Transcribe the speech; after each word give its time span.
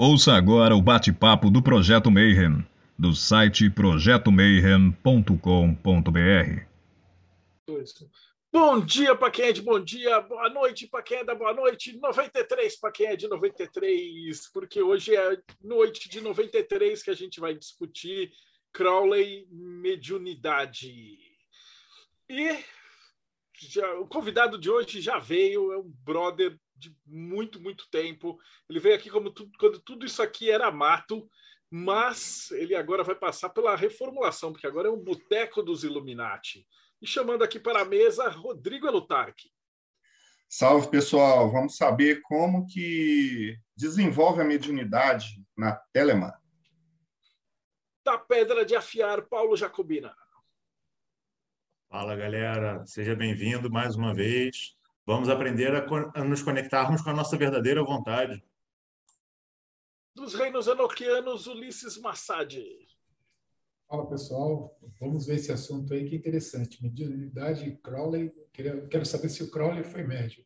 Ouça 0.00 0.34
agora 0.34 0.76
o 0.76 0.80
bate-papo 0.80 1.50
do 1.50 1.60
Projeto 1.60 2.08
Mayhem, 2.08 2.64
do 2.96 3.12
site 3.12 3.68
projetomayhem.com.br. 3.68 6.62
Bom 8.52 8.78
dia 8.78 9.16
para 9.16 9.30
quem 9.32 9.46
é 9.46 9.52
de 9.52 9.60
bom 9.60 9.80
dia, 9.80 10.20
boa 10.20 10.48
noite 10.50 10.86
para 10.86 11.02
quem 11.02 11.18
é 11.18 11.24
da 11.24 11.34
boa 11.34 11.52
noite, 11.52 11.98
93 11.98 12.78
para 12.78 12.92
quem 12.92 13.08
é 13.08 13.16
de 13.16 13.26
93, 13.26 14.48
porque 14.52 14.80
hoje 14.80 15.16
é 15.16 15.36
noite 15.60 16.08
de 16.08 16.20
93 16.20 17.02
que 17.02 17.10
a 17.10 17.16
gente 17.16 17.40
vai 17.40 17.56
discutir 17.56 18.30
Crowley 18.72 19.48
mediunidade. 19.50 21.18
E 22.28 22.56
já, 23.60 23.98
o 23.98 24.06
convidado 24.06 24.58
de 24.58 24.70
hoje 24.70 25.00
já 25.00 25.18
veio, 25.18 25.72
é 25.72 25.78
um 25.78 25.92
brother 26.04 26.56
de 26.78 26.94
muito, 27.06 27.60
muito 27.60 27.88
tempo. 27.90 28.38
Ele 28.68 28.80
veio 28.80 28.94
aqui 28.94 29.10
como 29.10 29.30
tudo, 29.30 29.50
quando 29.58 29.80
tudo 29.80 30.06
isso 30.06 30.22
aqui 30.22 30.50
era 30.50 30.70
mato, 30.70 31.28
mas 31.70 32.50
ele 32.52 32.74
agora 32.74 33.02
vai 33.02 33.14
passar 33.14 33.50
pela 33.50 33.76
reformulação, 33.76 34.52
porque 34.52 34.66
agora 34.66 34.88
é 34.88 34.90
um 34.90 35.02
boteco 35.02 35.62
dos 35.62 35.84
Illuminati. 35.84 36.66
E 37.00 37.06
chamando 37.06 37.44
aqui 37.44 37.58
para 37.58 37.82
a 37.82 37.84
mesa, 37.84 38.28
Rodrigo 38.28 38.86
Elutarque. 38.86 39.50
Salve, 40.48 40.90
pessoal. 40.90 41.50
Vamos 41.52 41.76
saber 41.76 42.22
como 42.22 42.66
que 42.66 43.58
desenvolve 43.76 44.40
a 44.40 44.44
mediunidade 44.44 45.44
na 45.56 45.72
Telema. 45.92 46.40
Da 48.02 48.16
Pedra 48.16 48.64
de 48.64 48.74
Afiar, 48.74 49.28
Paulo 49.28 49.56
Jacobina. 49.56 50.16
Fala, 51.90 52.16
galera. 52.16 52.84
Seja 52.86 53.14
bem-vindo 53.14 53.70
mais 53.70 53.94
uma 53.94 54.14
vez. 54.14 54.77
Vamos 55.08 55.30
aprender 55.30 55.74
a, 55.74 55.86
a, 56.16 56.22
nos 56.22 56.42
conectarmos 56.42 57.00
com 57.00 57.08
a 57.08 57.14
nossa 57.14 57.34
verdadeira 57.34 57.82
vontade. 57.82 58.44
Dos 60.14 60.34
reinos 60.34 60.66
enoquianos, 60.66 61.46
Ulisses 61.46 61.96
Massad. 61.96 62.54
Fala, 63.88 64.06
pessoal. 64.06 64.78
Vamos 65.00 65.24
ver 65.24 65.36
esse 65.36 65.50
assunto 65.50 65.94
aí 65.94 66.06
que 66.06 66.14
é 66.14 66.18
interessante. 66.18 66.82
Mediunidade 66.82 67.74
Crowley. 67.82 68.30
Quero 68.52 69.06
saber 69.06 69.30
se 69.30 69.42
o 69.42 69.50
Crowley 69.50 69.82
foi 69.82 70.02
médio. 70.02 70.44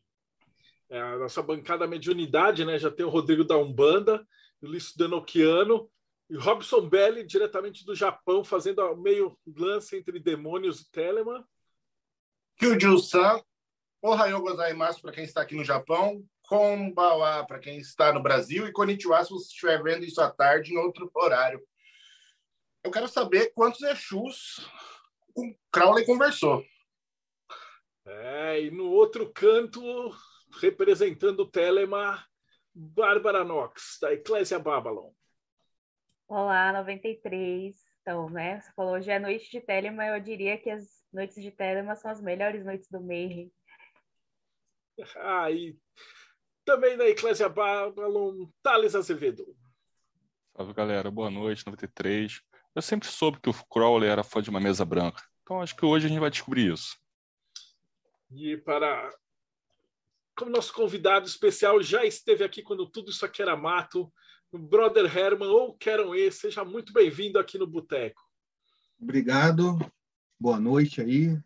É, 0.89 0.97
a 0.97 1.17
nossa 1.17 1.41
bancada 1.41 1.85
mediunidade, 1.85 2.63
né? 2.63 2.79
Já 2.79 2.89
tem 2.89 3.05
o 3.05 3.09
Rodrigo 3.09 3.43
da 3.43 3.57
Umbanda, 3.57 4.25
Ulisses 4.61 4.95
Denoquiano 4.95 5.91
e 6.29 6.37
Robson 6.37 6.87
Belli, 6.87 7.25
diretamente 7.25 7.83
do 7.83 7.93
Japão, 7.93 8.45
fazendo 8.45 8.95
meio 8.95 9.37
lance 9.45 9.97
entre 9.97 10.21
demônios 10.21 10.79
e 10.79 10.89
Telemann. 10.89 11.43
Kyuju-san, 12.55 13.43
Ohayou 14.05 14.41
gozaimasu 14.41 15.01
para 15.01 15.13
quem 15.13 15.23
está 15.23 15.41
aqui 15.41 15.55
no 15.55 15.63
Japão, 15.63 16.21
Konbawa 16.41 17.45
para 17.47 17.57
quem 17.57 17.77
está 17.77 18.11
no 18.11 18.21
Brasil 18.21 18.67
e 18.67 18.71
Konnichiwa 18.73 19.23
se 19.23 19.31
você 19.31 19.47
estiver 19.47 19.81
vendo 19.81 20.03
isso 20.03 20.21
à 20.21 20.29
tarde 20.29 20.73
em 20.73 20.77
outro 20.77 21.09
horário. 21.15 21.65
Eu 22.83 22.91
quero 22.91 23.07
saber 23.07 23.53
quantos 23.55 23.81
Exus 23.81 24.69
o 25.33 25.55
Crowley 25.71 26.05
conversou. 26.05 26.65
É, 28.05 28.59
e 28.59 28.71
no 28.71 28.91
outro 28.91 29.31
canto, 29.31 29.81
representando 30.59 31.39
o 31.39 31.49
Telema, 31.49 32.21
Bárbara 32.75 33.45
Knox, 33.45 33.99
da 34.01 34.13
Eclésia 34.13 34.59
Babylon. 34.59 35.13
Olá, 36.27 36.73
93. 36.73 37.73
Então, 38.01 38.29
né, 38.29 38.59
você 38.59 38.69
falou 38.73 38.95
hoje 38.95 39.09
é 39.09 39.17
noite 39.17 39.49
de 39.49 39.61
Telema, 39.61 40.05
eu 40.05 40.19
diria 40.19 40.57
que 40.57 40.69
as 40.69 40.85
noites 41.13 41.41
de 41.41 41.51
Telema 41.51 41.95
são 41.95 42.11
as 42.11 42.19
melhores 42.19 42.65
noites 42.65 42.89
do 42.89 42.99
Mayhem. 42.99 43.49
Ah, 45.17 45.51
e 45.51 45.77
também 46.63 46.95
da 46.95 47.07
Eclésia 47.07 47.49
Babylon, 47.49 48.47
Thales 48.61 48.95
Azevedo. 48.95 49.45
Salve, 50.55 50.73
galera. 50.73 51.09
Boa 51.09 51.31
noite, 51.31 51.65
93. 51.65 52.41
Eu 52.75 52.81
sempre 52.81 53.07
soube 53.07 53.39
que 53.39 53.49
o 53.49 53.65
Crowley 53.65 54.09
era 54.09 54.23
fã 54.23 54.41
de 54.41 54.49
uma 54.49 54.59
mesa 54.59 54.85
branca. 54.85 55.23
Então, 55.41 55.61
acho 55.61 55.75
que 55.75 55.85
hoje 55.85 56.05
a 56.05 56.09
gente 56.09 56.19
vai 56.19 56.29
descobrir 56.29 56.71
isso. 56.71 56.97
E 58.31 58.57
para... 58.57 59.09
Como 60.35 60.51
nosso 60.51 60.73
convidado 60.73 61.27
especial 61.27 61.81
já 61.81 62.05
esteve 62.05 62.43
aqui 62.43 62.63
quando 62.63 62.89
tudo 62.89 63.11
isso 63.11 63.25
aqui 63.25 63.41
era 63.41 63.55
mato, 63.55 64.11
o 64.51 64.57
Brother 64.57 65.05
Herman, 65.05 65.49
ou 65.49 65.75
Queram 65.75 66.15
E, 66.15 66.31
seja 66.31 66.63
muito 66.63 66.93
bem-vindo 66.93 67.39
aqui 67.39 67.57
no 67.57 67.67
Boteco. 67.67 68.21
Obrigado. 68.99 69.77
Boa 70.39 70.59
noite 70.59 71.01
aí. 71.01 71.37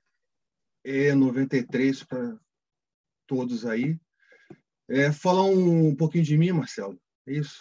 É 0.84 1.14
93 1.14 2.04
para 2.04 2.38
todos 3.28 3.66
aí. 3.66 3.98
É, 4.90 5.12
falar 5.12 5.44
um, 5.44 5.96
pouquinho 5.96 6.24
de 6.24 6.38
mim, 6.38 6.52
Marcelo. 6.52 7.00
É 7.28 7.34
isso. 7.34 7.60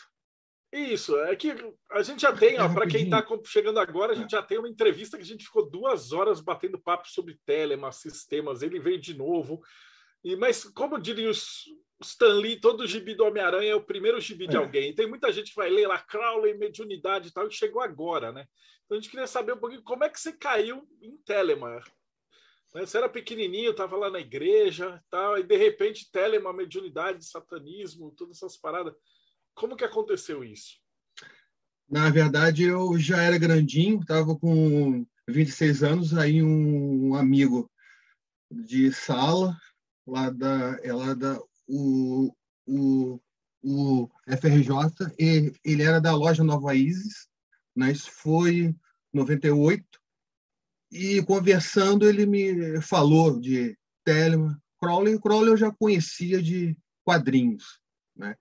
Isso, 0.72 1.16
é 1.20 1.34
que 1.34 1.54
a 1.90 2.02
gente 2.02 2.20
já 2.20 2.32
tem, 2.32 2.56
é 2.56 2.68
para 2.68 2.86
quem 2.86 3.04
está 3.04 3.24
chegando 3.44 3.80
agora, 3.80 4.12
a 4.12 4.16
gente 4.16 4.32
já 4.32 4.42
tem 4.42 4.58
uma 4.58 4.68
entrevista 4.68 5.16
que 5.16 5.22
a 5.22 5.26
gente 5.26 5.44
ficou 5.44 5.70
duas 5.70 6.12
horas 6.12 6.40
batendo 6.40 6.78
papo 6.78 7.08
sobre 7.08 7.38
telema, 7.46 7.90
sistemas, 7.92 8.62
ele 8.62 8.78
veio 8.78 9.00
de 9.00 9.14
novo. 9.14 9.62
E, 10.22 10.36
mas, 10.36 10.64
como 10.64 11.00
diria 11.00 11.30
os, 11.30 11.64
Stan 12.02 12.34
Lee, 12.34 12.60
todo 12.60 12.86
gibi 12.86 13.14
do 13.14 13.24
Homem-Aranha 13.24 13.72
é 13.72 13.74
o 13.74 13.82
primeiro 13.82 14.20
gibi 14.20 14.44
é. 14.44 14.48
de 14.48 14.56
alguém. 14.56 14.94
Tem 14.94 15.08
muita 15.08 15.32
gente 15.32 15.50
que 15.50 15.56
vai 15.56 15.70
ler 15.70 15.86
lá 15.86 15.98
Crowley, 15.98 16.56
mediunidade 16.56 17.28
e 17.28 17.32
tal, 17.32 17.46
e 17.48 17.52
chegou 17.52 17.80
agora, 17.80 18.32
né? 18.32 18.46
Então 18.84 18.96
a 18.96 19.00
gente 19.00 19.10
queria 19.10 19.26
saber 19.26 19.52
um 19.52 19.58
pouquinho 19.58 19.82
como 19.82 20.04
é 20.04 20.08
que 20.08 20.20
você 20.20 20.32
caiu 20.32 20.86
em 21.00 21.16
Telema. 21.18 21.82
Né? 22.74 22.86
Você 22.86 22.98
era 22.98 23.08
pequenininho, 23.08 23.70
estava 23.70 23.96
lá 23.96 24.10
na 24.10 24.20
igreja, 24.20 25.02
tal, 25.10 25.38
e 25.38 25.42
de 25.42 25.56
repente 25.56 26.10
Telema, 26.10 26.52
mediunidade, 26.52 27.24
satanismo, 27.24 28.14
todas 28.16 28.36
essas 28.36 28.56
paradas. 28.56 28.94
Como 29.54 29.76
que 29.76 29.84
aconteceu 29.84 30.44
isso? 30.44 30.78
Na 31.88 32.10
verdade, 32.10 32.64
eu 32.64 32.98
já 32.98 33.22
era 33.22 33.38
grandinho, 33.38 34.00
estava 34.00 34.36
com 34.36 35.06
26 35.28 35.82
anos, 35.82 36.14
aí 36.14 36.42
um 36.42 37.14
amigo 37.14 37.70
de 38.50 38.92
sala, 38.92 39.56
lá 40.06 40.30
da, 40.30 40.78
é 40.82 40.92
lá 40.92 41.14
da 41.14 41.40
o, 41.68 42.32
o, 42.66 43.20
o 43.62 44.08
FRJ, 44.26 45.14
e 45.18 45.52
ele 45.64 45.82
era 45.82 46.00
da 46.00 46.14
loja 46.14 46.44
Nova 46.44 46.74
Isis, 46.74 47.28
né? 47.74 47.92
isso 47.92 48.10
foi 48.10 48.74
98, 49.12 49.84
e 50.90 51.22
conversando 51.22 52.08
ele 52.08 52.26
me 52.26 52.80
falou 52.80 53.38
de 53.40 53.76
Telemann, 54.04 54.56
Crowley, 54.78 55.18
Crowley 55.20 55.50
eu 55.50 55.56
já 55.56 55.72
conhecia 55.72 56.42
de 56.42 56.76
quadrinhos, 57.04 57.80
né? 58.14 58.36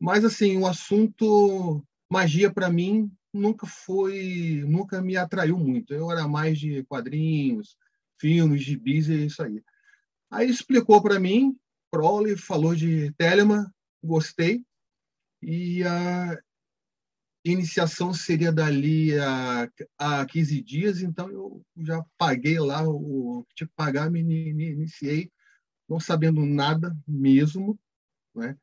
Mas 0.00 0.24
assim, 0.24 0.56
o 0.58 0.66
assunto 0.66 1.84
magia 2.10 2.52
para 2.52 2.68
mim 2.68 3.10
nunca 3.32 3.66
foi, 3.66 4.64
nunca 4.66 5.00
me 5.00 5.16
atraiu 5.16 5.56
muito. 5.56 5.94
Eu 5.94 6.10
era 6.10 6.28
mais 6.28 6.58
de 6.58 6.84
quadrinhos, 6.84 7.76
filmes, 8.20 8.62
gibis 8.62 9.08
e 9.08 9.26
isso 9.26 9.42
aí. 9.42 9.62
Aí 10.30 10.48
explicou 10.48 11.02
para 11.02 11.18
mim, 11.18 11.56
Crowley 11.92 12.36
falou 12.36 12.74
de 12.74 13.12
Telemann, 13.12 13.66
gostei. 14.02 14.64
E 15.40 15.82
a 17.44 17.50
iniciação 17.50 18.14
seria 18.14 18.52
dali 18.52 19.18
a, 19.18 19.68
a 19.98 20.26
15 20.26 20.62
dias, 20.62 21.02
então 21.02 21.30
eu 21.30 21.64
já 21.78 22.04
paguei 22.16 22.58
lá 22.58 22.82
o 22.86 23.44
que 23.48 23.54
tinha 23.56 23.68
que 23.68 23.74
pagar, 23.74 24.10
me, 24.10 24.22
me 24.22 24.70
iniciei, 24.70 25.30
não 25.88 25.98
sabendo 25.98 26.44
nada 26.46 26.96
mesmo, 27.06 27.78
né? 28.34 28.56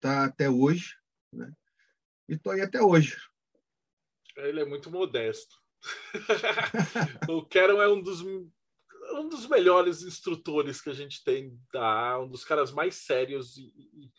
tá 0.00 0.24
até 0.24 0.50
hoje, 0.50 0.96
né? 1.32 1.52
E 2.28 2.34
estou 2.34 2.52
aí 2.52 2.60
até 2.60 2.82
hoje. 2.82 3.16
Ele 4.38 4.60
é 4.60 4.64
muito 4.64 4.90
modesto. 4.90 5.54
o 7.30 7.46
Keron 7.46 7.80
é 7.80 7.88
um 7.88 8.02
dos 8.02 8.22
um 8.22 8.50
dos 9.28 9.46
melhores 9.46 10.02
instrutores 10.02 10.80
que 10.80 10.90
a 10.90 10.94
gente 10.94 11.22
tem, 11.22 11.56
tá? 11.70 12.18
um 12.18 12.28
dos 12.28 12.44
caras 12.44 12.72
mais 12.72 12.96
sérios 12.96 13.56
e, 13.56 13.72
e 13.76 14.10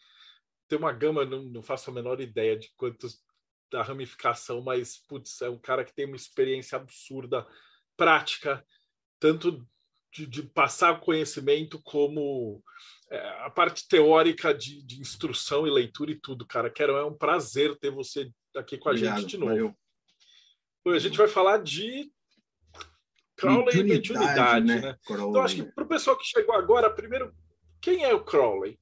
tem 0.69 0.77
uma 0.77 0.93
gama, 0.93 1.25
não, 1.25 1.43
não, 1.43 1.63
faço 1.63 1.89
a 1.89 1.93
menor 1.93 2.21
ideia 2.21 2.55
de 2.55 2.71
quantos 2.77 3.19
da 3.71 3.81
ramificação, 3.81 4.61
mas 4.61 4.97
putz, 5.07 5.41
é 5.41 5.49
um 5.49 5.57
cara 5.57 5.83
que 5.83 5.93
tem 5.93 6.05
uma 6.05 6.15
experiência 6.15 6.77
absurda, 6.77 7.45
prática, 7.97 8.65
tanto 9.19 9.67
de, 10.13 10.25
de 10.25 10.43
passar 10.43 10.99
conhecimento 10.99 11.81
como 11.83 12.63
é, 13.09 13.19
a 13.45 13.49
parte 13.49 13.87
teórica 13.87 14.53
de, 14.53 14.81
de, 14.83 14.99
instrução 15.01 15.67
e 15.67 15.71
leitura 15.71 16.11
e 16.11 16.19
tudo, 16.19 16.45
cara. 16.45 16.69
Quero, 16.69 16.95
é 16.95 17.05
um 17.05 17.17
prazer 17.17 17.77
ter 17.77 17.91
você 17.91 18.31
aqui 18.55 18.77
com 18.77 18.89
a 18.89 18.91
Obrigado, 18.91 19.21
gente 19.21 19.31
de 19.31 19.37
novo. 19.37 19.77
Hoje 20.85 20.97
a 20.97 20.99
gente 20.99 21.17
vai 21.17 21.27
falar 21.27 21.57
de 21.57 22.11
Crowley 23.35 23.79
e 23.79 23.83
mediunidade, 23.83 24.65
né? 24.65 24.81
né? 24.81 24.97
Então, 25.03 25.41
acho 25.41 25.55
que 25.55 25.63
para 25.63 25.83
o 25.83 25.87
pessoal 25.87 26.17
que 26.17 26.25
chegou 26.25 26.55
agora, 26.55 26.89
primeiro, 26.93 27.33
quem 27.81 28.03
é 28.03 28.13
o 28.13 28.23
Crowley? 28.23 28.79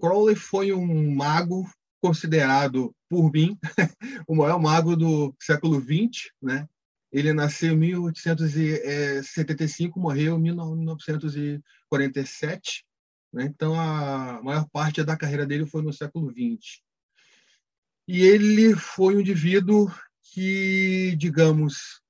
Crowley 0.00 0.36
foi 0.36 0.72
um 0.72 1.14
mago 1.14 1.68
considerado 2.00 2.96
por 3.08 3.30
mim 3.30 3.56
o 4.26 4.34
maior 4.34 4.58
mago 4.60 4.96
do 4.96 5.32
século 5.38 5.80
XX, 5.80 6.32
né? 6.40 6.66
Ele 7.12 7.32
nasceu 7.32 7.74
em 7.74 7.78
1875, 7.78 9.98
morreu 9.98 10.36
em 10.36 10.42
1947. 10.42 12.86
Né? 13.32 13.44
Então, 13.44 13.74
a 13.78 14.40
maior 14.42 14.68
parte 14.70 15.02
da 15.02 15.16
carreira 15.16 15.44
dele 15.44 15.66
foi 15.66 15.82
no 15.82 15.92
século 15.92 16.30
XX. 16.30 16.80
E 18.06 18.22
ele 18.22 18.76
foi 18.76 19.16
um 19.16 19.20
indivíduo 19.20 19.92
que, 20.22 21.16
digamos, 21.16 22.00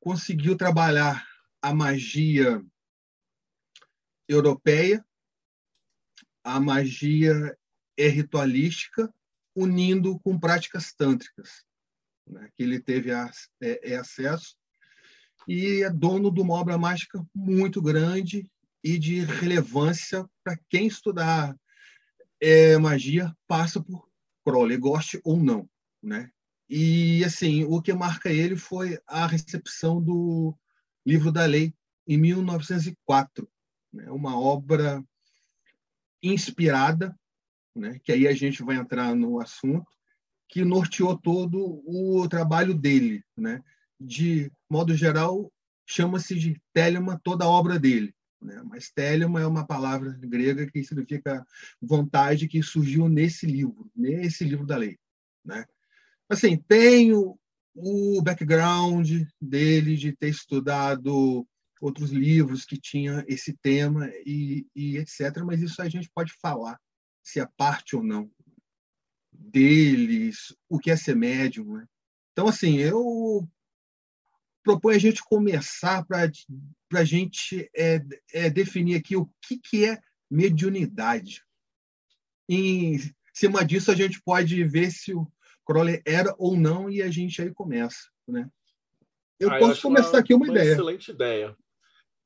conseguiu 0.00 0.56
trabalhar 0.56 1.24
a 1.62 1.72
magia 1.72 2.60
europeia, 4.28 5.06
a 6.44 6.60
magia 6.60 7.56
ritualística, 7.98 9.12
unindo 9.56 10.18
com 10.20 10.38
práticas 10.38 10.92
tântricas 10.92 11.64
né, 12.26 12.48
que 12.56 12.62
ele 12.62 12.80
teve 12.80 13.12
a, 13.12 13.30
é, 13.62 13.92
é, 13.92 13.96
acesso, 13.96 14.56
e 15.46 15.82
é 15.82 15.90
dono 15.90 16.30
de 16.30 16.40
uma 16.40 16.54
obra 16.54 16.78
mágica 16.78 17.24
muito 17.34 17.82
grande 17.82 18.50
e 18.82 18.98
de 18.98 19.20
relevância 19.20 20.26
para 20.42 20.58
quem 20.68 20.86
estudar 20.86 21.54
é, 22.40 22.76
magia 22.78 23.34
passa 23.46 23.82
por 23.82 24.08
Crowley, 24.44 24.76
goste 24.76 25.20
ou 25.24 25.42
não, 25.42 25.68
né? 26.02 26.30
E 26.68 27.22
assim, 27.24 27.64
o 27.64 27.80
que 27.80 27.92
marca 27.92 28.30
ele 28.30 28.56
foi 28.56 28.98
a 29.06 29.26
recepção 29.26 30.02
do 30.02 30.56
livro 31.06 31.30
da 31.30 31.44
lei 31.44 31.74
em 32.06 32.16
1904, 32.16 33.48
né? 33.92 34.10
Uma 34.10 34.38
obra 34.38 35.02
inspirada, 36.28 37.14
né? 37.74 37.98
Que 38.02 38.12
aí 38.12 38.26
a 38.26 38.32
gente 38.32 38.62
vai 38.62 38.76
entrar 38.76 39.14
no 39.14 39.40
assunto 39.40 39.86
que 40.48 40.64
norteou 40.64 41.18
todo 41.18 41.82
o 41.86 42.28
trabalho 42.28 42.74
dele, 42.74 43.24
né? 43.36 43.62
De 44.00 44.50
modo 44.70 44.94
geral, 44.94 45.52
chama-se 45.86 46.34
de 46.34 46.60
telema 46.72 47.20
toda 47.22 47.44
a 47.44 47.48
obra 47.48 47.78
dele, 47.78 48.14
né? 48.40 48.62
Mas 48.64 48.90
telema 48.90 49.40
é 49.40 49.46
uma 49.46 49.66
palavra 49.66 50.18
grega 50.22 50.70
que 50.70 50.82
significa 50.84 51.44
vontade 51.80 52.48
que 52.48 52.62
surgiu 52.62 53.08
nesse 53.08 53.46
livro, 53.46 53.90
nesse 53.94 54.44
livro 54.44 54.66
da 54.66 54.76
lei, 54.76 54.98
né? 55.44 55.64
Assim, 56.28 56.56
tenho 56.56 57.38
o 57.74 58.22
background 58.22 59.10
dele 59.40 59.96
de 59.96 60.12
ter 60.12 60.28
estudado 60.28 61.46
outros 61.80 62.10
livros 62.10 62.64
que 62.64 62.78
tinham 62.78 63.22
esse 63.26 63.56
tema 63.62 64.10
e, 64.24 64.66
e 64.74 64.96
etc. 64.96 65.42
Mas 65.44 65.60
isso 65.60 65.80
a 65.82 65.88
gente 65.88 66.10
pode 66.14 66.32
falar 66.40 66.78
se 67.22 67.40
é 67.40 67.48
parte 67.56 67.96
ou 67.96 68.02
não 68.02 68.30
deles, 69.32 70.54
o 70.68 70.78
que 70.78 70.90
é 70.90 70.96
ser 70.96 71.16
médium. 71.16 71.74
Né? 71.74 71.86
Então, 72.32 72.48
assim, 72.48 72.78
eu 72.78 73.48
proponho 74.62 74.96
a 74.96 75.00
gente 75.00 75.22
começar 75.22 76.04
para 76.04 76.30
a 76.94 77.04
gente 77.04 77.70
é, 77.76 78.00
é, 78.32 78.50
definir 78.50 78.96
aqui 78.96 79.16
o 79.16 79.28
que, 79.42 79.58
que 79.58 79.84
é 79.84 80.00
mediunidade. 80.30 81.42
Em 82.48 82.98
cima 83.32 83.64
disso, 83.64 83.90
a 83.90 83.94
gente 83.94 84.20
pode 84.22 84.62
ver 84.64 84.90
se 84.90 85.14
o 85.14 85.30
Crowley 85.66 86.02
era 86.06 86.34
ou 86.38 86.56
não 86.56 86.90
e 86.90 87.02
a 87.02 87.10
gente 87.10 87.40
aí 87.40 87.52
começa. 87.52 88.08
Né? 88.26 88.48
Eu 89.38 89.50
ah, 89.50 89.58
posso 89.58 89.78
eu 89.78 89.82
começar 89.82 90.12
uma, 90.12 90.18
aqui 90.18 90.34
uma, 90.34 90.46
uma 90.46 90.52
ideia. 90.52 90.72
Excelente 90.72 91.10
ideia. 91.10 91.56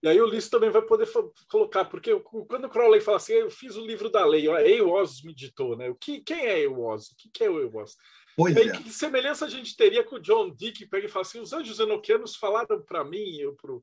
E 0.02 0.08
aí 0.08 0.20
o 0.20 0.24
Ulisses 0.24 0.48
também 0.48 0.70
vai 0.70 0.82
poder 0.82 1.08
colocar, 1.50 1.84
porque 1.86 2.14
quando 2.20 2.66
o 2.66 2.68
Crowley 2.68 3.00
fala 3.00 3.16
assim, 3.16 3.32
eu 3.32 3.50
fiz 3.50 3.74
o 3.76 3.84
livro 3.84 4.08
da 4.08 4.24
lei, 4.24 4.46
ó, 4.46 4.56
Eios 4.58 5.22
me 5.22 5.34
ditou, 5.34 5.76
né? 5.76 5.90
O 5.90 5.94
que, 5.96 6.20
quem 6.20 6.46
é 6.46 6.60
Eios? 6.60 7.10
O 7.10 7.16
que, 7.16 7.28
que 7.30 7.44
é 7.44 7.50
o 7.50 7.58
Eios? 7.58 7.96
Pois 8.36 8.56
aí, 8.56 8.68
é. 8.68 8.72
Que 8.72 8.90
semelhança 8.90 9.46
a 9.46 9.48
gente 9.48 9.76
teria 9.76 10.04
com 10.04 10.14
o 10.14 10.20
John 10.20 10.50
Dee, 10.50 10.70
que 10.70 10.86
pega 10.86 11.06
e 11.06 11.10
fala 11.10 11.24
assim, 11.24 11.40
os 11.40 11.52
anjos 11.52 11.80
enoquianos 11.80 12.36
falaram 12.36 12.80
para 12.80 13.02
mim 13.02 13.18
e 13.18 13.40
eu 13.40 13.56
para 13.56 13.72
o 13.72 13.82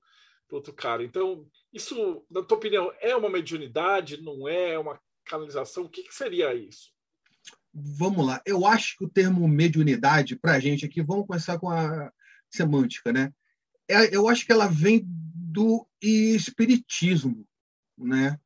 outro 0.51 0.71
cara. 0.71 1.03
Então, 1.03 1.45
isso, 1.73 2.25
na 2.31 2.41
tua 2.41 2.57
opinião, 2.57 2.93
é 3.01 3.13
uma 3.13 3.29
mediunidade? 3.29 4.21
Não 4.21 4.47
é? 4.47 4.71
É 4.73 4.79
uma 4.79 4.97
canalização? 5.25 5.83
O 5.83 5.89
que, 5.89 6.03
que 6.03 6.15
seria 6.15 6.53
isso? 6.53 6.93
Vamos 7.73 8.25
lá. 8.25 8.41
Eu 8.45 8.65
acho 8.65 8.97
que 8.97 9.03
o 9.03 9.09
termo 9.09 9.45
mediunidade, 9.45 10.37
para 10.37 10.53
a 10.53 10.59
gente 10.61 10.85
aqui, 10.85 11.01
vamos 11.01 11.27
começar 11.27 11.59
com 11.59 11.69
a 11.69 12.09
semântica, 12.49 13.11
né? 13.11 13.33
É, 13.89 14.15
eu 14.15 14.29
acho 14.29 14.45
que 14.45 14.53
ela 14.53 14.67
vem 14.67 15.05
do 15.55 15.87
espiritismo, 16.01 17.47
né? 17.97 18.37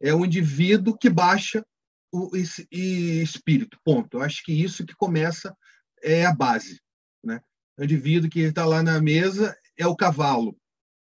É 0.00 0.12
o 0.12 0.24
indivíduo 0.24 0.98
que 0.98 1.08
baixa 1.08 1.64
o 2.12 2.36
espírito, 2.36 3.78
ponto. 3.84 4.16
Eu 4.16 4.22
acho 4.22 4.42
que 4.44 4.52
isso 4.52 4.84
que 4.84 4.96
começa 4.96 5.56
é 6.02 6.26
a 6.26 6.34
base, 6.34 6.80
né? 7.22 7.40
O 7.78 7.84
indivíduo 7.84 8.28
que 8.28 8.40
está 8.40 8.66
lá 8.66 8.82
na 8.82 9.00
mesa 9.00 9.56
é 9.78 9.86
o 9.86 9.94
cavalo, 9.94 10.58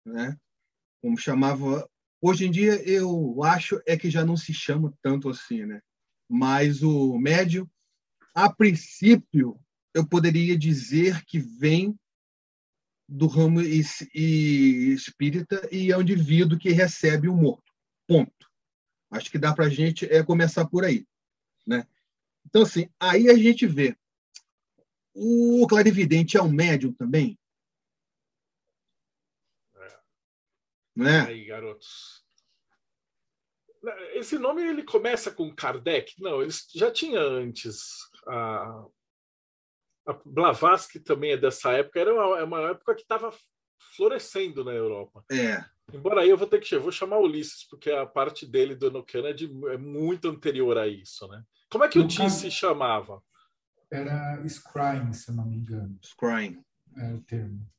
né? 0.04 0.36
Como 1.00 1.18
chamava 1.18 1.88
Hoje 2.24 2.46
em 2.46 2.52
dia 2.52 2.75
eu 2.88 3.44
acho 3.44 3.81
é 3.88 3.98
que 3.98 4.10
já 4.10 4.24
não 4.24 4.38
se 4.38 4.54
chama 4.54 4.94
tanto 5.02 5.30
assim, 5.30 5.66
né? 5.66 5.81
Mas 6.30 6.84
o 6.84 7.18
médio, 7.18 7.69
a 8.34 8.52
princípio, 8.52 9.60
eu 9.94 10.07
poderia 10.07 10.57
dizer 10.57 11.25
que 11.25 11.40
vem 11.40 11.96
do 13.12 13.28
ramo 13.28 13.62
espírita 13.62 15.68
e 15.69 15.92
é 15.92 15.98
um 15.98 16.02
indivíduo 16.02 16.58
que 16.58 16.72
recebe 16.72 17.28
o 17.28 17.36
morto. 17.36 17.69
Ponto. 18.08 18.50
Acho 19.12 19.30
que 19.30 19.38
dá 19.38 19.54
para 19.54 19.66
a 19.66 19.69
gente 19.69 20.06
é, 20.06 20.24
começar 20.24 20.66
por 20.66 20.86
aí. 20.86 21.06
Né? 21.68 21.86
Então, 22.46 22.62
assim, 22.62 22.90
aí 22.98 23.30
a 23.30 23.36
gente 23.36 23.68
vê. 23.68 23.98
O 25.13 25.68
clarividente 25.68 26.38
é 26.38 26.42
um 26.42 26.50
médium 26.50 26.94
também? 26.94 27.38
É. 29.75 30.00
Não 30.96 31.07
é? 31.07 31.28
Aí, 31.28 31.46
garotos. 31.46 32.24
Esse 34.14 34.40
nome 34.40 34.64
ele 34.64 34.84
começa 34.84 35.31
com 35.31 35.54
Kardec? 35.54 36.14
Não, 36.18 36.42
ele 36.42 36.52
já 36.74 36.90
tinha 36.90 37.19
antes 37.19 38.09
a, 38.26 38.85
a 40.11 40.21
Blavatsky 40.25 40.99
também 40.99 41.31
é 41.31 41.37
dessa 41.37 41.71
época, 41.71 41.99
era 41.99 42.13
uma, 42.13 42.39
é 42.39 42.44
uma 42.44 42.61
época 42.71 42.95
que 42.95 43.01
estava 43.01 43.33
florescendo 43.95 44.63
na 44.63 44.71
Europa. 44.71 45.23
É. 45.31 45.63
Embora 45.94 46.21
aí 46.21 46.30
eu 46.30 46.37
vou 46.37 46.47
ter 46.47 46.59
que 46.59 46.77
vou 46.77 46.91
chamar 46.91 47.19
Ulisses, 47.19 47.68
porque 47.68 47.91
a 47.91 48.06
parte 48.06 48.45
dele 48.45 48.75
do 48.75 48.87
Enochiano 48.87 49.27
é, 49.27 49.33
de, 49.33 49.45
é 49.69 49.77
muito 49.77 50.30
anterior 50.30 50.77
a 50.77 50.87
isso, 50.87 51.27
né? 51.27 51.44
Como 51.69 51.83
é 51.83 51.89
que 51.89 51.99
no 51.99 52.06
o 52.06 52.07
Tim 52.07 52.30
se 52.30 52.49
chamava? 52.49 53.21
Era 53.91 54.41
Scrying, 54.47 55.11
se 55.13 55.30
eu 55.30 55.35
não 55.35 55.45
me 55.45 55.57
engano. 55.57 55.99
Scrying. 56.01 56.63
É 56.97 57.13
o 57.13 57.21
termo. 57.21 57.69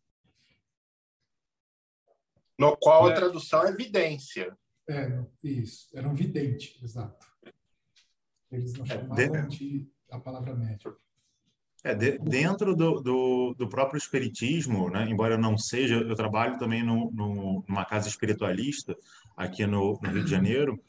No 2.59 2.77
qual 2.77 3.09
é. 3.09 3.13
a 3.13 3.17
tradução 3.17 3.65
é 3.65 3.71
evidência. 3.71 4.57
É, 4.89 5.25
isso. 5.43 5.89
Era 5.95 6.09
um 6.09 6.15
vidente, 6.15 6.79
exato. 6.83 7.27
Eles 8.51 8.75
não 8.75 8.85
é, 8.85 8.89
chamavam 8.89 9.37
é, 9.37 9.47
de 9.47 9.91
a 10.11 10.21
palavra 10.21 10.55
médico. 10.55 11.02
É, 11.85 11.95
de, 11.97 12.17
dentro 12.19 12.77
do, 12.77 13.01
do, 13.01 13.55
do, 13.59 13.69
próprio 13.69 13.99
espiritismo, 13.99 14.89
né, 14.89 15.05
embora 15.11 15.35
eu 15.35 15.39
não 15.39 15.59
seja, 15.59 15.97
eu 15.97 16.15
trabalho 16.15 16.57
também 16.57 16.81
no, 16.81 17.11
no, 17.11 17.65
numa 17.69 17.85
casa 17.85 18.09
espiritualista 18.09 18.97
aqui 19.37 19.67
no, 19.67 19.99
no, 20.01 20.11
Rio 20.11 20.25
de 20.25 20.31
Janeiro, 20.31 20.81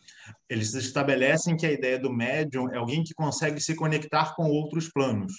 eles 0.47 0.75
estabelecem 0.75 1.57
que 1.57 1.65
a 1.65 1.71
ideia 1.71 1.97
do 1.97 2.13
médium 2.13 2.69
é 2.69 2.77
alguém 2.77 3.03
que 3.03 3.15
consegue 3.15 3.59
se 3.59 3.75
conectar 3.75 4.35
com 4.35 4.43
outros 4.43 4.87
planos. 4.87 5.33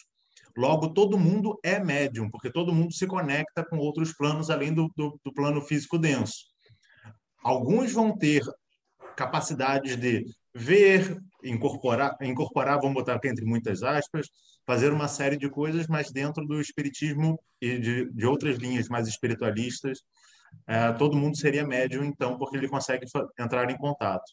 Logo, 0.57 0.93
todo 0.93 1.19
mundo 1.19 1.57
é 1.63 1.79
médium, 1.79 2.29
porque 2.31 2.51
todo 2.51 2.75
mundo 2.75 2.93
se 2.93 3.07
conecta 3.07 3.65
com 3.65 3.77
outros 3.77 4.13
planos 4.13 4.51
além 4.51 4.73
do, 4.73 4.91
do, 4.97 5.21
do 5.25 5.33
plano 5.33 5.61
físico 5.61 5.99
denso. 5.99 6.47
Alguns 7.45 7.93
vão 7.93 8.17
ter 8.17 8.43
capacidades 9.17 9.97
de 9.97 10.25
ver, 10.53 11.17
incorporar, 11.45 12.17
incorporar, 12.23 12.81
vamos 12.81 12.95
botar 12.95 13.15
aqui 13.15 13.29
entre 13.29 13.45
muitas 13.45 13.83
aspas, 13.83 14.29
fazer 14.67 14.93
uma 14.93 15.09
série 15.09 15.37
de 15.37 15.49
coisas, 15.49 15.87
mas 15.87 16.11
dentro 16.11 16.47
do 16.47 16.61
espiritismo 16.61 17.39
e 17.61 17.79
de, 17.79 18.11
de 18.11 18.27
outras 18.27 18.57
linhas 18.57 18.89
mais 18.89 19.07
espiritualistas, 19.07 20.03
é, 20.67 20.93
todo 20.93 21.17
mundo 21.17 21.37
seria 21.37 21.67
médium, 21.67 22.05
então, 22.05 22.39
porque 22.39 22.57
ele 22.57 22.69
consegue 22.69 23.07
entrar 23.39 23.71
em 23.71 23.77
contato. 23.77 24.25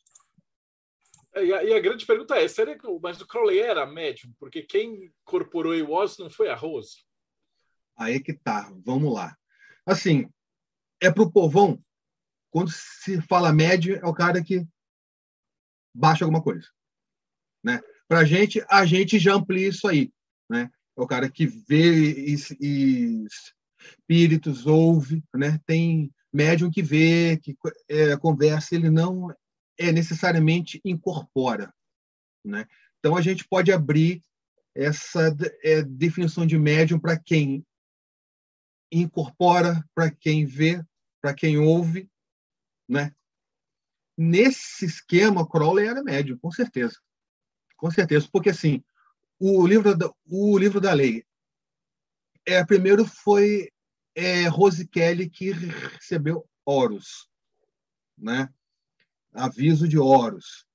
É, 1.33 1.45
e 1.45 1.53
a, 1.53 1.63
e 1.63 1.73
a, 1.73 1.79
grande 1.79 2.05
pergunta 2.05 2.35
é, 2.35 2.47
será 2.47 2.77
que, 2.77 2.87
mas 3.01 3.19
o 3.21 3.27
Crowley 3.27 3.59
era 3.59 3.85
médium? 3.85 4.33
Porque 4.39 4.61
quem 4.61 5.05
incorporou 5.05 5.73
o 5.73 5.91
Oz 5.91 6.17
não 6.17 6.29
foi 6.29 6.49
a 6.49 6.55
Rose? 6.55 7.03
Aí 7.97 8.19
que 8.19 8.33
tá, 8.33 8.71
vamos 8.85 9.13
lá. 9.13 9.35
Assim, 9.85 10.29
é 10.99 11.11
para 11.11 11.23
o 11.23 11.31
povão, 11.31 11.81
quando 12.49 12.69
se 12.71 13.21
fala 13.21 13.53
médio, 13.53 13.97
é 13.97 14.05
o 14.05 14.13
cara 14.13 14.43
que 14.43 14.65
baixa 15.93 16.25
alguma 16.25 16.43
coisa. 16.43 16.67
Né? 17.63 17.79
Para 18.07 18.19
a 18.19 18.25
gente, 18.25 18.63
a 18.69 18.85
gente 18.85 19.19
já 19.19 19.33
amplia 19.33 19.69
isso 19.69 19.87
aí. 19.87 20.11
Né? 20.49 20.69
É 20.97 21.01
o 21.01 21.07
cara 21.07 21.29
que 21.29 21.45
vê 21.47 22.35
espíritos, 24.09 24.65
ouve, 24.65 25.23
né? 25.33 25.59
tem 25.65 26.11
médium 26.33 26.71
que 26.71 26.81
vê, 26.81 27.37
que 27.37 27.55
é, 27.89 28.17
conversa, 28.17 28.75
ele 28.75 28.89
não 28.89 29.33
é 29.77 29.91
necessariamente 29.91 30.81
incorpora. 30.85 31.73
Né? 32.45 32.65
Então, 32.99 33.15
a 33.15 33.21
gente 33.21 33.47
pode 33.47 33.71
abrir 33.71 34.23
essa 34.75 35.35
é, 35.63 35.81
definição 35.81 36.45
de 36.45 36.57
médium 36.57 36.99
para 36.99 37.19
quem 37.19 37.65
incorpora, 38.91 39.83
para 39.95 40.11
quem 40.11 40.45
vê, 40.45 40.83
para 41.21 41.33
quem 41.33 41.57
ouve, 41.57 42.09
né? 42.89 43.13
Nesse 44.17 44.85
esquema, 44.85 45.47
Crowley 45.47 45.87
era 45.87 46.03
médium, 46.03 46.37
com 46.37 46.51
certeza, 46.51 46.99
com 47.81 47.89
certeza, 47.89 48.29
porque 48.31 48.51
assim 48.51 48.83
o 49.39 49.65
livro 49.65 49.97
da, 49.97 50.13
o 50.27 50.55
livro 50.55 50.79
da 50.79 50.93
lei 50.93 51.25
é 52.45 52.63
primeiro 52.63 53.03
foi 53.03 53.71
é, 54.13 54.47
Rose 54.47 54.87
Kelly 54.87 55.27
que 55.27 55.51
recebeu 55.51 56.47
Horus, 56.63 57.27
né? 58.15 58.47
Aviso 59.33 59.87
de 59.87 59.97
Horus, 59.97 60.67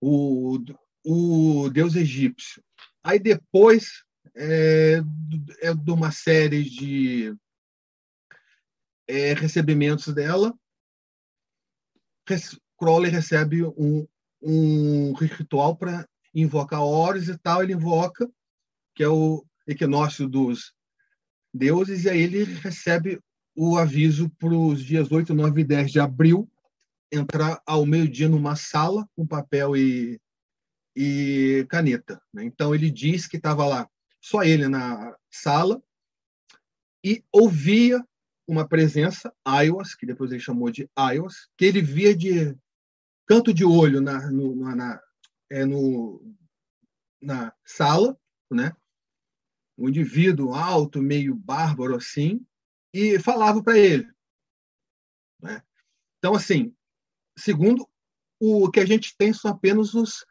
o, 0.00 0.58
o 1.04 1.68
deus 1.70 1.96
egípcio. 1.96 2.62
Aí 3.02 3.18
depois 3.18 4.04
é, 4.36 5.00
é 5.60 5.74
de 5.74 5.90
uma 5.90 6.12
série 6.12 6.62
de 6.62 7.34
é, 9.08 9.32
recebimentos 9.32 10.14
dela. 10.14 10.56
Crowley 12.78 13.10
recebe 13.10 13.64
um, 13.64 14.06
um 14.48 15.12
ritual 15.12 15.76
para 15.76 16.08
invocar 16.32 16.80
Horus 16.80 17.28
e 17.28 17.36
tal. 17.36 17.62
Ele 17.62 17.72
invoca, 17.72 18.30
que 18.94 19.02
é 19.02 19.08
o 19.08 19.44
equinócio 19.66 20.28
dos 20.28 20.72
deuses, 21.52 22.04
e 22.04 22.10
aí 22.10 22.20
ele 22.20 22.44
recebe 22.44 23.18
o 23.56 23.76
aviso 23.76 24.30
para 24.38 24.54
os 24.54 24.84
dias 24.84 25.10
8, 25.10 25.34
9 25.34 25.60
e 25.60 25.64
10 25.64 25.90
de 25.90 25.98
abril 25.98 26.48
entrar 27.10 27.60
ao 27.66 27.86
meio-dia 27.86 28.28
numa 28.28 28.54
sala 28.54 29.08
com 29.16 29.26
papel 29.26 29.76
e, 29.76 30.20
e 30.94 31.66
caneta. 31.68 32.20
Né? 32.32 32.44
Então 32.44 32.74
ele 32.74 32.90
diz 32.90 33.26
que 33.26 33.38
estava 33.38 33.66
lá 33.66 33.88
só 34.20 34.42
ele 34.42 34.68
na 34.68 35.16
sala, 35.30 35.82
e 37.04 37.22
ouvia 37.30 38.04
uma 38.48 38.66
presença, 38.66 39.32
Aiwas, 39.44 39.94
que 39.94 40.04
depois 40.04 40.30
ele 40.32 40.40
chamou 40.40 40.70
de 40.70 40.88
Aiwas, 40.96 41.48
que 41.56 41.64
ele 41.64 41.80
via 41.80 42.14
de 42.14 42.56
canto 43.26 43.52
de 43.52 43.64
olho 43.64 44.00
na, 44.00 44.30
no, 44.30 44.56
na, 44.74 45.00
é, 45.50 45.64
no, 45.64 46.34
na 47.20 47.52
sala, 47.64 48.18
né? 48.50 48.74
um 49.78 49.88
indivíduo 49.88 50.54
alto, 50.54 51.02
meio 51.02 51.34
bárbaro 51.34 51.96
assim, 51.96 52.44
e 52.92 53.18
falava 53.18 53.62
para 53.62 53.78
ele. 53.78 54.10
Né? 55.42 55.62
Então, 56.18 56.34
assim, 56.34 56.74
segundo 57.38 57.86
o 58.40 58.70
que 58.70 58.80
a 58.80 58.86
gente 58.86 59.14
tem 59.16 59.32
são 59.32 59.50
apenas 59.50 59.92
os 59.94 60.24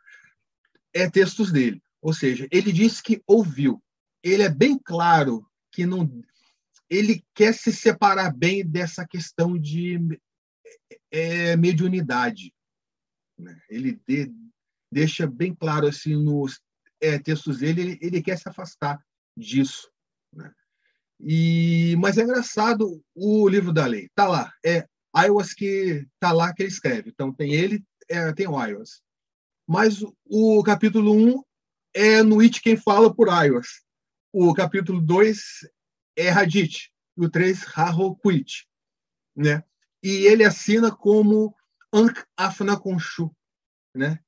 é, 0.94 1.10
textos 1.10 1.52
dele. 1.52 1.82
Ou 2.02 2.14
seja, 2.14 2.48
ele 2.52 2.72
disse 2.72 3.04
que 3.04 3.22
ouviu 3.28 3.82
ele 4.26 4.42
é 4.42 4.50
bem 4.50 4.80
claro 4.80 5.48
que 5.72 5.86
não 5.86 6.10
ele 6.90 7.24
quer 7.36 7.54
se 7.54 7.72
separar 7.72 8.36
bem 8.36 8.66
dessa 8.66 9.06
questão 9.08 9.58
de 9.58 10.00
é, 11.12 11.56
mediunidade. 11.56 12.52
Né? 13.38 13.60
Ele 13.70 14.00
de, 14.08 14.34
deixa 14.92 15.28
bem 15.28 15.54
claro 15.54 15.88
assim 15.88 16.16
nos 16.16 16.60
é, 17.02 17.20
textos 17.20 17.60
dele, 17.60 17.82
ele, 17.82 18.00
ele, 18.02 18.22
quer 18.22 18.38
se 18.38 18.48
afastar 18.48 19.00
disso. 19.38 19.90
Né? 20.34 20.52
E, 21.20 21.96
mas 21.98 22.18
é 22.18 22.24
engraçado 22.24 23.04
o 23.14 23.48
livro 23.48 23.74
da 23.74 23.86
lei. 23.86 24.10
Tá 24.16 24.28
lá, 24.28 24.54
é 24.64 24.88
Iowas 25.16 25.54
que 25.54 26.08
tá 26.20 26.32
lá 26.32 26.54
que 26.54 26.64
ele 26.64 26.70
escreve. 26.70 27.10
Então 27.10 27.34
tem 27.34 27.54
ele, 27.54 27.84
é, 28.10 28.32
tem 28.34 28.48
o 28.48 28.64
Iowas. 28.64 29.02
Mas 29.68 30.04
o 30.26 30.64
capítulo 30.64 31.14
1 31.14 31.44
é 31.94 32.24
no 32.24 32.40
It 32.40 32.62
quem 32.62 32.78
fala 32.78 33.14
por 33.14 33.28
Iowas 33.28 33.86
o 34.38 34.54
capítulo 34.54 35.00
2 35.00 35.66
é 36.18 36.30
Hadith, 36.30 36.90
e 37.16 37.26
o 37.26 37.30
3 37.30 37.66
Haroquit, 37.74 38.68
né? 39.34 39.64
E 40.04 40.28
ele 40.28 40.44
assina 40.44 40.94
como 40.94 41.56
Ankh 41.96 42.26
Afna 42.38 42.76
Khonshu, 42.76 43.32
né? 43.96 44.20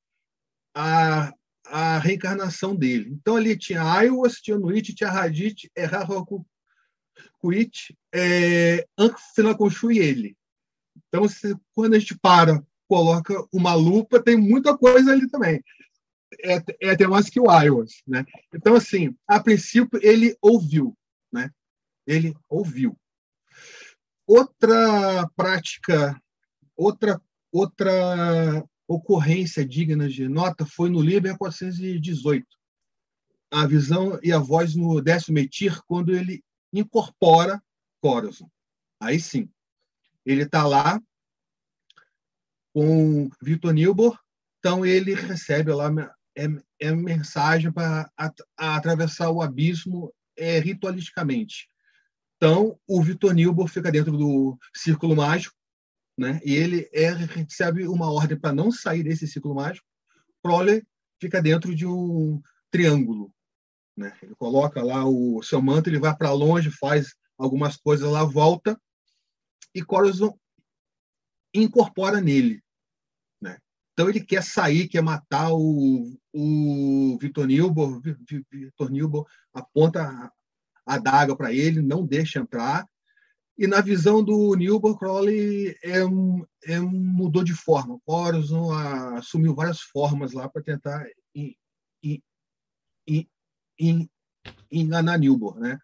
A, 0.75 1.33
a 1.65 1.99
reencarnação 1.99 2.75
dele. 2.75 3.09
Então 3.11 3.35
ali 3.35 3.57
tinha 3.57 3.83
Aiwas, 3.83 4.35
tinha 4.35 4.57
Nuit, 4.57 4.95
tinha 4.95 5.09
Hadith, 5.09 5.69
é 5.75 5.85
Haroquit, 5.85 6.45
é, 8.13 8.87
Ankh 8.97 9.15
Afna 9.15 9.55
Khonshu 9.55 9.91
e 9.91 9.99
ele. 9.99 10.37
Então, 11.07 11.27
se, 11.27 11.55
quando 11.73 11.93
a 11.93 11.99
gente 11.99 12.17
para, 12.17 12.63
coloca 12.87 13.33
uma 13.53 13.73
lupa, 13.75 14.21
tem 14.21 14.35
muita 14.35 14.77
coisa 14.77 15.11
ali 15.11 15.29
também 15.29 15.61
é, 16.43 16.63
é 16.81 16.89
até 16.91 17.07
mais 17.07 17.29
que 17.29 17.39
o 17.39 17.51
iOS, 17.51 18.01
né? 18.07 18.25
Então, 18.53 18.75
assim, 18.75 19.15
a 19.27 19.41
princípio 19.41 19.99
ele 20.01 20.37
ouviu, 20.41 20.97
né? 21.31 21.49
Ele 22.05 22.35
ouviu. 22.49 22.97
Outra 24.25 25.27
prática, 25.35 26.19
outra 26.75 27.21
outra 27.57 28.63
ocorrência 28.87 29.65
digna 29.65 30.07
de 30.07 30.27
nota 30.27 30.65
foi 30.65 30.89
no 30.89 31.01
Liber 31.01 31.37
418. 31.37 32.45
A 33.51 33.65
visão 33.65 34.19
e 34.21 34.31
a 34.31 34.39
voz 34.39 34.75
no 34.75 35.01
décimo 35.01 35.39
etir, 35.39 35.81
quando 35.87 36.13
ele 36.13 36.43
incorpora 36.71 37.61
Corazon. 37.99 38.49
Aí 38.99 39.19
sim, 39.19 39.49
ele 40.25 40.43
está 40.43 40.65
lá 40.65 41.01
com 42.73 43.29
Vitor 43.41 43.73
Nilbor, 43.73 44.19
então 44.59 44.85
ele 44.85 45.13
recebe 45.13 45.71
lá 45.71 45.89
é, 46.35 46.45
é 46.79 46.91
mensagem 46.91 47.71
para 47.71 48.11
atravessar 48.55 49.31
o 49.31 49.41
abismo 49.41 50.13
é, 50.37 50.59
ritualisticamente. 50.59 51.67
Então, 52.35 52.79
o 52.87 53.01
Vitor 53.01 53.33
Nilbo 53.33 53.67
fica 53.67 53.91
dentro 53.91 54.15
do 54.15 54.57
círculo 54.75 55.15
mágico, 55.15 55.56
né? 56.17 56.39
e 56.43 56.53
ele 56.55 56.89
é, 56.91 57.11
recebe 57.11 57.87
uma 57.87 58.11
ordem 58.11 58.39
para 58.39 58.53
não 58.53 58.71
sair 58.71 59.03
desse 59.03 59.27
círculo 59.27 59.55
mágico. 59.55 59.85
Crowley 60.43 60.85
fica 61.21 61.41
dentro 61.41 61.75
de 61.75 61.85
um 61.85 62.41
triângulo. 62.71 63.31
Né? 63.95 64.15
Ele 64.21 64.35
coloca 64.35 64.81
lá 64.83 65.05
o 65.05 65.41
seu 65.43 65.61
manto, 65.61 65.89
ele 65.89 65.99
vai 65.99 66.15
para 66.15 66.31
longe, 66.31 66.71
faz 66.71 67.15
algumas 67.37 67.77
coisas 67.77 68.09
lá, 68.09 68.23
volta, 68.23 68.79
e 69.73 69.83
Corazon 69.83 70.37
incorpora 71.53 72.19
nele. 72.19 72.61
Então 73.97 74.07
ele 74.07 74.23
quer 74.23 74.43
sair, 74.43 74.87
quer 74.87 75.01
matar 75.01 75.51
o, 75.51 76.15
o 76.31 77.17
Vitor 77.19 77.47
Nilbo, 77.47 77.99
Vitor 77.99 78.91
Nilbo 78.91 79.25
aponta 79.51 80.03
a 80.85 80.93
adaga 80.93 81.35
para 81.35 81.51
ele, 81.51 81.81
não 81.81 82.05
deixa 82.05 82.37
entrar. 82.37 82.87
E 83.57 83.65
na 83.65 83.81
visão 83.81 84.23
do 84.23 84.53
Nilbo, 84.53 84.97
Crowley 84.97 85.75
é, 85.83 86.01
é, 86.65 86.79
mudou 86.79 87.43
de 87.43 87.53
forma. 87.53 87.99
Horizon 88.05 88.71
assumiu 89.17 89.55
várias 89.55 89.81
formas 89.81 90.31
lá 90.31 90.47
para 90.47 90.61
tentar 90.61 91.05
enganar 94.71 95.17
Nilbo. 95.17 95.55
Né? 95.55 95.79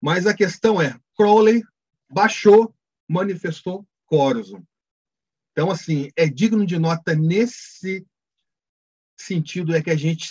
Mas 0.00 0.26
a 0.26 0.34
questão 0.34 0.80
é, 0.80 0.98
Crowley 1.16 1.62
baixou, 2.10 2.74
manifestou 3.08 3.86
Corazon. 4.06 4.62
Então, 5.52 5.70
assim, 5.70 6.10
é 6.16 6.26
digno 6.26 6.66
de 6.66 6.78
nota 6.78 7.14
nesse 7.14 8.06
sentido 9.16 9.74
é 9.74 9.82
que 9.82 9.90
a 9.90 9.96
gente 9.96 10.30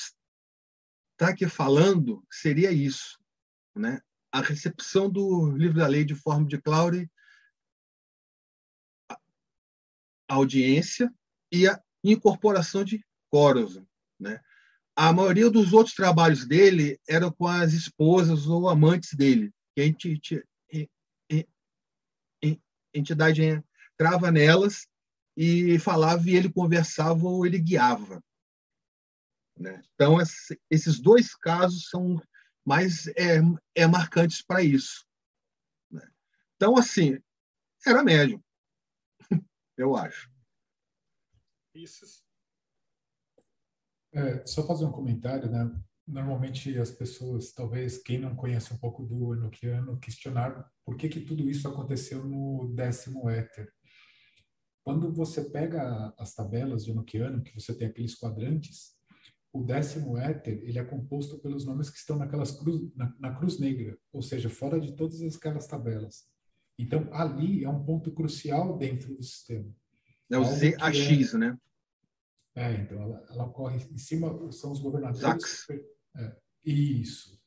está 1.12 1.30
aqui 1.30 1.48
falando 1.50 2.24
seria 2.32 2.72
isso, 2.72 3.20
né? 3.76 4.00
A 4.38 4.42
recepção 4.42 5.10
do 5.10 5.50
livro 5.50 5.80
da 5.80 5.88
lei 5.88 6.06
de 6.06 6.14
forma 6.14 6.46
de 6.46 6.62
Claure, 6.62 7.10
a 9.10 10.36
audiência 10.36 11.12
e 11.52 11.68
a 11.68 11.82
incorporação 12.04 12.84
de 12.84 13.04
Coros, 13.32 13.82
né? 14.20 14.40
A 14.96 15.12
maioria 15.12 15.50
dos 15.50 15.74
outros 15.74 15.96
trabalhos 15.96 16.46
dele 16.46 17.00
eram 17.10 17.32
com 17.32 17.48
as 17.48 17.74
esposas 17.74 18.46
ou 18.46 18.70
amantes 18.70 19.16
dele, 19.16 19.52
que 19.76 19.82
a 19.82 19.86
entidade 22.94 23.42
entrava 23.42 24.32
nelas 24.32 24.88
e 25.36 25.80
falava 25.80 26.30
e 26.30 26.36
ele 26.36 26.54
conversava 26.54 27.26
ou 27.26 27.44
ele 27.44 27.58
guiava. 27.58 28.24
Né? 29.58 29.82
Então, 29.96 30.18
esses 30.70 31.00
dois 31.00 31.34
casos 31.36 31.90
são 31.90 32.22
mais 32.68 33.08
é, 33.16 33.40
é 33.74 33.88
marcantes 33.88 34.42
para 34.42 34.62
isso. 34.62 35.08
Né? 35.90 36.06
Então, 36.58 36.78
assim, 36.78 37.18
era 37.86 38.04
médium. 38.04 38.44
eu 39.78 39.96
acho. 39.96 40.30
Isso. 41.74 42.06
É, 44.14 44.46
só 44.46 44.68
fazer 44.68 44.84
um 44.84 44.92
comentário, 44.92 45.50
né? 45.50 45.82
Normalmente 46.06 46.78
as 46.78 46.92
pessoas, 46.92 47.54
talvez 47.54 48.00
quem 48.00 48.20
não 48.20 48.36
conhece 48.36 48.74
um 48.74 48.78
pouco 48.78 49.02
do 49.06 49.34
Enochiano, 49.34 49.98
questionar 50.00 50.70
por 50.84 50.98
que 50.98 51.08
que 51.08 51.22
tudo 51.22 51.50
isso 51.50 51.70
aconteceu 51.70 52.26
no 52.26 52.74
décimo 52.76 53.30
éter. 53.30 53.72
Quando 54.84 55.14
você 55.14 55.50
pega 55.50 56.14
as 56.18 56.34
tabelas 56.34 56.84
de 56.84 56.92
Enochiano, 56.92 57.42
que 57.42 57.54
você 57.54 57.74
tem 57.74 57.88
aqueles 57.88 58.18
quadrantes, 58.18 58.97
o 59.58 59.64
décimo 59.64 60.18
éter 60.18 60.60
ele 60.64 60.78
é 60.78 60.84
composto 60.84 61.40
pelos 61.40 61.66
nomes 61.66 61.90
que 61.90 61.98
estão 61.98 62.18
naquelas 62.18 62.52
cruz, 62.52 62.82
na, 62.96 63.14
na 63.20 63.36
cruz 63.36 63.60
negra, 63.60 63.98
ou 64.12 64.22
seja, 64.22 64.50
fora 64.50 64.80
de 64.80 64.96
todas 64.96 65.22
aquelas 65.36 65.68
tabelas. 65.68 66.28
Então 66.78 67.10
ali 67.12 67.64
é 67.64 67.70
um 67.70 67.84
ponto 67.84 68.12
crucial 68.12 68.78
dentro 68.78 69.16
do 69.16 69.24
sistema. 69.24 69.70
É 70.30 70.38
o 70.38 70.44
ZAX, 70.44 71.34
é, 71.34 71.38
né? 71.38 71.58
É, 72.56 72.74
então 72.74 73.02
ela, 73.02 73.26
ela 73.30 73.46
ocorre 73.46 73.84
em 73.92 73.98
cima, 73.98 74.52
são 74.52 74.72
os 74.72 74.80
governadores. 74.80 75.22
Zax. 75.22 75.68
É, 76.16 76.36
isso. 76.66 77.40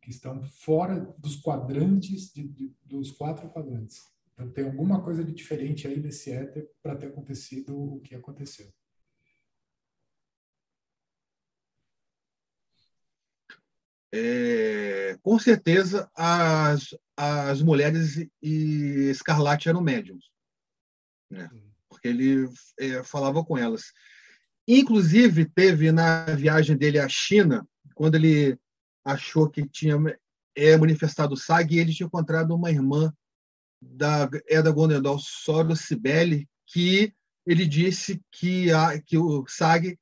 Que 0.00 0.10
estão 0.10 0.42
fora 0.44 1.14
dos 1.18 1.36
quadrantes, 1.36 2.32
de, 2.32 2.46
de, 2.46 2.72
dos 2.84 3.10
quatro 3.10 3.48
quadrantes. 3.48 4.02
Então 4.34 4.50
tem 4.50 4.64
alguma 4.64 5.02
coisa 5.02 5.24
de 5.24 5.32
diferente 5.32 5.88
aí 5.88 5.98
nesse 5.98 6.30
éter 6.30 6.68
para 6.82 6.94
ter 6.94 7.06
acontecido 7.06 7.76
o 7.76 8.00
que 8.00 8.14
aconteceu. 8.14 8.68
É, 14.12 15.18
com 15.22 15.38
certeza 15.38 16.10
as, 16.14 16.94
as 17.16 17.60
mulheres 17.60 18.16
e 18.42 19.08
Escarlate 19.10 19.68
eram 19.68 19.80
médiums, 19.82 20.30
né? 21.30 21.50
porque 21.88 22.08
ele 22.08 22.48
é, 22.78 23.02
falava 23.02 23.44
com 23.44 23.58
elas. 23.58 23.92
Inclusive, 24.68 25.44
teve 25.44 25.92
na 25.92 26.24
viagem 26.26 26.76
dele 26.76 26.98
à 26.98 27.08
China, 27.08 27.66
quando 27.94 28.16
ele 28.16 28.58
achou 29.04 29.48
que 29.48 29.66
tinha 29.68 29.96
é, 30.56 30.76
manifestado 30.76 31.34
o 31.34 31.36
SAG, 31.36 31.78
ele 31.78 31.94
tinha 31.94 32.06
encontrado 32.06 32.54
uma 32.54 32.70
irmã 32.70 33.12
da 33.80 34.28
Eda 34.48 34.70
Gondendal 34.70 35.18
Soro 35.18 35.76
Cibele, 35.76 36.48
que 36.66 37.12
ele 37.46 37.66
disse 37.66 38.20
que, 38.32 38.72
a, 38.72 39.00
que 39.00 39.16
o 39.16 39.46
SAG 39.46 39.96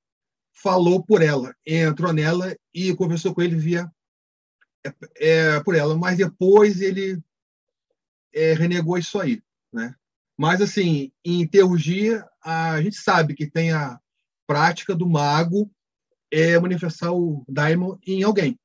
falou 0.54 1.02
por 1.04 1.20
ela, 1.20 1.54
entrou 1.66 2.12
nela 2.12 2.56
e 2.72 2.94
conversou 2.94 3.34
com 3.34 3.42
ele 3.42 3.56
via 3.56 3.90
é, 4.84 4.94
é, 5.18 5.60
por 5.60 5.74
ela, 5.74 5.96
mas 5.96 6.18
depois 6.18 6.80
ele 6.80 7.20
é, 8.32 8.54
renegou 8.54 8.96
isso 8.96 9.18
aí, 9.18 9.42
né? 9.72 9.94
Mas 10.36 10.60
assim, 10.60 11.12
em 11.24 11.46
teurgia, 11.46 12.26
a 12.42 12.80
gente 12.82 12.96
sabe 12.96 13.34
que 13.34 13.48
tem 13.48 13.72
a 13.72 14.00
prática 14.46 14.94
do 14.94 15.08
mago 15.08 15.70
é 16.30 16.58
manifestar 16.58 17.12
o 17.12 17.44
daimon 17.48 17.96
em 18.04 18.22
alguém, 18.24 18.58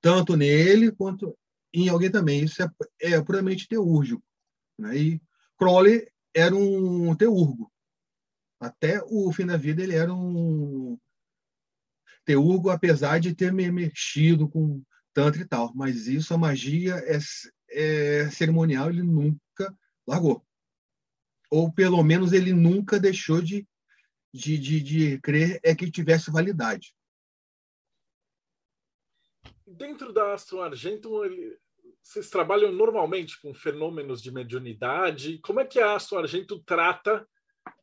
tanto 0.00 0.36
nele 0.36 0.92
quanto 0.92 1.36
em 1.74 1.88
alguém 1.88 2.10
também. 2.10 2.44
Isso 2.44 2.62
é, 2.62 2.70
é 3.00 3.20
puramente 3.22 3.66
teúrgico. 3.68 4.22
Né? 4.78 4.96
E 4.96 5.22
Crowley 5.58 6.08
era 6.34 6.54
um 6.54 7.14
teurgo. 7.16 7.70
Até 8.60 9.02
o 9.06 9.32
fim 9.32 9.46
da 9.46 9.56
vida 9.56 9.82
ele 9.82 9.94
era 9.94 10.12
um 10.12 10.98
teurgo, 12.24 12.70
apesar 12.70 13.18
de 13.18 13.34
ter 13.34 13.52
mexido 13.52 14.48
com 14.48 14.82
tantra 15.14 15.42
e 15.42 15.46
tal. 15.46 15.72
Mas 15.74 16.06
isso, 16.06 16.34
a 16.34 16.38
magia 16.38 16.94
é, 17.06 17.18
é 17.70 18.30
cerimonial, 18.30 18.90
ele 18.90 19.02
nunca 19.02 19.74
largou. 20.06 20.44
Ou 21.50 21.72
pelo 21.72 22.02
menos 22.02 22.32
ele 22.32 22.52
nunca 22.52 22.98
deixou 22.98 23.40
de 23.40 23.66
de, 24.32 24.58
de, 24.58 24.80
de 24.80 25.20
crer 25.20 25.60
é 25.62 25.74
que 25.74 25.90
tivesse 25.90 26.30
validade. 26.30 26.94
Dentro 29.66 30.12
da 30.12 30.32
Astro 30.32 30.60
Argentum, 30.60 31.20
vocês 32.02 32.30
trabalham 32.30 32.72
normalmente 32.72 33.40
com 33.40 33.54
fenômenos 33.54 34.22
de 34.22 34.30
mediunidade. 34.30 35.38
Como 35.38 35.60
é 35.60 35.64
que 35.64 35.78
a 35.78 35.94
Astro 35.94 36.18
Argentum 36.18 36.62
trata 36.64 37.28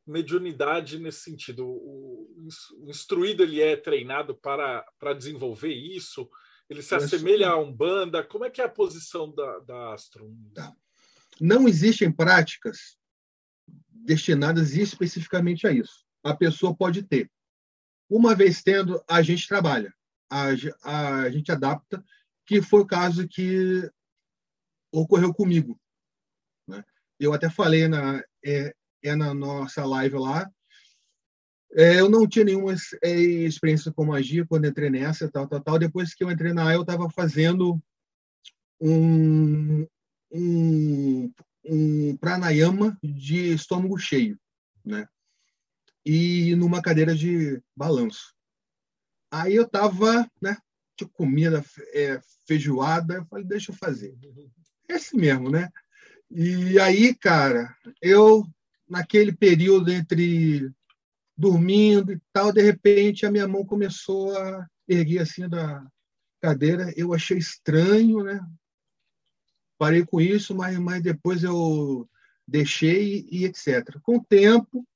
mediunidade 0.06 1.00
nesse 1.00 1.22
sentido? 1.22 1.68
O, 1.68 2.48
instruído 2.88 3.44
ele 3.44 3.62
é 3.62 3.76
treinado 3.76 4.36
para, 4.36 4.86
para 5.00 5.14
desenvolver 5.14 5.74
isso? 5.74 6.30
Ele 6.70 6.82
se 6.82 6.96
assemelha 6.96 7.50
a 7.50 7.58
Umbanda? 7.58 8.24
Como 8.24 8.46
é 8.46 8.50
que 8.50 8.62
é 8.62 8.66
a 8.66 8.70
posição 8.70 9.34
da, 9.34 9.60
da 9.60 9.94
Astro? 9.94 10.32
Tá. 10.54 10.76
Não 11.40 11.68
existem 11.68 12.12
práticas 12.12 12.98
destinadas 13.92 14.76
especificamente 14.76 15.68
a 15.68 15.72
isso 15.72 16.06
a 16.26 16.36
pessoa 16.36 16.76
pode 16.76 17.04
ter. 17.04 17.32
Uma 18.10 18.36
vez 18.36 18.64
tendo, 18.64 19.02
a 19.08 19.22
gente 19.22 19.48
trabalha, 19.48 19.94
a, 20.30 20.48
a, 20.84 21.22
a 21.22 21.30
gente 21.30 21.52
adapta, 21.52 22.04
que 22.48 22.62
foi 22.64 22.82
o 22.82 22.88
caso 22.88 23.28
que 23.28 23.88
ocorreu 24.92 25.32
comigo. 25.32 25.80
Né? 26.68 26.84
Eu 27.20 27.32
até 27.32 27.48
falei 27.48 27.88
na, 27.88 28.24
é, 28.44 28.76
é 29.08 29.16
na 29.16 29.34
nossa 29.34 29.86
live 29.86 30.18
lá, 30.18 30.50
é, 31.74 32.00
eu 32.00 32.10
não 32.10 32.28
tinha 32.28 32.46
nenhuma 32.46 32.74
é, 33.04 33.12
experiência 33.12 33.92
com 33.92 34.06
magia 34.06 34.46
quando 34.46 34.66
entrei 34.68 34.90
nessa, 34.90 35.30
tal, 35.30 35.48
tal, 35.48 35.62
tal. 35.62 35.80
Depois 35.80 36.14
que 36.14 36.24
eu 36.24 36.32
entrei 36.32 36.54
na 36.54 36.74
eu 36.74 36.82
estava 36.82 37.10
fazendo 37.10 37.82
um, 38.80 39.86
um, 40.32 41.34
um 41.66 42.18
pranayama 42.18 42.98
de 43.04 43.54
estômago 43.54 43.98
cheio, 43.98 44.40
né? 44.86 45.06
e 46.06 46.56
numa 46.56 46.82
cadeira 46.82 47.16
de 47.16 47.62
balanço. 47.76 48.34
Aí 49.32 49.56
eu 49.56 49.64
estava, 49.64 50.30
né, 50.42 50.56
de 50.98 51.06
comida 51.08 51.66
é, 51.94 52.22
feijoada, 52.48 53.16
eu 53.16 53.26
falei, 53.26 53.46
deixa 53.46 53.72
eu 53.72 53.76
fazer. 53.76 54.16
Esse 54.88 55.18
mesmo, 55.18 55.50
né? 55.50 55.70
E 56.30 56.80
aí, 56.80 57.14
cara, 57.16 57.76
eu, 58.02 58.46
naquele 58.88 59.32
período 59.32 59.92
entre 59.92 60.72
dormindo 61.38 62.14
e 62.14 62.22
tal, 62.32 62.52
de 62.52 62.62
repente 62.62 63.26
a 63.26 63.32
minha 63.32 63.48
mão 63.48 63.66
começou 63.66 64.38
a 64.38 64.68
erguer 64.88 65.20
assim 65.20 65.50
da 65.50 65.86
cadeira. 66.42 66.94
Eu 66.96 67.14
achei 67.14 67.38
estranho, 67.38 68.24
né? 68.24 68.40
Parei 69.78 70.06
com 70.06 70.22
isso, 70.22 70.56
mas, 70.56 70.78
mas 70.80 71.04
depois 71.04 71.44
eu 71.44 72.10
deixei 72.48 73.28
e 73.30 73.44
etc. 73.46 74.00
Com 74.02 74.18
o 74.18 74.24
tempo, 74.24 74.88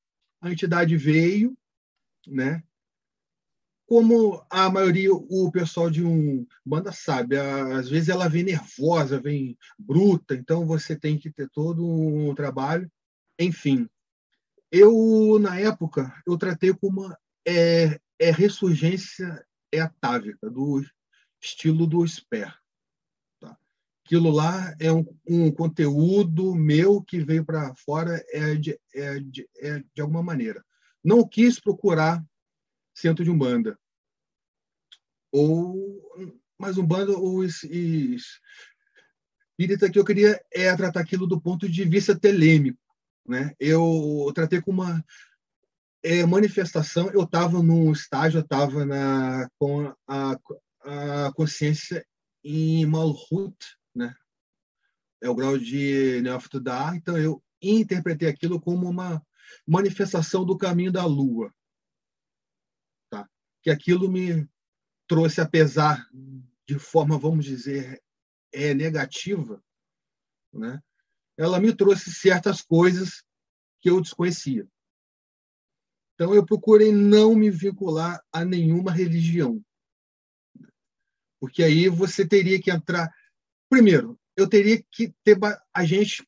a 0.42 0.52
entidade 0.52 0.96
veio, 0.96 1.58
né? 2.28 2.64
Como 3.86 4.46
a 4.52 4.70
maioria, 4.70 5.12
o 5.12 5.52
pessoal 5.52 5.90
de 5.90 6.06
um 6.06 6.46
banda 6.64 6.92
sabe, 6.92 7.36
às 7.38 7.90
vezes 7.90 8.08
ela 8.08 8.30
vem 8.30 8.44
nervosa, 8.44 9.20
vem 9.20 9.58
bruta, 9.78 10.36
então 10.36 10.66
você 10.66 10.96
tem 10.96 11.18
que 11.18 11.32
ter 11.32 11.50
todo 11.50 11.86
um 11.86 12.36
trabalho. 12.36 12.90
Enfim, 13.40 13.90
eu 14.70 15.40
na 15.40 15.58
época 15.58 16.14
eu 16.28 16.38
tratei 16.38 16.74
como 16.74 17.06
uma 17.06 17.18
é, 17.48 18.00
é 18.20 18.32
ressurgência 18.32 19.46
é 19.72 19.80
atávica 19.80 20.50
do 20.50 20.84
estilo 21.42 21.88
do 21.88 22.06
Sper. 22.06 22.54
Tá? 23.40 23.58
Aquilo 24.06 24.30
lá 24.30 24.76
é 24.80 24.92
um, 24.92 25.06
um 25.26 25.52
conteúdo 25.52 26.54
meu 26.54 27.02
que 27.02 27.24
veio 27.24 27.46
para 27.46 27.74
fora 27.76 28.22
é 28.30 28.56
de, 28.56 28.78
é, 28.94 29.20
de, 29.20 29.48
é 29.58 29.80
de 29.94 30.02
alguma 30.02 30.22
maneira. 30.22 30.64
Não 31.04 31.26
quis 31.26 31.60
procurar 31.60 32.22
centro 32.94 33.24
de 33.24 33.32
umbanda 33.32 33.80
ou 35.32 36.02
mais 36.58 36.78
umbanda 36.78 37.18
ou 37.18 37.44
espírita 37.46 38.20
que 39.90 39.98
eu 39.98 40.04
queria 40.04 40.44
é 40.52 40.76
tratar 40.76 41.00
aquilo 41.00 41.26
do 41.26 41.40
ponto 41.40 41.70
de 41.70 41.86
vista 41.86 42.20
telêmico, 42.20 42.80
né? 43.28 43.54
Eu 43.60 44.32
tratei 44.34 44.62
com 44.62 44.72
uma 44.72 45.04
é, 46.04 46.26
manifestação. 46.26 47.10
Eu 47.12 47.24
estava 47.24 47.62
num 47.62 47.92
estágio, 47.92 48.40
eu 48.40 48.44
estava 48.44 48.86
na 48.86 49.50
com 49.58 49.94
a, 50.08 50.38
a 50.82 51.34
consciência 51.34 52.06
em 52.44 52.86
Malhut, 52.86 53.58
né? 53.94 54.16
É 55.22 55.30
o 55.30 55.36
grau 55.36 55.58
de 55.58 56.22
neófito 56.22 56.60
da 56.60 56.96
então 56.96 57.18
eu 57.18 57.44
interpretei 57.62 58.30
aquilo 58.30 58.60
como 58.60 58.90
uma 58.90 59.22
manifestação 59.68 60.46
do 60.46 60.58
caminho 60.58 60.92
da 60.92 61.06
lua. 61.06 61.54
Tá? 63.10 63.28
Que 63.62 63.70
aquilo 63.70 64.10
me 64.10 64.48
trouxe, 65.08 65.42
apesar 65.42 66.08
de 66.66 66.80
forma, 66.80 67.18
vamos 67.18 67.46
dizer, 67.46 68.02
é 68.54 68.74
negativa, 68.74 69.62
né? 70.54 70.82
Ela 71.40 71.60
me 71.60 71.74
trouxe 71.74 72.14
certas 72.14 72.62
coisas 72.62 73.24
que 73.82 73.90
eu 73.90 74.02
desconhecia. 74.02 74.68
Então, 76.14 76.36
eu 76.36 76.46
procurei 76.46 76.92
não 76.92 77.34
me 77.34 77.50
vincular 77.50 78.22
a 78.30 78.44
nenhuma 78.44 78.92
religião. 78.92 79.64
Porque 81.40 81.64
aí 81.64 81.88
você 81.88 82.28
teria 82.28 82.62
que 82.62 82.70
entrar. 82.70 83.10
Primeiro, 83.70 84.20
eu 84.36 84.50
teria 84.50 84.84
que 84.92 85.14
ter 85.24 85.38
a 85.74 85.86
gente 85.86 86.28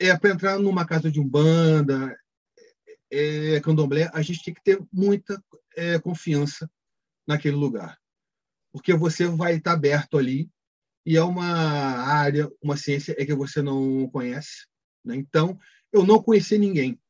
é 0.00 0.16
para 0.16 0.30
entrar 0.30 0.58
numa 0.60 0.86
casa 0.86 1.10
de 1.10 1.18
umbanda, 1.18 2.16
é, 3.10 3.60
candomblé, 3.60 4.08
a 4.14 4.22
gente 4.22 4.44
tem 4.44 4.54
que 4.54 4.62
ter 4.62 4.80
muita 4.92 5.42
é, 5.76 5.98
confiança 5.98 6.70
naquele 7.26 7.56
lugar, 7.56 7.98
porque 8.70 8.94
você 8.94 9.26
vai 9.26 9.56
estar 9.56 9.72
aberto 9.72 10.16
ali 10.16 10.48
e 11.08 11.16
é 11.16 11.22
uma 11.22 11.46
área, 11.46 12.52
uma 12.62 12.76
ciência 12.76 13.16
é 13.16 13.24
que 13.24 13.34
você 13.34 13.62
não 13.62 14.06
conhece. 14.10 14.66
Né? 15.02 15.16
Então, 15.16 15.58
eu 15.90 16.04
não 16.04 16.22
conheci 16.22 16.58
ninguém. 16.58 17.00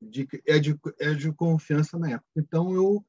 De, 0.00 0.26
é, 0.46 0.58
de, 0.58 0.74
é 0.98 1.12
de 1.12 1.30
confiança 1.30 1.98
na 1.98 2.12
época. 2.12 2.30
Então, 2.34 2.72
eu, 2.74 3.04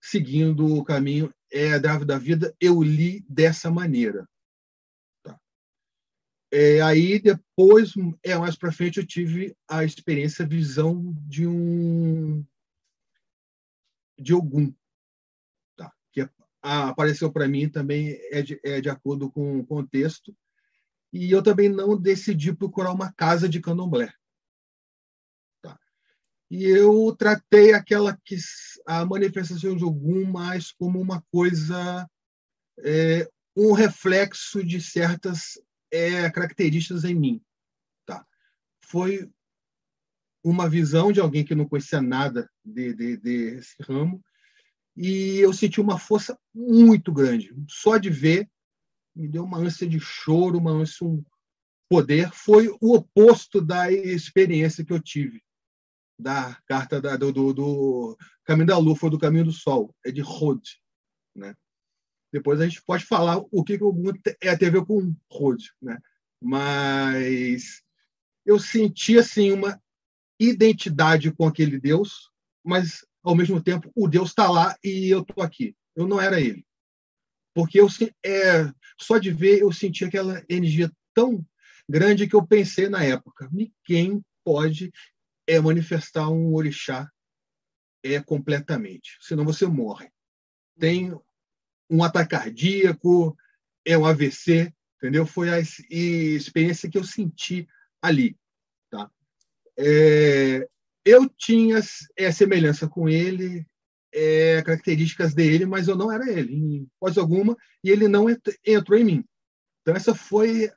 seguindo 0.00 0.64
o 0.72 0.84
caminho 0.84 1.34
é, 1.50 1.80
da 1.80 1.98
da 1.98 2.16
vida, 2.16 2.54
eu 2.60 2.80
li 2.80 3.26
dessa 3.28 3.72
maneira. 3.72 4.24
Tá? 5.24 5.36
É, 6.52 6.80
aí, 6.80 7.18
depois, 7.18 7.92
é, 8.22 8.38
mais 8.38 8.54
para 8.54 8.70
frente, 8.70 9.00
eu 9.00 9.06
tive 9.06 9.56
a 9.68 9.82
experiência, 9.82 10.44
a 10.44 10.48
visão 10.48 11.12
de 11.26 11.44
um 11.44 12.46
de 14.16 14.32
algum 14.32 14.72
apareceu 16.66 17.30
para 17.30 17.46
mim 17.46 17.68
também 17.68 18.18
é 18.30 18.42
de, 18.42 18.60
é 18.64 18.80
de 18.80 18.90
acordo 18.90 19.30
com 19.30 19.60
o 19.60 19.66
contexto 19.66 20.36
e 21.12 21.30
eu 21.30 21.40
também 21.42 21.68
não 21.68 21.96
decidi 21.96 22.52
procurar 22.52 22.92
uma 22.92 23.12
casa 23.12 23.48
de 23.48 23.60
candomblé. 23.60 24.12
Tá? 25.62 25.78
E 26.50 26.64
eu 26.64 27.14
tratei 27.16 27.72
aquela 27.72 28.18
que 28.24 28.36
a 28.84 29.04
manifestação 29.04 29.76
de 29.76 29.84
Ogum 29.84 30.24
mais 30.24 30.72
como 30.72 31.00
uma 31.00 31.22
coisa, 31.30 32.10
é, 32.80 33.30
um 33.56 33.72
reflexo 33.72 34.64
de 34.64 34.80
certas 34.80 35.60
é, 35.92 36.28
características 36.30 37.04
em 37.04 37.14
mim. 37.14 37.42
Tá? 38.04 38.26
Foi 38.80 39.30
uma 40.42 40.68
visão 40.68 41.12
de 41.12 41.20
alguém 41.20 41.44
que 41.44 41.54
não 41.54 41.68
conhecia 41.68 42.02
nada 42.02 42.50
de, 42.64 42.92
de, 42.92 43.16
desse 43.16 43.80
ramo 43.82 44.22
e 44.96 45.38
eu 45.38 45.52
senti 45.52 45.80
uma 45.80 45.98
força 45.98 46.38
muito 46.54 47.12
grande. 47.12 47.54
Só 47.68 47.98
de 47.98 48.10
ver 48.10 48.48
me 49.14 49.28
deu 49.28 49.44
uma 49.44 49.58
ânsia 49.58 49.88
de 49.88 49.98
choro, 49.98 50.58
uma 50.58 50.70
ânsia, 50.70 51.06
um 51.06 51.24
poder. 51.88 52.30
Foi 52.32 52.68
o 52.80 52.94
oposto 52.94 53.60
da 53.60 53.90
experiência 53.90 54.84
que 54.84 54.92
eu 54.92 55.00
tive 55.00 55.42
da 56.18 56.54
carta 56.66 57.00
da, 57.00 57.16
do, 57.16 57.30
do, 57.30 57.52
do, 57.52 58.18
Caminho 58.44 58.66
da 58.66 58.78
Lua, 58.78 58.96
foi 58.96 59.10
do 59.10 59.18
Caminho 59.18 59.44
do 59.44 59.52
Sol, 59.52 59.94
é 60.04 60.10
de 60.10 60.20
Rod. 60.20 60.62
Né? 61.34 61.54
Depois 62.32 62.60
a 62.60 62.66
gente 62.66 62.82
pode 62.82 63.04
falar 63.04 63.42
o 63.50 63.62
que, 63.62 63.76
que 63.76 63.84
o 63.84 63.92
mundo 63.92 64.18
é 64.40 64.48
a 64.48 64.54
ver 64.54 64.84
com 64.84 65.14
Rod. 65.30 65.62
Né? 65.80 65.98
Mas 66.42 67.82
eu 68.44 68.58
senti 68.58 69.18
assim, 69.18 69.52
uma 69.52 69.80
identidade 70.40 71.30
com 71.32 71.46
aquele 71.46 71.78
Deus, 71.78 72.30
mas 72.64 73.05
ao 73.26 73.34
mesmo 73.34 73.62
tempo 73.62 73.90
o 73.94 74.08
Deus 74.08 74.28
está 74.28 74.48
lá 74.48 74.76
e 74.82 75.10
eu 75.10 75.20
estou 75.20 75.42
aqui. 75.42 75.74
Eu 75.94 76.06
não 76.06 76.20
era 76.20 76.40
ele 76.40 76.66
porque 77.56 77.80
eu 77.80 77.88
é, 78.22 78.70
só 79.00 79.16
de 79.16 79.30
ver 79.30 79.62
eu 79.62 79.72
senti 79.72 80.04
aquela 80.04 80.44
energia 80.46 80.92
tão 81.14 81.42
grande 81.88 82.28
que 82.28 82.36
eu 82.36 82.46
pensei 82.46 82.86
na 82.86 83.02
época, 83.02 83.48
ninguém 83.50 84.22
pode 84.44 84.92
é 85.46 85.58
manifestar 85.58 86.28
um 86.28 86.52
orixá 86.54 87.10
é 88.04 88.20
completamente, 88.20 89.16
senão 89.22 89.42
você 89.42 89.66
morre. 89.66 90.10
Tem 90.78 91.18
um 91.88 92.04
ataque 92.04 92.32
cardíaco, 92.32 93.34
é 93.86 93.96
um 93.96 94.04
AVC, 94.04 94.70
entendeu? 94.98 95.24
Foi 95.24 95.48
a 95.48 95.58
experiência 95.58 96.90
que 96.90 96.98
eu 96.98 97.04
senti 97.04 97.66
ali, 98.02 98.36
tá? 98.90 99.10
É, 99.78 100.68
eu 101.06 101.28
tinha 101.28 101.80
é, 102.16 102.32
semelhança 102.32 102.88
com 102.88 103.08
ele, 103.08 103.64
é, 104.12 104.60
características 104.62 105.32
dele, 105.32 105.64
mas 105.64 105.86
eu 105.86 105.94
não 105.94 106.10
era 106.10 106.28
ele, 106.28 106.52
em 106.52 106.88
coisa 106.98 107.20
alguma, 107.20 107.56
e 107.84 107.90
ele 107.90 108.08
não 108.08 108.26
entrou 108.28 108.98
em 108.98 109.04
mim. 109.04 109.24
Então, 109.80 109.94
essa 109.94 110.12
foi 110.16 110.68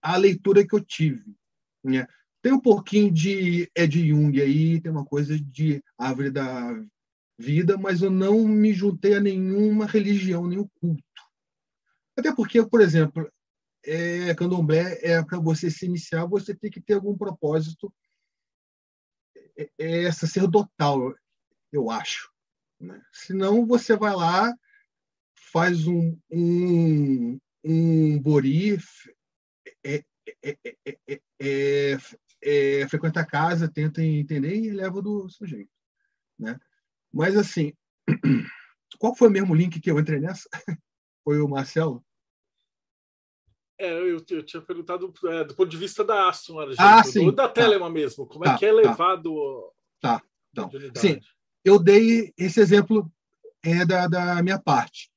a 0.00 0.16
leitura 0.16 0.64
que 0.64 0.72
eu 0.72 0.80
tive. 0.80 1.34
Né? 1.82 2.06
Tem 2.40 2.52
um 2.52 2.60
pouquinho 2.60 3.10
de 3.10 3.68
Ed 3.76 4.08
Jung 4.08 4.40
aí, 4.40 4.80
tem 4.80 4.92
uma 4.92 5.04
coisa 5.04 5.36
de 5.36 5.82
árvore 5.98 6.30
da 6.30 6.80
vida, 7.36 7.76
mas 7.76 8.02
eu 8.02 8.10
não 8.10 8.46
me 8.46 8.72
juntei 8.72 9.14
a 9.14 9.20
nenhuma 9.20 9.84
religião, 9.84 10.46
nenhum 10.46 10.68
culto. 10.80 11.02
Até 12.16 12.32
porque, 12.32 12.64
por 12.64 12.80
exemplo, 12.80 13.28
é, 13.84 14.32
candomblé 14.34 15.00
é 15.02 15.20
para 15.24 15.40
você 15.40 15.68
se 15.68 15.86
iniciar, 15.86 16.24
você 16.26 16.54
tem 16.54 16.70
que 16.70 16.80
ter 16.80 16.94
algum 16.94 17.16
propósito 17.16 17.92
é, 19.56 19.70
é 19.78 20.12
sacerdotal, 20.12 21.14
eu 21.72 21.90
acho. 21.90 22.30
Né? 22.80 23.00
Senão 23.12 23.66
você 23.66 23.96
vai 23.96 24.14
lá, 24.14 24.52
faz 25.52 25.86
um, 25.86 26.18
um, 26.30 27.38
um 27.64 28.18
bori, 28.20 28.78
é, 29.84 30.04
é, 30.42 30.58
é, 31.40 31.96
é, 32.42 32.88
frequenta 32.88 33.20
a 33.20 33.26
casa, 33.26 33.70
tenta 33.70 34.02
entender 34.02 34.56
e 34.56 34.70
leva 34.70 35.00
do 35.00 35.28
sujeito. 35.28 35.70
Né? 36.38 36.58
Mas, 37.12 37.36
assim, 37.36 37.72
qual 38.98 39.14
foi 39.14 39.28
o 39.28 39.30
mesmo 39.30 39.54
link 39.54 39.80
que 39.80 39.90
eu 39.90 39.98
entrei 39.98 40.20
nessa? 40.20 40.48
Foi 41.24 41.40
o 41.40 41.46
Marcelo? 41.46 42.04
É, 43.82 43.92
eu, 43.92 44.24
eu 44.30 44.42
tinha 44.44 44.62
perguntado 44.62 45.12
é, 45.24 45.42
do 45.42 45.56
ponto 45.56 45.68
de 45.68 45.76
vista 45.76 46.04
da 46.04 46.28
Aston, 46.28 46.60
ah, 46.78 47.02
sim. 47.02 47.34
da 47.34 47.48
Telema 47.48 47.86
tá. 47.86 47.92
mesmo. 47.92 48.24
Como 48.24 48.44
tá, 48.44 48.54
é 48.54 48.56
que 48.56 48.64
é 48.64 48.70
levado. 48.70 49.74
Tá, 50.00 50.22
tá. 50.54 50.70
Sim, 50.94 51.18
eu 51.64 51.80
dei 51.80 52.32
esse 52.38 52.60
exemplo 52.60 53.12
é, 53.60 53.84
da, 53.84 54.06
da 54.06 54.40
minha 54.40 54.56
parte. 54.56 55.10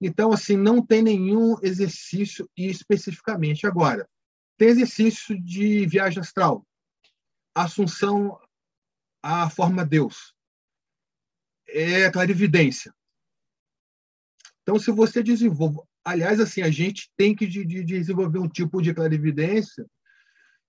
Então, 0.00 0.32
assim, 0.32 0.56
não 0.56 0.84
tem 0.84 1.00
nenhum 1.00 1.54
exercício 1.62 2.50
especificamente. 2.56 3.68
Agora, 3.68 4.08
tem 4.56 4.70
exercício 4.70 5.40
de 5.40 5.86
viagem 5.86 6.18
astral, 6.18 6.66
assunção 7.54 8.36
à 9.22 9.48
forma 9.48 9.86
Deus, 9.86 10.34
é 11.68 12.10
clarividência. 12.10 12.92
Então, 14.62 14.76
se 14.76 14.90
você 14.90 15.22
desenvolve... 15.22 15.87
Aliás, 16.08 16.40
assim, 16.40 16.62
a 16.62 16.70
gente 16.70 17.10
tem 17.18 17.36
que 17.36 17.46
de, 17.46 17.66
de 17.66 17.84
desenvolver 17.84 18.38
um 18.38 18.48
tipo 18.48 18.80
de 18.80 18.94
clarividência, 18.94 19.86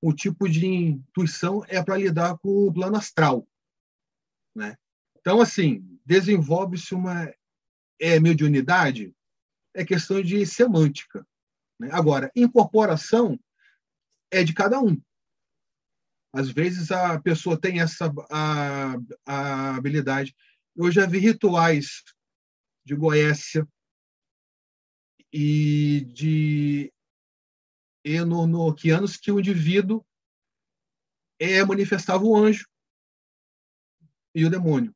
um 0.04 0.14
tipo 0.14 0.50
de 0.50 0.66
intuição 0.66 1.64
é 1.70 1.82
para 1.82 1.96
lidar 1.96 2.38
com 2.40 2.68
o 2.68 2.74
plano 2.74 2.98
astral. 2.98 3.48
Né? 4.54 4.76
Então, 5.18 5.40
assim, 5.40 5.98
desenvolve-se 6.06 6.94
uma 6.94 7.34
é, 8.02 8.20
mediunidade, 8.20 9.16
é 9.74 9.86
questão 9.86 10.22
de 10.22 10.46
semântica. 10.46 11.26
Né? 11.80 11.88
Agora, 11.94 12.30
incorporação 12.36 13.40
é 14.30 14.44
de 14.44 14.54
cada 14.54 14.82
um. 14.82 15.02
Às 16.34 16.50
vezes 16.50 16.92
a 16.92 17.18
pessoa 17.22 17.58
tem 17.58 17.80
essa 17.80 18.14
a, 18.30 18.96
a 19.26 19.76
habilidade. 19.78 20.36
Eu 20.76 20.92
já 20.92 21.06
vi 21.06 21.20
rituais 21.20 22.04
de 22.84 22.94
Goécia 22.94 23.66
e 25.32 26.02
de 26.14 26.94
enonoquianos 28.04 29.18
que 29.18 29.32
o 29.32 29.40
indivíduo 29.40 30.06
é, 31.40 31.64
manifestava 31.64 32.24
o 32.24 32.36
anjo 32.36 32.68
e 34.34 34.46
o 34.46 34.50
demônio. 34.50 34.96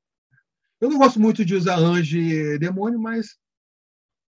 Eu 0.80 0.90
não 0.90 0.98
gosto 0.98 1.20
muito 1.20 1.46
de 1.46 1.56
usar 1.56 1.78
anjo 1.78 2.18
e 2.18 2.58
demônio, 2.58 3.00
mas 3.00 3.38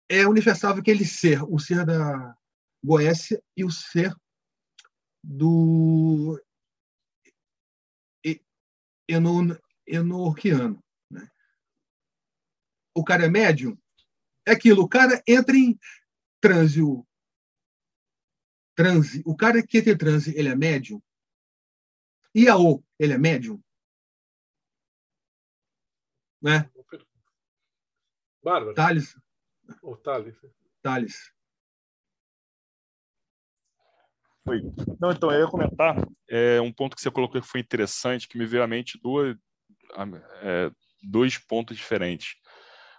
é 0.08 0.26
universável 0.26 0.80
aquele 0.80 1.04
ser, 1.04 1.42
o 1.42 1.58
ser 1.58 1.84
da 1.84 2.36
Goécia 2.84 3.42
e 3.56 3.64
o 3.64 3.70
ser 3.70 4.14
do 5.24 6.40
Enorquiano. 9.86 10.82
Né? 11.10 11.28
O 12.94 13.04
cara 13.04 13.26
é 13.26 13.28
médium? 13.28 13.76
É 14.46 14.52
aquilo, 14.52 14.82
o 14.82 14.88
cara 14.88 15.22
entra 15.26 15.56
em 15.56 15.78
transe. 16.40 16.80
O, 16.80 17.04
transe, 18.76 19.22
o 19.26 19.36
cara 19.36 19.66
que 19.66 19.78
entra 19.78 19.92
em 19.92 19.98
transe, 19.98 20.38
ele 20.38 20.48
é 20.48 20.54
médium? 20.54 21.02
E 22.34 22.48
a 22.48 22.56
O, 22.56 22.84
ele 22.98 23.14
é 23.14 23.18
médium? 23.18 23.60
Né? 26.40 26.70
Bárbara. 28.44 28.74
Thales. 28.74 29.16
Ou 29.82 29.96
Thales. 29.96 30.36
Thales. 30.80 31.32
Oi. 34.48 34.62
Não, 35.00 35.10
então, 35.10 35.32
eu 35.32 35.40
ia 35.40 35.50
comentar 35.50 35.96
é, 36.28 36.60
um 36.60 36.72
ponto 36.72 36.94
que 36.94 37.02
você 37.02 37.10
colocou 37.10 37.40
que 37.40 37.48
foi 37.48 37.60
interessante, 37.60 38.28
que 38.28 38.38
me 38.38 38.46
veio 38.46 38.62
à 38.62 38.66
mente 38.68 38.96
duas, 39.02 39.36
é, 40.40 40.70
dois 41.02 41.36
pontos 41.36 41.76
diferentes. 41.76 42.36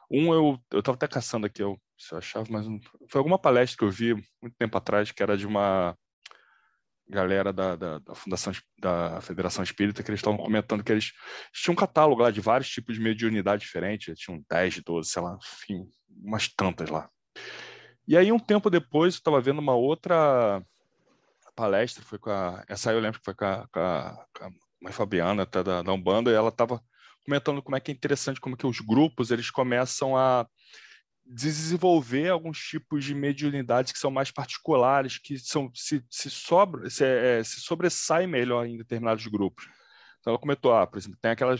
Um, 0.09 0.33
eu 0.33 0.59
estava 0.73 0.95
até 0.95 1.07
caçando 1.07 1.45
aqui, 1.45 1.61
eu, 1.61 1.77
se 1.97 2.13
eu 2.13 2.17
achava, 2.17 2.47
mas 2.49 2.65
não, 2.65 2.79
foi 3.09 3.19
alguma 3.19 3.37
palestra 3.37 3.77
que 3.77 3.83
eu 3.83 3.91
vi 3.91 4.13
muito 4.41 4.55
tempo 4.57 4.77
atrás, 4.77 5.11
que 5.11 5.21
era 5.21 5.37
de 5.37 5.45
uma 5.45 5.97
galera 7.09 7.53
da, 7.53 7.75
da, 7.75 7.99
da, 7.99 8.15
Fundação 8.15 8.53
da 8.79 9.21
Federação 9.21 9.63
Espírita 9.63 10.03
que 10.03 10.09
eles 10.09 10.19
estavam 10.19 10.37
comentando 10.37 10.83
que 10.83 10.91
eles 10.91 11.13
tinham 11.53 11.73
um 11.73 11.77
catálogo 11.77 12.21
lá 12.21 12.31
de 12.31 12.41
vários 12.41 12.69
tipos 12.69 12.95
de 12.95 13.01
mediunidade 13.01 13.61
diferentes, 13.61 14.17
tinham 14.19 14.43
10, 14.49 14.81
12, 14.83 15.09
sei 15.09 15.21
lá, 15.21 15.37
enfim, 15.41 15.89
umas 16.09 16.47
tantas 16.49 16.89
lá. 16.89 17.09
E 18.07 18.15
aí, 18.17 18.31
um 18.31 18.39
tempo 18.39 18.69
depois, 18.69 19.15
eu 19.15 19.17
estava 19.19 19.41
vendo 19.41 19.59
uma 19.59 19.75
outra 19.75 20.63
palestra, 21.55 22.03
foi 22.03 22.19
com 22.19 22.29
a, 22.29 22.63
essa 22.67 22.89
aí 22.89 22.95
eu 22.95 23.01
lembro 23.01 23.19
que 23.19 23.25
foi 23.25 23.33
com 23.33 23.45
a, 23.45 23.67
com 23.67 23.79
a, 23.79 24.25
com 24.33 24.45
a 24.45 24.49
mãe 24.81 24.93
Fabiana, 24.93 25.43
até 25.43 25.63
da, 25.63 25.81
da 25.81 25.91
Umbanda, 25.91 26.31
e 26.31 26.33
ela 26.33 26.49
estava 26.49 26.81
comentando 27.27 27.61
como 27.61 27.75
é 27.75 27.79
que 27.81 27.91
é 27.91 27.93
interessante, 27.93 28.39
como 28.39 28.55
que 28.55 28.65
os 28.65 28.79
grupos, 28.79 29.31
eles 29.31 29.51
começam 29.51 30.15
a 30.15 30.47
desenvolver 31.25 32.29
alguns 32.29 32.57
tipos 32.57 33.03
de 33.03 33.13
mediunidades 33.13 33.91
que 33.91 33.99
são 33.99 34.09
mais 34.09 34.31
particulares, 34.31 35.17
que 35.17 35.37
são 35.37 35.69
se, 35.75 36.01
se, 36.09 36.29
sobra, 36.29 36.89
se, 36.89 37.03
é, 37.03 37.43
se 37.43 37.59
sobressaem 37.59 38.27
melhor 38.27 38.65
em 38.65 38.77
determinados 38.77 39.27
grupos. 39.27 39.67
Então, 40.21 40.31
ela 40.31 40.39
comentou, 40.39 40.73
ah, 40.73 40.87
por 40.87 40.97
exemplo, 40.97 41.17
tem 41.21 41.31
aquela 41.31 41.59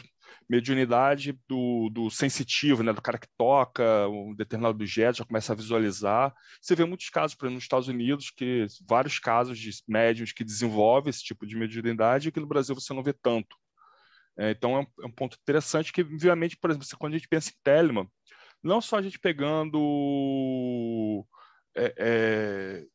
mediunidade 0.49 1.38
do, 1.49 1.89
do 1.89 2.10
sensitivo, 2.10 2.82
né, 2.82 2.93
do 2.93 3.01
cara 3.01 3.17
que 3.17 3.27
toca 3.38 4.08
um 4.08 4.34
determinado 4.34 4.73
objeto, 4.73 5.17
já 5.17 5.25
começa 5.25 5.51
a 5.51 5.56
visualizar. 5.56 6.34
Você 6.62 6.75
vê 6.75 6.86
muitos 6.86 7.10
casos, 7.10 7.36
por 7.36 7.45
exemplo, 7.45 7.56
nos 7.56 7.63
Estados 7.65 7.89
Unidos, 7.89 8.32
que 8.32 8.65
vários 8.88 9.19
casos 9.19 9.60
de 9.60 9.69
médiums 9.86 10.32
que 10.32 10.45
desenvolvem 10.45 11.10
esse 11.10 11.23
tipo 11.23 11.45
de 11.45 11.58
mediunidade, 11.58 12.30
e 12.30 12.32
que 12.32 12.39
no 12.39 12.47
Brasil 12.47 12.73
você 12.73 12.93
não 12.93 13.03
vê 13.03 13.12
tanto. 13.12 13.58
É, 14.38 14.52
então, 14.52 14.76
é 14.78 14.80
um, 14.80 15.04
é 15.04 15.08
um, 15.08 15.12
ponto 15.12 15.38
interessante 15.41 15.91
que, 15.91 16.02
obviamente, 16.02 16.58
por 16.58 16.69
exemplo, 16.69 16.88
quando 17.00 17.13
a 17.13 17.17
gente 17.17 17.28
pensa 17.28 17.50
em 17.50 17.60
Telemann, 17.63 18.08
não 18.63 18.82
só 18.82 18.97
a 18.97 19.02
gente 19.02 19.19
pegando 19.19 19.78
é, 21.76 21.93
é, 21.97 22.86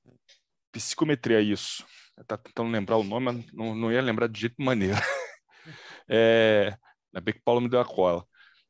psicometria, 0.71 1.41
isso. 1.41 1.85
Tá 2.27 2.37
tentando 2.37 2.71
lembrar 2.71 2.97
o 2.97 3.05
nome, 3.05 3.27
mas 3.27 3.53
não, 3.53 3.75
não 3.75 3.93
ia 3.93 4.03
lembrar 4.03 4.29
de 4.29 4.41
jeito 4.41 4.57
maneiro. 4.59 4.97
é, 6.09 6.77
ainda 7.13 7.21
bem 7.21 7.35
que 7.35 7.41
o 7.41 7.45
Paulo 7.45 7.61
me 7.61 7.69
deu 7.69 7.81
a 7.81 7.85
cola. 7.85 8.25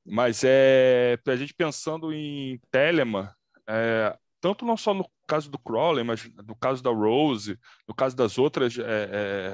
Mas 0.05 0.43
é 0.45 1.19
a 1.27 1.37
gente 1.37 1.55
pensando 1.55 2.13
em 2.13 2.61
Telemann, 2.71 3.29
é, 3.69 4.17
tanto 4.41 4.65
não 4.65 4.77
só 4.77 4.93
no 4.93 5.09
caso 5.27 5.51
do 5.51 5.59
Crowley, 5.59 6.05
mas 6.05 6.29
no 6.47 6.57
caso 6.57 6.83
da 6.83 6.91
Rose, 6.91 7.59
no 7.87 7.95
caso 7.95 8.17
das 8.17 8.39
outras 8.39 8.77
é, 8.77 8.83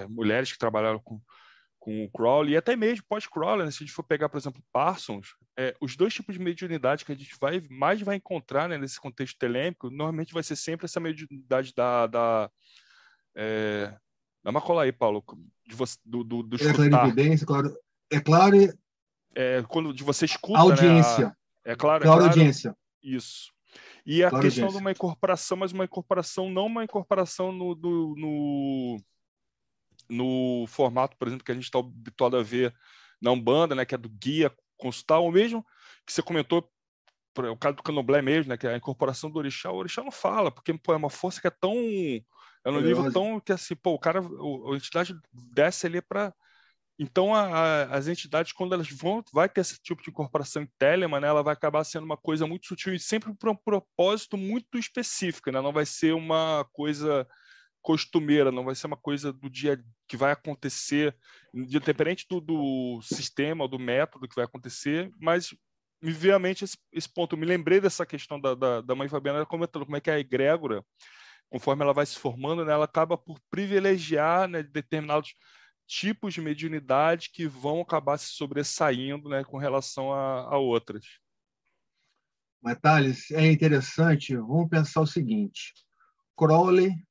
é, 0.04 0.06
mulheres 0.08 0.50
que 0.50 0.58
trabalharam 0.58 0.98
com, 1.00 1.20
com 1.88 2.04
o 2.04 2.10
Crowley, 2.10 2.52
e 2.52 2.56
até 2.58 2.76
mesmo 2.76 3.02
pós-Crowley, 3.08 3.64
né? 3.64 3.70
se 3.70 3.78
a 3.78 3.86
gente 3.86 3.94
for 3.94 4.02
pegar, 4.02 4.28
por 4.28 4.36
exemplo, 4.36 4.62
Parsons, 4.70 5.28
é, 5.58 5.74
os 5.80 5.96
dois 5.96 6.12
tipos 6.12 6.34
de 6.34 6.40
mediunidade 6.40 7.02
que 7.02 7.12
a 7.12 7.14
gente 7.14 7.34
vai, 7.40 7.62
mais 7.70 8.02
vai 8.02 8.16
encontrar 8.16 8.68
né, 8.68 8.76
nesse 8.76 9.00
contexto 9.00 9.38
telêmico, 9.38 9.88
normalmente 9.88 10.34
vai 10.34 10.42
ser 10.42 10.54
sempre 10.54 10.84
essa 10.84 11.00
mediunidade 11.00 11.72
da... 11.74 12.06
da 12.06 12.50
é, 13.34 13.96
dá 14.44 14.50
uma 14.50 14.60
cola 14.60 14.82
aí, 14.82 14.92
Paulo, 14.92 15.24
de 15.66 15.74
você, 15.74 15.96
do, 16.04 16.22
do, 16.22 16.42
do 16.42 16.56
escutar. 16.56 17.08
É 17.18 17.38
claro. 17.46 17.78
É 18.10 18.20
claro 18.20 18.56
é, 19.34 19.62
quando 19.66 19.94
de 19.94 20.04
você 20.04 20.26
escuta, 20.26 20.58
audiência. 20.58 21.28
Né, 21.28 21.32
a, 21.64 21.70
é 21.70 21.74
claro, 21.74 22.04
é 22.04 22.06
claro, 22.06 22.24
audiência. 22.24 22.76
Isso. 23.02 23.50
E 24.04 24.22
a 24.22 24.28
claro 24.28 24.44
questão 24.44 24.64
audiência. 24.64 24.78
de 24.78 24.84
uma 24.84 24.90
incorporação, 24.92 25.56
mas 25.56 25.72
uma 25.72 25.84
incorporação, 25.84 26.50
não 26.50 26.66
uma 26.66 26.84
incorporação 26.84 27.50
no, 27.50 27.74
do, 27.74 28.14
no 28.14 28.98
no 30.08 30.66
formato, 30.68 31.16
por 31.16 31.28
exemplo, 31.28 31.44
que 31.44 31.52
a 31.52 31.54
gente 31.54 31.64
está 31.64 31.78
habituado 31.78 32.36
a 32.36 32.42
ver 32.42 32.74
na 33.20 33.32
Umbanda, 33.32 33.74
né, 33.74 33.84
que 33.84 33.94
é 33.94 33.98
do 33.98 34.08
guia 34.08 34.52
consultar, 34.76 35.18
ou 35.18 35.30
mesmo 35.32 35.64
que 36.06 36.12
você 36.12 36.22
comentou, 36.22 36.70
o 37.36 37.56
caso 37.56 37.76
do 37.76 37.82
Canoblé 37.82 38.22
mesmo, 38.22 38.48
né, 38.48 38.56
que 38.56 38.66
é 38.66 38.74
a 38.74 38.76
incorporação 38.76 39.30
do 39.30 39.38
orixá, 39.38 39.70
o 39.70 39.76
orixá 39.76 40.02
não 40.02 40.10
fala, 40.10 40.50
porque 40.50 40.72
pô, 40.74 40.92
é 40.92 40.96
uma 40.96 41.10
força 41.10 41.40
que 41.40 41.46
é 41.46 41.50
tão 41.50 41.74
é 42.64 42.70
no 42.70 42.80
nível 42.80 43.12
tão 43.12 43.40
que 43.40 43.52
assim, 43.52 43.76
pô, 43.76 43.92
o 43.92 43.98
cara, 43.98 44.20
a 44.20 44.76
entidade 44.76 45.14
desce 45.32 45.86
ali 45.86 46.00
para 46.02 46.34
então, 46.98 47.32
a, 47.32 47.42
a, 47.42 47.82
as 47.96 48.08
entidades, 48.08 48.52
quando 48.52 48.74
elas 48.74 48.90
vão, 48.90 49.22
vai 49.32 49.48
ter 49.48 49.60
esse 49.60 49.80
tipo 49.80 50.02
de 50.02 50.10
incorporação 50.10 50.62
em 50.62 50.68
Telemann, 50.76 51.20
né, 51.20 51.28
ela 51.28 51.44
vai 51.44 51.52
acabar 51.52 51.84
sendo 51.84 52.04
uma 52.04 52.16
coisa 52.16 52.44
muito 52.44 52.66
sutil 52.66 52.92
e 52.92 52.98
sempre 52.98 53.32
para 53.34 53.52
um 53.52 53.56
propósito 53.56 54.36
muito 54.36 54.76
específico, 54.76 55.52
né? 55.52 55.60
não 55.60 55.72
vai 55.72 55.86
ser 55.86 56.12
uma 56.12 56.66
coisa 56.72 57.26
costumeira, 57.88 58.52
não 58.52 58.64
vai 58.64 58.74
ser 58.74 58.86
uma 58.86 58.98
coisa 58.98 59.32
do 59.32 59.48
dia 59.48 59.82
que 60.06 60.14
vai 60.14 60.30
acontecer, 60.30 61.16
independente 61.54 62.26
do, 62.28 62.38
do 62.38 63.00
sistema, 63.00 63.66
do 63.66 63.78
método 63.78 64.28
que 64.28 64.34
vai 64.34 64.44
acontecer, 64.44 65.10
mas 65.18 65.54
me 66.02 66.12
veio 66.12 66.36
à 66.36 66.38
mente 66.38 66.64
esse, 66.64 66.76
esse 66.92 67.08
ponto. 67.10 67.34
Eu 67.34 67.38
me 67.40 67.46
lembrei 67.46 67.80
dessa 67.80 68.04
questão 68.04 68.38
da, 68.38 68.54
da, 68.54 68.82
da 68.82 68.94
mãe 68.94 69.08
Fabiana 69.08 69.46
comentando 69.46 69.86
como 69.86 69.96
é 69.96 70.02
que 70.02 70.10
a 70.10 70.18
egrégora, 70.18 70.84
conforme 71.48 71.82
ela 71.82 71.94
vai 71.94 72.04
se 72.04 72.18
formando, 72.18 72.62
né, 72.62 72.74
ela 72.74 72.84
acaba 72.84 73.16
por 73.16 73.40
privilegiar 73.50 74.46
né, 74.46 74.62
determinados 74.62 75.34
tipos 75.86 76.34
de 76.34 76.42
mediunidade 76.42 77.30
que 77.32 77.46
vão 77.46 77.80
acabar 77.80 78.18
se 78.18 78.26
sobressaindo 78.34 79.30
né, 79.30 79.44
com 79.44 79.56
relação 79.56 80.12
a, 80.12 80.40
a 80.42 80.58
outras. 80.58 81.06
Mas, 82.60 82.78
Thales, 82.80 83.30
é 83.30 83.50
interessante, 83.50 84.36
vamos 84.36 84.68
pensar 84.68 85.00
o 85.00 85.06
seguinte, 85.06 85.72
Crowley 86.36 87.07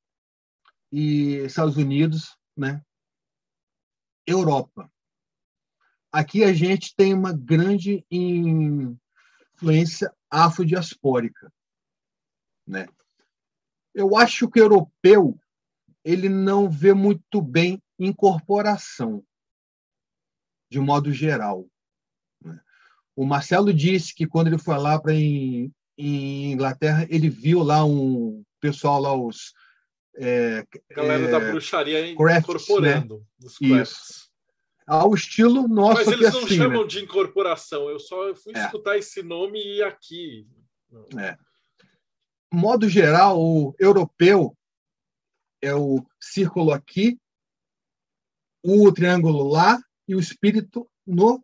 e 0.92 1.36
Estados 1.46 1.78
Unidos, 1.78 2.38
né? 2.56 2.82
Europa. 4.26 4.92
Aqui 6.12 6.44
a 6.44 6.54
gente 6.54 6.96
tem 6.96 7.14
uma 7.14 7.32
grande 7.32 8.06
influência 8.10 10.12
afrodiaspórica, 10.30 11.52
né? 12.66 12.88
Eu 13.94 14.16
acho 14.16 14.50
que 14.50 14.60
o 14.60 14.64
europeu 14.64 15.40
ele 16.04 16.30
não 16.30 16.70
vê 16.70 16.94
muito 16.94 17.42
bem 17.42 17.82
incorporação, 18.00 19.24
de 20.72 20.80
modo 20.80 21.12
geral. 21.12 21.68
Né? 22.42 22.60
O 23.16 23.26
Marcelo 23.26 23.74
disse 23.74 24.14
que 24.14 24.28
quando 24.28 24.48
ele 24.48 24.58
foi 24.58 24.78
lá 24.78 25.02
para 25.02 25.14
em, 25.14 25.74
em 25.98 26.52
Inglaterra, 26.52 27.06
ele 27.10 27.30
viu 27.30 27.64
lá 27.64 27.84
um 27.84 28.44
pessoal 28.60 29.02
lá 29.02 29.14
os 29.14 29.54
é, 30.18 30.66
galera 30.92 31.26
é, 31.26 31.32
da 31.32 31.40
bruxaria 31.40 32.16
crafts, 32.16 32.44
incorporando 32.44 33.18
né? 33.18 33.26
os 33.44 33.62
Isso. 33.62 34.28
Ao 34.86 35.14
estilo 35.14 35.68
nosso. 35.68 36.06
Mas 36.06 36.08
eles 36.08 36.34
não 36.34 36.46
assim, 36.46 36.56
chamam 36.56 36.82
né? 36.84 36.88
de 36.88 37.04
incorporação. 37.04 37.90
Eu 37.90 38.00
só 38.00 38.34
fui 38.36 38.54
é. 38.56 38.66
escutar 38.66 38.98
esse 38.98 39.22
nome 39.22 39.62
e 39.62 39.84
aqui. 39.84 40.48
É. 41.20 41.38
Modo 42.52 42.88
geral, 42.88 43.38
o 43.38 43.76
europeu 43.78 44.58
é 45.62 45.76
o 45.76 46.04
círculo 46.22 46.72
aqui, 46.72 47.20
o 48.64 48.92
triângulo 48.92 49.50
lá 49.50 49.78
e 50.08 50.16
o 50.16 50.20
espírito 50.20 50.90
no 51.06 51.44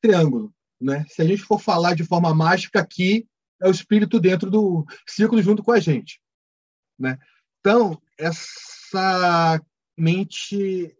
triângulo. 0.00 0.54
Né? 0.80 1.04
Se 1.08 1.22
a 1.22 1.24
gente 1.24 1.42
for 1.42 1.60
falar 1.60 1.94
de 1.94 2.04
forma 2.04 2.32
mágica, 2.32 2.80
aqui 2.80 3.26
é 3.60 3.66
o 3.66 3.72
espírito 3.72 4.20
dentro 4.20 4.50
do 4.50 4.84
círculo 5.08 5.42
junto 5.42 5.62
com 5.62 5.72
a 5.72 5.80
gente. 5.80 6.20
Né? 6.98 7.18
Então, 7.58 8.00
essa 8.18 9.60
mente 9.96 10.96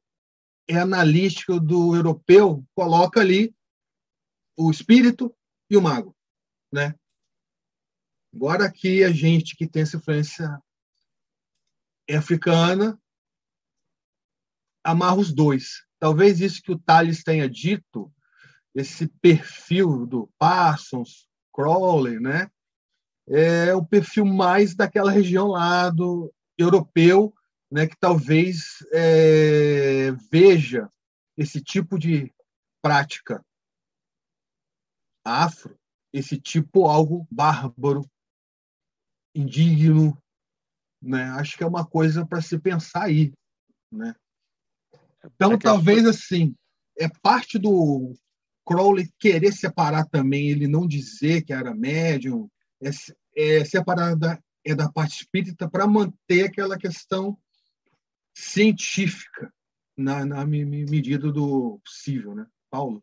analítica 0.70 1.60
do 1.60 1.94
europeu 1.94 2.64
coloca 2.74 3.20
ali 3.20 3.54
o 4.56 4.70
espírito 4.70 5.34
e 5.70 5.76
o 5.76 5.82
mago, 5.82 6.16
né? 6.72 6.94
Agora 8.34 8.66
aqui 8.66 9.04
a 9.04 9.12
gente 9.12 9.56
que 9.56 9.66
tem 9.66 9.82
essa 9.82 9.96
influência 9.96 10.60
africana 12.10 13.00
amarra 14.82 15.16
os 15.16 15.32
dois. 15.32 15.84
Talvez 15.98 16.40
isso 16.40 16.60
que 16.60 16.72
o 16.72 16.78
Tales 16.78 17.22
tenha 17.22 17.48
dito, 17.48 18.12
esse 18.74 19.06
perfil 19.06 20.04
do 20.04 20.28
Parsons, 20.36 21.28
Crowley, 21.52 22.18
né? 22.18 22.50
É 23.28 23.74
o 23.74 23.84
perfil 23.84 24.26
mais 24.26 24.74
daquela 24.74 25.10
região 25.10 25.48
lá 25.48 25.88
do 25.88 26.33
europeu, 26.58 27.34
né, 27.70 27.86
que 27.86 27.96
talvez 27.96 28.84
é, 28.92 30.12
veja 30.30 30.88
esse 31.36 31.60
tipo 31.60 31.98
de 31.98 32.32
prática 32.82 33.44
afro, 35.24 35.76
esse 36.12 36.38
tipo 36.38 36.86
algo 36.86 37.26
bárbaro, 37.30 38.08
indigno, 39.34 40.16
né? 41.02 41.24
Acho 41.30 41.56
que 41.56 41.64
é 41.64 41.66
uma 41.66 41.84
coisa 41.84 42.26
para 42.26 42.40
se 42.40 42.58
pensar 42.58 43.04
aí, 43.04 43.32
né? 43.90 44.14
Então, 45.24 45.52
é 45.52 45.58
talvez 45.58 46.06
assim, 46.06 46.54
é 46.98 47.08
parte 47.22 47.58
do 47.58 48.14
Crowley 48.66 49.10
querer 49.18 49.52
separar 49.52 50.06
também, 50.06 50.48
ele 50.48 50.68
não 50.68 50.86
dizer 50.86 51.42
que 51.42 51.52
era 51.52 51.74
médium, 51.74 52.48
é, 52.82 52.90
é 53.36 53.64
separar 53.64 54.14
da, 54.14 54.38
é 54.64 54.74
da 54.74 54.90
parte 54.90 55.22
espírita 55.22 55.68
para 55.68 55.86
manter 55.86 56.46
aquela 56.46 56.78
questão 56.78 57.38
científica 58.34 59.52
na, 59.96 60.24
na 60.24 60.44
medida 60.44 61.30
do 61.30 61.78
possível, 61.84 62.34
né? 62.34 62.46
Paulo? 62.70 63.02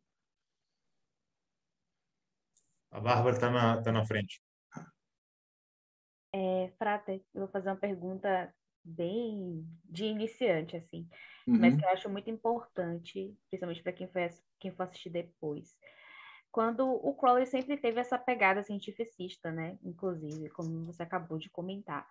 A 2.91 2.99
Bárbara 2.99 3.35
está 3.35 3.49
na, 3.49 3.81
tá 3.81 3.91
na 3.91 4.05
frente. 4.05 4.41
É, 6.33 6.71
Frater, 6.77 7.21
eu 7.33 7.41
vou 7.41 7.47
fazer 7.47 7.69
uma 7.69 7.77
pergunta 7.77 8.53
bem 8.83 9.65
de 9.85 10.05
iniciante, 10.05 10.75
assim, 10.75 11.07
uhum. 11.47 11.59
mas 11.59 11.75
que 11.75 11.85
eu 11.85 11.89
acho 11.89 12.09
muito 12.09 12.29
importante, 12.29 13.37
principalmente 13.49 13.83
para 13.83 13.93
quem, 13.93 14.09
quem 14.59 14.71
for 14.71 14.83
assistir 14.83 15.09
depois. 15.09 15.77
Quando 16.51 16.87
o 16.87 17.13
Crowley 17.13 17.45
sempre 17.45 17.77
teve 17.77 17.99
essa 17.99 18.17
pegada 18.17 18.61
cientificista, 18.61 19.51
né? 19.51 19.77
Inclusive, 19.83 20.49
como 20.49 20.85
você 20.85 21.03
acabou 21.03 21.37
de 21.37 21.49
comentar. 21.49 22.05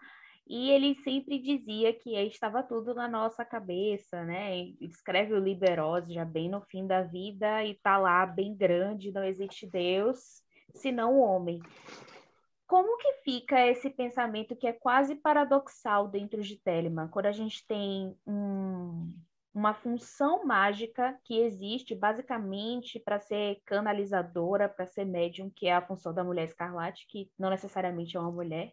E 0.46 0.70
ele 0.70 0.96
sempre 1.05 1.38
dizia 1.38 1.92
que 1.92 2.14
estava 2.26 2.62
tudo 2.62 2.94
na 2.94 3.07
nossa 3.07 3.44
cabeça, 3.44 4.24
né? 4.24 4.59
Ele 4.59 4.76
escreve 4.81 5.35
o 5.35 5.38
Liberose 5.38 6.12
já 6.12 6.24
bem 6.24 6.48
no 6.48 6.61
fim 6.62 6.87
da 6.87 7.03
vida 7.03 7.64
e 7.64 7.74
tá 7.76 7.98
lá 7.98 8.26
bem 8.26 8.55
grande, 8.55 9.12
não 9.12 9.22
existe 9.22 9.66
Deus, 9.66 10.42
senão 10.74 11.14
o 11.14 11.20
homem. 11.20 11.61
Como 12.66 12.98
que 12.98 13.12
fica 13.24 13.64
esse 13.66 13.90
pensamento 13.90 14.57
que 14.57 14.66
é 14.66 14.72
quase 14.72 15.14
paradoxal 15.16 16.09
dentro 16.09 16.42
de 16.42 16.57
Telemann, 16.57 17.09
quando 17.09 17.26
a 17.26 17.33
gente 17.33 17.66
tem 17.66 18.16
um, 18.26 19.12
uma 19.52 19.74
função 19.74 20.44
mágica 20.44 21.18
que 21.24 21.40
existe 21.40 21.94
basicamente 21.94 23.00
para 23.00 23.18
ser 23.18 23.60
canalizadora, 23.66 24.68
para 24.68 24.86
ser 24.86 25.04
médium, 25.04 25.50
que 25.54 25.66
é 25.66 25.74
a 25.74 25.86
função 25.86 26.14
da 26.14 26.22
mulher 26.22 26.44
escarlate, 26.44 27.06
que 27.08 27.28
não 27.38 27.50
necessariamente 27.50 28.16
é 28.16 28.20
uma 28.20 28.30
mulher. 28.30 28.72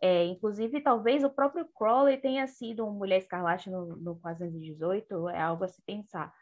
É, 0.00 0.24
inclusive, 0.24 0.80
talvez 0.80 1.22
o 1.22 1.30
próprio 1.30 1.66
Crowley 1.76 2.16
tenha 2.16 2.46
sido 2.48 2.84
uma 2.84 2.92
mulher 2.92 3.18
escarlate 3.18 3.70
no, 3.70 3.96
no 3.96 4.16
418, 4.16 5.28
é 5.28 5.40
algo 5.40 5.64
a 5.64 5.68
se 5.68 5.80
pensar. 5.82 6.32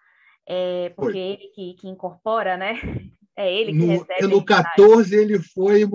É, 0.47 0.91
porque 0.91 1.13
foi. 1.13 1.19
ele 1.19 1.49
que, 1.49 1.75
que 1.75 1.89
incorpora, 1.89 2.57
né? 2.57 2.75
É 3.37 3.51
ele 3.51 3.73
que 3.73 3.79
no, 3.79 3.87
recebe. 3.87 4.27
No 4.27 4.45
14, 4.45 5.17
ele 5.17 5.39
foi 5.41 5.89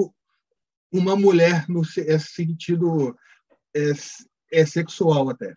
uma 0.92 1.16
mulher 1.16 1.70
no 1.70 1.82
é, 1.82 2.18
sentido 2.18 3.16
é, 3.76 3.92
é 4.52 4.66
sexual 4.66 5.30
até. 5.30 5.54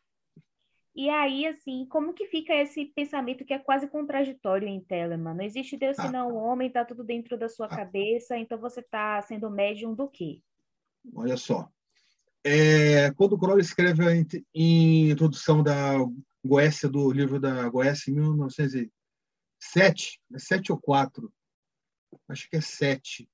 E 0.99 1.09
aí, 1.09 1.47
assim, 1.47 1.87
como 1.87 2.13
que 2.13 2.27
fica 2.27 2.53
esse 2.53 2.87
pensamento 2.87 3.45
que 3.45 3.55
é 3.55 3.59
quase 3.61 3.87
contraditório 3.87 4.67
em 4.67 4.81
Telemann? 4.81 5.37
Não 5.37 5.45
existe 5.45 5.77
Deus 5.77 5.97
senão 5.97 6.33
o 6.33 6.35
homem, 6.35 6.73
tá 6.73 6.85
tudo 6.85 7.05
dentro 7.05 7.39
da 7.39 7.49
sua 7.49 7.69
cabeça, 7.69 8.37
então 8.37 8.59
você 8.59 8.81
está 8.81 9.23
sendo 9.23 9.49
médium 9.49 9.95
do 9.95 10.09
quê? 10.09 10.43
Olha 11.15 11.37
só. 11.37 11.71
É, 12.43 13.13
quando 13.13 13.39
Crowley 13.39 13.63
escreve 13.63 14.05
a 14.05 14.11
em 14.53 15.11
introdução 15.11 15.63
da 15.63 15.93
Goécia, 16.45 16.89
do 16.89 17.13
livro 17.13 17.39
da 17.39 17.69
Goécia, 17.69 18.11
em 18.11 18.15
1907, 18.15 20.21
é 20.35 20.39
7 20.41 20.73
ou 20.73 20.81
4, 20.81 21.33
acho 22.29 22.51
que 22.51 22.57
é 22.57 22.61
7, 22.61 23.29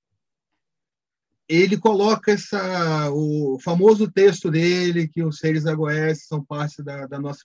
ele 1.48 1.76
coloca 1.76 2.32
essa, 2.32 3.10
o 3.10 3.58
famoso 3.60 4.10
texto 4.10 4.50
dele, 4.50 5.08
que 5.08 5.22
os 5.22 5.38
seres 5.38 5.64
da 5.64 5.74
Goécia 5.74 6.26
são 6.26 6.44
parte 6.44 6.82
da, 6.82 7.06
da 7.06 7.18
nossa. 7.18 7.44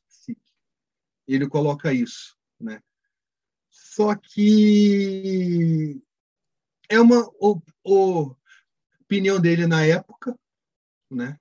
Ele 1.33 1.47
coloca 1.47 1.93
isso. 1.93 2.35
Né? 2.59 2.81
Só 3.69 4.15
que 4.15 6.01
é 6.89 6.99
uma 6.99 7.29
o, 7.39 7.61
o, 7.83 8.35
opinião 9.01 9.39
dele 9.39 9.67
na 9.67 9.85
época. 9.85 10.37
Né? 11.09 11.37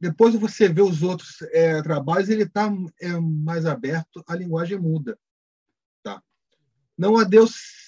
Depois 0.00 0.34
você 0.34 0.68
vê 0.68 0.82
os 0.82 1.02
outros 1.02 1.42
é, 1.52 1.82
trabalhos, 1.82 2.28
ele 2.28 2.44
está 2.44 2.70
é, 3.00 3.18
mais 3.18 3.66
aberto, 3.66 4.24
a 4.26 4.34
linguagem 4.34 4.78
muda. 4.78 5.18
Tá? 6.02 6.22
Não 6.96 7.18
há 7.18 7.24
Deus 7.24 7.80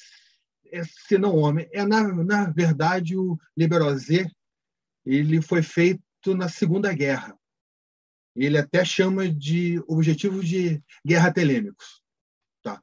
é 0.73 0.83
senão 1.07 1.37
homem. 1.37 1.69
É 1.71 1.85
na, 1.85 2.03
na 2.25 2.51
verdade 2.51 3.17
o 3.17 3.39
Liberosé 3.57 4.27
ele 5.05 5.43
foi 5.43 5.63
feito 5.63 6.35
na 6.35 6.49
Segunda 6.49 6.93
Guerra. 6.95 7.37
Ele 8.35 8.59
até 8.59 8.85
chama 8.85 9.29
de 9.29 9.83
objetivos 9.87 10.49
de 10.49 10.83
guerra 11.05 11.33
telêmicos, 11.33 12.03
tá? 12.63 12.83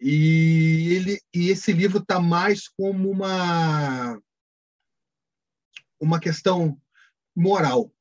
E 0.00 0.94
ele 0.94 1.20
e 1.34 1.50
esse 1.50 1.72
livro 1.72 1.98
está 1.98 2.18
mais 2.20 2.68
como 2.68 3.10
uma 3.10 4.20
uma 6.00 6.20
questão 6.20 6.80
moral, 7.36 7.92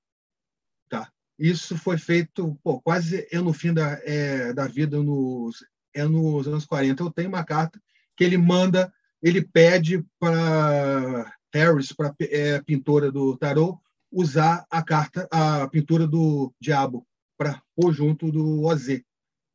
tá? 0.90 1.12
Isso 1.38 1.78
foi 1.78 1.98
feito 1.98 2.58
pô, 2.64 2.80
quase 2.82 3.28
é 3.32 3.40
no 3.40 3.54
fim 3.54 3.74
da, 3.74 4.00
é, 4.04 4.54
da 4.54 4.68
vida, 4.68 5.02
nos, 5.02 5.66
é 5.94 6.06
nos 6.06 6.48
anos 6.48 6.66
40. 6.66 7.04
Eu 7.04 7.12
tenho 7.12 7.30
uma 7.30 7.44
carta 7.44 7.82
que 8.16 8.24
ele 8.24 8.38
manda 8.38 8.94
ele 9.22 9.42
pede 9.42 10.06
para 10.20 11.34
Harris, 11.54 11.92
para 11.92 12.14
é, 12.22 12.62
pintora 12.62 13.12
do 13.12 13.38
tarot, 13.38 13.80
usar 14.12 14.66
a 14.70 14.84
carta, 14.84 15.28
a 15.32 15.68
pintura 15.68 16.08
do 16.08 16.54
diabo 16.60 17.06
para 17.38 17.62
pôr 17.76 17.94
junto 17.94 18.32
do 18.32 18.64
OZ. 18.64 19.02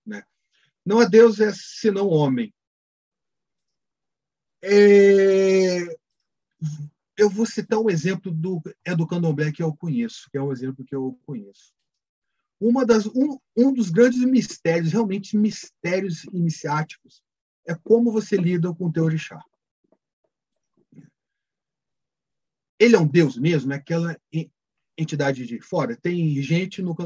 Né? 0.07 0.23
Não 0.85 1.01
há 1.01 1.05
Deus 1.05 1.41
é 1.41 1.53
senão 1.53 2.09
homem. 2.09 2.53
É... 4.63 5.81
Eu 7.17 7.29
vou 7.29 7.45
citar 7.45 7.79
um 7.79 7.91
exemplo 7.91 8.33
do 8.33 8.63
é 8.85 8.95
do 8.95 9.07
candomblé 9.07 9.53
que 9.53 9.63
eu 9.63 9.75
conheço, 9.77 10.29
que 10.31 10.39
é 10.39 10.43
um 10.43 10.53
exemplo 10.53 10.85
que 10.85 10.95
eu 10.95 11.19
conheço. 11.25 11.73
Uma 12.61 12.87
das, 12.87 13.07
um, 13.07 13.39
um 13.57 13.73
dos 13.73 13.91
grandes 13.91 14.25
mistérios, 14.25 14.93
realmente 14.93 15.37
mistérios 15.37 16.25
iniciáticos, 16.33 17.23
é 17.67 17.75
como 17.75 18.13
você 18.13 18.37
lida 18.37 18.73
com 18.73 18.87
o 18.87 18.93
teu 18.93 19.05
orixá. 19.05 19.43
Ele 22.83 22.97
é 22.97 22.99
um 22.99 23.07
deus 23.07 23.37
mesmo? 23.37 23.73
É 23.73 23.77
aquela 23.77 24.21
entidade 24.99 25.47
de 25.47 25.61
fora? 25.61 25.97
Tem 25.97 26.43
gente 26.43 26.83
no, 26.83 26.97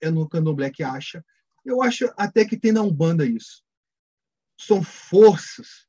é 0.00 0.10
no 0.10 0.26
candomblé 0.26 0.70
que 0.70 0.82
acha. 0.82 1.22
Eu 1.62 1.82
acho 1.82 2.10
até 2.16 2.46
que 2.46 2.58
tem 2.58 2.72
na 2.72 2.80
Umbanda 2.80 3.26
isso. 3.26 3.62
São 4.58 4.82
forças. 4.82 5.86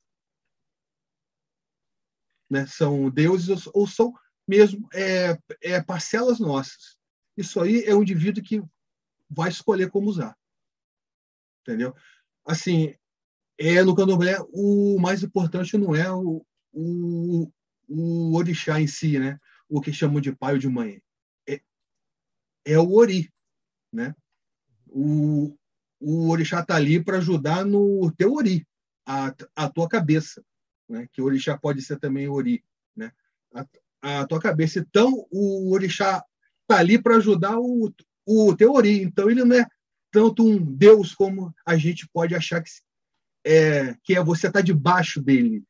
Né? 2.50 2.68
São 2.68 3.10
deuses 3.10 3.70
ou 3.74 3.88
são 3.88 4.14
mesmo 4.46 4.86
é, 4.94 5.40
é 5.62 5.82
parcelas 5.82 6.38
nossas. 6.38 6.98
Isso 7.38 7.62
aí 7.62 7.86
é 7.86 7.96
um 7.96 8.02
indivíduo 8.02 8.44
que 8.44 8.62
vai 9.30 9.48
escolher 9.48 9.90
como 9.90 10.10
usar. 10.10 10.38
Entendeu? 11.62 11.96
Assim, 12.46 12.94
é 13.58 13.82
no 13.86 13.96
candomblé 13.96 14.38
o 14.52 15.00
mais 15.00 15.24
importante 15.24 15.78
não 15.78 15.96
é 15.96 16.12
o, 16.12 16.46
o, 16.74 17.50
o 17.90 18.36
orixá 18.36 18.80
em 18.80 18.88
si, 18.88 19.18
né? 19.18 19.40
O 19.68 19.82
que 19.82 19.92
chamam 19.92 20.22
de 20.22 20.32
pai 20.32 20.54
ou 20.54 20.60
de 20.60 20.70
mãe. 20.70 21.02
É, 21.48 21.62
é 22.66 22.80
o 22.80 22.94
ori, 22.94 23.32
né? 23.92 24.16
O, 24.88 25.58
o 26.00 26.30
orixá 26.30 26.60
está 26.62 26.76
ali 26.76 27.04
para 27.04 27.18
ajudar 27.18 27.66
no 27.66 28.12
teu 28.12 28.34
ori, 28.34 28.66
a, 29.06 29.34
a 29.56 29.70
tua 29.70 29.90
cabeça, 29.90 30.44
né? 30.88 31.08
Que 31.12 31.22
o 31.22 31.26
orixá 31.26 31.58
pode 31.58 31.82
ser 31.82 32.00
também 32.00 32.28
ori, 32.28 32.64
né? 32.96 33.12
A, 33.54 34.20
a 34.22 34.28
tua 34.28 34.40
cabeça. 34.40 34.80
Então, 34.80 35.26
o 35.32 35.74
orixá 35.74 36.24
está 36.62 36.80
ali 36.80 37.02
para 37.02 37.18
ajudar 37.18 37.58
o, 37.60 37.92
o 38.26 38.56
teu 38.56 38.74
ori. 38.74 39.02
Então, 39.02 39.30
ele 39.30 39.44
não 39.44 39.56
é 39.56 39.66
tanto 40.12 40.48
um 40.48 40.64
Deus 40.64 41.14
como 41.14 41.54
a 41.66 41.76
gente 41.76 42.08
pode 42.12 42.36
achar 42.36 42.62
que 42.62 42.70
é, 43.46 43.96
que 44.04 44.16
é 44.16 44.24
você 44.24 44.48
estar 44.48 44.60
tá 44.60 44.66
debaixo 44.66 45.22
dele, 45.22 45.64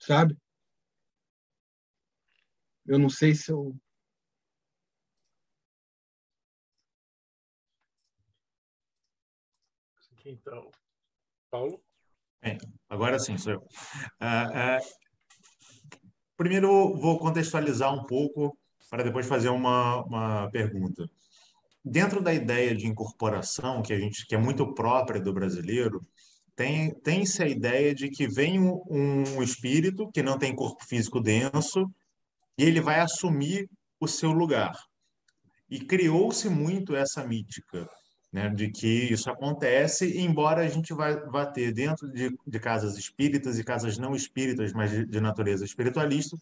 sabe? 0.00 0.36
Eu 2.86 2.98
não 2.98 3.10
sei 3.10 3.34
se 3.34 3.52
eu. 3.52 3.76
Então, 10.24 10.70
Paulo? 11.50 11.82
É, 12.42 12.58
agora 12.88 13.18
sim, 13.18 13.36
sou 13.38 13.52
eu. 13.52 13.60
Uh, 13.60 14.78
uh, 14.78 14.98
primeiro, 16.36 16.96
vou 16.96 17.18
contextualizar 17.18 17.92
um 17.92 18.04
pouco 18.04 18.56
para 18.90 19.02
depois 19.02 19.26
fazer 19.26 19.48
uma, 19.48 20.04
uma 20.04 20.50
pergunta. 20.50 21.08
Dentro 21.84 22.22
da 22.22 22.32
ideia 22.34 22.74
de 22.74 22.86
incorporação, 22.86 23.82
que, 23.82 23.92
a 23.92 23.98
gente, 23.98 24.26
que 24.26 24.34
é 24.34 24.38
muito 24.38 24.74
própria 24.74 25.20
do 25.20 25.32
brasileiro, 25.32 26.00
tem, 26.58 26.90
tem-se 26.90 27.40
a 27.40 27.46
ideia 27.46 27.94
de 27.94 28.10
que 28.10 28.26
vem 28.26 28.58
um, 28.58 28.82
um 28.90 29.40
espírito 29.40 30.10
que 30.10 30.24
não 30.24 30.36
tem 30.36 30.56
corpo 30.56 30.84
físico 30.84 31.20
denso 31.20 31.88
e 32.58 32.64
ele 32.64 32.80
vai 32.80 32.98
assumir 32.98 33.70
o 34.00 34.08
seu 34.08 34.32
lugar. 34.32 34.76
E 35.70 35.78
criou-se 35.78 36.48
muito 36.48 36.96
essa 36.96 37.24
mítica, 37.24 37.88
né, 38.32 38.48
de 38.48 38.72
que 38.72 38.88
isso 38.88 39.30
acontece, 39.30 40.18
embora 40.18 40.62
a 40.62 40.68
gente 40.68 40.92
vai, 40.92 41.14
vá 41.26 41.46
ter 41.46 41.70
dentro 41.72 42.10
de, 42.10 42.36
de 42.44 42.58
casas 42.58 42.98
espíritas 42.98 43.56
e 43.56 43.62
casas 43.62 43.96
não 43.96 44.16
espíritas, 44.16 44.72
mas 44.72 44.90
de, 44.90 45.06
de 45.06 45.20
natureza 45.20 45.64
espiritualista, 45.64 46.36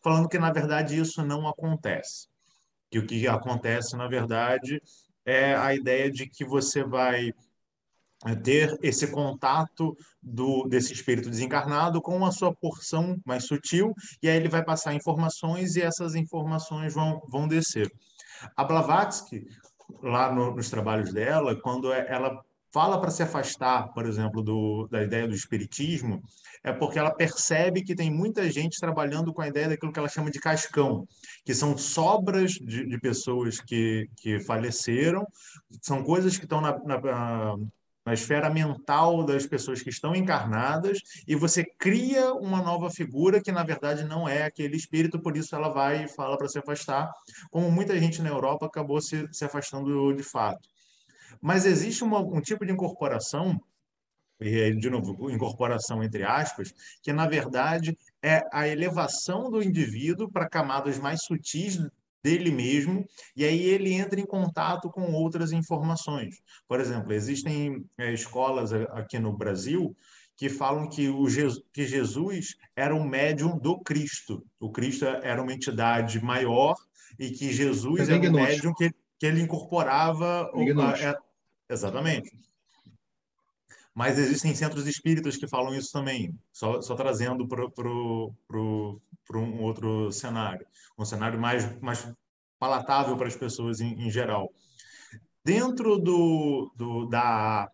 falando 0.00 0.28
que, 0.28 0.38
na 0.38 0.52
verdade, 0.52 0.96
isso 0.96 1.24
não 1.24 1.48
acontece. 1.48 2.28
Que 2.88 3.00
o 3.00 3.06
que 3.06 3.26
acontece, 3.26 3.96
na 3.96 4.06
verdade, 4.06 4.80
é 5.24 5.56
a 5.56 5.74
ideia 5.74 6.08
de 6.08 6.28
que 6.28 6.44
você 6.44 6.84
vai 6.84 7.32
ter 8.34 8.76
esse 8.82 9.06
contato 9.08 9.96
do, 10.20 10.66
desse 10.66 10.92
espírito 10.92 11.30
desencarnado 11.30 12.00
com 12.00 12.24
a 12.24 12.32
sua 12.32 12.52
porção 12.52 13.16
mais 13.24 13.44
sutil, 13.44 13.94
e 14.22 14.28
aí 14.28 14.36
ele 14.36 14.48
vai 14.48 14.64
passar 14.64 14.94
informações 14.94 15.76
e 15.76 15.82
essas 15.82 16.14
informações 16.14 16.94
vão, 16.94 17.20
vão 17.28 17.46
descer. 17.46 17.88
A 18.56 18.64
Blavatsky, 18.64 19.46
lá 20.02 20.32
no, 20.32 20.54
nos 20.54 20.68
trabalhos 20.68 21.12
dela, 21.12 21.54
quando 21.60 21.92
é, 21.92 22.06
ela 22.08 22.42
fala 22.72 23.00
para 23.00 23.10
se 23.10 23.22
afastar, 23.22 23.92
por 23.94 24.04
exemplo, 24.04 24.42
do, 24.42 24.86
da 24.90 25.02
ideia 25.02 25.26
do 25.26 25.34
espiritismo, 25.34 26.22
é 26.62 26.72
porque 26.72 26.98
ela 26.98 27.10
percebe 27.10 27.82
que 27.82 27.94
tem 27.94 28.10
muita 28.10 28.50
gente 28.50 28.78
trabalhando 28.78 29.32
com 29.32 29.40
a 29.40 29.48
ideia 29.48 29.68
daquilo 29.68 29.92
que 29.92 29.98
ela 29.98 30.08
chama 30.08 30.30
de 30.30 30.40
cascão, 30.40 31.06
que 31.44 31.54
são 31.54 31.78
sobras 31.78 32.52
de, 32.52 32.86
de 32.86 32.98
pessoas 32.98 33.60
que, 33.60 34.10
que 34.16 34.40
faleceram, 34.40 35.24
são 35.80 36.02
coisas 36.02 36.36
que 36.36 36.44
estão 36.44 36.60
na, 36.60 36.76
na, 36.84 37.00
na 38.06 38.14
esfera 38.14 38.48
mental 38.48 39.24
das 39.24 39.44
pessoas 39.44 39.82
que 39.82 39.90
estão 39.90 40.14
encarnadas 40.14 41.00
e 41.26 41.34
você 41.34 41.64
cria 41.64 42.32
uma 42.34 42.62
nova 42.62 42.88
figura 42.88 43.42
que 43.42 43.50
na 43.50 43.64
verdade 43.64 44.04
não 44.04 44.28
é 44.28 44.44
aquele 44.44 44.76
espírito, 44.76 45.20
por 45.20 45.36
isso 45.36 45.56
ela 45.56 45.68
vai 45.68 46.04
e 46.04 46.08
fala 46.08 46.38
para 46.38 46.46
se 46.46 46.56
afastar, 46.56 47.10
como 47.50 47.68
muita 47.68 47.98
gente 47.98 48.22
na 48.22 48.28
Europa 48.28 48.64
acabou 48.64 49.00
se, 49.00 49.26
se 49.32 49.44
afastando 49.44 50.14
de 50.14 50.22
fato. 50.22 50.68
Mas 51.42 51.66
existe 51.66 52.04
uma, 52.04 52.20
um 52.20 52.40
tipo 52.40 52.64
de 52.64 52.72
incorporação, 52.72 53.60
e 54.40 54.72
de 54.74 54.88
novo, 54.88 55.28
incorporação 55.28 56.00
entre 56.00 56.22
aspas, 56.22 56.72
que 57.02 57.12
na 57.12 57.26
verdade 57.26 57.98
é 58.22 58.42
a 58.52 58.68
elevação 58.68 59.50
do 59.50 59.60
indivíduo 59.60 60.30
para 60.30 60.48
camadas 60.48 60.96
mais 60.96 61.24
sutis 61.24 61.80
dele 62.26 62.50
mesmo, 62.50 63.06
e 63.36 63.44
aí 63.44 63.62
ele 63.62 63.92
entra 63.92 64.18
em 64.18 64.26
contato 64.26 64.90
com 64.90 65.12
outras 65.12 65.52
informações. 65.52 66.42
Por 66.66 66.80
exemplo, 66.80 67.12
existem 67.12 67.84
é, 67.96 68.12
escolas 68.12 68.72
aqui 68.72 69.16
no 69.16 69.32
Brasil 69.32 69.96
que 70.36 70.48
falam 70.48 70.88
que, 70.88 71.08
o 71.08 71.28
Jesus, 71.30 71.64
que 71.72 71.86
Jesus 71.86 72.56
era 72.74 72.92
um 72.92 73.04
médium 73.04 73.56
do 73.56 73.78
Cristo. 73.78 74.44
O 74.58 74.72
Cristo 74.72 75.06
era 75.06 75.40
uma 75.40 75.52
entidade 75.52 76.20
maior 76.20 76.74
e 77.16 77.30
que 77.30 77.52
Jesus 77.52 78.08
é 78.08 78.14
era 78.14 78.28
um 78.28 78.32
médium 78.32 78.74
que, 78.74 78.90
que 79.18 79.26
ele 79.26 79.40
incorporava. 79.40 80.50
É, 81.06 81.72
exatamente. 81.72 82.30
Mas 83.96 84.18
existem 84.18 84.54
centros 84.54 84.86
espíritas 84.86 85.38
que 85.38 85.48
falam 85.48 85.74
isso 85.74 85.90
também, 85.90 86.38
só, 86.52 86.82
só 86.82 86.94
trazendo 86.94 87.48
para 87.48 89.38
um 89.38 89.62
outro 89.62 90.12
cenário, 90.12 90.66
um 90.98 91.04
cenário 91.06 91.40
mais, 91.40 91.80
mais 91.80 92.06
palatável 92.58 93.16
para 93.16 93.26
as 93.26 93.34
pessoas 93.34 93.80
em, 93.80 93.94
em 94.06 94.10
geral. 94.10 94.52
Dentro 95.42 95.96
do, 95.96 96.70
do, 96.76 97.06
da 97.06 97.70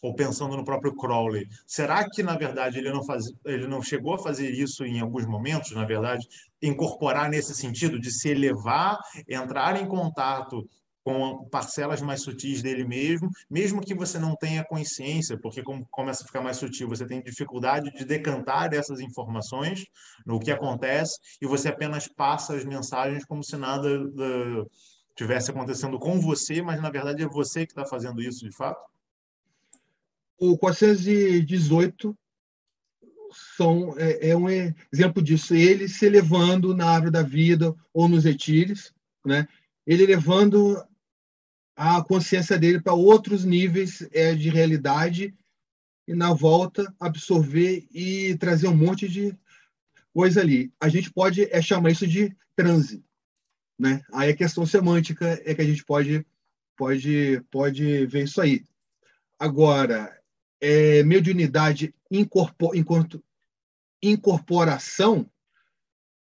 ou 0.00 0.14
pensando 0.14 0.56
no 0.56 0.64
próprio 0.64 0.94
Crowley, 0.94 1.46
será 1.66 2.08
que 2.08 2.22
na 2.22 2.34
verdade 2.34 2.78
ele 2.78 2.90
não 2.90 3.04
faz, 3.04 3.26
ele 3.44 3.66
não 3.66 3.82
chegou 3.82 4.14
a 4.14 4.18
fazer 4.18 4.50
isso 4.50 4.86
em 4.86 5.00
alguns 5.00 5.26
momentos, 5.26 5.72
na 5.72 5.84
verdade, 5.84 6.26
incorporar 6.62 7.28
nesse 7.28 7.54
sentido 7.54 8.00
de 8.00 8.10
se 8.10 8.30
elevar, 8.30 8.98
entrar 9.28 9.78
em 9.78 9.86
contato 9.86 10.66
com 11.08 11.48
parcelas 11.48 12.02
mais 12.02 12.20
sutis 12.20 12.60
dele 12.60 12.84
mesmo, 12.84 13.30
mesmo 13.48 13.80
que 13.80 13.94
você 13.94 14.18
não 14.18 14.36
tenha 14.36 14.62
consciência, 14.62 15.38
porque 15.38 15.62
como 15.62 15.86
começa 15.90 16.22
a 16.22 16.26
ficar 16.26 16.42
mais 16.42 16.58
sutil, 16.58 16.86
você 16.86 17.06
tem 17.06 17.22
dificuldade 17.22 17.90
de 17.92 18.04
decantar 18.04 18.74
essas 18.74 19.00
informações 19.00 19.86
no 20.26 20.38
que 20.38 20.50
acontece 20.50 21.18
e 21.40 21.46
você 21.46 21.68
apenas 21.70 22.08
passa 22.08 22.54
as 22.54 22.62
mensagens 22.62 23.24
como 23.24 23.42
se 23.42 23.56
nada 23.56 23.88
tivesse 25.16 25.50
acontecendo 25.50 25.98
com 25.98 26.20
você, 26.20 26.60
mas 26.60 26.78
na 26.82 26.90
verdade 26.90 27.22
é 27.22 27.26
você 27.26 27.64
que 27.64 27.72
está 27.72 27.86
fazendo 27.86 28.20
isso 28.20 28.44
de 28.44 28.54
fato? 28.54 28.78
O 30.38 30.58
418 30.58 32.14
são, 33.56 33.94
é, 33.96 34.28
é, 34.28 34.36
um 34.36 34.46
exemplo 34.92 35.22
disso. 35.22 35.54
Ele 35.54 35.88
se 35.88 36.04
elevando 36.04 36.76
na 36.76 36.90
árvore 36.90 37.12
da 37.12 37.22
vida 37.22 37.74
ou 37.94 38.10
nos 38.10 38.26
etires, 38.26 38.92
né? 39.24 39.48
ele 39.86 40.04
levando 40.04 40.76
a 41.78 42.02
consciência 42.02 42.58
dele 42.58 42.80
para 42.80 42.92
outros 42.92 43.44
níveis 43.44 44.02
é, 44.10 44.34
de 44.34 44.50
realidade 44.50 45.32
e 46.08 46.12
na 46.12 46.34
volta 46.34 46.92
absorver 46.98 47.86
e 47.92 48.36
trazer 48.36 48.66
um 48.66 48.76
monte 48.76 49.08
de 49.08 49.32
coisa 50.12 50.40
ali. 50.40 50.72
A 50.80 50.88
gente 50.88 51.08
pode 51.12 51.44
é, 51.44 51.62
chamar 51.62 51.92
isso 51.92 52.04
de 52.04 52.36
transe, 52.56 53.04
né? 53.78 54.02
Aí 54.12 54.30
a 54.30 54.36
questão 54.36 54.66
semântica 54.66 55.40
é 55.44 55.54
que 55.54 55.62
a 55.62 55.64
gente 55.64 55.84
pode 55.84 56.26
pode 56.76 57.40
pode 57.48 58.06
ver 58.06 58.24
isso 58.24 58.40
aí. 58.40 58.64
Agora, 59.38 60.20
é, 60.60 61.04
mediunidade 61.04 61.94
incorpor, 62.10 62.72
incorporação 64.02 65.30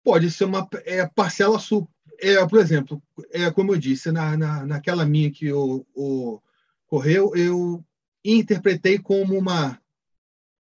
pode 0.02 0.30
ser 0.30 0.46
uma 0.46 0.66
é, 0.86 1.06
parcela 1.06 1.58
su, 1.58 1.86
é, 2.20 2.46
por 2.46 2.58
exemplo, 2.58 3.02
é, 3.30 3.50
como 3.50 3.72
eu 3.72 3.78
disse, 3.78 4.10
na, 4.10 4.36
na, 4.36 4.66
naquela 4.66 5.04
minha 5.04 5.30
que 5.30 5.52
o, 5.52 5.86
o 5.94 6.40
correu, 6.86 7.34
eu 7.34 7.84
interpretei 8.24 8.98
como 8.98 9.38
uma 9.38 9.80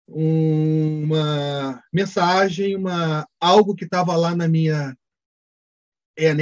uma 0.06 1.82
mensagem, 1.90 2.76
uma 2.76 3.26
algo 3.40 3.74
que 3.74 3.84
estava 3.84 4.14
lá 4.16 4.36
na 4.36 4.46
minha 4.46 4.96
é, 6.16 6.32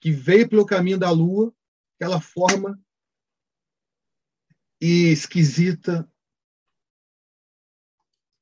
que 0.00 0.10
veio 0.10 0.48
pelo 0.48 0.66
caminho 0.66 0.98
da 0.98 1.10
Lua, 1.10 1.54
aquela 1.94 2.20
forma 2.20 2.80
esquisita, 4.80 6.10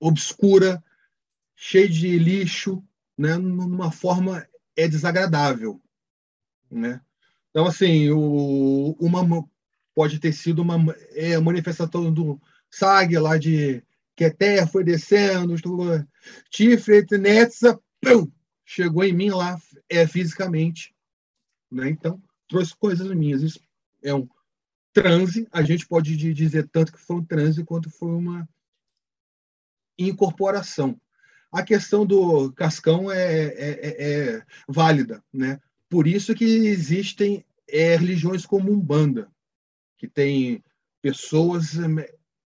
obscura, 0.00 0.82
cheia 1.56 1.88
de 1.88 2.16
lixo, 2.18 2.82
né, 3.16 3.36
numa 3.36 3.90
forma 3.90 4.48
é 4.78 4.86
desagradável, 4.86 5.82
né? 6.70 7.00
Então 7.50 7.66
assim, 7.66 8.10
o, 8.10 8.96
uma 9.00 9.44
pode 9.92 10.20
ter 10.20 10.32
sido 10.32 10.62
uma 10.62 10.76
é, 11.10 11.36
manifestação 11.38 12.12
do 12.12 12.40
SAG 12.70 13.18
lá 13.18 13.36
de 13.36 13.82
que 14.14 14.24
a 14.24 14.32
terra 14.32 14.66
foi 14.68 14.84
descendo, 14.84 15.56
Tiferet 16.50 17.18
Netza, 17.18 17.80
pum, 18.00 18.30
chegou 18.64 19.02
em 19.02 19.12
mim 19.12 19.30
lá 19.30 19.60
é, 19.88 20.06
fisicamente, 20.06 20.94
né? 21.68 21.90
Então 21.90 22.22
trouxe 22.46 22.76
coisas 22.76 23.08
minhas. 23.08 23.42
Isso 23.42 23.60
é 24.00 24.14
um 24.14 24.28
transe. 24.92 25.48
A 25.50 25.62
gente 25.62 25.88
pode 25.88 26.16
dizer 26.16 26.68
tanto 26.68 26.92
que 26.92 27.00
foi 27.00 27.16
um 27.16 27.24
transe 27.24 27.64
quanto 27.64 27.90
foi 27.90 28.10
uma 28.10 28.48
incorporação 29.98 31.00
a 31.50 31.62
questão 31.62 32.04
do 32.04 32.52
cascão 32.52 33.10
é, 33.10 33.44
é, 33.44 33.70
é, 33.70 34.12
é 34.36 34.42
válida, 34.68 35.22
né? 35.32 35.60
Por 35.88 36.06
isso 36.06 36.34
que 36.34 36.44
existem 36.44 37.44
é, 37.66 37.96
religiões 37.96 38.44
como 38.44 38.70
Umbanda, 38.70 39.30
que 39.96 40.06
tem 40.06 40.62
pessoas 41.00 41.72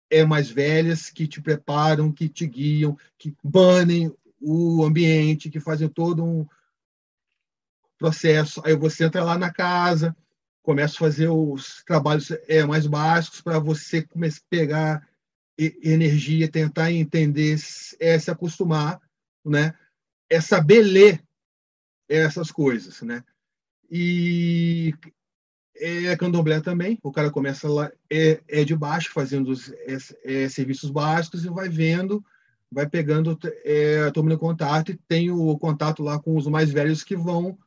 é, 0.10 0.26
mais 0.26 0.50
velhas 0.50 1.10
que 1.10 1.28
te 1.28 1.42
preparam, 1.42 2.12
que 2.12 2.30
te 2.30 2.48
guiam, 2.48 2.98
que 3.18 3.36
banem 3.44 4.14
o 4.42 4.84
ambiente, 4.86 5.50
que 5.50 5.60
fazem 5.60 5.90
todo 5.90 6.24
um 6.24 6.46
processo. 7.98 8.62
Aí 8.64 8.76
você 8.76 9.06
entra 9.06 9.24
lá 9.24 9.38
na 9.38 9.52
casa, 9.52 10.16
começa 10.62 10.96
a 10.96 11.00
fazer 11.00 11.28
os 11.28 11.84
trabalhos 11.84 12.32
é, 12.48 12.64
mais 12.66 12.88
básicos 12.88 13.42
para 13.42 13.60
você 13.60 14.02
começar 14.02 14.40
a 14.40 14.50
pegar 14.50 15.08
energia, 15.58 16.52
tentar 16.52 16.92
entender, 16.92 17.58
é 18.00 18.20
se 18.20 18.30
acostumar, 18.30 19.02
né? 19.44 19.74
É 20.30 20.42
saber 20.42 20.82
ler 20.82 21.24
essas 22.10 22.52
coisas, 22.52 23.02
né? 23.02 23.24
E 23.90 24.94
é 25.78 26.16
candomblé 26.16 26.62
também, 26.62 26.98
o 27.04 27.12
cara 27.12 27.30
começa 27.30 27.68
lá, 27.68 27.92
é, 28.12 28.42
é 28.48 28.64
de 28.64 28.76
baixo, 28.76 29.12
fazendo 29.12 29.50
os 29.52 29.72
é, 29.72 29.98
é, 30.24 30.50
serviços 30.50 30.90
básicos 30.90 31.44
e 31.44 31.50
vai 31.50 31.70
vendo, 31.70 32.24
vai 32.72 32.90
pegando, 32.90 33.38
é, 33.64 34.10
tomando 34.12 34.38
contato 34.38 34.92
e 34.92 35.00
tem 35.08 35.30
o 35.30 35.58
contato 35.58 36.02
lá 36.02 36.20
com 36.20 36.36
os 36.36 36.48
mais 36.48 36.72
velhos 36.72 37.04
que 37.04 37.16
vão 37.16 37.58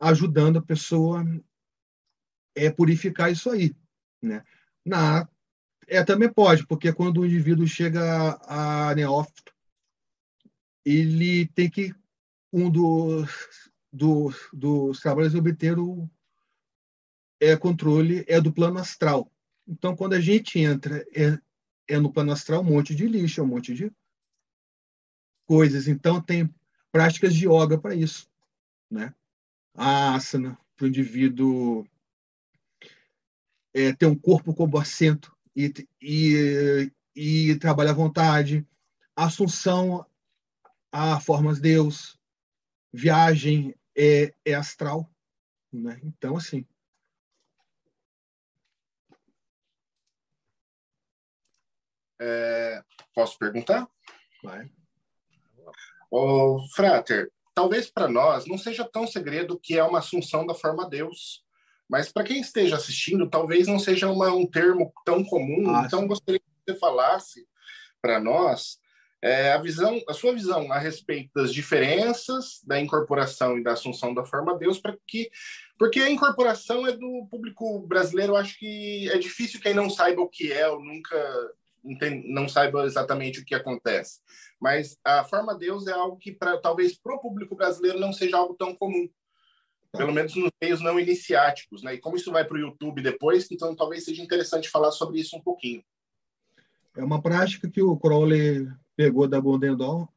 ajudando 0.00 0.58
a 0.58 0.62
pessoa 0.62 1.24
é 2.54 2.70
purificar 2.70 3.30
isso 3.30 3.50
aí, 3.50 3.74
né? 4.22 4.42
Na 4.84 5.28
é, 5.86 6.02
também 6.02 6.32
pode, 6.32 6.66
porque 6.66 6.92
quando 6.92 7.20
o 7.20 7.26
indivíduo 7.26 7.66
chega 7.66 8.38
a 8.42 8.94
neófito, 8.94 9.54
ele 10.84 11.46
tem 11.48 11.70
que, 11.70 11.94
um 12.52 12.70
dos, 12.70 13.70
do, 13.92 14.32
dos 14.52 15.00
trabalhos, 15.00 15.34
obter 15.34 15.78
o 15.78 16.08
é, 17.40 17.56
controle 17.56 18.24
é 18.26 18.40
do 18.40 18.52
plano 18.52 18.78
astral. 18.78 19.30
Então, 19.66 19.94
quando 19.94 20.14
a 20.14 20.20
gente 20.20 20.58
entra 20.58 21.04
é, 21.14 21.38
é 21.88 21.98
no 21.98 22.12
plano 22.12 22.32
astral 22.32 22.62
um 22.62 22.64
monte 22.64 22.94
de 22.94 23.06
lixo, 23.06 23.42
um 23.42 23.46
monte 23.46 23.74
de 23.74 23.92
coisas. 25.44 25.86
Então, 25.86 26.20
tem 26.20 26.52
práticas 26.90 27.34
de 27.34 27.46
yoga 27.46 27.78
para 27.78 27.94
isso. 27.94 28.28
Né? 28.90 29.14
A 29.74 30.14
asana, 30.14 30.58
para 30.76 30.84
o 30.84 30.88
indivíduo 30.88 31.86
é, 33.74 33.92
ter 33.92 34.06
um 34.06 34.16
corpo 34.16 34.54
como 34.54 34.78
assento 34.78 35.35
e, 35.56 35.72
e, 36.02 36.92
e 37.14 37.58
trabalha 37.58 37.90
à 37.90 37.94
vontade, 37.94 38.66
assunção 39.16 40.06
a 40.92 41.18
formas 41.18 41.58
Deus, 41.58 42.18
viagem 42.92 43.74
é, 43.96 44.34
é 44.44 44.54
astral, 44.54 45.10
Né? 45.72 45.98
Então, 46.04 46.36
assim. 46.36 46.66
É, 52.20 52.82
posso 53.14 53.38
perguntar? 53.38 53.88
Vai. 54.42 54.70
Ô, 56.10 56.58
Frater, 56.74 57.30
talvez 57.54 57.90
para 57.90 58.08
nós 58.08 58.46
não 58.46 58.56
seja 58.56 58.88
tão 58.88 59.06
segredo 59.06 59.58
que 59.58 59.76
é 59.76 59.82
uma 59.82 59.98
assunção 59.98 60.46
da 60.46 60.54
forma 60.54 60.88
Deus, 60.88 61.45
mas 61.88 62.12
para 62.12 62.24
quem 62.24 62.40
esteja 62.40 62.76
assistindo, 62.76 63.28
talvez 63.28 63.66
não 63.66 63.78
seja 63.78 64.10
uma, 64.10 64.32
um 64.32 64.46
termo 64.46 64.92
tão 65.04 65.24
comum. 65.24 65.70
Ah, 65.74 65.84
então, 65.86 66.00
sim. 66.00 66.06
gostaria 66.06 66.40
que 66.40 66.46
você 66.66 66.78
falasse 66.78 67.46
para 68.02 68.20
nós 68.20 68.78
é, 69.22 69.52
a 69.52 69.58
visão, 69.58 70.00
a 70.08 70.12
sua 70.12 70.32
visão 70.32 70.70
a 70.70 70.78
respeito 70.78 71.30
das 71.34 71.52
diferenças 71.52 72.60
da 72.64 72.80
incorporação 72.80 73.58
e 73.58 73.62
da 73.62 73.72
assunção 73.72 74.12
da 74.12 74.24
forma 74.24 74.58
Deus, 74.58 74.78
para 74.78 74.96
que 75.06 75.30
porque 75.78 76.00
a 76.00 76.10
incorporação 76.10 76.86
é 76.86 76.92
do 76.92 77.26
público 77.30 77.80
brasileiro, 77.86 78.32
eu 78.32 78.36
acho 78.36 78.58
que 78.58 79.10
é 79.10 79.18
difícil 79.18 79.60
quem 79.60 79.74
não 79.74 79.90
saiba 79.90 80.22
o 80.22 80.28
que 80.28 80.52
é 80.52 80.68
ou 80.68 80.82
nunca 80.82 81.16
entende, 81.84 82.26
não 82.28 82.48
saiba 82.48 82.84
exatamente 82.84 83.40
o 83.40 83.44
que 83.44 83.54
acontece. 83.54 84.20
Mas 84.60 84.96
a 85.04 85.22
forma 85.24 85.54
Deus 85.54 85.86
é 85.86 85.92
algo 85.92 86.16
que 86.16 86.32
pra, 86.32 86.56
talvez 86.58 86.98
para 86.98 87.14
o 87.14 87.20
público 87.20 87.54
brasileiro 87.54 88.00
não 88.00 88.12
seja 88.12 88.36
algo 88.36 88.54
tão 88.54 88.74
comum 88.74 89.08
pelo 89.92 90.12
menos 90.12 90.34
nos 90.34 90.50
meios 90.60 90.80
não 90.80 90.98
iniciáticos, 90.98 91.82
né? 91.82 91.94
E 91.94 91.98
como 91.98 92.16
isso 92.16 92.32
vai 92.32 92.44
para 92.44 92.56
o 92.56 92.60
YouTube 92.60 93.02
depois, 93.02 93.50
então 93.50 93.74
talvez 93.74 94.04
seja 94.04 94.22
interessante 94.22 94.68
falar 94.68 94.92
sobre 94.92 95.20
isso 95.20 95.36
um 95.36 95.42
pouquinho. 95.42 95.82
É 96.96 97.04
uma 97.04 97.20
prática 97.20 97.68
que 97.68 97.82
o 97.82 97.96
Crowley 97.96 98.68
pegou 98.96 99.28
da 99.28 99.40
Bondendol, 99.40 100.08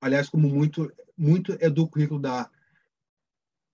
aliás, 0.00 0.28
como 0.28 0.48
muito 0.48 0.92
muito 1.16 1.56
é 1.60 1.68
do 1.68 1.88
currículo 1.88 2.20
da 2.20 2.48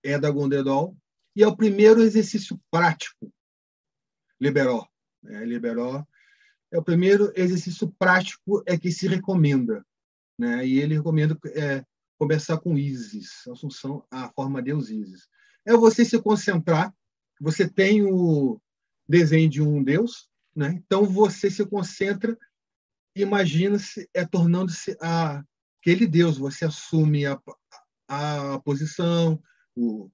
é 0.03 0.17
da 0.17 0.29
Gondedol, 0.29 0.95
e 1.35 1.43
é 1.43 1.47
o 1.47 1.55
primeiro 1.55 2.01
exercício 2.01 2.59
prático 2.71 3.31
liberó, 4.39 4.87
né? 5.21 5.43
liberó 5.45 6.05
é 6.71 6.77
o 6.77 6.83
primeiro 6.83 7.31
exercício 7.35 7.89
prático 7.97 8.63
é 8.65 8.77
que 8.77 8.91
se 8.91 9.07
recomenda, 9.07 9.85
né? 10.37 10.65
E 10.67 10.79
ele 10.79 10.95
recomenda 10.95 11.37
é, 11.53 11.85
começar 12.17 12.57
com 12.57 12.77
Isis, 12.77 13.47
Assunção, 13.47 14.05
a 14.09 14.29
forma 14.29 14.61
Deus 14.61 14.89
Isis. 14.89 15.27
É 15.65 15.75
você 15.75 16.05
se 16.05 16.21
concentrar, 16.21 16.93
você 17.39 17.67
tem 17.67 18.03
o 18.03 18.59
desenho 19.07 19.49
de 19.49 19.61
um 19.61 19.83
Deus, 19.83 20.29
né? 20.55 20.73
então 20.85 21.05
você 21.05 21.49
se 21.49 21.65
concentra, 21.65 22.37
imagina-se 23.15 24.09
é 24.13 24.25
tornando-se 24.25 24.97
aquele 24.99 26.07
Deus, 26.07 26.37
você 26.37 26.65
assume 26.65 27.25
a, 27.25 27.39
a 28.07 28.59
posição, 28.59 29.41
o 29.75 30.09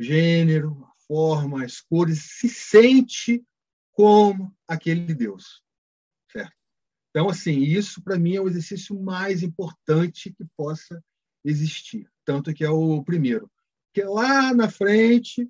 gênero, 0.00 0.84
a 0.84 0.92
forma, 1.06 1.64
as 1.64 1.80
cores, 1.80 2.38
se 2.38 2.48
sente 2.48 3.44
como 3.92 4.54
aquele 4.66 5.14
Deus. 5.14 5.62
Certo? 6.30 6.52
Então, 7.10 7.28
assim, 7.28 7.60
isso 7.60 8.02
para 8.02 8.18
mim 8.18 8.34
é 8.34 8.40
o 8.40 8.48
exercício 8.48 9.00
mais 9.00 9.42
importante 9.42 10.32
que 10.32 10.44
possa 10.56 11.02
existir. 11.44 12.08
Tanto 12.24 12.52
que 12.54 12.64
é 12.64 12.70
o 12.70 13.02
primeiro. 13.04 13.50
Porque 13.92 14.08
lá 14.08 14.52
na 14.54 14.68
frente, 14.68 15.48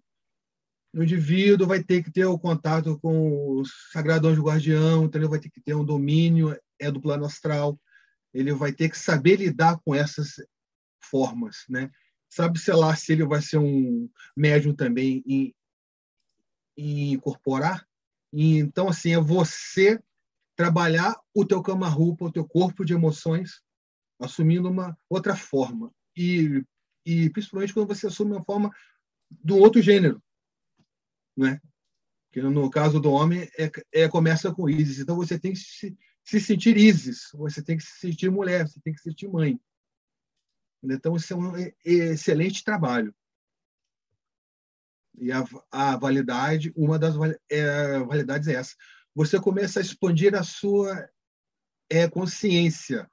o 0.92 1.03
indivíduo 1.03 1.66
vai 1.66 1.82
ter 1.82 2.03
que 2.03 2.11
ter 2.11 2.24
o 2.24 2.38
contato 2.38 2.99
com 3.01 3.59
o 3.59 3.64
sagrado 3.92 4.28
anjo 4.28 4.42
guardião, 4.42 5.05
então 5.05 5.20
ele 5.20 5.28
vai 5.28 5.40
ter 5.40 5.51
que 5.51 5.61
ter 5.61 5.74
um 5.74 5.84
domínio 5.84 6.57
é 6.78 6.90
do 6.90 7.01
plano 7.01 7.24
astral, 7.24 7.78
ele 8.32 8.53
vai 8.53 8.72
ter 8.72 8.88
que 8.90 8.99
saber 8.99 9.36
lidar 9.36 9.78
com 9.84 9.95
essas 9.95 10.34
formas, 11.03 11.64
né? 11.68 11.90
Sabe, 12.28 12.59
sei 12.59 12.74
lá, 12.74 12.95
se 12.97 13.12
ele 13.12 13.24
vai 13.24 13.40
ser 13.40 13.59
um 13.59 14.11
médium 14.36 14.74
também 14.74 15.22
em, 15.26 15.55
em 16.76 17.12
incorporar. 17.12 17.86
E, 18.32 18.59
então, 18.59 18.88
assim, 18.88 19.12
é 19.12 19.20
você 19.20 20.01
trabalhar 20.57 21.16
o 21.32 21.45
teu 21.45 21.62
cama-roupa, 21.62 22.24
o 22.24 22.32
teu 22.32 22.45
corpo 22.45 22.84
de 22.84 22.92
emoções, 22.92 23.61
assumindo 24.21 24.71
uma 24.71 24.97
outra 25.09 25.37
forma. 25.37 25.93
E, 26.17 26.65
e 27.05 27.31
principalmente 27.31 27.75
quando 27.75 27.89
você 27.89 28.07
assume 28.07 28.33
uma 28.33 28.45
forma 28.45 28.71
do 29.31 29.57
outro 29.57 29.83
gênero, 29.83 30.23
né? 31.37 31.61
Que 32.33 32.43
no 32.43 32.71
caso 32.71 33.01
do 33.01 33.12
homem 33.12 33.49
é, 33.59 33.71
é 33.93 34.09
começa 34.09 34.53
com 34.53 34.69
Isis. 34.69 34.99
Então 34.99 35.17
você 35.17 35.39
tem 35.39 35.53
que 35.53 35.59
se, 35.59 35.97
se 36.25 36.41
sentir 36.41 36.77
Isis, 36.77 37.29
você 37.35 37.62
tem 37.62 37.77
que 37.77 37.83
se 37.83 37.99
sentir 37.99 38.31
mulher, 38.31 38.67
você 38.67 38.81
tem 38.81 38.93
que 38.93 39.01
se 39.01 39.11
sentir 39.11 39.29
mãe. 39.29 39.59
Então 40.83 41.17
isso 41.17 41.33
é 41.33 41.37
um 41.37 41.53
excelente 41.85 42.62
trabalho. 42.62 43.15
E 45.17 45.31
a, 45.31 45.45
a 45.71 45.97
validade, 45.97 46.73
uma 46.77 46.99
das 46.99 47.15
é, 47.49 47.99
validades 48.01 48.49
é 48.49 48.55
essa. 48.55 48.75
Você 49.15 49.41
começa 49.41 49.79
a 49.79 49.83
expandir 49.83 50.35
a 50.35 50.43
sua 50.43 51.09
é, 51.89 52.09
consciência 52.09 53.09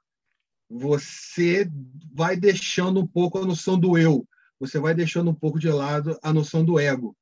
você 0.72 1.70
vai 2.14 2.34
deixando 2.34 3.00
um 3.00 3.06
pouco 3.06 3.38
a 3.38 3.44
noção 3.44 3.78
do 3.78 3.98
eu, 3.98 4.26
você 4.58 4.78
vai 4.80 4.94
deixando 4.94 5.30
um 5.30 5.34
pouco 5.34 5.58
de 5.58 5.68
lado 5.68 6.18
a 6.22 6.32
noção 6.32 6.64
do 6.64 6.78
ego, 6.78 7.14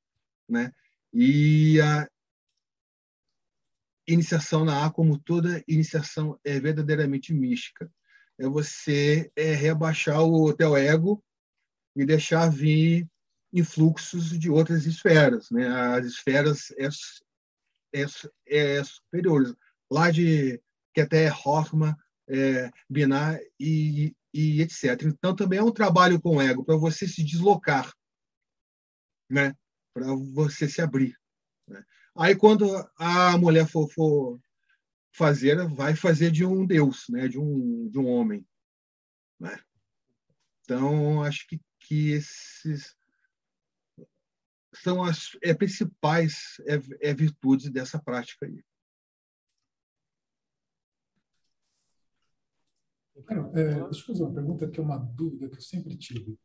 né? 0.48 0.72
E 1.12 1.80
a 1.80 2.08
iniciação 4.06 4.64
na 4.64 4.86
A, 4.86 4.90
como 4.90 5.18
toda 5.18 5.64
iniciação, 5.66 6.38
é 6.44 6.60
verdadeiramente 6.60 7.34
mística. 7.34 7.90
É 8.38 8.46
você 8.46 9.32
é 9.34 9.52
rebaixar 9.52 10.22
o 10.22 10.52
teu 10.54 10.76
ego 10.76 11.22
e 11.96 12.06
deixar 12.06 12.48
vir 12.48 13.08
influxos 13.52 14.38
de 14.38 14.48
outras 14.48 14.86
esferas, 14.86 15.50
né? 15.50 15.66
As 15.66 16.06
esferas 16.06 16.70
é, 16.78 16.88
é, 18.00 18.76
é 18.78 18.84
superiores. 18.84 19.52
Lá 19.90 20.12
de 20.12 20.62
que 20.94 21.00
até 21.00 21.28
Hoffman 21.32 21.96
é, 22.30 22.70
binar 22.88 23.38
e, 23.58 24.14
e 24.32 24.62
etc. 24.62 25.02
Então, 25.04 25.34
também 25.34 25.58
é 25.58 25.62
um 25.62 25.72
trabalho 25.72 26.20
com 26.20 26.40
ego, 26.40 26.64
para 26.64 26.76
você 26.76 27.06
se 27.06 27.24
deslocar, 27.24 27.92
né? 29.28 29.54
para 29.92 30.06
você 30.34 30.68
se 30.68 30.80
abrir. 30.80 31.16
Né? 31.68 31.84
Aí, 32.16 32.36
quando 32.36 32.66
a 32.96 33.36
mulher 33.36 33.66
for, 33.66 33.90
for, 33.90 34.40
fazer, 35.12 35.66
vai 35.68 35.94
fazer 35.94 36.30
de 36.30 36.44
um 36.44 36.64
Deus, 36.64 37.06
né? 37.08 37.28
de, 37.28 37.38
um, 37.38 37.88
de 37.88 37.98
um 37.98 38.06
homem. 38.06 38.46
Né? 39.38 39.58
Então, 40.62 41.22
acho 41.22 41.46
que, 41.48 41.60
que 41.80 42.10
esses 42.10 42.94
são 44.72 45.02
as 45.02 45.36
é, 45.42 45.52
principais 45.52 46.60
é, 46.66 47.08
é, 47.10 47.14
virtudes 47.14 47.70
dessa 47.70 48.00
prática 48.00 48.46
aí. 48.46 48.62
Cara, 53.26 53.50
é, 53.54 53.84
deixa 53.84 54.02
eu 54.02 54.06
fazer 54.06 54.22
uma 54.22 54.34
pergunta 54.34 54.68
que 54.68 54.80
é 54.80 54.82
uma 54.82 54.98
dúvida 54.98 55.48
que 55.48 55.56
eu 55.56 55.62
sempre 55.62 55.96
tive. 55.96 56.38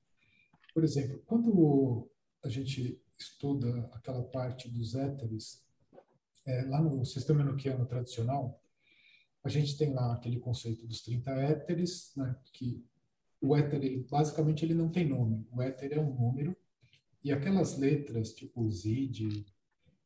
Por 0.73 0.83
exemplo, 0.83 1.21
quando 1.25 2.09
a 2.43 2.49
gente 2.49 3.01
estuda 3.17 3.89
aquela 3.93 4.23
parte 4.23 4.69
dos 4.69 4.95
éteres, 4.95 5.63
é, 6.45 6.63
lá 6.63 6.81
no 6.81 7.03
sistema 7.05 7.41
enoquiano 7.41 7.85
tradicional, 7.85 8.61
a 9.43 9.49
gente 9.49 9.77
tem 9.77 9.93
lá 9.93 10.13
aquele 10.13 10.39
conceito 10.39 10.85
dos 10.87 11.01
30 11.01 11.31
éteres, 11.31 12.11
né, 12.15 12.35
que 12.51 12.83
o 13.41 13.55
éter, 13.55 13.83
ele, 13.83 14.05
basicamente, 14.09 14.65
ele 14.65 14.73
não 14.73 14.89
tem 14.89 15.07
nome. 15.07 15.47
O 15.51 15.61
éter 15.61 15.93
é 15.93 15.99
um 15.99 16.13
número, 16.13 16.55
e 17.23 17.31
aquelas 17.31 17.77
letras, 17.77 18.33
tipo 18.33 18.69
Zid, 18.69 19.45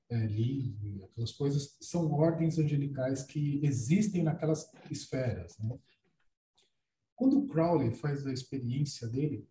é, 0.09 0.25
Li, 0.25 1.03
aquelas 1.03 1.31
coisas, 1.31 1.77
são 1.81 2.11
ordens 2.11 2.57
angelicais 2.57 3.23
que 3.23 3.59
existem 3.63 4.23
naquelas 4.23 4.71
esferas. 4.89 5.57
Né? 5.59 5.77
Quando 7.19 7.37
o 7.37 7.47
Crowley 7.47 7.91
faz 7.91 8.25
a 8.25 8.31
experiência 8.31 9.05
dele, 9.05 9.45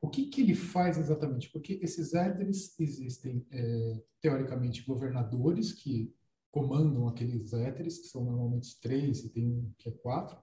o 0.00 0.08
que, 0.08 0.26
que 0.26 0.40
ele 0.40 0.54
faz 0.54 0.96
exatamente? 0.96 1.50
Porque 1.50 1.80
esses 1.82 2.14
éteres 2.14 2.78
existem, 2.78 3.44
é, 3.50 4.04
teoricamente, 4.20 4.84
governadores 4.84 5.72
que 5.72 6.14
comandam 6.48 7.08
aqueles 7.08 7.52
éteres, 7.52 7.98
que 7.98 8.06
são 8.06 8.24
normalmente 8.24 8.80
três 8.80 9.24
e 9.24 9.30
tem 9.30 9.48
um 9.48 9.72
que 9.76 9.88
é 9.88 9.92
quatro. 9.92 10.40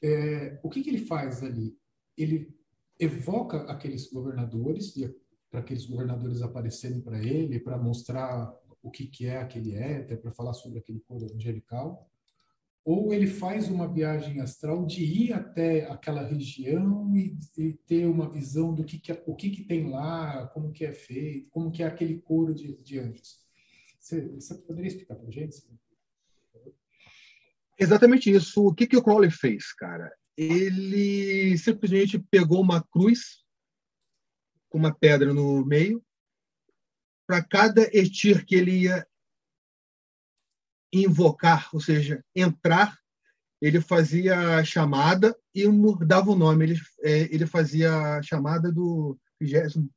É, 0.00 0.60
o 0.62 0.70
que, 0.70 0.80
que 0.80 0.90
ele 0.90 1.04
faz 1.04 1.42
ali? 1.42 1.76
Ele 2.16 2.56
evoca 2.96 3.62
aqueles 3.64 4.08
governadores, 4.08 4.94
para 5.50 5.58
aqueles 5.58 5.86
governadores 5.86 6.40
aparecerem 6.40 7.00
para 7.00 7.20
ele, 7.20 7.58
para 7.58 7.76
mostrar 7.76 8.54
o 8.80 8.92
que, 8.92 9.08
que 9.08 9.26
é 9.26 9.38
aquele 9.38 9.74
éter, 9.74 10.22
para 10.22 10.30
falar 10.30 10.52
sobre 10.52 10.78
aquele 10.78 11.00
coro 11.00 11.26
angelical 11.34 12.08
ou 12.86 13.12
ele 13.12 13.26
faz 13.26 13.68
uma 13.68 13.92
viagem 13.92 14.40
astral 14.40 14.86
de 14.86 15.02
ir 15.02 15.32
até 15.32 15.90
aquela 15.90 16.22
região 16.22 17.12
e, 17.16 17.36
e 17.58 17.72
ter 17.72 18.06
uma 18.06 18.30
visão 18.30 18.72
do 18.72 18.84
que, 18.84 18.96
que 18.96 19.10
é, 19.10 19.20
o 19.26 19.34
que, 19.34 19.50
que 19.50 19.64
tem 19.64 19.90
lá, 19.90 20.46
como 20.54 20.70
que 20.70 20.84
é 20.84 20.92
feito, 20.92 21.50
como 21.50 21.72
que 21.72 21.82
é 21.82 21.86
aquele 21.86 22.20
coro 22.20 22.54
de, 22.54 22.76
de 22.76 23.00
anjos. 23.00 23.40
Você, 23.98 24.28
você 24.28 24.54
poderia 24.54 24.86
explicar 24.86 25.16
para 25.16 25.26
a 25.26 25.32
gente? 25.32 25.56
Exatamente 27.76 28.30
isso. 28.30 28.64
O 28.64 28.72
que, 28.72 28.86
que 28.86 28.96
o 28.96 29.02
Crowley 29.02 29.32
fez, 29.32 29.72
cara? 29.72 30.08
Ele 30.36 31.58
simplesmente 31.58 32.20
pegou 32.20 32.62
uma 32.62 32.80
cruz 32.80 33.44
com 34.68 34.78
uma 34.78 34.94
pedra 34.94 35.34
no 35.34 35.66
meio. 35.66 36.00
Para 37.26 37.42
cada 37.42 37.82
etir 37.92 38.44
que 38.44 38.54
ele 38.54 38.82
ia 38.82 39.04
invocar, 40.92 41.68
ou 41.72 41.80
seja, 41.80 42.24
entrar, 42.34 42.98
ele 43.60 43.80
fazia 43.80 44.58
a 44.58 44.64
chamada 44.64 45.36
e 45.54 45.66
mudava 45.66 46.30
o 46.30 46.36
nome. 46.36 46.64
Ele, 46.64 46.80
é, 47.02 47.20
ele 47.34 47.46
fazia 47.46 48.16
a 48.16 48.22
chamada 48.22 48.70
do 48.70 49.18
trigésimo, 49.38 49.90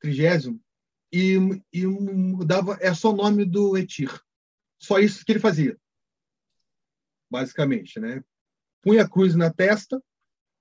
trigésimo 0.00 0.60
e, 1.12 1.36
e 1.72 1.86
mudava, 1.86 2.76
é 2.80 2.92
só 2.92 3.12
o 3.12 3.16
nome 3.16 3.44
do 3.44 3.76
Etir. 3.76 4.10
Só 4.78 4.98
isso 4.98 5.24
que 5.24 5.32
ele 5.32 5.40
fazia, 5.40 5.78
basicamente. 7.30 8.00
Né? 8.00 8.22
Punha 8.82 9.04
a 9.04 9.08
cruz 9.08 9.34
na 9.34 9.50
testa, 9.50 10.02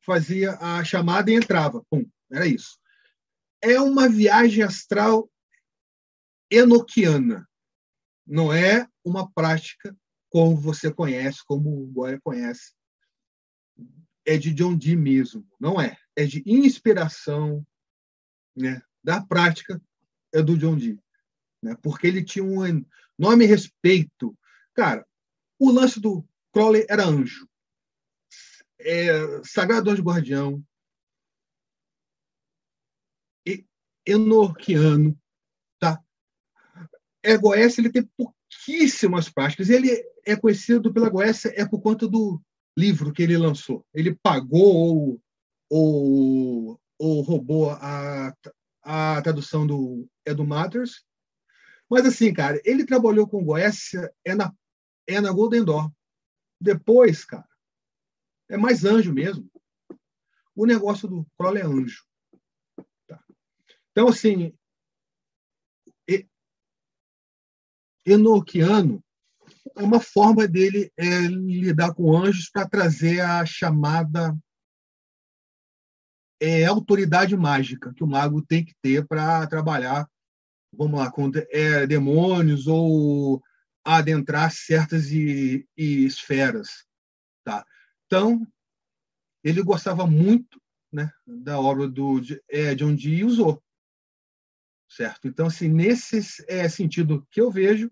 fazia 0.01 0.57
a 0.59 0.83
chamada 0.83 1.31
e 1.31 1.35
entrava. 1.35 1.83
Pum, 1.89 2.05
era 2.31 2.45
isso. 2.45 2.77
É 3.61 3.79
uma 3.79 4.07
viagem 4.07 4.63
astral 4.63 5.29
enoquiana. 6.51 7.47
Não 8.25 8.53
é 8.53 8.87
uma 9.03 9.29
prática 9.31 9.95
como 10.29 10.55
você 10.55 10.91
conhece, 10.91 11.39
como 11.45 11.83
o 11.83 11.87
Goya 11.87 12.19
conhece. 12.23 12.73
É 14.25 14.37
de 14.37 14.53
John 14.53 14.75
Dee 14.75 14.95
mesmo, 14.95 15.47
não 15.59 15.79
é. 15.79 15.97
É 16.15 16.25
de 16.25 16.41
inspiração 16.45 17.65
né, 18.55 18.81
da 19.03 19.23
prática 19.23 19.81
é 20.33 20.41
do 20.41 20.57
John 20.57 20.77
Dee. 20.77 20.99
Né, 21.61 21.75
porque 21.81 22.07
ele 22.07 22.23
tinha 22.23 22.43
um 22.43 22.65
enorme 22.65 23.45
respeito. 23.45 24.37
Cara, 24.73 25.05
o 25.59 25.71
lance 25.71 25.99
do 25.99 26.27
Crowley 26.51 26.85
era 26.89 27.05
anjo. 27.05 27.47
É, 28.79 29.43
Sagrado 29.43 29.89
Anjo 29.89 30.03
Guardião. 30.03 30.63
E, 33.45 33.65
Enoquiano. 34.05 35.13
Tá? 35.13 35.22
É, 37.23 37.37
Goethe 37.37 37.79
ele 37.79 37.91
tem 37.91 38.07
pouquíssimas 38.17 39.29
práticas. 39.29 39.69
Ele 39.69 39.89
é 40.25 40.35
conhecido 40.35 40.93
pela 40.93 41.09
Goécia 41.09 41.53
é 41.55 41.65
por 41.65 41.81
conta 41.81 42.07
do 42.07 42.41
livro 42.77 43.13
que 43.13 43.23
ele 43.23 43.37
lançou. 43.37 43.85
Ele 43.93 44.13
pagou 44.21 44.75
ou, 44.75 45.21
ou, 45.69 46.81
ou 46.99 47.21
roubou 47.21 47.71
a, 47.71 48.33
a 48.83 49.21
tradução 49.21 49.65
do 49.65 50.07
Edu 50.25 50.45
Matters. 50.45 51.05
Mas, 51.89 52.05
assim, 52.05 52.33
cara, 52.33 52.59
ele 52.65 52.85
trabalhou 52.85 53.27
com 53.27 53.43
Goécia 53.43 54.11
é 54.25 54.35
na, 54.35 54.53
é 55.07 55.21
na 55.21 55.31
Golden 55.31 55.63
Door. 55.63 55.91
Depois, 56.59 57.23
cara, 57.23 57.47
é 58.49 58.57
mais 58.57 58.83
anjo 58.83 59.13
mesmo. 59.13 59.49
O 60.55 60.65
negócio 60.65 61.07
do 61.07 61.25
Crowley 61.37 61.61
é 61.61 61.65
anjo. 61.65 62.05
Tá. 63.07 63.23
Então, 63.91 64.07
assim, 64.07 64.53
enoquiano 68.05 69.03
é 69.75 69.83
uma 69.83 69.99
forma 69.99 70.47
dele 70.47 70.91
é, 70.97 71.21
lidar 71.21 71.93
com 71.93 72.15
anjos 72.15 72.49
para 72.49 72.67
trazer 72.67 73.21
a 73.21 73.45
chamada 73.45 74.37
é, 76.39 76.65
autoridade 76.65 77.35
mágica 77.35 77.93
que 77.93 78.03
o 78.03 78.07
mago 78.07 78.41
tem 78.41 78.65
que 78.65 78.73
ter 78.81 79.07
para 79.07 79.47
trabalhar, 79.47 80.07
vamos 80.71 80.99
lá, 80.99 81.09
com 81.09 81.31
é, 81.49 81.87
demônios 81.87 82.67
ou 82.67 83.41
adentrar 83.85 84.51
certas 84.51 85.11
e, 85.11 85.67
e 85.77 86.05
esferas, 86.05 86.85
tá? 87.43 87.65
Então 88.05 88.45
ele 89.43 89.61
gostava 89.61 90.05
muito, 90.05 90.61
né, 90.91 91.11
da 91.25 91.59
obra 91.59 91.87
do 91.87 92.21
é, 92.49 92.75
John 92.75 92.95
Dee 92.95 93.19
e 93.19 93.25
usou 93.25 93.61
certo? 94.95 95.27
Então, 95.27 95.47
assim, 95.47 95.67
nesse 95.67 96.19
é, 96.47 96.67
sentido 96.69 97.27
que 97.31 97.41
eu 97.41 97.51
vejo, 97.51 97.91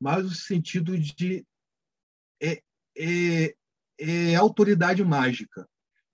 mas 0.00 0.24
o 0.24 0.34
sentido 0.34 0.98
de 0.98 1.46
é, 2.42 2.60
é, 2.96 3.54
é, 3.98 4.34
autoridade 4.34 5.04
mágica. 5.04 5.68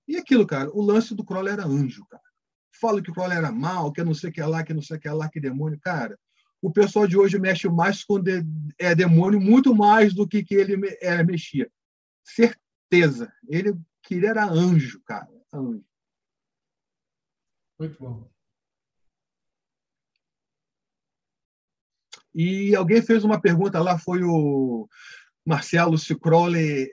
E 0.07 0.17
aquilo, 0.17 0.47
cara, 0.47 0.71
o 0.71 0.83
lance 0.83 1.15
do 1.15 1.25
Crowley 1.25 1.53
era 1.53 1.65
anjo, 1.65 2.05
cara. 2.07 2.23
Fala 2.81 3.03
que 3.03 3.11
o 3.11 3.15
Crowley 3.15 3.39
era 3.39 3.51
mal, 3.51 3.93
que 3.93 4.03
não 4.03 4.15
sei 4.15 4.31
o 4.31 4.33
que 4.33 4.43
lá, 4.43 4.63
que 4.63 4.75
não 4.75 4.83
sei 4.83 4.97
o 4.97 5.01
que 5.01 5.09
lá, 5.09 5.29
que 5.29 5.41
demônio. 5.41 5.79
Cara, 5.81 6.19
o 6.63 6.71
pessoal 6.71 7.07
de 7.07 7.17
hoje 7.17 7.39
mexe 7.39 7.69
mais 7.69 8.05
com 8.05 8.21
de, 8.21 8.45
é, 8.79 8.95
demônio, 8.95 9.41
muito 9.41 9.75
mais 9.75 10.15
do 10.15 10.29
que, 10.29 10.43
que 10.43 10.55
ele 10.55 10.75
é, 11.01 11.23
mexia. 11.23 11.71
Certeza. 12.25 13.33
Ele 13.49 13.75
queria 14.03 14.31
era 14.31 14.45
anjo, 14.45 15.01
cara. 15.03 15.29
Anjo. 15.53 15.85
Muito 17.79 17.99
bom. 17.99 18.31
E 22.35 22.75
alguém 22.75 23.03
fez 23.03 23.25
uma 23.25 23.41
pergunta 23.41 23.81
lá, 23.81 23.99
foi 23.99 24.23
o 24.23 24.89
Marcelo 25.45 25.99
Cicrole, 25.99 26.93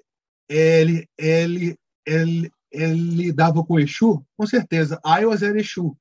ele, 0.49 1.07
ele, 1.17 1.77
ele, 2.05 2.51
ele 2.71 3.31
dava 3.33 3.63
com 3.63 3.79
Exu? 3.79 4.25
Com 4.35 4.47
certeza. 4.47 4.99
Iowa 5.05 5.35
era 5.35 5.59
Exu. 5.59 5.95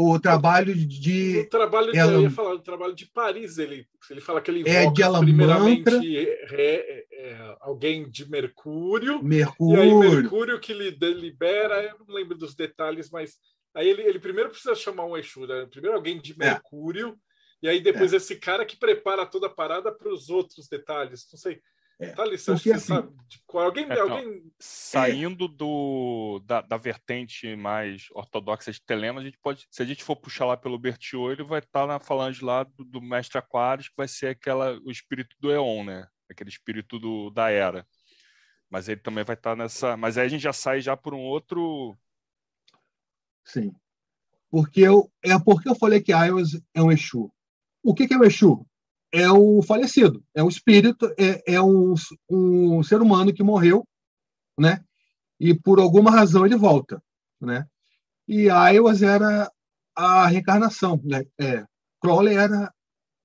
O 0.00 0.16
trabalho 0.20 0.72
de. 0.76 1.38
O 1.38 1.48
trabalho 1.48 1.90
de, 1.90 1.98
ela, 1.98 2.12
eu 2.12 2.22
ia 2.22 2.30
falar, 2.30 2.54
o 2.54 2.60
trabalho 2.60 2.94
de 2.94 3.06
Paris, 3.06 3.58
ele, 3.58 3.84
ele 4.08 4.20
fala 4.20 4.40
que 4.40 4.48
ele 4.48 4.68
é 4.68 4.84
invoca 4.84 5.02
é 5.02 5.10
de 5.10 5.18
primeiramente 5.18 6.28
é, 6.52 7.04
é, 7.10 7.56
alguém 7.60 8.08
de 8.08 8.30
Mercúrio. 8.30 9.20
Mercúrio. 9.24 9.82
E 9.82 10.04
aí 10.04 10.20
Mercúrio 10.20 10.60
que 10.60 10.72
lhe 10.72 10.90
libera, 10.90 11.82
eu 11.82 11.96
não 11.98 12.14
lembro 12.14 12.38
dos 12.38 12.54
detalhes, 12.54 13.10
mas 13.10 13.38
aí 13.74 13.88
ele, 13.88 14.02
ele 14.02 14.20
primeiro 14.20 14.50
precisa 14.50 14.76
chamar 14.76 15.04
um 15.04 15.16
Exu, 15.16 15.48
né? 15.48 15.66
primeiro 15.68 15.96
alguém 15.96 16.20
de 16.20 16.32
é. 16.34 16.44
Mercúrio, 16.44 17.18
e 17.62 17.68
aí 17.68 17.80
depois 17.80 18.12
é. 18.12 18.16
esse 18.16 18.36
cara 18.36 18.64
que 18.64 18.76
prepara 18.76 19.26
toda 19.26 19.46
a 19.46 19.50
parada 19.50 19.92
para 19.92 20.12
os 20.12 20.28
outros 20.28 20.68
detalhes. 20.68 21.26
Não 21.32 21.38
sei. 21.38 21.60
É. 22.00 22.12
Tá 22.12 22.22
ali, 22.22 22.38
você, 22.38 22.52
Porque, 22.52 22.70
assim, 22.70 22.94
sabe? 22.94 23.12
Tipo, 23.28 23.58
alguém, 23.58 23.90
é, 23.90 23.98
alguém... 23.98 24.52
Saindo 24.60 25.48
do, 25.48 26.40
da, 26.44 26.60
da, 26.60 26.76
vertente 26.76 27.56
mais 27.56 28.06
ortodoxa 28.12 28.70
de 28.70 28.80
Telema, 28.80 29.20
a 29.20 29.24
gente 29.24 29.38
pode, 29.42 29.66
se 29.68 29.82
a 29.82 29.84
gente 29.84 30.04
for 30.04 30.14
puxar 30.14 30.46
lá 30.46 30.56
pelo 30.56 30.78
Bertiô, 30.78 31.32
ele 31.32 31.42
vai 31.42 31.58
estar 31.58 31.80
tá 31.80 31.86
na 31.88 31.98
falange 31.98 32.44
lá 32.44 32.62
do, 32.62 32.84
do, 32.84 33.00
Mestre 33.00 33.38
Aquários, 33.38 33.88
que 33.88 33.96
vai 33.96 34.06
ser 34.06 34.28
aquela, 34.28 34.78
o 34.84 34.92
espírito 34.92 35.34
do 35.40 35.50
Eon, 35.50 35.84
né? 35.84 36.06
Aquele 36.30 36.50
espírito 36.50 37.00
do, 37.00 37.30
da 37.30 37.50
Era. 37.50 37.84
Mas 38.70 38.88
ele 38.88 39.00
também 39.00 39.24
vai 39.24 39.34
estar 39.34 39.50
tá 39.50 39.56
nessa. 39.56 39.96
Mas 39.96 40.16
aí 40.16 40.26
a 40.26 40.28
gente 40.28 40.42
já 40.42 40.52
sai 40.52 40.80
já 40.80 40.96
por 40.96 41.14
um 41.14 41.20
outro. 41.20 41.98
Sim. 43.44 43.72
Porque 44.50 44.82
eu, 44.82 45.10
é 45.24 45.36
porque 45.38 45.68
eu 45.68 45.74
falei 45.74 46.00
que 46.00 46.12
Ios 46.12 46.60
é 46.74 46.82
um 46.82 46.92
Exu. 46.92 47.32
O 47.82 47.94
que, 47.94 48.12
é 48.12 48.16
o 48.16 48.24
Exu? 48.24 48.66
É 49.12 49.30
o 49.30 49.62
falecido, 49.62 50.22
é 50.34 50.42
o 50.42 50.48
espírito, 50.48 51.12
é, 51.18 51.54
é 51.54 51.62
um, 51.62 51.94
um 52.28 52.82
ser 52.82 53.00
humano 53.00 53.32
que 53.32 53.42
morreu, 53.42 53.86
né? 54.58 54.84
E 55.40 55.54
por 55.54 55.78
alguma 55.78 56.10
razão 56.10 56.44
ele 56.44 56.56
volta, 56.56 57.02
né? 57.40 57.66
E 58.26 58.50
Aiwas 58.50 59.02
era 59.02 59.50
a 59.96 60.26
reencarnação, 60.26 61.00
né? 61.02 61.24
É, 61.40 61.64
Crowley 62.00 62.36
era 62.36 62.72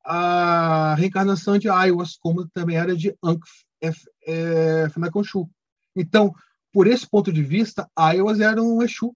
a 0.06 0.96
reencarnação 0.96 1.58
de 1.58 1.70
Aiwas, 1.70 2.16
como 2.18 2.48
também 2.50 2.78
era 2.78 2.96
de 2.96 3.16
Ankh 3.22 3.44
é, 4.26 4.90
Funakonshu. 4.90 5.50
Então, 5.96 6.34
por 6.72 6.88
esse 6.88 7.08
ponto 7.08 7.32
de 7.32 7.44
vista, 7.44 7.90
Aiwas 7.96 8.40
era 8.40 8.62
um 8.62 8.82
Exu, 8.82 9.14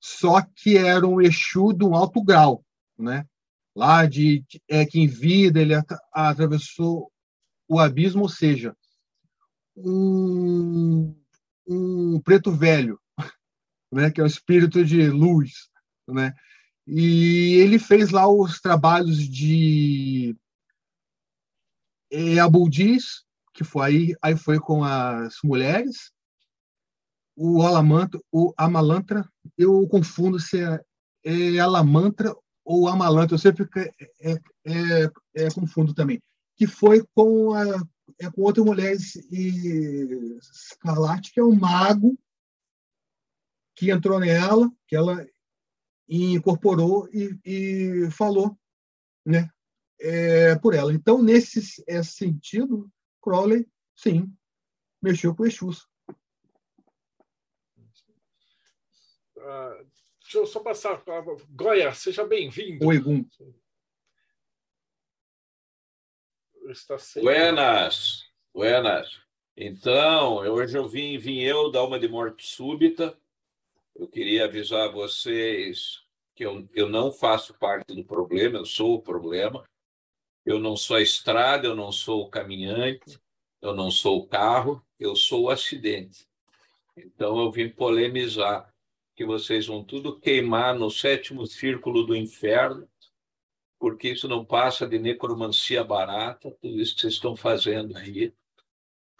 só 0.00 0.40
que 0.42 0.76
era 0.76 1.06
um 1.06 1.20
Exu 1.20 1.72
de 1.72 1.84
um 1.84 1.94
alto 1.94 2.22
grau, 2.22 2.64
né? 2.98 3.26
Lá 3.80 4.04
de 4.04 4.44
é, 4.68 4.84
que 4.84 5.00
em 5.00 5.06
vida 5.06 5.58
ele 5.58 5.72
atravessou 6.12 7.10
o 7.66 7.80
abismo, 7.80 8.22
ou 8.22 8.28
seja, 8.28 8.76
um, 9.74 11.16
um 11.66 12.20
preto 12.20 12.52
velho, 12.52 13.00
né, 13.90 14.10
que 14.10 14.20
é 14.20 14.24
o 14.24 14.26
espírito 14.26 14.84
de 14.84 15.08
luz, 15.08 15.70
né? 16.06 16.34
E 16.86 17.54
ele 17.54 17.78
fez 17.78 18.10
lá 18.10 18.28
os 18.28 18.60
trabalhos 18.60 19.16
de 19.16 20.36
é, 22.10 22.38
Abudis, 22.38 23.24
que 23.54 23.64
foi 23.64 23.86
aí, 23.86 24.14
aí 24.20 24.36
foi 24.36 24.58
com 24.58 24.84
as 24.84 25.36
mulheres, 25.42 26.12
o 27.34 27.62
Alamantra, 27.62 28.20
o 28.30 28.52
Amalantra, 28.58 29.26
eu 29.56 29.88
confundo 29.88 30.38
se 30.38 30.62
é, 30.62 30.80
é 31.24 31.58
Alamantra 31.58 32.34
ou 32.64 32.88
Amalanto, 32.88 33.34
eu 33.34 33.38
sempre 33.38 33.68
é, 33.76 34.32
é, 34.32 34.32
é, 34.64 35.10
é, 35.34 35.50
confundo 35.50 35.94
também, 35.94 36.20
que 36.56 36.66
foi 36.66 37.04
com, 37.14 37.54
a, 37.54 37.64
é, 38.18 38.30
com 38.30 38.42
outra 38.42 38.62
mulher, 38.62 38.96
e 39.30 40.38
que 41.32 41.40
é 41.40 41.44
um 41.44 41.54
mago 41.54 42.18
que 43.74 43.90
entrou 43.90 44.20
nela, 44.20 44.70
que 44.86 44.94
ela 44.94 45.26
incorporou 46.08 47.08
e, 47.12 47.38
e 47.44 48.10
falou 48.10 48.58
né, 49.24 49.48
é, 50.00 50.56
por 50.56 50.74
ela. 50.74 50.92
Então, 50.92 51.22
nesse 51.22 51.82
é, 51.86 52.02
sentido, 52.02 52.90
Crowley, 53.22 53.66
sim, 53.96 54.32
mexeu 55.02 55.34
com 55.34 55.44
o 55.44 55.46
Exus. 55.46 55.88
Uh, 59.36 59.89
deixa 60.30 60.38
eu 60.38 60.46
só 60.46 60.60
passar. 60.60 61.02
Goya, 61.50 61.92
seja 61.92 62.24
bem-vindo. 62.24 62.86
Oi, 62.86 62.98
Gum. 63.00 63.26
Está 66.68 66.96
sendo... 66.98 67.24
Buenas, 67.24 68.30
buenas. 68.54 69.20
Então, 69.56 70.36
hoje 70.36 70.78
eu 70.78 70.86
vim, 70.86 71.18
vim 71.18 71.40
eu 71.40 71.68
dar 71.72 71.82
uma 71.82 71.98
de 71.98 72.06
morte 72.06 72.46
súbita. 72.46 73.18
Eu 73.96 74.06
queria 74.06 74.44
avisar 74.44 74.92
vocês 74.92 76.04
que 76.32 76.46
eu, 76.46 76.64
eu 76.74 76.88
não 76.88 77.10
faço 77.10 77.52
parte 77.58 77.92
do 77.92 78.04
problema, 78.04 78.58
eu 78.58 78.64
sou 78.64 78.94
o 78.94 79.02
problema. 79.02 79.68
Eu 80.46 80.60
não 80.60 80.76
sou 80.76 80.96
a 80.96 81.02
estrada, 81.02 81.66
eu 81.66 81.74
não 81.74 81.90
sou 81.90 82.22
o 82.22 82.30
caminhante, 82.30 83.20
eu 83.60 83.74
não 83.74 83.90
sou 83.90 84.20
o 84.20 84.28
carro, 84.28 84.80
eu 84.98 85.16
sou 85.16 85.44
o 85.44 85.50
acidente. 85.50 86.24
Então 86.96 87.36
eu 87.40 87.50
vim 87.50 87.68
polemizar 87.68 88.69
que 89.20 89.24
vocês 89.26 89.66
vão 89.66 89.84
tudo 89.84 90.18
queimar 90.18 90.74
no 90.74 90.90
sétimo 90.90 91.46
círculo 91.46 92.06
do 92.06 92.16
inferno, 92.16 92.88
porque 93.78 94.08
isso 94.08 94.26
não 94.26 94.46
passa 94.46 94.88
de 94.88 94.98
necromancia 94.98 95.84
barata, 95.84 96.50
tudo 96.52 96.80
isso 96.80 96.94
que 96.94 97.02
vocês 97.02 97.12
estão 97.12 97.36
fazendo 97.36 97.98
aí. 97.98 98.32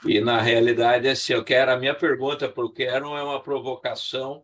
E 0.06 0.18
na 0.18 0.40
realidade, 0.40 1.06
assim, 1.06 1.34
eu 1.34 1.44
quero 1.44 1.70
a 1.70 1.76
minha 1.76 1.94
pergunta 1.94 2.48
para 2.48 2.64
o 2.64 2.72
Quero 2.72 3.14
é 3.14 3.22
uma 3.22 3.42
provocação 3.42 4.42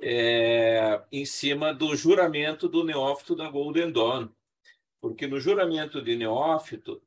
é, 0.00 1.02
em 1.10 1.24
cima 1.24 1.74
do 1.74 1.96
juramento 1.96 2.68
do 2.68 2.84
neófito 2.84 3.34
da 3.34 3.50
Golden 3.50 3.90
Dawn, 3.90 4.28
porque 5.00 5.26
no 5.26 5.40
juramento 5.40 6.00
de 6.00 6.14
neófito 6.14 7.02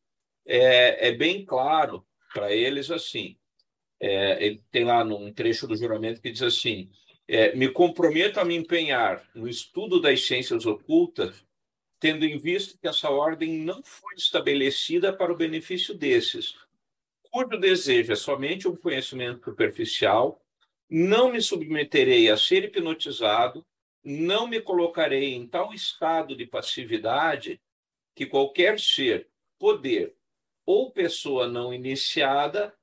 é, 0.46 1.08
é 1.08 1.12
bem 1.14 1.46
claro 1.46 2.06
para 2.34 2.52
eles 2.52 2.92
assim, 2.92 3.38
é, 3.98 4.46
ele 4.46 4.62
tem 4.70 4.84
lá 4.84 5.06
num 5.06 5.32
trecho 5.32 5.66
do 5.66 5.78
juramento 5.78 6.20
que 6.20 6.34
diz 6.34 6.42
assim: 6.42 6.92
é, 7.28 7.56
me 7.56 7.70
comprometo 7.70 8.40
a 8.40 8.46
me 8.46 8.56
empenhar 8.56 9.28
no 9.34 9.48
estudo 9.48 10.00
das 10.00 10.26
ciências 10.26 10.66
ocultas, 10.66 11.46
tendo 12.00 12.26
em 12.26 12.38
vista 12.38 12.78
que 12.80 12.88
essa 12.88 13.10
ordem 13.10 13.60
não 13.60 13.84
foi 13.84 14.16
estabelecida 14.16 15.12
para 15.12 15.34
o 15.34 15.38
benefício 15.38 15.94
desses, 15.94 16.56
cujo 17.32 17.58
desejo 17.58 18.14
é 18.14 18.16
somente 18.16 18.68
um 18.68 18.76
conhecimento 18.76 19.44
superficial, 19.44 20.42
não 20.90 21.32
me 21.32 21.42
submeterei 21.42 22.30
a 22.30 22.38
ser 22.38 22.64
hipnotizado, 22.64 23.66
não 24.04 24.48
me 24.48 24.62
colocarei 24.62 25.34
em 25.34 25.48
tal 25.48 25.74
estado 25.74 26.36
de 26.36 26.46
passividade 26.46 27.60
que 28.16 28.26
qualquer 28.26 28.80
ser, 28.80 29.28
poder 29.58 30.16
ou 30.66 30.92
pessoa 30.92 31.48
não 31.48 31.74
iniciada 31.74 32.74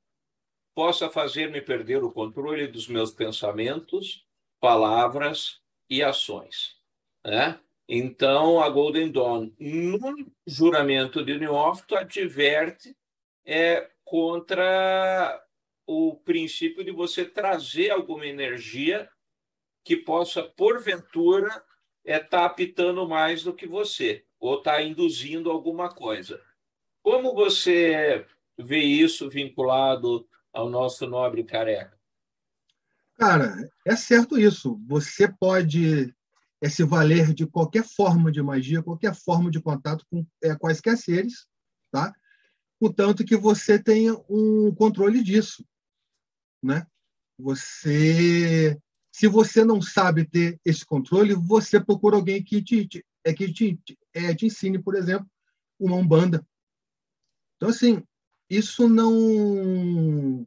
possa 0.74 1.08
fazer-me 1.08 1.60
perder 1.60 2.02
o 2.02 2.10
controle 2.10 2.66
dos 2.66 2.88
meus 2.88 3.10
pensamentos, 3.10 4.26
palavras 4.62 5.60
e 5.90 6.04
ações. 6.04 6.76
Né? 7.26 7.58
Então, 7.88 8.62
a 8.62 8.68
Golden 8.70 9.10
Dawn, 9.10 9.50
no 9.58 10.32
juramento 10.46 11.24
de 11.24 11.36
Neófito, 11.36 11.96
adverte 11.96 12.96
é, 13.44 13.90
contra 14.04 15.44
o 15.84 16.14
princípio 16.14 16.84
de 16.84 16.92
você 16.92 17.24
trazer 17.24 17.90
alguma 17.90 18.24
energia 18.24 19.10
que 19.84 19.96
possa, 19.96 20.44
porventura, 20.44 21.48
estar 22.04 22.16
é, 22.16 22.20
tá 22.20 22.44
apitando 22.44 23.06
mais 23.08 23.42
do 23.42 23.52
que 23.52 23.66
você, 23.66 24.24
ou 24.38 24.58
estar 24.58 24.74
tá 24.74 24.82
induzindo 24.82 25.50
alguma 25.50 25.92
coisa. 25.92 26.40
Como 27.02 27.34
você 27.34 28.24
vê 28.56 28.78
isso 28.78 29.28
vinculado 29.28 30.24
ao 30.52 30.70
nosso 30.70 31.04
nobre 31.04 31.42
careca? 31.42 32.00
Cara, 33.22 33.70
é 33.86 33.94
certo 33.94 34.36
isso. 34.36 34.82
Você 34.88 35.32
pode 35.32 36.12
é, 36.60 36.68
se 36.68 36.82
valer 36.82 37.32
de 37.32 37.46
qualquer 37.46 37.84
forma 37.84 38.32
de 38.32 38.42
magia, 38.42 38.82
qualquer 38.82 39.14
forma 39.14 39.48
de 39.48 39.60
contato 39.60 40.04
com 40.10 40.26
é, 40.42 40.56
quaisquer 40.56 40.96
seres, 40.96 41.46
tá? 41.92 42.12
Contanto 42.80 43.24
que 43.24 43.36
você 43.36 43.80
tenha 43.80 44.12
um 44.28 44.74
controle 44.74 45.22
disso, 45.22 45.64
né? 46.60 46.84
Você, 47.38 48.76
se 49.12 49.28
você 49.28 49.64
não 49.64 49.80
sabe 49.80 50.24
ter 50.24 50.58
esse 50.64 50.84
controle, 50.84 51.32
você 51.32 51.78
procura 51.78 52.16
alguém 52.16 52.42
que 52.42 52.60
te, 52.60 52.88
te 52.88 53.06
é 53.22 53.32
que 53.32 53.52
te, 53.52 53.78
é, 54.12 54.34
te 54.34 54.46
ensine, 54.46 54.82
por 54.82 54.96
exemplo, 54.96 55.30
uma 55.78 55.94
umbanda, 55.94 56.44
então, 57.54 57.68
assim, 57.68 58.02
isso 58.50 58.88
não 58.88 60.44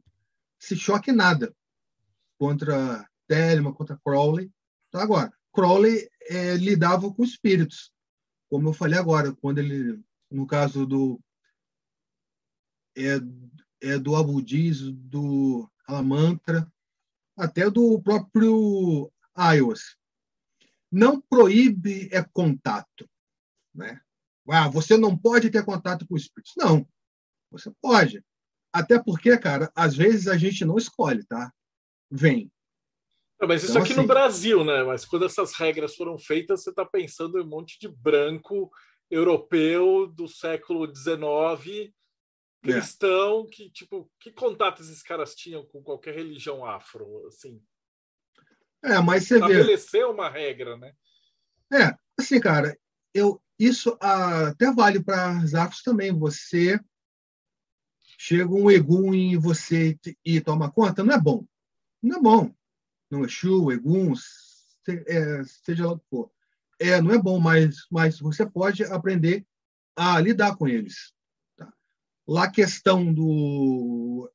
se 0.58 0.76
choque 0.76 1.10
nada 1.10 1.50
contra 2.38 3.08
Telema, 3.28 3.72
contra 3.72 3.98
Crowley. 4.04 4.50
Então, 4.88 5.00
agora, 5.00 5.32
Crowley 5.52 6.08
é, 6.28 6.56
lidava 6.56 7.12
com 7.12 7.24
espíritos, 7.24 7.90
como 8.48 8.68
eu 8.68 8.72
falei 8.72 8.98
agora, 8.98 9.34
quando 9.34 9.58
ele, 9.58 10.02
no 10.30 10.46
caso 10.46 10.86
do 10.86 11.20
é, 12.96 13.20
é 13.82 13.98
do 13.98 14.16
Abudiz, 14.16 14.80
do 14.80 15.70
Alamantra, 15.86 16.70
até 17.36 17.70
do 17.70 18.00
próprio 18.00 19.12
Ios. 19.54 19.96
Não 20.90 21.20
proíbe 21.20 22.08
é 22.12 22.22
contato, 22.22 23.08
né? 23.74 24.00
Ah, 24.48 24.68
você 24.68 24.96
não 24.96 25.16
pode 25.16 25.50
ter 25.50 25.64
contato 25.64 26.06
com 26.06 26.16
espíritos. 26.16 26.54
Não. 26.56 26.88
Você 27.50 27.70
pode. 27.82 28.24
Até 28.72 29.02
porque, 29.02 29.36
cara, 29.36 29.70
às 29.74 29.96
vezes 29.96 30.28
a 30.28 30.36
gente 30.36 30.64
não 30.64 30.76
escolhe, 30.76 31.24
tá? 31.24 31.52
Vem. 32.10 32.50
Não, 33.40 33.48
mas 33.48 33.62
isso 33.62 33.72
então, 33.72 33.82
aqui 33.82 33.92
assim, 33.92 34.00
no 34.00 34.06
Brasil, 34.06 34.64
né? 34.64 34.82
Mas 34.82 35.04
quando 35.04 35.26
essas 35.26 35.54
regras 35.54 35.94
foram 35.94 36.18
feitas, 36.18 36.62
você 36.62 36.70
está 36.70 36.84
pensando 36.84 37.38
em 37.38 37.42
um 37.42 37.48
monte 37.48 37.78
de 37.78 37.88
branco 37.88 38.70
europeu 39.10 40.06
do 40.06 40.26
século 40.26 40.86
XIX, 40.92 41.92
cristão, 42.62 43.46
é. 43.46 43.50
que 43.50 43.70
tipo, 43.70 44.10
que 44.18 44.32
contato 44.32 44.82
esses 44.82 45.02
caras 45.02 45.34
tinham 45.34 45.64
com 45.66 45.82
qualquer 45.82 46.14
religião 46.14 46.64
afro, 46.64 47.26
assim? 47.26 47.62
É, 48.82 49.00
mas 49.00 49.24
você 49.24 49.38
vê. 49.38 49.46
Estabeleceu 49.46 50.10
uma 50.10 50.28
regra, 50.28 50.76
né? 50.76 50.92
É, 51.72 51.94
assim, 52.18 52.40
cara, 52.40 52.76
eu 53.12 53.40
isso 53.58 53.96
até 54.00 54.72
vale 54.72 55.02
para 55.02 55.42
os 55.42 55.54
afros 55.54 55.82
também. 55.82 56.16
Você 56.18 56.78
chega 58.18 58.52
um 58.52 58.70
Egum 58.70 59.14
em 59.14 59.36
você 59.36 59.98
e 60.24 60.40
toma 60.40 60.70
conta, 60.70 61.02
não 61.02 61.14
é 61.14 61.20
bom. 61.20 61.44
Não 62.02 62.18
é 62.18 62.20
bom. 62.20 62.54
Não 63.10 63.22
é 63.22 63.26
Exu, 63.26 63.70
Egum, 63.70 64.12
é, 64.88 65.44
seja 65.44 65.86
lá 65.86 65.92
o 65.92 65.98
que 65.98 66.06
for. 66.08 66.30
É, 66.78 67.00
não 67.00 67.12
é 67.12 67.18
bom, 67.18 67.38
mas, 67.38 67.86
mas 67.90 68.18
você 68.18 68.44
pode 68.44 68.84
aprender 68.84 69.46
a 69.96 70.20
lidar 70.20 70.56
com 70.56 70.68
eles. 70.68 71.14
Tá? 71.56 71.72
Lá 72.26 72.44
a 72.44 72.50
questão 72.50 73.12
do 73.12 74.30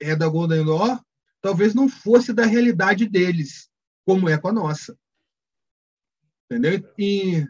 é 0.00 0.16
da 0.16 0.28
Golden 0.28 0.64
Law 0.64 1.00
talvez 1.44 1.74
não 1.74 1.90
fosse 1.90 2.32
da 2.32 2.46
realidade 2.46 3.06
deles, 3.06 3.68
como 4.06 4.30
é 4.30 4.38
com 4.38 4.48
a 4.48 4.52
nossa. 4.52 4.98
Entendeu? 6.46 6.90
E, 6.98 7.46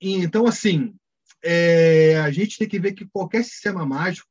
e 0.00 0.14
então, 0.14 0.48
assim, 0.48 0.92
é, 1.44 2.18
a 2.18 2.32
gente 2.32 2.58
tem 2.58 2.68
que 2.68 2.80
ver 2.80 2.92
que 2.92 3.06
qualquer 3.06 3.44
sistema 3.44 3.86
mágico, 3.86 4.28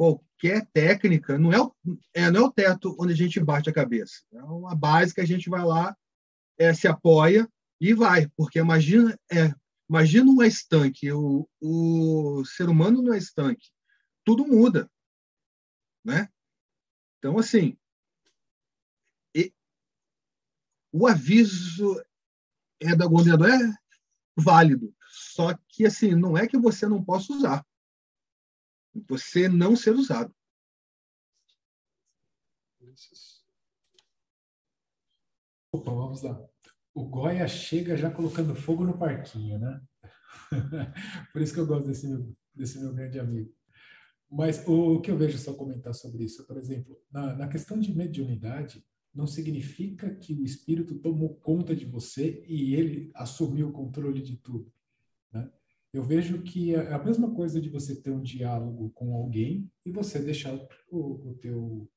qualquer 0.00 0.66
técnica, 0.72 1.38
não 1.38 1.52
é, 1.52 1.60
o, 1.60 1.74
é, 2.14 2.30
não 2.30 2.40
é 2.40 2.44
o 2.44 2.50
teto 2.50 2.96
onde 2.98 3.12
a 3.12 3.16
gente 3.16 3.38
bate 3.38 3.68
a 3.68 3.72
cabeça. 3.72 4.24
É 4.32 4.42
uma 4.42 4.74
base 4.74 5.14
que 5.14 5.20
a 5.20 5.26
gente 5.26 5.50
vai 5.50 5.62
lá, 5.62 5.94
é, 6.58 6.72
se 6.72 6.88
apoia 6.88 7.46
e 7.78 7.92
vai. 7.92 8.26
Porque 8.34 8.58
imagina, 8.58 9.14
é, 9.30 9.54
imagina 9.90 10.30
um 10.30 10.42
estanque, 10.42 11.12
o, 11.12 11.46
o 11.60 12.42
ser 12.46 12.70
humano 12.70 13.02
não 13.02 13.12
é 13.12 13.18
estanque. 13.18 13.68
Tudo 14.24 14.46
muda. 14.46 14.90
Né? 16.02 16.30
Então, 17.18 17.38
assim, 17.38 17.76
e, 19.36 19.52
o 20.90 21.06
aviso 21.06 22.02
é 22.80 22.96
da 22.96 23.06
Gondedor 23.06 23.50
é 23.50 23.74
válido. 24.34 24.94
Só 25.10 25.54
que, 25.68 25.84
assim, 25.84 26.14
não 26.14 26.38
é 26.38 26.46
que 26.46 26.56
você 26.56 26.88
não 26.88 27.04
possa 27.04 27.34
usar. 27.34 27.66
Você 29.08 29.48
não 29.48 29.76
ser 29.76 29.92
usado. 29.92 30.34
Opa, 35.72 35.92
vamos 35.92 36.22
lá. 36.22 36.48
O 36.92 37.04
Goya 37.04 37.46
chega 37.46 37.96
já 37.96 38.10
colocando 38.10 38.54
fogo 38.54 38.84
no 38.84 38.98
parquinho, 38.98 39.58
né? 39.58 39.80
Por 41.32 41.40
isso 41.40 41.54
que 41.54 41.60
eu 41.60 41.66
gosto 41.66 41.86
desse 41.86 42.08
meu, 42.08 42.36
desse 42.54 42.80
meu 42.80 42.92
grande 42.92 43.18
amigo. 43.18 43.54
Mas 44.30 44.66
o 44.66 45.00
que 45.00 45.10
eu 45.10 45.16
vejo 45.16 45.38
só 45.38 45.54
comentar 45.54 45.92
sobre 45.92 46.24
isso, 46.24 46.46
por 46.46 46.56
exemplo, 46.56 46.96
na, 47.10 47.34
na 47.34 47.48
questão 47.48 47.80
de 47.80 47.92
mediunidade, 47.92 48.84
não 49.12 49.26
significa 49.26 50.14
que 50.14 50.34
o 50.34 50.44
espírito 50.44 51.00
tomou 51.00 51.34
conta 51.36 51.74
de 51.74 51.84
você 51.84 52.44
e 52.46 52.74
ele 52.76 53.10
assumiu 53.14 53.68
o 53.68 53.72
controle 53.72 54.22
de 54.22 54.36
tudo. 54.36 54.72
Né? 55.32 55.50
Eu 55.92 56.04
vejo 56.04 56.42
que 56.42 56.74
é 56.74 56.92
a 56.92 57.02
mesma 57.02 57.34
coisa 57.34 57.60
de 57.60 57.68
você 57.68 57.96
ter 57.96 58.10
um 58.10 58.22
diálogo 58.22 58.90
com 58.90 59.14
alguém 59.14 59.70
e 59.84 59.90
você 59.90 60.20
deixar 60.20 60.54
o, 60.90 61.30
o 61.30 61.34
teu 61.34 61.90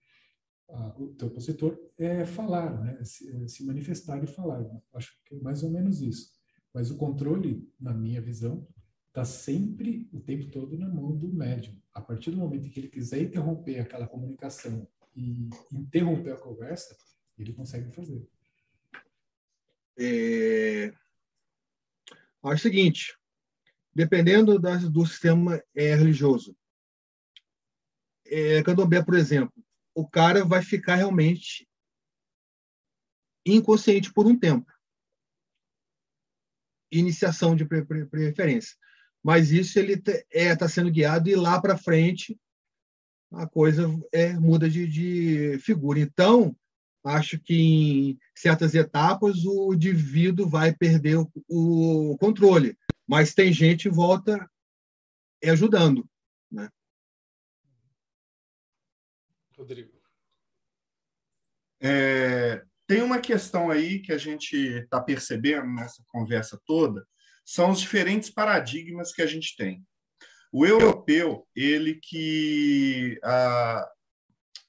o 0.97 1.09
teu 1.09 1.27
opositor 1.27 1.77
é 1.97 2.25
falar, 2.25 2.81
né? 2.81 3.03
Se, 3.03 3.47
se, 3.47 3.63
manifestar 3.63 4.23
e 4.23 4.27
falar. 4.27 4.65
Acho 4.93 5.15
que 5.23 5.35
é 5.35 5.39
mais 5.39 5.61
ou 5.61 5.69
menos 5.69 6.01
isso. 6.01 6.31
Mas 6.73 6.89
o 6.89 6.97
controle, 6.97 7.69
na 7.79 7.93
minha 7.93 8.19
visão, 8.19 8.67
está 9.09 9.23
sempre 9.23 10.09
o 10.11 10.19
tempo 10.19 10.49
todo 10.49 10.75
na 10.77 10.89
mão 10.89 11.15
do 11.15 11.31
médium. 11.31 11.79
A 11.93 12.01
partir 12.01 12.31
do 12.31 12.37
momento 12.37 12.65
em 12.65 12.69
que 12.71 12.79
ele 12.79 12.87
quiser 12.87 13.21
interromper 13.21 13.79
aquela 13.79 14.07
comunicação 14.07 14.87
e 15.15 15.47
interromper 15.71 16.31
a 16.31 16.37
conversa, 16.37 16.97
ele 17.37 17.53
consegue 17.53 17.91
fazer. 17.91 18.27
É... 19.99 20.91
Acho 22.41 22.55
o 22.55 22.57
seguinte, 22.57 23.15
dependendo 23.93 24.59
das, 24.59 24.89
do 24.89 25.05
sistema 25.05 25.61
é, 25.75 25.95
religioso, 25.95 26.55
é, 28.25 28.63
candomblé, 28.63 29.03
por 29.03 29.15
exemplo, 29.15 29.53
o 29.95 30.07
cara 30.07 30.43
vai 30.43 30.63
ficar 30.63 30.95
realmente 30.95 31.67
inconsciente 33.45 34.11
por 34.11 34.25
um 34.25 34.37
tempo. 34.37 34.71
Iniciação 36.91 37.55
de 37.55 37.65
preferência. 37.65 38.75
Mas 39.23 39.51
isso 39.51 39.79
ele 39.79 39.93
está 39.93 40.11
é, 40.31 40.55
tá 40.55 40.67
sendo 40.67 40.91
guiado 40.91 41.29
e 41.29 41.35
lá 41.35 41.61
para 41.61 41.77
frente 41.77 42.37
a 43.31 43.47
coisa 43.47 43.87
é, 44.11 44.33
muda 44.33 44.69
de, 44.69 44.87
de 44.87 45.57
figura. 45.59 45.99
Então, 45.99 46.55
acho 47.03 47.39
que 47.39 47.55
em 47.55 48.19
certas 48.35 48.75
etapas 48.75 49.45
o 49.45 49.73
indivíduo 49.73 50.47
vai 50.47 50.73
perder 50.73 51.17
o, 51.17 51.29
o 51.47 52.17
controle, 52.17 52.77
mas 53.07 53.33
tem 53.33 53.51
gente 53.51 53.87
em 53.87 53.91
volta 53.91 54.49
ajudando. 55.43 56.09
Né? 56.51 56.69
Rodrigo. 59.57 60.01
É, 61.81 62.63
tem 62.87 63.01
uma 63.01 63.19
questão 63.19 63.69
aí 63.69 63.99
que 63.99 64.13
a 64.13 64.17
gente 64.17 64.55
está 64.55 65.01
percebendo 65.01 65.67
nessa 65.67 66.03
conversa 66.07 66.59
toda, 66.65 67.05
são 67.45 67.71
os 67.71 67.81
diferentes 67.81 68.29
paradigmas 68.29 69.11
que 69.11 69.21
a 69.21 69.27
gente 69.27 69.55
tem. 69.55 69.85
O 70.51 70.65
europeu, 70.65 71.47
ele 71.55 71.95
que 71.95 73.19
a, 73.23 73.91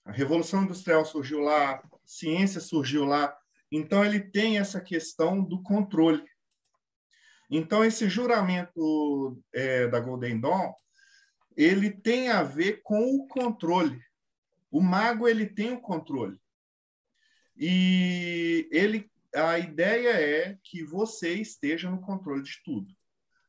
a 0.06 0.12
Revolução 0.12 0.64
Industrial 0.64 1.04
surgiu 1.04 1.40
lá, 1.40 1.82
ciência 2.04 2.60
surgiu 2.60 3.04
lá, 3.04 3.36
então 3.70 4.04
ele 4.04 4.20
tem 4.20 4.58
essa 4.58 4.80
questão 4.80 5.42
do 5.42 5.62
controle. 5.62 6.24
Então 7.56 7.84
esse 7.84 8.08
juramento 8.08 9.40
é, 9.52 9.86
da 9.86 10.00
Golden 10.00 10.40
Dawn, 10.40 10.72
ele 11.56 11.88
tem 11.88 12.28
a 12.28 12.42
ver 12.42 12.82
com 12.82 13.14
o 13.14 13.28
controle. 13.28 14.02
O 14.72 14.80
mago 14.80 15.28
ele 15.28 15.46
tem 15.46 15.70
o 15.72 15.80
controle. 15.80 16.36
E 17.56 18.68
ele 18.72 19.08
a 19.32 19.56
ideia 19.56 20.10
é 20.10 20.58
que 20.64 20.82
você 20.82 21.34
esteja 21.34 21.88
no 21.88 22.00
controle 22.00 22.42
de 22.42 22.60
tudo. 22.64 22.92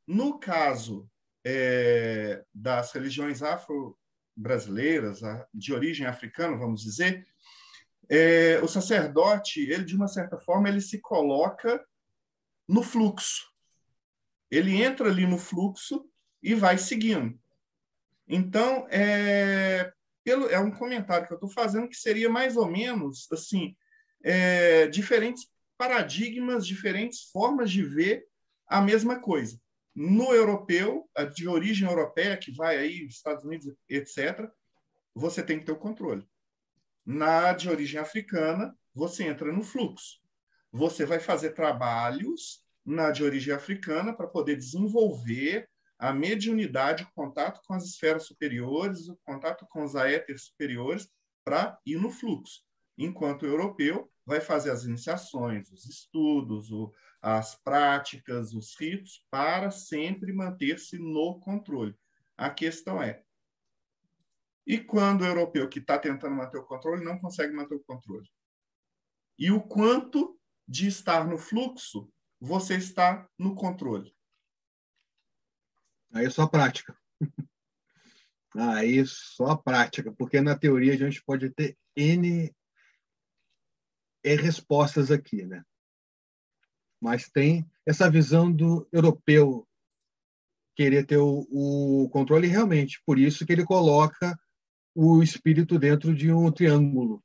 No 0.06 0.38
caso 0.38 1.10
é, 1.44 2.46
das 2.54 2.92
religiões 2.92 3.42
afro-brasileiras, 3.42 5.22
de 5.52 5.74
origem 5.74 6.06
africana, 6.06 6.58
vamos 6.58 6.82
dizer, 6.82 7.26
é, 8.08 8.60
o 8.62 8.68
sacerdote, 8.68 9.62
ele 9.62 9.84
de 9.84 9.96
uma 9.96 10.08
certa 10.08 10.38
forma, 10.38 10.70
ele 10.70 10.82
se 10.82 11.02
coloca 11.02 11.84
no 12.68 12.84
fluxo. 12.84 13.55
Ele 14.56 14.82
entra 14.82 15.10
ali 15.10 15.26
no 15.26 15.38
fluxo 15.38 16.06
e 16.42 16.54
vai 16.54 16.78
seguindo. 16.78 17.38
Então, 18.28 18.88
é, 18.90 19.92
pelo, 20.24 20.48
é 20.50 20.60
um 20.60 20.72
comentário 20.72 21.28
que 21.28 21.34
eu 21.34 21.38
estou 21.38 21.50
fazendo 21.50 21.88
que 21.88 21.96
seria 21.96 22.30
mais 22.30 22.58
ou 22.58 22.68
menos 22.68 23.28
assim 23.32 23.76
é, 24.24 24.88
diferentes 24.88 25.48
paradigmas, 25.78 26.66
diferentes 26.66 27.30
formas 27.32 27.70
de 27.70 27.84
ver 27.84 28.26
a 28.68 28.82
mesma 28.82 29.20
coisa. 29.20 29.60
No 29.94 30.34
europeu, 30.34 31.10
de 31.34 31.48
origem 31.48 31.88
europeia, 31.88 32.36
que 32.36 32.52
vai 32.52 32.78
aí, 32.78 33.06
Estados 33.06 33.46
Unidos, 33.46 33.74
etc., 33.88 34.50
você 35.14 35.42
tem 35.42 35.60
que 35.60 35.66
ter 35.66 35.72
o 35.72 35.78
controle. 35.78 36.28
Na 37.06 37.54
de 37.54 37.70
origem 37.70 38.00
africana, 38.00 38.76
você 38.94 39.24
entra 39.24 39.54
no 39.54 39.64
fluxo. 39.64 40.20
Você 40.72 41.06
vai 41.06 41.20
fazer 41.20 41.52
trabalhos 41.52 42.65
na 42.86 43.12
de 43.12 43.24
origem 43.24 43.54
africana 43.54 44.14
para 44.14 44.28
poder 44.28 44.56
desenvolver 44.56 45.68
a 45.98 46.14
mediunidade, 46.14 47.04
o 47.04 47.12
contato 47.14 47.62
com 47.66 47.74
as 47.74 47.86
esferas 47.86 48.26
superiores, 48.26 49.08
o 49.08 49.18
contato 49.24 49.66
com 49.68 49.84
os 49.84 49.96
aéteres 49.96 50.44
superiores, 50.44 51.10
para 51.44 51.80
ir 51.86 51.98
no 51.98 52.12
fluxo. 52.12 52.64
Enquanto 52.98 53.44
o 53.44 53.48
europeu 53.48 54.12
vai 54.26 54.42
fazer 54.42 54.72
as 54.72 54.84
iniciações, 54.84 55.72
os 55.72 55.86
estudos, 55.86 56.72
o, 56.72 56.94
as 57.22 57.56
práticas, 57.56 58.54
os 58.54 58.76
ritos, 58.80 59.26
para 59.30 59.72
sempre 59.72 60.34
manter-se 60.34 60.98
no 60.98 61.40
controle. 61.40 61.96
A 62.38 62.50
questão 62.50 63.02
é, 63.02 63.24
e 64.66 64.80
quando 64.80 65.22
o 65.22 65.26
europeu 65.26 65.70
que 65.70 65.80
está 65.80 66.00
tentando 66.00 66.36
manter 66.36 66.58
o 66.58 66.66
controle 66.66 67.04
não 67.04 67.20
consegue 67.20 67.54
manter 67.54 67.76
o 67.76 67.84
controle? 67.84 68.28
E 69.38 69.52
o 69.52 69.62
quanto 69.62 70.40
de 70.68 70.88
estar 70.88 71.28
no 71.28 71.38
fluxo 71.38 72.12
você 72.40 72.76
está 72.78 73.28
no 73.38 73.56
controle? 73.56 74.16
Aí 76.14 76.26
é 76.26 76.30
só 76.30 76.48
prática. 76.48 76.98
Aí 78.56 79.06
só 79.06 79.48
a 79.48 79.58
prática, 79.58 80.14
porque 80.14 80.40
na 80.40 80.58
teoria 80.58 80.94
a 80.94 80.98
gente 80.98 81.22
pode 81.24 81.50
ter 81.50 81.78
N 81.96 82.54
é 84.24 84.36
respostas 84.36 85.12
aqui, 85.12 85.46
né? 85.46 85.64
Mas 87.02 87.30
tem 87.30 87.70
essa 87.86 88.10
visão 88.10 88.52
do 88.52 88.88
europeu 88.92 89.68
querer 90.76 91.06
ter 91.06 91.18
o, 91.18 91.46
o 91.52 92.10
controle 92.10 92.48
realmente, 92.48 93.02
por 93.06 93.20
isso 93.20 93.46
que 93.46 93.54
ele 93.54 93.66
coloca 93.66 94.38
o 94.96 95.22
espírito 95.22 95.78
dentro 95.78 96.16
de 96.16 96.32
um 96.32 96.52
triângulo, 96.52 97.24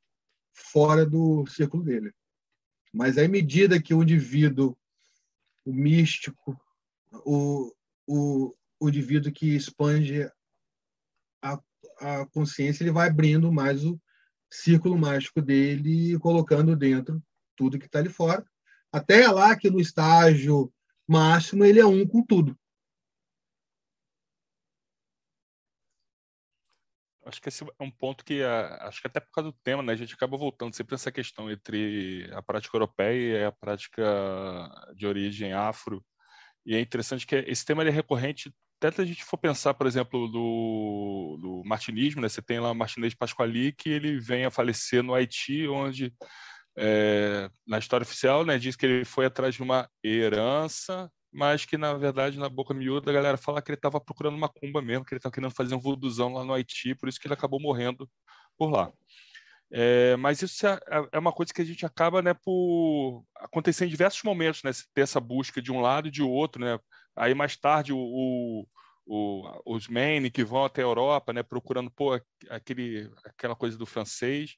fora 0.53 1.05
do 1.05 1.45
círculo 1.47 1.83
dele. 1.83 2.13
Mas 2.93 3.17
à 3.17 3.27
medida 3.27 3.81
que 3.81 3.93
o 3.93 4.03
indivíduo, 4.03 4.77
o 5.65 5.73
místico, 5.73 6.59
o, 7.25 7.73
o, 8.07 8.55
o 8.79 8.89
indivíduo 8.89 9.31
que 9.31 9.55
expande 9.55 10.29
a, 11.41 11.59
a 11.99 12.25
consciência, 12.27 12.83
ele 12.83 12.91
vai 12.91 13.07
abrindo 13.07 13.51
mais 13.51 13.85
o, 13.85 13.99
círculo 14.51 14.97
mágico 14.97 15.41
dele, 15.41 16.19
colocando 16.19 16.75
dentro 16.75 17.23
tudo 17.55 17.79
que 17.79 17.85
está 17.85 17.99
ali 17.99 18.09
fora. 18.09 18.45
Até 18.91 19.27
lá 19.29 19.55
que 19.55 19.69
no 19.69 19.79
estágio 19.79 20.71
máximo 21.07 21.63
ele 21.63 21.79
é 21.79 21.85
um 21.85 22.05
com 22.05 22.21
tudo. 22.21 22.57
Acho 27.25 27.41
que 27.41 27.49
esse 27.49 27.63
é 27.63 27.83
um 27.83 27.91
ponto 27.91 28.25
que, 28.25 28.41
acho 28.81 29.01
que 29.01 29.07
até 29.07 29.19
por 29.19 29.31
causa 29.31 29.51
do 29.51 29.57
tema, 29.63 29.83
né, 29.83 29.93
a 29.93 29.95
gente 29.95 30.13
acaba 30.13 30.37
voltando 30.37 30.75
sempre 30.75 30.95
essa 30.95 31.11
questão 31.11 31.51
entre 31.51 32.29
a 32.33 32.41
prática 32.41 32.75
europeia 32.75 33.39
e 33.39 33.45
a 33.45 33.51
prática 33.51 34.03
de 34.95 35.05
origem 35.05 35.53
afro. 35.53 36.03
E 36.65 36.75
é 36.75 36.79
interessante 36.79 37.25
que 37.27 37.35
esse 37.35 37.65
tema 37.65 37.83
é 37.83 37.89
recorrente 37.89 38.53
até 38.83 38.95
se 38.95 39.01
a 39.01 39.05
gente 39.05 39.23
for 39.23 39.37
pensar, 39.37 39.75
por 39.75 39.85
exemplo, 39.85 40.27
do, 40.27 41.37
do 41.39 41.61
martinismo, 41.63 42.19
né? 42.19 42.27
Você 42.27 42.41
tem 42.41 42.59
lá 42.59 42.71
o 42.71 42.75
Martinez 42.75 43.13
Pasquali, 43.13 43.71
que 43.73 43.89
ele 43.89 44.19
vem 44.19 44.43
a 44.43 44.49
falecer 44.49 45.03
no 45.03 45.13
Haiti, 45.13 45.67
onde 45.67 46.11
é, 46.75 47.47
na 47.67 47.77
história 47.77 48.03
oficial, 48.03 48.43
né, 48.43 48.57
diz 48.57 48.75
que 48.75 48.85
ele 48.85 49.05
foi 49.05 49.25
atrás 49.25 49.53
de 49.53 49.61
uma 49.61 49.87
herança, 50.03 51.11
mas 51.31 51.65
que 51.65 51.77
na 51.77 51.93
verdade 51.93 52.37
na 52.37 52.49
boca 52.49 52.73
miúda 52.73 53.09
a 53.09 53.13
galera 53.13 53.37
fala 53.37 53.61
que 53.61 53.71
ele 53.71 53.77
estava 53.77 53.99
procurando 54.01 54.35
uma 54.35 54.49
cumba 54.49 54.81
mesmo, 54.81 55.05
que 55.05 55.13
ele 55.13 55.19
estava 55.19 55.33
querendo 55.33 55.53
fazer 55.53 55.75
um 55.75 55.79
vuduzão 55.79 56.33
lá 56.33 56.43
no 56.43 56.53
Haiti, 56.53 56.95
por 56.95 57.07
isso 57.07 57.19
que 57.19 57.27
ele 57.27 57.33
acabou 57.33 57.59
morrendo 57.59 58.09
por 58.57 58.69
lá. 58.69 58.91
É, 59.73 60.17
mas 60.17 60.41
isso 60.41 60.67
é, 60.67 60.79
é, 61.13 61.17
uma 61.17 61.31
coisa 61.31 61.53
que 61.53 61.61
a 61.61 61.65
gente 61.65 61.85
acaba, 61.85 62.21
né, 62.21 62.33
por 62.33 63.23
acontecer 63.37 63.85
em 63.85 63.89
diversos 63.89 64.21
momentos, 64.23 64.61
né, 64.63 64.71
ter 64.93 65.01
essa 65.01 65.19
busca 65.19 65.61
de 65.61 65.71
um 65.71 65.79
lado 65.79 66.09
e 66.09 66.11
de 66.11 66.21
outro, 66.21 66.61
né. 66.61 66.77
Aí 67.15 67.33
mais 67.33 67.55
tarde 67.55 67.93
o, 67.93 67.97
o, 67.97 68.67
o 69.05 69.75
os 69.75 69.87
Maine 69.87 70.29
que 70.29 70.43
vão 70.43 70.65
até 70.65 70.81
a 70.81 70.85
Europa, 70.85 71.31
né, 71.31 71.41
procurando 71.41 71.89
pô, 71.89 72.19
aquele, 72.49 73.09
aquela 73.23 73.55
coisa 73.55 73.77
do 73.77 73.85
francês. 73.85 74.57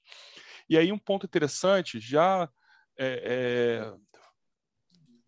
E 0.68 0.78
aí 0.78 0.92
um 0.92 0.98
ponto 0.98 1.28
interessante, 1.28 2.00
já 2.00 2.50
é, 2.98 3.86
é, 3.86 3.94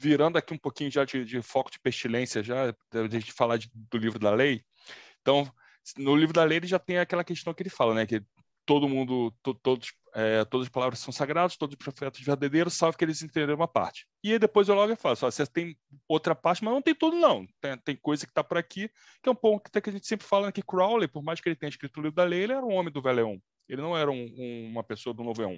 virando 0.06 0.38
aqui 0.38 0.54
um 0.54 0.58
pouquinho 0.58 0.92
já 0.92 1.04
de, 1.04 1.26
de 1.26 1.42
foco 1.42 1.72
de 1.72 1.80
pestilência, 1.80 2.44
já 2.44 2.72
de 3.10 3.32
falar 3.32 3.58
de, 3.58 3.70
do 3.74 3.98
livro 3.98 4.20
da 4.20 4.32
lei. 4.32 4.64
Então, 5.22 5.52
no 5.98 6.16
livro 6.16 6.34
da 6.34 6.44
lei 6.44 6.60
ele 6.60 6.68
já 6.68 6.78
tem 6.78 7.00
aquela 7.00 7.24
questão 7.24 7.54
que 7.54 7.64
ele 7.64 7.72
fala, 7.72 7.96
né, 7.96 8.06
que 8.06 8.22
todo 8.66 8.88
mundo, 8.88 9.32
to, 9.42 9.56
todos, 9.56 9.94
é, 10.14 10.46
todas 10.46 10.68
as 10.68 10.72
palavras 10.72 11.00
são 11.00 11.12
sagradas, 11.12 11.58
todos 11.58 11.74
os 11.74 11.84
profetas 11.84 12.22
verdadeiros, 12.22 12.76
salvo 12.76 12.98
que 12.98 13.04
eles 13.04 13.22
entenderam 13.24 13.56
uma 13.56 13.68
parte. 13.68 14.08
E 14.24 14.34
aí 14.34 14.40
depois 14.40 14.70
eu 14.70 14.76
logo 14.76 14.96
falo, 14.96 15.16
você 15.16 15.46
tem 15.48 15.76
outra 16.08 16.36
parte, 16.36 16.64
mas 16.64 16.74
não 16.74 16.82
tem 16.82 16.94
tudo 16.94 17.18
não. 17.18 17.48
Tem, 17.60 17.78
tem 17.80 17.96
coisa 17.96 18.26
que 18.26 18.32
está 18.32 18.44
por 18.44 18.58
aqui, 18.58 18.90
que 19.24 19.30
é 19.30 19.32
um 19.32 19.36
ponto 19.36 19.72
que 19.72 19.90
a 19.90 19.94
gente 19.94 20.06
sempre 20.06 20.28
fala 20.28 20.52
que 20.52 20.62
Crowley, 20.62 21.08
por 21.08 21.24
mais 21.24 21.42
que 21.42 21.50
ele 21.50 21.56
tenha 21.56 21.70
escrito 21.70 21.98
o 21.98 22.04
livro 22.04 22.16
da 22.16 22.24
lei, 22.24 22.44
ele 22.44 22.54
era 22.54 22.66
um 22.66 22.74
homem 22.74 22.94
do 22.94 23.02
Veleon. 23.02 23.38
Ele 23.68 23.82
não 23.82 23.98
era 23.98 24.12
um, 24.12 24.26
um, 24.38 24.70
uma 24.70 24.84
pessoa 24.84 25.14
do 25.14 25.24
Novo 25.24 25.42
Eon. 25.42 25.58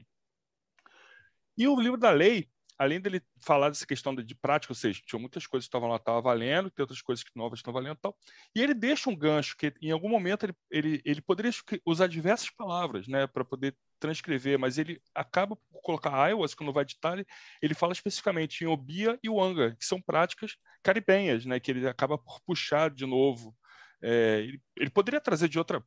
E 1.58 1.68
o 1.68 1.80
livro 1.80 1.98
da 1.98 2.12
lei, 2.12 2.48
além 2.78 3.02
dele 3.02 3.22
falar 3.44 3.70
dessa 3.70 3.86
questão 3.86 4.16
de, 4.16 4.36
prática, 4.36 4.72
ou 4.72 4.76
seja, 4.76 5.02
tinha 5.06 5.20
muitas 5.20 5.48
coisas 5.48 5.66
que 5.66 5.70
estavam 5.70 5.90
lá, 5.90 5.96
estavam 5.96 6.22
valendo, 6.22 6.70
tem 6.70 6.84
outras 6.84 7.02
coisas 7.02 7.24
que 7.24 7.32
novas 7.36 7.60
estão 7.60 7.74
valendo 7.74 7.96
e 7.98 8.02
tal. 8.02 8.16
E 8.56 8.62
ele 8.62 8.74
deixa 8.74 9.10
um 9.10 9.16
gancho 9.16 9.58
que, 9.58 9.74
em 9.82 9.92
algum 9.92 10.10
momento, 10.10 10.46
ele, 10.46 10.54
ele, 10.70 11.02
ele 11.04 11.22
poderia 11.22 11.52
usar 11.86 12.08
diversas 12.08 12.50
palavras, 12.50 13.08
né, 13.08 13.26
para 13.26 13.44
poder 13.44 13.76
transcrever, 14.00 14.60
mas 14.60 14.78
ele 14.78 15.02
acaba 15.16 15.56
por 15.56 15.82
colocar 15.82 16.30
Iowas, 16.30 16.54
quando 16.54 16.72
vai 16.72 16.84
editar, 16.84 17.18
ele 17.62 17.74
fala 17.74 17.94
especificamente 17.94 18.64
em 18.64 18.68
Obia 18.68 19.18
e 19.24 19.30
Wanga, 19.30 19.76
que 19.76 19.86
são 19.86 20.02
práticas 20.02 20.56
caribenhas, 20.84 21.46
né, 21.46 21.60
que 21.60 21.72
ele 21.72 21.88
acaba 21.88 22.18
por 22.18 22.40
puxar 22.42 22.92
de 22.92 23.06
novo. 23.06 23.56
É, 24.02 24.42
ele, 24.42 24.62
ele 24.78 24.90
poderia 24.92 25.20
trazer 25.20 25.50
de 25.50 25.58
outra 25.58 25.84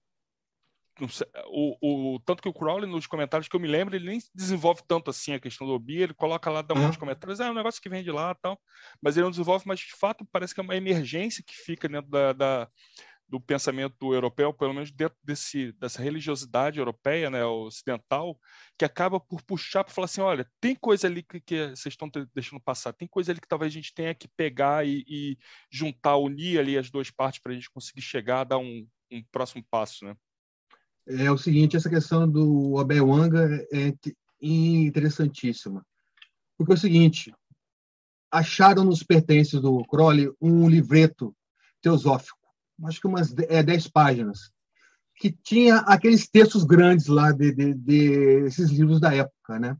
o, 1.47 2.15
o, 2.15 2.21
tanto 2.21 2.43
que 2.43 2.49
o 2.49 2.53
Crowley, 2.53 2.89
nos 2.89 3.07
comentários 3.07 3.49
que 3.49 3.57
eu 3.57 3.61
me 3.61 3.69
lembro, 3.69 3.95
ele 3.95 4.07
nem 4.07 4.19
desenvolve 4.35 4.83
tanto 4.87 5.11
assim 5.11 5.33
a 5.33 5.41
questão 5.41 5.67
do 5.67 5.73
Obi, 5.73 6.03
ele 6.03 6.15
coloca 6.15 6.51
lá, 6.51 6.63
dá 6.63 6.75
um 6.75 6.91
de 6.91 6.99
comentários, 6.99 7.41
é 7.41 7.51
um 7.51 7.55
negócio 7.55 7.81
que 7.81 7.89
vem 7.89 8.03
de 8.03 8.11
lá 8.11 8.35
tal, 8.35 8.61
mas 9.03 9.17
ele 9.17 9.25
não 9.25 9.31
desenvolve, 9.31 9.65
mas 9.67 9.81
de 9.81 9.95
fato 9.97 10.27
parece 10.31 10.55
que 10.55 10.61
é 10.61 10.63
uma 10.63 10.77
emergência 10.77 11.45
que 11.47 11.55
fica 11.55 11.89
dentro 11.89 12.11
da, 12.11 12.33
da 12.33 12.69
do 13.31 13.41
pensamento 13.41 14.13
europeu, 14.13 14.53
pelo 14.53 14.75
menos 14.75 14.91
dentro 14.91 15.17
desse, 15.23 15.71
dessa 15.75 16.03
religiosidade 16.03 16.81
europeia, 16.81 17.31
né, 17.31 17.45
ocidental, 17.45 18.37
que 18.77 18.85
acaba 18.85 19.21
por 19.21 19.41
puxar 19.43 19.85
para 19.85 19.95
falar 19.95 20.07
assim, 20.07 20.21
olha, 20.21 20.45
tem 20.61 20.75
coisa 20.75 21.07
ali 21.07 21.23
que, 21.23 21.41
que 21.41 21.69
vocês 21.69 21.93
estão 21.93 22.11
deixando 22.35 22.61
passar, 22.61 22.93
tem 22.93 23.07
coisa 23.07 23.31
ali 23.31 23.41
que 23.41 23.47
talvez 23.47 23.71
a 23.73 23.75
gente 23.75 23.95
tenha 23.95 24.13
que 24.17 24.27
pegar 24.37 24.85
e, 24.85 25.05
e 25.07 25.39
juntar, 25.71 26.17
unir 26.17 26.59
ali 26.59 26.77
as 26.77 26.91
duas 26.91 27.09
partes 27.09 27.41
para 27.41 27.53
a 27.53 27.55
gente 27.55 27.71
conseguir 27.71 28.03
chegar 28.03 28.41
a 28.41 28.45
dar 28.45 28.59
um, 28.59 28.85
um 29.13 29.23
próximo 29.31 29.65
passo, 29.71 30.05
né? 30.05 30.17
É 31.07 31.31
o 31.31 31.39
seguinte, 31.39 31.77
essa 31.77 31.91
questão 31.91 32.29
do 32.29 32.79
Abel 32.79 33.09
Wanga 33.09 33.67
é 33.73 33.95
interessantíssima. 34.41 35.85
Porque 36.57 36.73
é 36.73 36.75
o 36.75 36.79
seguinte, 36.79 37.35
acharam 38.31 38.85
nos 38.85 39.03
pertences 39.03 39.61
do 39.61 39.85
Crowley 39.87 40.31
um 40.41 40.69
livreto 40.69 41.35
teosófico, 41.83 42.39
acho 42.85 43.01
que 43.01 43.07
umas 43.07 43.35
é, 43.49 43.63
dez 43.63 43.89
páginas, 43.89 44.51
que 45.17 45.31
tinha 45.31 45.77
aqueles 45.79 46.29
textos 46.29 46.65
grandes 46.65 47.07
lá 47.07 47.33
de, 47.33 47.53
de, 47.53 47.75
de 47.75 48.45
esses 48.47 48.71
livros 48.71 49.01
da 49.01 49.15
época, 49.15 49.59
né? 49.59 49.77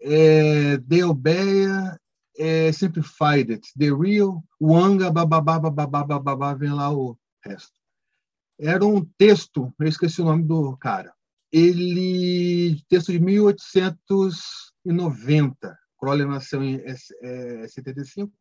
É, 0.00 0.78
The 0.78 1.04
Obeia, 1.06 1.98
é, 2.36 2.70
Simplified 2.72 3.52
It, 3.52 3.68
The 3.78 3.90
Real, 3.92 4.44
Wanga, 4.60 5.10
bababá, 5.10 5.58
bababá, 5.58 6.04
bababá, 6.04 6.54
vem 6.54 6.70
lá 6.70 6.92
o 6.92 7.16
resto 7.42 7.83
era 8.58 8.84
um 8.84 9.04
texto, 9.18 9.72
eu 9.78 9.86
esqueci 9.86 10.20
o 10.20 10.24
nome 10.24 10.42
do 10.44 10.76
cara. 10.76 11.14
Ele, 11.52 12.82
texto 12.88 13.12
de 13.12 13.20
1890. 13.20 15.78
Crowley 15.98 16.26
nasceu 16.26 16.60
em 16.62 16.82
é, 17.22 17.68
75. 17.68 18.32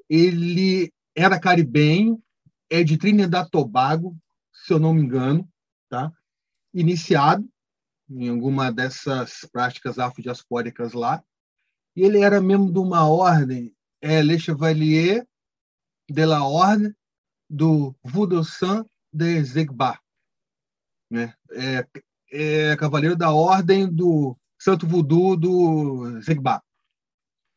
ele 0.09 0.91
era 1.15 1.39
caribenho, 1.39 2.21
é 2.69 2.83
de 2.83 2.97
Trinidad 2.97 3.47
Tobago, 3.49 4.17
se 4.51 4.73
eu 4.73 4.79
não 4.79 4.93
me 4.93 5.01
engano, 5.01 5.49
tá? 5.89 6.11
Iniciado 6.73 7.47
em 8.15 8.29
alguma 8.29 8.71
dessas 8.71 9.47
práticas 9.51 9.97
afrodiaspóricas 9.97 10.93
lá. 10.93 11.23
E 11.95 12.03
ele 12.03 12.21
era 12.21 12.41
membro 12.41 12.71
de 12.71 12.79
uma 12.79 13.07
ordem, 13.07 13.73
é, 14.01 14.21
Le 14.21 14.39
Chevalier 14.39 15.27
de 16.09 16.25
la 16.25 16.45
Ordre 16.45 16.93
do 17.49 17.95
Voodoo 18.03 18.43
Saint 18.43 18.85
de 19.11 19.43
Zegba. 19.43 19.99
Né? 21.09 21.33
É, 21.51 21.87
é 22.31 22.75
cavaleiro 22.77 23.15
da 23.15 23.31
ordem 23.31 23.87
do 23.87 24.35
Santo 24.59 24.87
Voodoo 24.87 25.37
do 25.37 26.21
Zegba. 26.21 26.61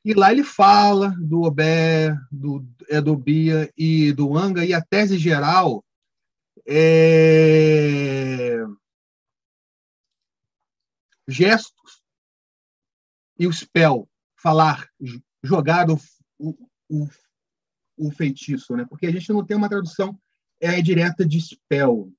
E 0.04 0.14
lá 0.14 0.30
ele 0.30 0.44
fala 0.44 1.10
do 1.18 1.42
Obé, 1.42 2.16
do 2.30 2.64
Edobia 2.88 3.72
e 3.76 4.12
do 4.12 4.36
Anga, 4.36 4.64
e 4.64 4.72
a 4.72 4.80
tese 4.80 5.18
geral 5.18 5.84
é 6.64 8.25
gestos 11.28 12.02
e 13.38 13.46
o 13.46 13.52
spell, 13.52 14.08
falar, 14.36 14.88
jogar 15.42 15.88
o, 15.90 15.98
o, 16.88 17.08
o, 17.96 18.10
feitiço, 18.10 18.76
né? 18.76 18.86
Porque 18.88 19.06
a 19.06 19.12
gente 19.12 19.30
não 19.32 19.44
tem 19.44 19.56
uma 19.56 19.68
tradução 19.68 20.18
é 20.60 20.80
direta 20.80 21.26
de 21.26 21.40
spell. 21.40 22.12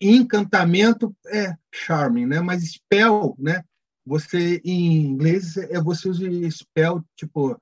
Encantamento 0.00 1.16
é 1.26 1.56
charming, 1.72 2.26
né? 2.26 2.40
Mas 2.40 2.62
spell, 2.64 3.34
né? 3.38 3.64
Você 4.04 4.60
em 4.64 5.06
inglês 5.06 5.56
é 5.56 5.80
você 5.80 6.08
usa 6.08 6.28
spell 6.50 7.04
tipo 7.16 7.56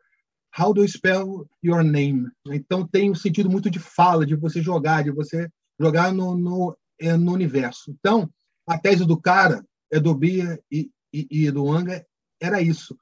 how 0.58 0.72
do 0.72 0.82
you 0.82 0.88
spell 0.88 1.48
your 1.62 1.84
name? 1.84 2.28
Então 2.46 2.86
tem 2.86 3.10
um 3.10 3.14
sentido 3.14 3.50
muito 3.50 3.70
de 3.70 3.78
fala, 3.78 4.26
de 4.26 4.34
você 4.34 4.62
jogar, 4.62 5.04
de 5.04 5.10
você 5.10 5.48
jogar 5.78 6.12
no, 6.12 6.36
no, 6.36 6.76
é, 6.98 7.16
no 7.16 7.32
universo. 7.32 7.90
Então, 7.90 8.28
a 8.70 8.78
tese 8.78 9.04
do 9.04 9.20
cara, 9.20 9.66
Edobia 9.90 10.62
e, 10.70 10.88
e, 11.12 11.26
e 11.28 11.50
do 11.50 11.68
Anga, 11.68 12.06
era 12.40 12.62
isso. 12.62 12.96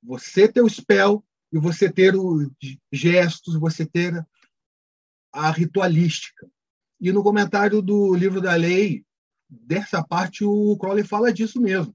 Você 0.00 0.46
ter 0.46 0.60
o 0.60 0.68
spell 0.68 1.24
e 1.52 1.58
você 1.58 1.90
ter 1.90 2.14
os 2.14 2.48
gestos, 2.92 3.56
você 3.56 3.84
ter 3.84 4.24
a 5.32 5.50
ritualística. 5.50 6.48
E 7.00 7.10
no 7.10 7.24
comentário 7.24 7.82
do 7.82 8.14
livro 8.14 8.40
da 8.40 8.54
lei, 8.54 9.04
dessa 9.50 10.04
parte, 10.04 10.44
o 10.44 10.76
Crowley 10.78 11.02
fala 11.02 11.32
disso 11.32 11.60
mesmo. 11.60 11.92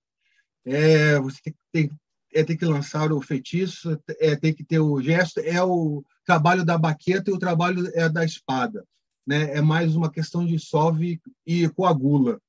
É, 0.65 1.17
você 1.19 1.39
tem, 1.41 1.55
tem, 1.71 1.91
é 2.34 2.43
ter 2.43 2.57
que 2.57 2.65
lançar 2.65 3.13
o 3.13 3.21
feitiço, 3.21 3.97
é 4.19 4.36
ter 4.36 4.53
que 4.53 4.65
ter 4.65 4.80
o 4.80 5.01
gesto, 5.01 5.39
é 5.39 5.63
o 5.63 6.03
trabalho 6.26 6.65
da 6.65 6.78
baqueta 6.78 7.32
e 7.32 7.34
o 7.34 7.39
trabalho 7.39 7.89
é 7.93 8.09
da 8.09 8.26
espada. 8.26 8.86
Né? 9.26 9.55
É 9.55 9.61
mais 9.61 9.95
uma 9.95 10.11
questão 10.11 10.45
de 10.45 10.59
solve 10.59 11.21
e 11.45 11.69
coagula 11.69 12.41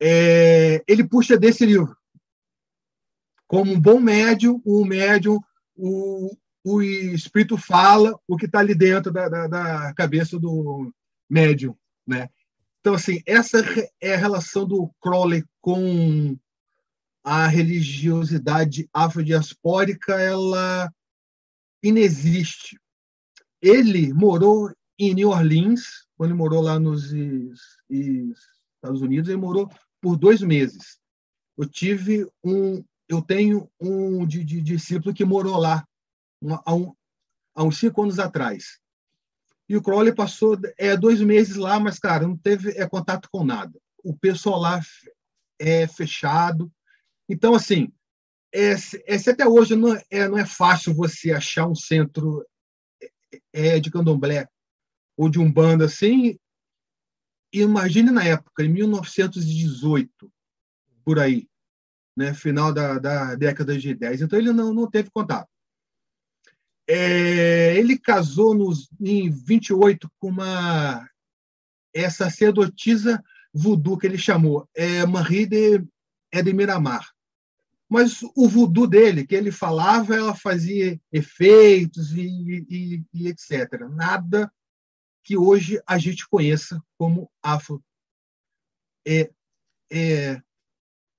é, 0.00 0.82
ele 0.86 1.06
puxa 1.06 1.36
desse 1.36 1.64
livro. 1.66 1.96
Como 3.46 3.72
um 3.72 3.80
bom 3.80 3.98
médium, 3.98 4.60
o 4.64 4.84
médium, 4.84 5.40
o, 5.74 6.36
o 6.64 6.82
espírito 6.82 7.56
fala 7.56 8.18
o 8.26 8.36
que 8.36 8.46
está 8.46 8.58
ali 8.58 8.74
dentro 8.74 9.10
da, 9.10 9.28
da, 9.28 9.46
da, 9.46 9.94
cabeça 9.94 10.38
do 10.38 10.92
médium. 11.28 11.74
Né? 12.06 12.28
Então, 12.80 12.94
assim, 12.94 13.20
essa 13.26 13.58
é 14.00 14.14
a 14.14 14.18
relação 14.18 14.66
do 14.66 14.90
Crowley 15.00 15.44
com 15.60 16.36
a 17.24 17.46
religiosidade 17.46 18.88
afrodiaspórica, 18.92 20.14
ela 20.14 20.90
inexiste. 21.82 22.78
Ele 23.60 24.12
morou 24.12 24.72
em 24.98 25.14
New 25.14 25.28
Orleans, 25.30 26.06
quando 26.16 26.30
ele 26.30 26.38
morou 26.38 26.62
lá 26.62 26.78
nos 26.78 27.12
Estados 27.12 29.02
Unidos, 29.02 29.28
ele 29.28 29.38
morou 29.38 29.70
por 30.00 30.16
dois 30.16 30.40
meses. 30.40 30.98
Eu 31.56 31.68
tive 31.68 32.28
um, 32.44 32.84
eu 33.08 33.22
tenho 33.22 33.70
um 33.80 34.26
de, 34.26 34.44
de, 34.44 34.60
discípulo 34.60 35.14
que 35.14 35.24
morou 35.24 35.56
lá 35.56 35.86
há, 36.64 36.74
um, 36.74 36.94
há 37.54 37.64
uns 37.64 37.78
cinco 37.78 38.02
anos 38.02 38.18
atrás. 38.18 38.78
E 39.68 39.76
o 39.76 39.82
Crowley 39.82 40.14
passou 40.14 40.58
é, 40.78 40.96
dois 40.96 41.20
meses 41.20 41.56
lá, 41.56 41.78
mas, 41.78 41.98
cara, 41.98 42.26
não 42.26 42.36
teve 42.36 42.70
é, 42.70 42.88
contato 42.88 43.28
com 43.30 43.44
nada. 43.44 43.78
O 44.02 44.16
pessoal 44.16 44.58
lá 44.58 44.80
é 45.58 45.86
fechado. 45.86 46.72
Então, 47.28 47.54
assim, 47.54 47.92
é, 48.54 48.72
é, 49.06 49.30
até 49.30 49.46
hoje 49.46 49.76
não 49.76 49.94
é, 50.10 50.28
não 50.28 50.38
é 50.38 50.46
fácil 50.46 50.94
você 50.94 51.32
achar 51.32 51.66
um 51.66 51.74
centro 51.74 52.46
é, 53.52 53.78
de 53.78 53.90
candomblé 53.90 54.48
ou 55.16 55.28
de 55.28 55.38
um 55.38 55.52
banda 55.52 55.84
assim, 55.84 56.38
imagine 57.52 58.10
na 58.10 58.24
época, 58.24 58.64
em 58.64 58.68
1918, 58.68 60.32
por 61.04 61.18
aí, 61.18 61.48
né, 62.16 62.34
final 62.34 62.72
da, 62.72 62.98
da 62.98 63.34
década 63.34 63.78
de 63.78 63.94
10. 63.94 64.22
Então, 64.22 64.38
ele 64.38 64.52
não, 64.52 64.72
não 64.74 64.90
teve 64.90 65.10
contato. 65.10 65.48
É, 66.86 67.76
ele 67.76 67.98
casou 67.98 68.54
nos, 68.54 68.88
em 69.00 69.30
28 69.30 70.10
com 70.18 70.28
uma 70.28 71.08
é, 71.94 72.08
sacerdotisa 72.08 73.22
voodoo, 73.52 73.98
que 73.98 74.06
ele 74.06 74.18
chamou 74.18 74.68
é, 74.74 75.04
Marie 75.04 75.46
de, 75.46 75.84
é 76.32 76.42
Miramar. 76.42 77.10
Mas 77.88 78.20
o 78.36 78.48
voodoo 78.48 78.86
dele, 78.86 79.26
que 79.26 79.34
ele 79.34 79.50
falava, 79.50 80.14
ela 80.14 80.34
fazia 80.34 81.00
efeitos 81.10 82.12
e, 82.12 82.66
e, 82.68 83.04
e 83.14 83.28
etc. 83.28 83.88
Nada 83.90 84.50
que 85.28 85.36
hoje 85.36 85.78
a 85.86 85.98
gente 85.98 86.26
conheça 86.26 86.82
como 86.96 87.30
afro 87.42 87.84
é, 89.06 89.30
é, 89.92 90.42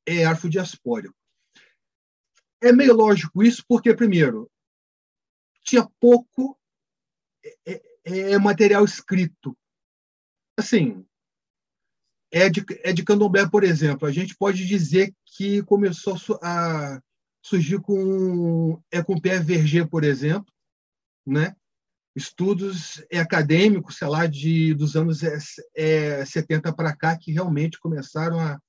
é 0.07 0.26
afrodiaspórico. 0.26 1.14
é 2.60 2.74
meio 2.74 2.95
lógico 2.95 3.43
isso, 3.43 3.64
porque, 3.68 3.93
primeiro, 3.93 4.49
tinha 5.64 5.88
pouco 5.99 6.60
é, 7.68 7.74
é, 8.03 8.32
é 8.32 8.39
material 8.39 8.84
escrito. 8.84 9.55
Assim, 10.57 11.05
é 12.32 12.49
de, 12.49 12.66
é 12.84 12.91
de 12.91 13.03
candomblé, 13.03 13.47
por 13.47 13.64
exemplo. 13.64 14.07
A 14.07 14.12
gente 14.12 14.36
pode 14.36 14.66
dizer 14.66 15.14
que 15.24 15.62
começou 15.62 16.18
a 16.41 16.99
surgir 17.45 17.80
com, 17.80 18.82
é 18.91 19.03
com 19.03 19.22
Pierre 19.22 19.45
Verger, 19.45 19.88
por 19.88 20.03
exemplo, 20.03 20.51
né? 21.28 21.55
Estudos 22.16 23.03
acadêmicos, 23.14 23.97
sei 23.97 24.07
lá, 24.07 24.26
de, 24.26 24.74
dos 24.74 24.95
anos 24.95 25.22
é, 25.76 26.26
70 26.26 26.74
para 26.74 26.95
cá, 26.95 27.18
que 27.18 27.32
realmente 27.32 27.80
começaram 27.80 28.39
a 28.39 28.60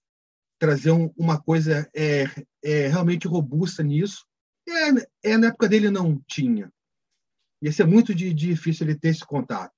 trazer 0.59 0.91
um, 0.91 1.13
uma 1.17 1.41
coisa 1.41 1.89
é, 1.95 2.25
é, 2.63 2.87
realmente 2.89 3.27
robusta 3.27 3.83
nisso. 3.83 4.27
É, 4.69 5.31
é, 5.31 5.37
na 5.37 5.49
época 5.49 5.69
dele 5.69 5.91
não 5.91 6.21
tinha. 6.29 6.71
Ia 7.63 7.73
ser 7.73 7.87
muito 7.87 8.15
de, 8.15 8.33
de 8.33 8.49
difícil 8.49 8.87
ele 8.87 8.99
ter 8.99 9.09
esse 9.09 9.25
contato. 9.25 9.75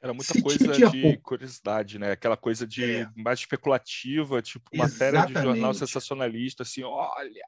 Era 0.00 0.14
muita 0.14 0.32
Se 0.32 0.40
coisa 0.40 0.72
tinha, 0.72 0.88
de 0.88 1.02
pouco. 1.02 1.22
curiosidade, 1.22 1.98
né? 1.98 2.12
Aquela 2.12 2.36
coisa 2.36 2.66
de 2.66 2.84
é. 2.84 3.10
mais 3.16 3.40
especulativa, 3.40 4.40
tipo 4.40 4.64
matéria 4.76 5.18
Exatamente. 5.18 5.38
de 5.38 5.42
jornal 5.42 5.74
sensacionalista, 5.74 6.62
assim, 6.62 6.84
olha, 6.84 7.44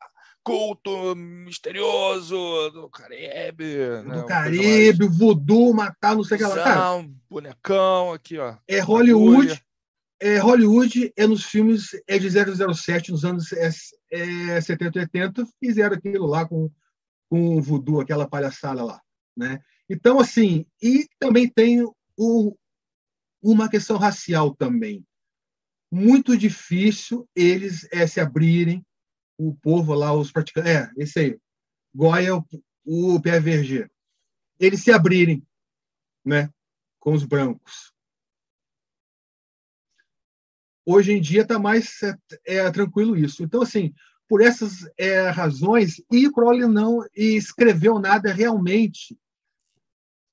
culto 0.50 1.14
misterioso 1.14 2.70
do 2.70 2.88
Caribe. 2.88 4.02
Né? 4.04 4.16
Do 4.16 4.26
Caribe, 4.26 5.06
mais... 5.06 5.18
voodoo, 5.18 5.72
matar, 5.72 6.16
não 6.16 6.24
sei 6.24 6.36
o 6.36 6.40
que 6.40 6.46
lá. 6.46 6.64
Cara, 6.64 7.08
bonecão, 7.28 8.12
aqui, 8.12 8.36
ó. 8.36 8.56
É 8.66 8.80
Hollywood. 8.80 9.62
É, 10.22 10.38
Hollywood 10.38 11.12
é 11.16 11.26
nos 11.26 11.44
filmes 11.44 11.90
é 12.06 12.18
de 12.18 12.28
007, 12.28 13.12
nos 13.12 13.24
anos 13.24 13.52
é, 13.52 14.60
70 14.60 14.98
e 14.98 15.00
80, 15.02 15.46
fizeram 15.58 15.96
aquilo 15.96 16.26
lá 16.26 16.46
com, 16.46 16.70
com 17.28 17.56
o 17.56 17.62
voodoo, 17.62 18.00
aquela 18.00 18.28
palhaçada 18.28 18.84
lá. 18.84 19.00
Né? 19.36 19.60
Então, 19.88 20.18
assim, 20.18 20.66
e 20.82 21.06
também 21.18 21.48
tem 21.48 21.82
o, 22.18 22.54
uma 23.42 23.68
questão 23.68 23.96
racial 23.96 24.54
também. 24.54 25.04
Muito 25.90 26.36
difícil 26.36 27.26
eles 27.34 27.88
é, 27.90 28.06
se 28.06 28.20
abrirem, 28.20 28.84
o 29.48 29.54
povo 29.54 29.94
lá, 29.94 30.12
os 30.12 30.30
praticantes. 30.30 30.70
É, 30.70 30.90
esse 30.96 31.18
aí. 31.18 31.40
Goya, 31.94 32.36
o, 32.36 32.44
o 32.84 33.20
PVG. 33.20 33.90
Eles 34.58 34.82
se 34.82 34.92
abrirem 34.92 35.42
né, 36.24 36.52
com 36.98 37.14
os 37.14 37.24
brancos. 37.24 37.92
Hoje 40.84 41.12
em 41.12 41.20
dia 41.20 41.42
está 41.42 41.58
mais 41.58 42.02
é, 42.02 42.16
é, 42.44 42.70
tranquilo 42.70 43.16
isso. 43.16 43.42
Então, 43.42 43.62
assim, 43.62 43.94
por 44.28 44.42
essas 44.42 44.86
é, 44.98 45.30
razões, 45.30 46.02
e 46.10 46.30
Crowley 46.30 46.68
não 46.68 47.04
escreveu 47.14 47.98
nada 47.98 48.32
realmente 48.32 49.18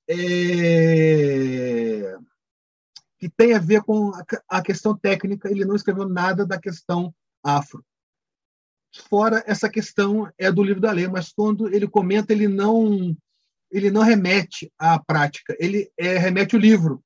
é, 0.09 2.17
que 3.19 3.29
tem 3.29 3.53
a 3.53 3.59
ver 3.59 3.83
com 3.83 4.11
a, 4.47 4.61
questão 4.61 4.95
técnica, 4.95 5.49
ele 5.49 5.65
não 5.65 5.75
escreveu 5.75 6.07
nada 6.07 6.45
da 6.45 6.59
questão 6.59 7.13
afro. 7.43 7.83
Fora 8.97 9.43
essa 9.45 9.69
questão 9.69 10.31
é 10.37 10.51
do 10.51 10.63
livro 10.63 10.81
da 10.81 10.91
lei, 10.91 11.07
mas 11.07 11.31
quando 11.31 11.73
ele 11.73 11.87
comenta, 11.87 12.33
ele 12.33 12.47
não 12.47 13.15
ele 13.69 13.91
não 13.91 14.01
remete 14.01 14.71
à 14.77 14.97
prática, 14.97 15.55
ele 15.59 15.91
é, 15.97 16.17
remete 16.17 16.55
o 16.55 16.59
livro. 16.59 17.03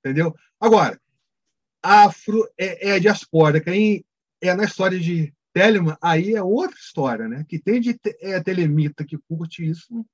Entendeu? 0.00 0.34
Agora, 0.60 1.00
afro 1.82 2.48
é, 2.58 2.90
é 2.90 3.00
diaspórica, 3.00 3.74
hein? 3.74 4.04
é 4.40 4.54
na 4.54 4.64
história 4.64 4.98
de 4.98 5.32
Telemann, 5.52 5.96
aí 6.02 6.34
é 6.34 6.42
outra 6.42 6.76
história, 6.76 7.28
né? 7.28 7.44
Que 7.48 7.58
tem 7.58 7.80
de 7.80 7.98
é, 8.20 8.40
telemita 8.40 9.04
que 9.04 9.18
curte 9.28 9.64
isso, 9.64 10.04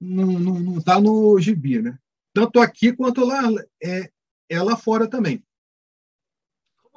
não 0.00 0.78
está 0.78 1.00
no 1.00 1.38
gibi, 1.38 1.80
né? 1.80 1.96
Tanto 2.34 2.60
aqui 2.60 2.92
quanto 2.92 3.24
lá, 3.24 3.42
é, 3.82 4.10
é 4.48 4.62
lá 4.62 4.76
fora 4.76 5.08
também. 5.08 5.42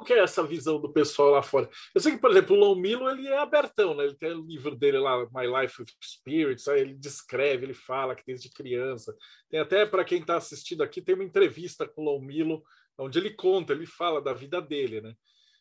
Que 0.04 0.12
é 0.12 0.18
essa 0.18 0.46
visão 0.46 0.80
do 0.80 0.92
pessoal 0.92 1.30
lá 1.30 1.42
fora? 1.42 1.70
Eu 1.94 2.00
sei 2.00 2.12
que, 2.12 2.18
por 2.18 2.30
exemplo, 2.30 2.54
o 2.54 2.58
Lon 2.58 2.76
Milo 2.76 3.08
ele 3.08 3.26
é 3.28 3.38
abertão, 3.38 3.94
né? 3.94 4.04
Ele 4.04 4.14
tem 4.14 4.32
o 4.32 4.44
livro 4.44 4.76
dele 4.76 4.98
lá, 4.98 5.18
My 5.32 5.46
Life 5.46 5.80
with 5.80 5.88
Spirits, 6.04 6.68
aí 6.68 6.82
ele 6.82 6.94
descreve, 6.94 7.64
ele 7.64 7.74
fala 7.74 8.14
que 8.14 8.22
desde 8.26 8.50
criança. 8.50 9.16
Tem 9.48 9.58
até, 9.58 9.86
para 9.86 10.04
quem 10.04 10.20
está 10.20 10.36
assistindo 10.36 10.82
aqui, 10.82 11.00
tem 11.00 11.14
uma 11.14 11.24
entrevista 11.24 11.88
com 11.88 12.02
o 12.02 12.04
Lon 12.04 12.20
Milo, 12.20 12.62
onde 12.98 13.18
ele 13.18 13.30
conta, 13.30 13.72
ele 13.72 13.86
fala 13.86 14.20
da 14.20 14.32
vida 14.32 14.60
dele, 14.60 15.00
né? 15.00 15.14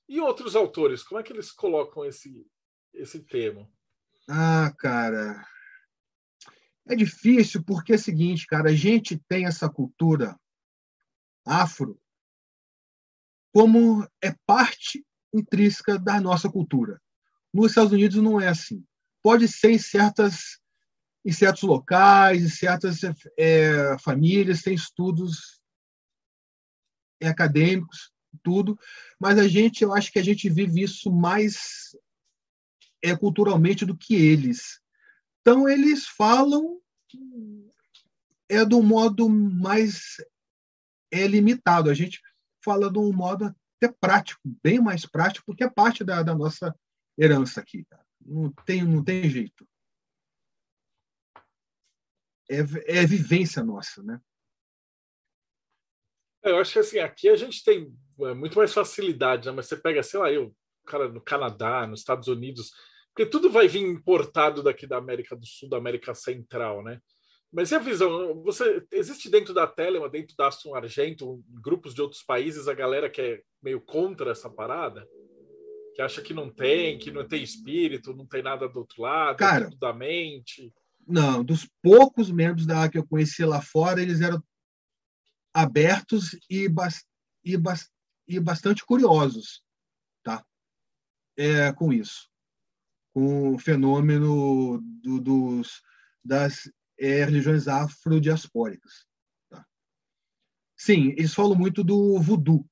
E 0.08 0.20
outros 0.20 0.56
autores, 0.56 1.02
como 1.02 1.20
é 1.20 1.24
que 1.24 1.34
eles 1.34 1.52
colocam 1.52 2.06
esse, 2.06 2.46
esse 2.94 3.24
tema? 3.26 3.68
Ah, 4.30 4.72
cara, 4.78 5.48
é 6.88 6.96
difícil 6.96 7.64
porque 7.64 7.94
é 7.94 7.96
o 7.96 8.00
seguinte, 8.00 8.46
cara, 8.46 8.70
a 8.70 8.76
gente 8.76 9.18
tem 9.28 9.46
essa 9.46 9.70
cultura 9.70 10.38
afro 11.46 12.00
como 13.56 14.06
é 14.22 14.36
parte 14.46 15.06
intrínseca 15.34 15.98
da 15.98 16.20
nossa 16.20 16.50
cultura. 16.50 17.02
Nos 17.54 17.68
Estados 17.68 17.94
Unidos 17.94 18.22
não 18.22 18.42
é 18.42 18.50
assim. 18.50 18.84
Pode 19.24 19.48
ser 19.48 19.72
em 19.72 19.78
certas 19.78 20.60
em 21.24 21.32
certos 21.32 21.64
locais, 21.64 22.44
em 22.44 22.50
certas 22.50 23.00
é, 23.40 23.98
famílias, 24.00 24.62
tem 24.62 24.76
estudos 24.76 25.62
acadêmicos, 27.24 28.12
tudo, 28.44 28.78
mas 29.20 29.40
a 29.40 29.48
gente, 29.48 29.84
eu 29.84 29.92
acho 29.94 30.12
que 30.12 30.20
a 30.20 30.24
gente 30.24 30.48
vive 30.50 30.84
isso 30.84 31.10
mais 31.10 31.98
é, 33.02 33.16
culturalmente 33.16 33.86
do 33.86 33.98
que 33.98 34.14
eles. 34.14 34.82
Então, 35.42 35.68
eles 35.68 36.06
falam 36.06 36.80
é 38.50 38.64
do 38.66 38.84
modo 38.84 39.30
mais 39.30 40.18
é 41.10 41.26
limitado. 41.26 41.90
A 41.90 41.94
gente 41.94 42.22
fala 42.66 42.92
de 42.92 42.98
um 42.98 43.14
modo 43.14 43.56
até 43.78 43.94
prático, 44.02 44.42
bem 44.64 44.82
mais 44.82 45.06
prático, 45.06 45.46
porque 45.46 45.64
é 45.64 45.70
parte 45.70 46.04
da, 46.04 46.24
da 46.24 46.34
nossa 46.34 46.76
herança 47.18 47.62
aqui. 47.62 47.86
Não 48.20 48.52
tem, 48.66 48.84
não 48.84 49.04
tem 49.04 49.30
jeito. 49.30 49.68
É, 52.50 52.58
é 53.00 53.06
vivência 53.06 53.64
nossa, 53.64 54.02
né? 54.04 54.20
É, 56.44 56.52
eu 56.52 56.60
acho 56.60 56.74
que 56.74 56.80
assim, 56.80 57.00
aqui 57.00 57.30
a 57.30 57.36
gente 57.36 57.64
tem 57.64 57.96
é, 58.22 58.34
muito 58.34 58.58
mais 58.58 58.74
facilidade, 58.74 59.48
né? 59.48 59.52
mas 59.56 59.68
você 59.68 59.78
pega, 59.78 60.04
sei 60.04 60.20
lá, 60.20 60.32
eu, 60.32 60.56
cara, 60.86 61.10
no 61.10 61.22
Canadá, 61.22 61.88
nos 61.88 62.02
Estados 62.02 62.28
Unidos, 62.28 62.72
porque 63.16 63.30
tudo 63.30 63.50
vai 63.50 63.68
vir 63.68 63.82
importado 63.82 64.62
daqui 64.62 64.86
da 64.86 64.98
América 64.98 65.36
do 65.36 65.46
Sul, 65.46 65.70
da 65.70 65.78
América 65.78 66.14
Central, 66.14 66.84
né? 66.84 67.02
Mas 67.52 67.72
e 67.72 67.76
a 67.76 67.80
visão? 67.80 68.42
Você 68.44 68.86
existe 68.92 69.30
dentro 69.30 69.54
da 69.54 69.66
Telema, 69.66 70.10
dentro 70.10 70.36
da 70.36 70.48
Aston 70.48 70.76
Argento, 70.76 71.44
grupos 71.50 71.94
de 71.94 72.02
outros 72.02 72.22
países, 72.22 72.68
a 72.68 72.74
galera 72.74 73.10
que 73.10 73.22
é 73.22 73.42
meio 73.62 73.80
contra 73.82 74.32
essa 74.32 74.50
parada? 74.50 75.08
Que 75.94 76.02
acha 76.02 76.22
que 76.22 76.34
não 76.34 76.50
tem, 76.50 76.98
que 76.98 77.12
não 77.12 77.26
tem 77.26 77.42
espírito, 77.42 78.14
não 78.14 78.26
tem 78.26 78.44
nada 78.44 78.68
do 78.68 78.80
outro 78.80 79.02
lado, 79.02 79.38
Cara, 79.38 79.68
é 79.68 79.78
da 79.78 79.94
mente. 79.94 80.74
Não, 81.08 81.44
dos 81.44 81.70
poucos 81.82 82.30
membros 82.30 82.66
da 82.66 82.90
que 82.90 82.98
eu 82.98 83.08
conheci 83.08 83.46
lá 83.46 83.62
fora, 83.62 84.02
eles 84.02 84.22
eram 84.22 84.44
abertos 85.54 86.34
e, 86.50 86.68
e, 87.46 87.56
e 88.28 88.40
bastante 88.40 88.86
curiosos, 88.86 89.64
tá? 90.22 90.44
É, 91.38 91.72
com 91.72 91.94
isso 91.94 92.30
com 93.16 93.56
o 93.56 93.58
fenômeno 93.58 94.82
do, 95.02 95.22
dos, 95.22 95.82
das 96.22 96.70
é, 97.00 97.24
religiões 97.24 97.68
afrodiaspóricas. 97.68 99.06
Tá? 99.50 99.66
Sim, 100.78 101.10
eles 101.12 101.34
falam 101.34 101.56
muito 101.56 101.84
do 101.84 102.20
voodoo, 102.20 102.66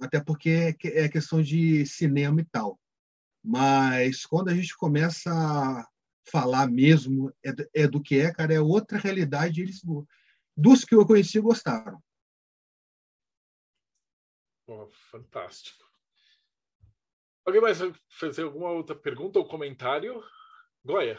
até 0.00 0.22
porque 0.22 0.76
é, 0.84 1.04
é 1.04 1.08
questão 1.08 1.42
de 1.42 1.86
cinema 1.86 2.40
e 2.40 2.44
tal. 2.44 2.78
Mas 3.42 4.26
quando 4.26 4.48
a 4.48 4.54
gente 4.54 4.76
começa 4.76 5.30
a 5.32 5.86
falar 6.30 6.68
mesmo 6.68 7.32
é, 7.44 7.82
é 7.82 7.88
do 7.88 8.02
que 8.02 8.18
é, 8.18 8.32
cara, 8.32 8.54
é 8.54 8.60
outra 8.60 8.98
realidade. 8.98 9.62
Eles, 9.62 9.80
dos 10.56 10.84
que 10.84 10.94
eu 10.94 11.06
conheci, 11.06 11.40
gostaram. 11.40 12.02
Oh, 14.66 14.86
fantástico. 15.10 15.84
Alguém 17.44 17.60
mais 17.60 17.78
vai 17.78 17.92
fazer 18.08 18.42
alguma 18.42 18.70
outra 18.70 18.94
pergunta 18.94 19.38
ou 19.38 19.48
comentário? 19.48 20.22
Goya. 20.84 21.18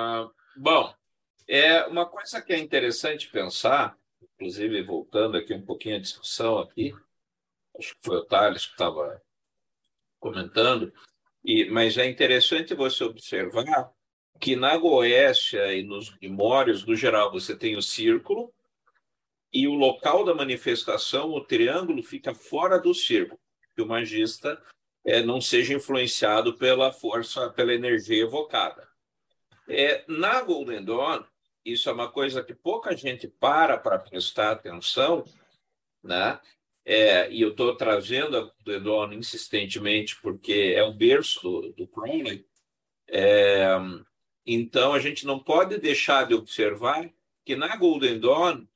Ah, 0.00 0.30
bom, 0.56 0.94
é 1.48 1.84
uma 1.86 2.06
coisa 2.06 2.40
que 2.40 2.52
é 2.52 2.58
interessante 2.58 3.28
pensar, 3.28 3.98
inclusive 4.22 4.80
voltando 4.84 5.36
aqui 5.36 5.52
um 5.52 5.66
pouquinho 5.66 5.96
à 5.96 5.98
discussão 5.98 6.60
aqui, 6.60 6.94
acho 7.76 7.96
que 7.96 8.00
foi 8.04 8.18
o 8.18 8.24
Thales 8.24 8.64
que 8.64 8.74
estava 8.74 9.20
comentando, 10.20 10.92
e, 11.44 11.68
mas 11.68 11.98
é 11.98 12.08
interessante 12.08 12.76
você 12.76 13.02
observar 13.02 13.92
que 14.38 14.54
na 14.54 14.76
Goécia 14.76 15.74
e 15.74 15.82
nos 15.82 16.10
Grimórios, 16.10 16.86
no 16.86 16.94
geral, 16.94 17.32
você 17.32 17.56
tem 17.56 17.76
o 17.76 17.82
círculo, 17.82 18.54
e 19.52 19.66
o 19.66 19.74
local 19.74 20.24
da 20.24 20.32
manifestação, 20.32 21.32
o 21.32 21.44
triângulo, 21.44 22.04
fica 22.04 22.32
fora 22.32 22.78
do 22.78 22.94
círculo 22.94 23.40
que 23.74 23.82
o 23.82 23.86
magista 23.86 24.62
é, 25.04 25.24
não 25.24 25.40
seja 25.40 25.74
influenciado 25.74 26.56
pela 26.56 26.92
força, 26.92 27.50
pela 27.50 27.74
energia 27.74 28.22
evocada. 28.22 28.87
É, 29.68 30.02
na 30.08 30.40
Golden 30.42 30.82
Dawn, 30.82 31.22
isso 31.64 31.90
é 31.90 31.92
uma 31.92 32.10
coisa 32.10 32.42
que 32.42 32.54
pouca 32.54 32.96
gente 32.96 33.28
para 33.28 33.76
para 33.76 33.98
prestar 33.98 34.52
atenção, 34.52 35.24
né? 36.02 36.40
É, 36.84 37.30
e 37.30 37.42
eu 37.42 37.50
estou 37.50 37.76
trazendo 37.76 38.36
a 38.36 38.40
Golden 38.40 38.82
Dawn 38.82 39.12
insistentemente 39.12 40.18
porque 40.22 40.72
é 40.74 40.82
o 40.82 40.94
berço 40.94 41.74
do, 41.76 41.86
Crowley. 41.86 42.46
É, 43.06 43.76
então, 44.46 44.94
a 44.94 44.98
gente 44.98 45.26
não 45.26 45.38
pode 45.38 45.76
deixar 45.76 46.26
de 46.26 46.32
observar 46.32 47.10
que 47.44 47.54
na 47.54 47.76
Golden 47.76 48.18
Dawn 48.18 48.66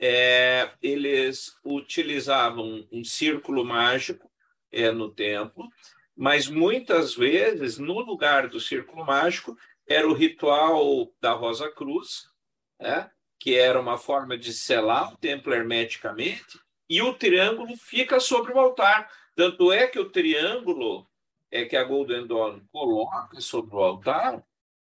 é, 0.00 0.72
eles 0.82 1.56
utilizavam 1.64 2.84
um 2.90 3.04
círculo 3.04 3.64
mágico 3.64 4.28
é, 4.72 4.90
no 4.90 5.08
templo, 5.08 5.68
mas 6.16 6.48
muitas 6.48 7.14
vezes, 7.14 7.78
no 7.78 8.00
lugar 8.00 8.48
do 8.48 8.58
círculo 8.58 9.04
mágico, 9.06 9.56
era 9.90 10.08
o 10.08 10.12
ritual 10.12 11.12
da 11.20 11.32
Rosa 11.32 11.68
Cruz, 11.68 12.30
né? 12.78 13.10
que 13.40 13.58
era 13.58 13.80
uma 13.80 13.98
forma 13.98 14.38
de 14.38 14.52
selar 14.52 15.12
o 15.12 15.16
templo 15.16 15.52
hermeticamente, 15.52 16.60
e 16.88 17.02
o 17.02 17.12
triângulo 17.12 17.76
fica 17.76 18.20
sobre 18.20 18.52
o 18.52 18.60
altar. 18.60 19.10
Tanto 19.34 19.72
é 19.72 19.88
que 19.88 19.98
o 19.98 20.08
triângulo 20.08 21.08
é 21.50 21.64
que 21.64 21.76
a 21.76 21.82
Golden 21.82 22.24
Dawn 22.24 22.60
coloca 22.70 23.40
sobre 23.40 23.74
o 23.74 23.80
altar 23.80 24.44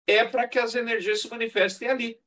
é 0.04 0.24
para 0.24 0.48
que 0.48 0.58
as 0.58 0.74
energias 0.74 1.22
se 1.22 1.30
manifestem 1.30 1.88
ali. 1.88 2.20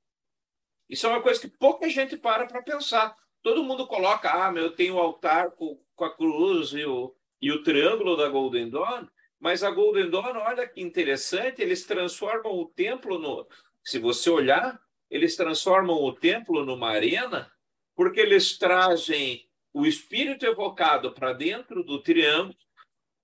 Isso 0.88 1.06
é 1.07 1.10
uma 1.10 1.22
coisa 1.22 1.41
que 1.41 1.49
pouca 1.49 1.89
gente 1.89 2.15
para 2.15 2.45
para 2.45 2.61
pensar. 2.61 3.18
Todo 3.41 3.64
mundo 3.65 3.85
coloca, 3.85 4.31
ah, 4.31 4.53
eu 4.56 4.72
tenho 4.72 4.95
o 4.95 4.99
altar 4.99 5.52
com, 5.52 5.77
com 5.93 6.06
a 6.06 6.15
cruz 6.15 6.72
e 6.72 6.85
o, 6.85 7.14
e 7.41 7.52
o 7.52 7.64
triângulo 7.64 8.15
da 8.15 8.30
Golden 8.30 8.69
Dawn, 8.69 9.07
mas 9.42 9.64
a 9.64 9.72
Golden 9.72 10.08
Dawn, 10.08 10.38
olha 10.38 10.68
que 10.68 10.80
interessante, 10.80 11.64
eles 11.64 11.84
transformam 11.84 12.54
o 12.54 12.68
templo 12.68 13.18
no. 13.18 13.48
Se 13.84 13.98
você 13.98 14.30
olhar, 14.30 14.80
eles 15.10 15.36
transformam 15.36 15.96
o 15.96 16.14
templo 16.14 16.64
numa 16.64 16.92
arena, 16.92 17.52
porque 17.96 18.20
eles 18.20 18.56
trazem 18.60 19.50
o 19.74 19.84
espírito 19.88 20.46
evocado 20.46 21.12
para 21.12 21.34
dentro 21.34 21.84
do 21.84 22.00
triângulo 22.00 22.56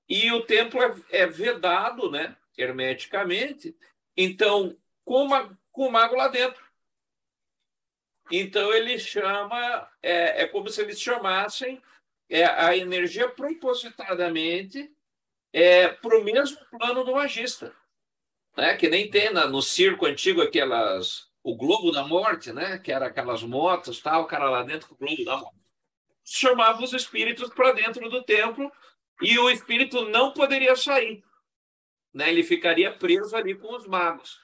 e 0.10 0.32
o 0.32 0.42
templo 0.42 0.82
é, 0.82 0.96
é 1.12 1.28
vedado, 1.28 2.10
né, 2.10 2.36
hermeticamente. 2.58 3.78
Então, 4.16 4.76
com, 5.06 5.30
com 5.72 5.88
o 5.88 5.92
mago 5.92 6.16
lá 6.16 6.30
dentro. 6.30 6.66
Então, 8.32 8.74
ele 8.74 8.98
chama, 8.98 9.88
é, 10.02 10.42
é 10.42 10.48
como 10.48 10.68
se 10.68 10.82
eles 10.82 11.00
chamassem 11.00 11.80
é, 12.28 12.44
a 12.44 12.76
energia 12.76 13.30
propositadamente 13.30 14.92
é, 15.54 15.88
para 15.88 16.18
o 16.18 16.24
mesmo 16.24 16.58
plano 16.78 17.04
do 17.04 17.14
magista. 17.14 17.74
Né? 18.56 18.76
Que 18.76 18.90
nem 18.90 19.10
tem 19.10 19.32
na, 19.32 19.48
no 19.48 19.62
circo 19.62 20.06
antigo 20.06 20.42
aquelas. 20.42 21.28
O 21.44 21.56
Globo 21.56 21.92
da 21.92 22.06
Morte, 22.06 22.52
né? 22.52 22.78
que 22.78 22.92
era 22.92 23.08
aquelas 23.08 23.42
motos, 23.42 24.02
tal, 24.02 24.24
o 24.24 24.26
cara 24.26 24.50
lá 24.50 24.64
dentro 24.64 24.90
com 24.90 24.96
o 24.96 24.98
Globo 24.98 25.24
da 25.24 25.38
Morte. 25.38 25.58
Chamava 26.26 26.84
os 26.84 26.92
espíritos 26.92 27.50
para 27.50 27.72
dentro 27.72 28.10
do 28.10 28.22
templo 28.24 28.70
e 29.22 29.40
o 29.40 29.50
espírito 29.50 30.10
não 30.10 30.34
poderia 30.34 30.76
sair. 30.76 31.24
Né? 32.14 32.30
Ele 32.30 32.44
ficaria 32.44 32.92
preso 32.92 33.36
ali 33.36 33.56
com 33.56 33.76
os 33.76 33.88
magos. 33.88 34.40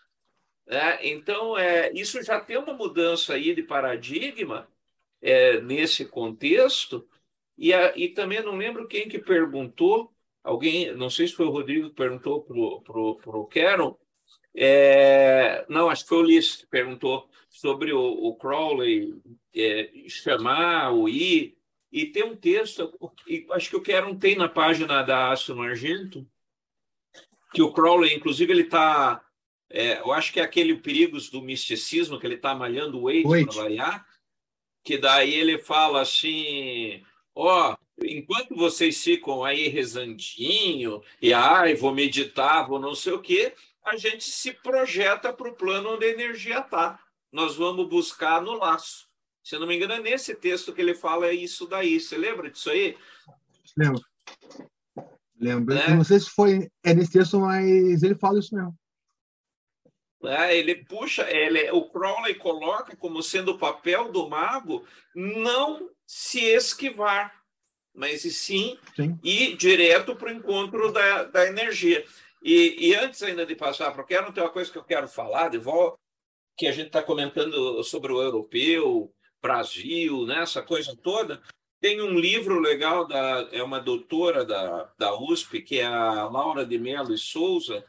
Né? 0.66 1.00
Então, 1.08 1.58
é, 1.58 1.92
isso 1.92 2.22
já 2.24 2.40
tem 2.40 2.58
uma 2.58 2.74
mudança 2.74 3.34
aí 3.34 3.54
de 3.54 3.64
paradigma 3.64 4.68
é, 5.22 5.60
nesse 5.62 6.06
contexto, 6.06 7.08
e, 7.58 7.74
a, 7.74 7.98
e 7.98 8.10
também 8.10 8.42
não 8.44 8.58
lembro 8.58 8.88
quem 8.88 9.08
que 9.08 9.20
perguntou, 9.20 10.13
alguém, 10.44 10.94
não 10.96 11.10
sei 11.10 11.28
se 11.28 11.34
foi 11.34 11.46
o 11.46 11.52
Rodrigo 11.52 11.90
que 11.90 11.96
perguntou 11.96 12.42
para 12.42 12.58
o 12.58 12.82
pro, 12.82 13.16
pro 13.18 13.48
Caron, 13.48 13.98
é, 14.56 15.66
não, 15.68 15.90
acho 15.90 16.04
que 16.04 16.10
foi 16.10 16.18
o 16.20 16.22
Ulisses 16.22 16.58
que 16.58 16.68
perguntou 16.68 17.28
sobre 17.50 17.94
o, 17.94 18.02
o 18.02 18.36
Crowley 18.36 19.16
é, 19.56 19.92
chamar, 20.08 20.92
o 20.92 21.08
ir, 21.08 21.58
e 21.92 22.08
tem 22.08 22.24
um 22.24 22.36
texto, 22.36 22.92
acho 23.52 23.70
que 23.70 23.76
o 23.76 23.84
Caron 23.84 24.18
tem 24.18 24.36
na 24.36 24.50
página 24.50 25.04
da 25.04 25.32
Astro 25.32 25.62
Argento, 25.62 26.28
que 27.54 27.62
o 27.62 27.72
Crowley, 27.72 28.16
inclusive, 28.16 28.52
ele 28.52 28.64
está, 28.64 29.24
é, 29.70 30.00
eu 30.00 30.12
acho 30.12 30.34
que 30.34 30.40
é 30.40 30.44
aquele 30.44 30.76
Perigos 30.76 31.30
do 31.30 31.42
Misticismo, 31.42 32.20
que 32.20 32.26
ele 32.26 32.36
está 32.36 32.56
malhando 32.56 32.98
o 32.98 33.04
Wade 33.04 33.46
para 33.46 33.62
variar, 33.62 34.08
que 34.84 34.98
daí 34.98 35.34
ele 35.36 35.60
fala 35.60 36.02
assim, 36.02 37.04
ó, 37.36 37.72
oh, 37.72 37.83
enquanto 38.02 38.56
vocês 38.56 39.02
ficam 39.04 39.44
aí 39.44 39.68
rezandinho, 39.68 41.02
e 41.22 41.34
ai, 41.34 41.76
vou 41.76 41.94
meditar, 41.94 42.68
vou 42.68 42.80
não 42.80 42.96
sei 42.96 43.14
o 43.14 43.22
quê, 43.22 43.54
a 43.84 43.98
gente 43.98 44.24
se 44.24 44.54
projeta 44.54 45.34
para 45.34 45.50
o 45.50 45.56
plano 45.56 45.94
onde 45.94 46.06
a 46.06 46.12
energia 46.12 46.60
está. 46.60 47.00
Nós 47.32 47.56
vamos 47.56 47.88
buscar 47.90 48.42
no 48.42 48.54
laço. 48.54 49.08
Se 49.44 49.58
não 49.58 49.68
me 49.68 49.76
engano, 49.76 49.94
é 49.94 50.00
nesse 50.00 50.34
texto 50.36 50.72
que 50.72 50.82
ele 50.82 50.96
fala 50.96 51.28
é 51.28 51.34
isso 51.34 51.68
daí. 51.68 52.00
Você 52.00 52.18
lembra 52.18 52.50
disso 52.50 52.70
aí? 52.70 52.98
Lembro. 53.78 54.02
Lembro. 55.38 55.76
Né? 55.76 55.88
Não 55.90 56.04
sei 56.04 56.20
se 56.20 56.30
foi 56.30 56.72
é 56.84 56.94
nesse 56.94 57.12
texto, 57.12 57.40
mas 57.40 58.04
ele 58.04 58.16
fala 58.16 58.40
isso 58.40 58.56
mesmo. 58.56 58.74
É, 60.26 60.58
ele 60.58 60.76
puxa, 60.86 61.30
ele, 61.30 61.70
o 61.72 61.90
Crowley 61.90 62.36
coloca 62.36 62.96
como 62.96 63.22
sendo 63.22 63.52
o 63.52 63.58
papel 63.58 64.10
do 64.10 64.30
mago 64.30 64.86
não 65.14 65.90
se 66.08 66.40
esquivar, 66.40 67.43
mas 67.94 68.26
e 68.26 68.32
sim, 68.32 68.78
sim. 68.96 69.20
ir 69.24 69.56
direto 69.56 70.16
para 70.16 70.30
o 70.30 70.36
encontro 70.36 70.92
da, 70.92 71.24
da 71.26 71.48
energia. 71.48 72.04
E, 72.42 72.90
e, 72.90 72.96
antes 72.96 73.24
ainda 73.24 73.46
de 73.46 73.56
passar 73.56 73.92
para 73.92 74.02
o 74.02 74.06
quero, 74.06 74.34
tem 74.34 74.44
uma 74.44 74.50
coisa 74.50 74.72
que 74.72 74.78
eu 74.78 74.84
quero 74.84 75.08
falar 75.08 75.50
de 75.50 75.58
volta, 75.58 75.98
que 76.58 76.68
a 76.68 76.72
gente 76.72 76.88
está 76.88 77.02
comentando 77.02 77.82
sobre 77.84 78.12
o 78.12 78.22
europeu, 78.22 79.14
Brasil, 79.44 80.26
né, 80.26 80.42
essa 80.42 80.62
coisa 80.62 80.96
toda. 80.96 81.42
Tem 81.82 82.02
um 82.02 82.18
livro 82.18 82.60
legal, 82.60 83.06
da, 83.06 83.50
é 83.52 83.62
uma 83.62 83.82
doutora 83.82 84.46
da, 84.46 84.86
da 84.98 85.20
USP, 85.20 85.62
que 85.62 85.80
é 85.80 85.86
a 85.86 86.30
Laura 86.30 86.66
de 86.66 86.80
Mello 86.80 87.14
e 87.14 87.18
Souza, 87.18 87.86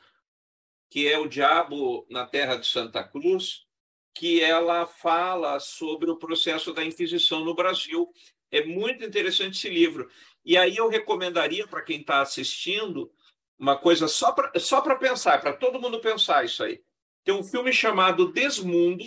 que 0.90 1.06
é 1.06 1.16
O 1.16 1.28
Diabo 1.28 2.04
na 2.10 2.26
Terra 2.26 2.56
de 2.56 2.66
Santa 2.66 3.04
Cruz, 3.04 3.64
que 4.12 4.40
ela 4.40 4.84
fala 4.84 5.60
sobre 5.60 6.10
o 6.10 6.16
processo 6.16 6.72
da 6.72 6.84
Inquisição 6.84 7.44
no 7.44 7.54
Brasil. 7.54 8.12
É 8.54 8.64
muito 8.64 9.04
interessante 9.04 9.56
esse 9.56 9.68
livro. 9.68 10.08
E 10.44 10.56
aí 10.56 10.76
eu 10.76 10.88
recomendaria 10.88 11.66
para 11.66 11.82
quem 11.82 12.00
está 12.00 12.20
assistindo 12.20 13.10
uma 13.58 13.76
coisa 13.76 14.06
só 14.06 14.32
para 14.32 14.58
só 14.60 14.80
pensar, 14.96 15.40
para 15.40 15.52
todo 15.52 15.80
mundo 15.80 16.00
pensar 16.00 16.44
isso 16.44 16.62
aí. 16.62 16.80
Tem 17.24 17.34
um 17.34 17.42
filme 17.42 17.72
chamado 17.72 18.30
Desmundo, 18.30 19.04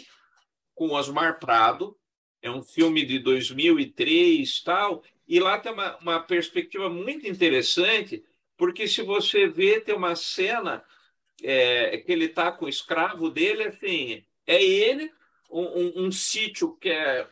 com 0.76 0.92
Osmar 0.92 1.40
Prado. 1.40 1.98
É 2.42 2.52
um 2.52 2.62
filme 2.62 3.06
de 3.06 3.20
2003 3.20 4.64
tal. 4.64 5.04
E 5.28 5.40
lá 5.40 5.58
tem 5.60 5.72
uma, 5.72 5.98
uma 5.98 6.20
perspectiva 6.20 6.90
muito 6.90 7.28
interessante, 7.28 8.24
porque 8.58 8.88
se 8.88 9.02
você 9.02 9.48
vê, 9.48 9.80
tem 9.80 9.96
uma 9.96 10.16
cena 10.16 10.84
é, 11.44 11.98
que 11.98 12.12
ele 12.12 12.26
está 12.26 12.52
com 12.52 12.66
o 12.66 12.70
escravo 12.70 13.30
dele, 13.30 13.64
assim, 13.64 14.26
é 14.46 14.64
ele, 14.64 15.12
um, 15.50 15.62
um, 15.62 16.06
um, 16.06 16.12
sítio 16.12 16.76
que 16.78 16.90
é 16.90 17.28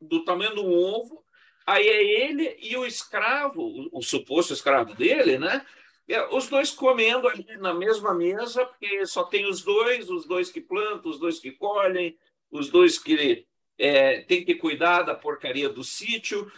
do 0.00 0.24
tamanho 0.24 0.54
do 0.54 0.64
ovo, 0.64 1.24
aí 1.66 1.88
é 1.88 2.22
ele 2.22 2.56
e 2.60 2.76
o 2.76 2.84
escravo, 2.86 3.88
o, 3.92 4.02
suposto 4.02 4.52
escravo 4.52 4.94
dele, 4.94 5.38
né? 5.38 5.64
É, 6.08 6.26
os 6.34 6.48
dois 6.48 6.70
comendo 6.70 7.28
ali 7.28 7.46
na 7.58 7.72
mesma 7.72 8.12
mesa, 8.12 8.66
porque 8.66 9.06
só 9.06 9.24
tem 9.24 9.48
os 9.48 9.62
dois, 9.62 10.10
os 10.10 10.26
dois 10.26 10.50
que 10.50 10.60
plantam, 10.60 11.10
os 11.10 11.18
dois 11.18 11.38
que 11.38 11.52
colhem, 11.52 12.18
os 12.50 12.68
dois 12.68 12.98
que 12.98 13.46
é, 13.78 14.20
têm 14.22 14.44
que 14.44 14.56
cuidar 14.56 15.02
da 15.02 15.14
porcaria 15.14 15.68
do 15.68 15.84
sítio. 15.84 16.50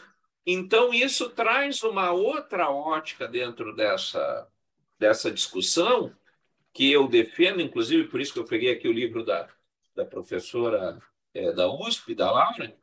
Então, 0.47 0.93
isso 0.93 1.29
traz 1.31 1.83
uma 1.83 2.11
outra 2.13 2.71
ótica 2.71 3.29
dentro 3.29 3.77
dessa, 3.77 4.49
dessa 4.99 5.31
discussão, 5.31 6.15
que 6.73 6.91
eu 6.91 7.07
defendo, 7.07 7.61
inclusive 7.61 8.09
por 8.09 8.21
isso 8.21 8.33
que 8.33 8.39
eu 8.39 8.47
peguei 8.47 8.73
aqui 8.73 8.89
o 8.89 8.93
livro 8.93 9.25
da, 9.25 9.49
da 9.95 10.05
professora 10.05 10.99
é, 11.35 11.53
da 11.53 11.71
USP, 11.71 12.15
da 12.15 12.31
Laura, 12.31 12.75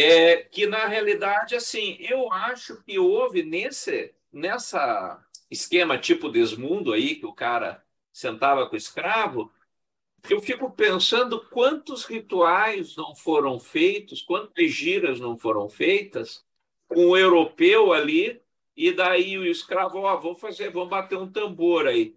é 0.00 0.36
que 0.36 0.66
na 0.66 0.86
realidade, 0.86 1.54
assim, 1.54 1.96
eu 2.00 2.32
acho 2.32 2.82
que 2.84 2.98
houve 2.98 3.42
nesse 3.42 4.14
nessa 4.32 5.24
esquema 5.50 5.98
tipo 5.98 6.28
desmundo 6.28 6.92
aí 6.92 7.16
que 7.16 7.26
o 7.26 7.32
cara 7.32 7.82
sentava 8.12 8.68
com 8.68 8.74
o 8.74 8.78
escravo, 8.78 9.50
eu 10.28 10.40
fico 10.40 10.70
pensando 10.70 11.40
quantos 11.50 12.04
rituais 12.04 12.96
não 12.96 13.14
foram 13.14 13.58
feitos, 13.58 14.22
quantas 14.22 14.70
giras 14.70 15.20
não 15.20 15.38
foram 15.38 15.68
feitas 15.68 16.44
com 16.88 17.06
o 17.08 17.16
europeu 17.16 17.92
ali, 17.92 18.40
e 18.76 18.92
daí 18.92 19.38
o 19.38 19.46
escravo, 19.46 20.00
ó, 20.00 20.16
vou 20.18 20.34
fazer, 20.34 20.70
vamos 20.70 20.90
bater 20.90 21.16
um 21.18 21.30
tambor 21.30 21.86
aí. 21.86 22.16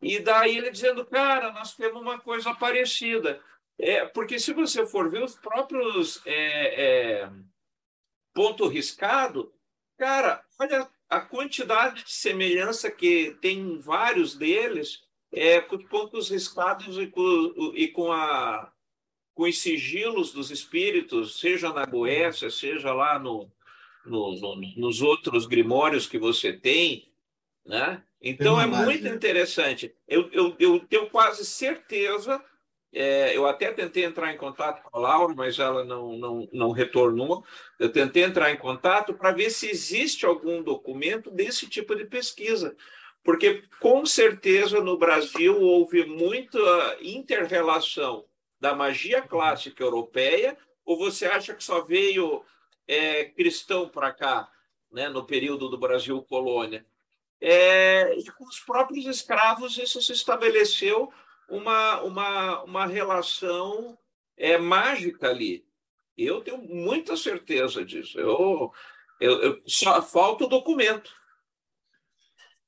E 0.00 0.20
daí 0.20 0.56
ele 0.58 0.70
dizendo, 0.70 1.04
cara, 1.06 1.52
nós 1.52 1.74
temos 1.74 2.00
uma 2.00 2.18
coisa 2.20 2.54
parecida. 2.54 3.40
É, 3.78 4.06
porque 4.06 4.38
se 4.38 4.52
você 4.52 4.86
for 4.86 5.10
ver 5.10 5.22
os 5.22 5.36
próprios 5.36 6.22
é, 6.24 6.84
é, 7.24 7.30
ponto 8.32 8.66
riscado, 8.68 9.52
cara, 9.98 10.42
olha 10.58 10.88
a 11.08 11.20
quantidade 11.20 12.04
de 12.04 12.12
semelhança 12.12 12.90
que 12.90 13.36
tem 13.40 13.58
em 13.58 13.78
vários 13.78 14.34
deles 14.34 15.04
é 15.30 15.60
com 15.60 15.76
os 15.76 15.84
pontos 15.84 16.30
riscados 16.30 16.96
e 16.98 17.06
com, 17.06 17.72
e 17.74 17.88
com, 17.88 18.10
a, 18.10 18.72
com 19.34 19.44
os 19.44 19.58
sigilos 19.58 20.32
dos 20.32 20.50
espíritos, 20.50 21.38
seja 21.38 21.72
na 21.72 21.84
Goécia, 21.84 22.48
seja 22.50 22.92
lá 22.94 23.18
no, 23.18 23.50
no, 24.06 24.40
no, 24.40 24.56
nos 24.76 25.02
outros 25.02 25.46
grimórios 25.46 26.06
que 26.06 26.18
você 26.18 26.52
tem, 26.52 27.12
né? 27.64 28.02
Então 28.20 28.60
é 28.60 28.66
muito 28.66 29.06
interessante. 29.06 29.94
Eu, 30.08 30.30
eu, 30.32 30.56
eu 30.58 30.80
tenho 30.80 31.10
quase 31.10 31.44
certeza 31.44 32.42
é, 32.98 33.36
eu 33.36 33.46
até 33.46 33.70
tentei 33.70 34.04
entrar 34.04 34.32
em 34.32 34.38
contato 34.38 34.82
com 34.82 34.96
a 34.96 34.98
Laura, 34.98 35.34
mas 35.34 35.58
ela 35.58 35.84
não, 35.84 36.16
não, 36.16 36.48
não 36.50 36.70
retornou. 36.70 37.44
Eu 37.78 37.92
tentei 37.92 38.22
entrar 38.22 38.50
em 38.50 38.56
contato 38.56 39.12
para 39.12 39.32
ver 39.32 39.50
se 39.50 39.68
existe 39.68 40.24
algum 40.24 40.62
documento 40.62 41.30
desse 41.30 41.68
tipo 41.68 41.94
de 41.94 42.06
pesquisa, 42.06 42.74
porque 43.22 43.62
com 43.80 44.06
certeza 44.06 44.80
no 44.80 44.96
Brasil 44.96 45.60
houve 45.60 46.06
muita 46.06 46.58
interrelação 47.02 48.24
da 48.58 48.74
magia 48.74 49.20
clássica 49.20 49.84
europeia, 49.84 50.56
ou 50.82 50.96
você 50.96 51.26
acha 51.26 51.52
que 51.52 51.62
só 51.62 51.82
veio 51.82 52.42
é, 52.88 53.26
cristão 53.26 53.90
para 53.90 54.10
cá, 54.10 54.48
né, 54.90 55.10
no 55.10 55.26
período 55.26 55.68
do 55.68 55.76
Brasil 55.76 56.22
colônia? 56.22 56.86
É, 57.42 58.16
e 58.16 58.24
com 58.32 58.46
os 58.46 58.58
próprios 58.60 59.04
escravos 59.04 59.76
isso 59.76 60.00
se 60.00 60.12
estabeleceu 60.12 61.12
uma, 61.48 62.02
uma, 62.02 62.62
uma 62.64 62.86
relação 62.86 63.98
é, 64.36 64.58
mágica 64.58 65.28
ali. 65.28 65.66
Eu 66.16 66.40
tenho 66.40 66.58
muita 66.58 67.16
certeza 67.16 67.84
disso. 67.84 68.18
Eu, 68.18 68.72
eu, 69.20 69.42
eu 69.42 69.62
só 69.66 70.00
falta 70.02 70.44
o 70.44 70.48
documento. 70.48 71.14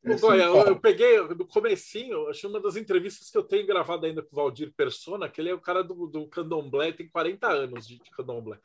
Eu, 0.03 0.67
eu, 0.67 0.81
peguei 0.81 1.21
no 1.21 1.47
comecinho, 1.47 2.29
acho 2.29 2.49
uma 2.49 2.61
das 2.61 2.77
entrevistas 2.77 3.31
que 3.31 3.37
eu 3.37 3.43
tenho 3.43 3.67
gravado 3.67 4.07
ainda 4.07 4.23
com 4.23 4.29
o 4.33 4.37
Valdir 4.37 4.73
Persona, 4.75 5.29
que 5.29 5.41
ele 5.41 5.51
é 5.51 5.55
o 5.55 5.61
cara 5.61 5.83
do, 5.83 6.07
do 6.07 6.29
candomblé, 6.29 6.93
tem 6.93 7.09
40 7.09 7.47
anos 7.49 7.87
de, 7.87 7.99
de 7.99 8.11
candomblé. 8.11 8.59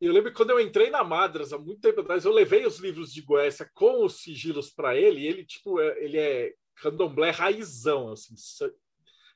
E 0.00 0.06
eu 0.06 0.12
lembro 0.12 0.30
que 0.30 0.36
quando 0.36 0.50
eu 0.50 0.60
entrei 0.60 0.90
na 0.90 1.04
Madras, 1.04 1.52
há 1.52 1.58
muito 1.58 1.80
tempo 1.80 2.00
atrás, 2.00 2.24
eu 2.24 2.32
levei 2.32 2.66
os 2.66 2.78
livros 2.78 3.12
de 3.12 3.22
Goécia 3.22 3.70
com 3.74 4.04
os 4.04 4.22
sigilos 4.22 4.70
para 4.70 4.96
ele, 4.96 5.20
e 5.20 5.26
ele, 5.26 5.44
tipo, 5.44 5.80
é, 5.80 6.04
ele 6.04 6.18
é 6.18 6.54
candomblé 6.76 7.30
raizão, 7.30 8.10
assim, 8.10 8.34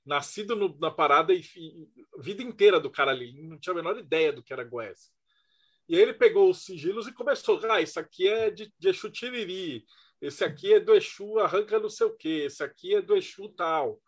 nascido 0.05 0.55
no, 0.55 0.77
na 0.79 0.91
parada 0.91 1.33
e, 1.33 1.41
e, 1.57 1.89
vida 2.19 2.43
inteira 2.43 2.79
do 2.79 2.91
cara 2.91 3.11
ali, 3.11 3.33
não 3.43 3.59
tinha 3.59 3.73
a 3.73 3.77
menor 3.77 3.99
ideia 3.99 4.33
do 4.33 4.43
que 4.43 4.53
era 4.53 4.65
Goécia. 4.65 5.13
E 5.89 5.97
aí 5.97 6.03
ele 6.03 6.15
pegou 6.15 6.51
os 6.51 6.65
sigilos 6.65 7.07
e 7.07 7.13
começou, 7.13 7.61
ah, 7.71 7.81
isso 7.81 7.99
aqui 8.01 8.29
é 8.29 8.51
de, 8.51 8.73
de 8.79 8.89
Exu 8.89 9.11
Tiriri, 9.11 9.85
esse 10.21 10.43
aqui 10.45 10.75
é 10.75 10.81
do 10.81 10.95
Exu 10.95 11.39
arranca 11.39 11.79
não 11.79 11.91
sei 11.91 12.07
o 12.07 12.17
quê, 12.17 12.45
esse 12.47 12.63
aqui 12.63 12.95
é 12.95 13.03
do 13.03 13.17
Exu 13.17 13.49
tal. 13.51 14.01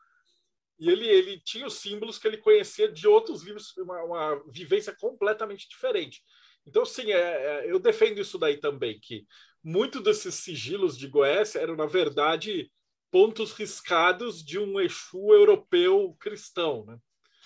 E 0.78 0.90
ele, 0.90 1.06
ele 1.06 1.40
tinha 1.40 1.66
os 1.66 1.74
símbolos 1.74 2.18
que 2.18 2.28
ele 2.28 2.36
conhecia 2.36 2.90
de 2.90 3.06
outros 3.08 3.42
livros, 3.42 3.74
uma, 3.78 4.02
uma 4.02 4.42
vivência 4.48 4.94
completamente 4.94 5.68
diferente. 5.68 6.22
Então, 6.66 6.84
sim, 6.84 7.12
é, 7.12 7.18
é, 7.18 7.70
eu 7.70 7.78
defendo 7.78 8.20
isso 8.20 8.38
daí 8.38 8.58
também, 8.58 8.98
que 9.00 9.26
muito 9.62 10.00
desses 10.00 10.34
sigilos 10.34 10.96
de 10.98 11.08
Goécia 11.08 11.60
eram, 11.60 11.76
na 11.76 11.86
verdade, 11.86 12.70
pontos 13.16 13.54
riscados 13.54 14.44
de 14.44 14.58
um 14.58 14.78
Exu 14.78 15.32
europeu 15.32 16.14
cristão. 16.20 16.84
Né? 16.84 16.98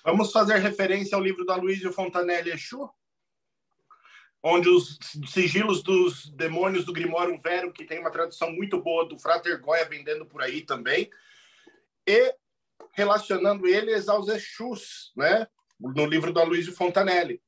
Vamos 0.04 0.32
fazer 0.32 0.56
referência 0.56 1.14
ao 1.14 1.22
livro 1.22 1.46
da 1.46 1.54
Luísio 1.54 1.92
Fontanelli 1.92 2.50
Exu? 2.50 2.90
Onde 4.42 4.68
os 4.68 4.98
sigilos 5.28 5.80
dos 5.80 6.28
demônios 6.30 6.84
do 6.84 6.92
Grimório 6.92 7.40
Vero, 7.40 7.72
que 7.72 7.84
tem 7.84 8.00
uma 8.00 8.10
tradução 8.10 8.50
muito 8.50 8.82
boa 8.82 9.08
do 9.08 9.16
Frater 9.16 9.60
Goya 9.60 9.84
vendendo 9.84 10.26
por 10.26 10.42
aí 10.42 10.62
também, 10.62 11.08
e 12.04 12.34
relacionando 12.92 13.64
eles 13.64 14.08
aos 14.08 14.26
Exus, 14.26 15.12
né? 15.14 15.46
no 15.78 16.04
livro 16.04 16.32
da 16.32 16.42
Luísio 16.42 16.74
Fontanelli. 16.74 17.40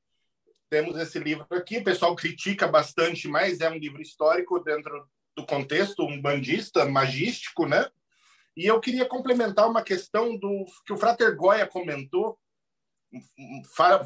Temos 0.71 0.97
esse 0.97 1.19
livro 1.19 1.45
aqui, 1.51 1.79
o 1.79 1.85
pessoal 1.85 2.15
critica 2.15 2.69
bastante, 2.69 3.27
mas 3.27 3.61
é 3.61 3.69
um 3.69 3.79
livro 3.79 4.01
histórico 4.01 4.61
dentro 4.61 5.11
do 5.37 5.45
contexto 5.45 6.05
um 6.05 6.23
bandista 6.23 6.85
magístico, 6.85 7.67
né? 7.67 7.91
E 8.57 8.67
eu 8.67 8.81
queria 8.81 9.07
complementar 9.07 9.69
uma 9.69 9.83
questão 9.83 10.39
do 10.39 10.67
que 10.87 10.93
o 10.93 10.97
Frater 10.97 11.35
Goya 11.37 11.67
comentou, 11.67 12.39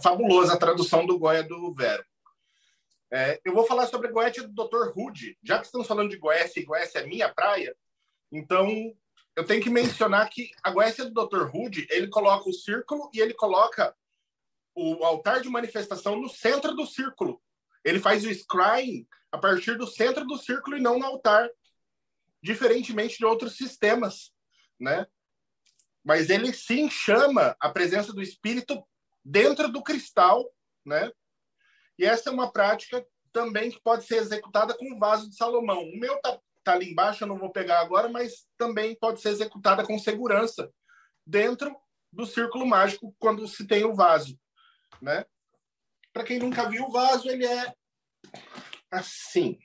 fabulosa 0.03 0.55
a 0.55 0.59
tradução 0.59 1.07
do 1.07 1.19
Goya 1.19 1.43
do 1.43 1.75
Vero. 1.75 2.05
É, 3.13 3.41
eu 3.45 3.55
vou 3.55 3.65
falar 3.65 3.87
sobre 3.87 4.09
Goethe 4.09 4.43
do 4.43 4.65
Dr. 4.65 4.91
Rude. 4.93 5.39
Já 5.43 5.59
que 5.59 5.67
estamos 5.67 5.87
falando 5.87 6.11
de 6.11 6.17
Goécia 6.17 6.61
e 6.61 6.65
Goécia 6.65 7.01
é 7.01 7.07
minha 7.07 7.33
praia, 7.33 7.77
então 8.33 8.69
eu 9.37 9.45
tenho 9.45 9.63
que 9.63 9.71
mencionar 9.71 10.29
que 10.29 10.51
a 10.63 10.71
Goécia 10.71 11.05
do 11.05 11.27
Dr. 11.27 11.45
Rude, 11.45 11.87
ele 11.91 12.09
coloca 12.09 12.49
o 12.49 12.55
círculo 12.55 13.11
e 13.13 13.21
ele 13.21 13.35
coloca 13.35 13.95
o 14.75 15.05
altar 15.05 15.41
de 15.41 15.49
manifestação 15.49 16.21
no 16.21 16.29
centro 16.29 16.75
do 16.75 16.87
círculo. 16.87 17.41
Ele 17.85 18.01
faz 18.01 18.25
o 18.25 18.31
scrying 18.35 19.07
a 19.31 19.39
partir 19.39 19.77
do 19.79 19.87
centro 19.87 20.27
do 20.27 20.37
círculo 20.37 20.77
e 20.77 20.81
não 20.81 20.99
no 20.99 21.07
altar, 21.07 21.49
diferentemente 22.43 23.19
de 23.19 23.25
outros 23.25 23.57
sistemas 23.57 24.36
né? 24.79 25.07
Mas 26.05 26.31
ele 26.31 26.53
sim 26.53 26.89
chama 26.89 27.57
a 27.61 27.69
presença 27.69 28.13
do 28.13 28.23
espírito 28.23 28.87
dentro 29.25 29.71
do 29.71 29.83
cristal, 29.83 30.49
né? 30.85 31.11
E 31.99 32.05
essa 32.05 32.31
é 32.31 32.33
uma 32.33 32.53
prática 32.53 33.05
também 33.33 33.71
que 33.71 33.81
pode 33.81 34.05
ser 34.05 34.17
executada 34.17 34.77
com 34.77 34.95
o 34.95 34.99
vaso 34.99 35.29
de 35.29 35.37
Salomão. 35.37 35.83
O 35.83 35.99
meu 35.99 36.21
tá, 36.21 36.39
tá 36.63 36.73
ali 36.73 36.91
embaixo, 36.91 37.25
eu 37.25 37.29
não 37.29 37.39
vou 37.39 37.51
pegar 37.51 37.81
agora, 37.81 38.09
mas 38.09 38.47
também 38.57 38.95
pode 38.97 39.21
ser 39.21 39.31
executada 39.31 39.85
com 39.85 39.99
segurança 39.99 40.73
dentro 41.27 41.77
do 42.13 42.25
círculo 42.25 42.67
mágico 42.67 43.15
quando 43.19 43.47
se 43.49 43.67
tem 43.67 43.85
o 43.85 43.95
vaso, 43.95 44.39
né? 45.03 45.27
Para 46.13 46.25
quem 46.25 46.39
nunca 46.39 46.69
viu 46.69 46.85
o 46.85 46.91
vaso, 46.91 47.29
ele 47.29 47.45
é 47.45 47.75
assim. 48.91 49.59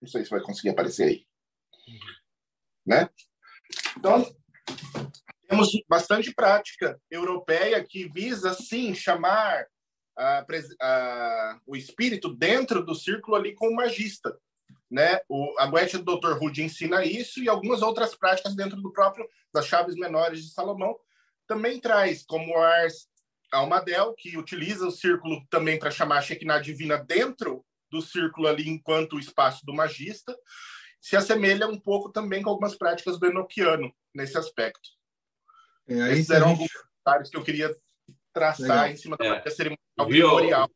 Não 0.00 0.08
sei 0.08 0.24
se 0.24 0.30
vai 0.30 0.40
conseguir 0.40 0.70
aparecer 0.70 1.08
aí. 1.08 1.26
Né? 2.86 3.10
Então, 3.96 4.24
temos 5.48 5.70
bastante 5.88 6.34
prática 6.34 7.00
europeia 7.10 7.82
que 7.84 8.08
visa, 8.08 8.52
sim, 8.52 8.94
chamar 8.94 9.66
a, 10.16 10.44
a, 10.80 11.60
o 11.66 11.76
espírito 11.76 12.34
dentro 12.34 12.84
do 12.84 12.94
círculo 12.94 13.36
ali 13.36 13.54
com 13.54 13.68
o 13.68 13.74
magista. 13.74 14.36
Né? 14.90 15.18
O, 15.28 15.54
a 15.58 15.66
Goethe 15.66 15.98
do 15.98 16.16
Dr. 16.16 16.38
Rude 16.38 16.62
ensina 16.62 17.04
isso 17.04 17.42
e 17.42 17.48
algumas 17.48 17.82
outras 17.82 18.14
práticas 18.14 18.54
dentro 18.54 18.80
do 18.80 18.92
próprio 18.92 19.28
das 19.52 19.66
chaves 19.66 19.96
menores 19.96 20.44
de 20.44 20.52
Salomão 20.52 20.96
também 21.46 21.80
traz, 21.80 22.24
como 22.24 22.52
o 22.52 22.58
Ars 22.58 23.08
Almadel, 23.52 24.14
que 24.14 24.36
utiliza 24.36 24.86
o 24.86 24.90
círculo 24.90 25.44
também 25.48 25.78
para 25.78 25.90
chamar 25.90 26.18
a 26.18 26.22
Shekinah 26.22 26.58
divina 26.58 26.98
dentro 26.98 27.64
do 27.90 28.02
círculo 28.02 28.48
ali 28.48 28.68
enquanto 28.68 29.14
o 29.14 29.20
espaço 29.20 29.64
do 29.64 29.72
magista 29.72 30.36
se 31.00 31.16
assemelha 31.16 31.68
um 31.68 31.78
pouco 31.78 32.10
também 32.10 32.42
com 32.42 32.50
algumas 32.50 32.76
práticas 32.76 33.18
do 33.18 33.26
Enochiano 33.26 33.92
nesse 34.14 34.36
aspecto. 34.36 34.88
É, 35.88 36.12
Esses 36.12 36.30
eram 36.30 36.48
gente... 36.48 36.60
alguns 36.60 36.72
comentários 36.72 37.30
que 37.30 37.36
eu 37.36 37.44
queria 37.44 37.76
traçar 38.32 38.68
Legal. 38.68 38.88
em 38.88 38.96
cima 38.96 39.16
da 39.16 39.24
é. 39.24 39.50
cerimonial 39.50 39.78
memorial. 40.08 40.70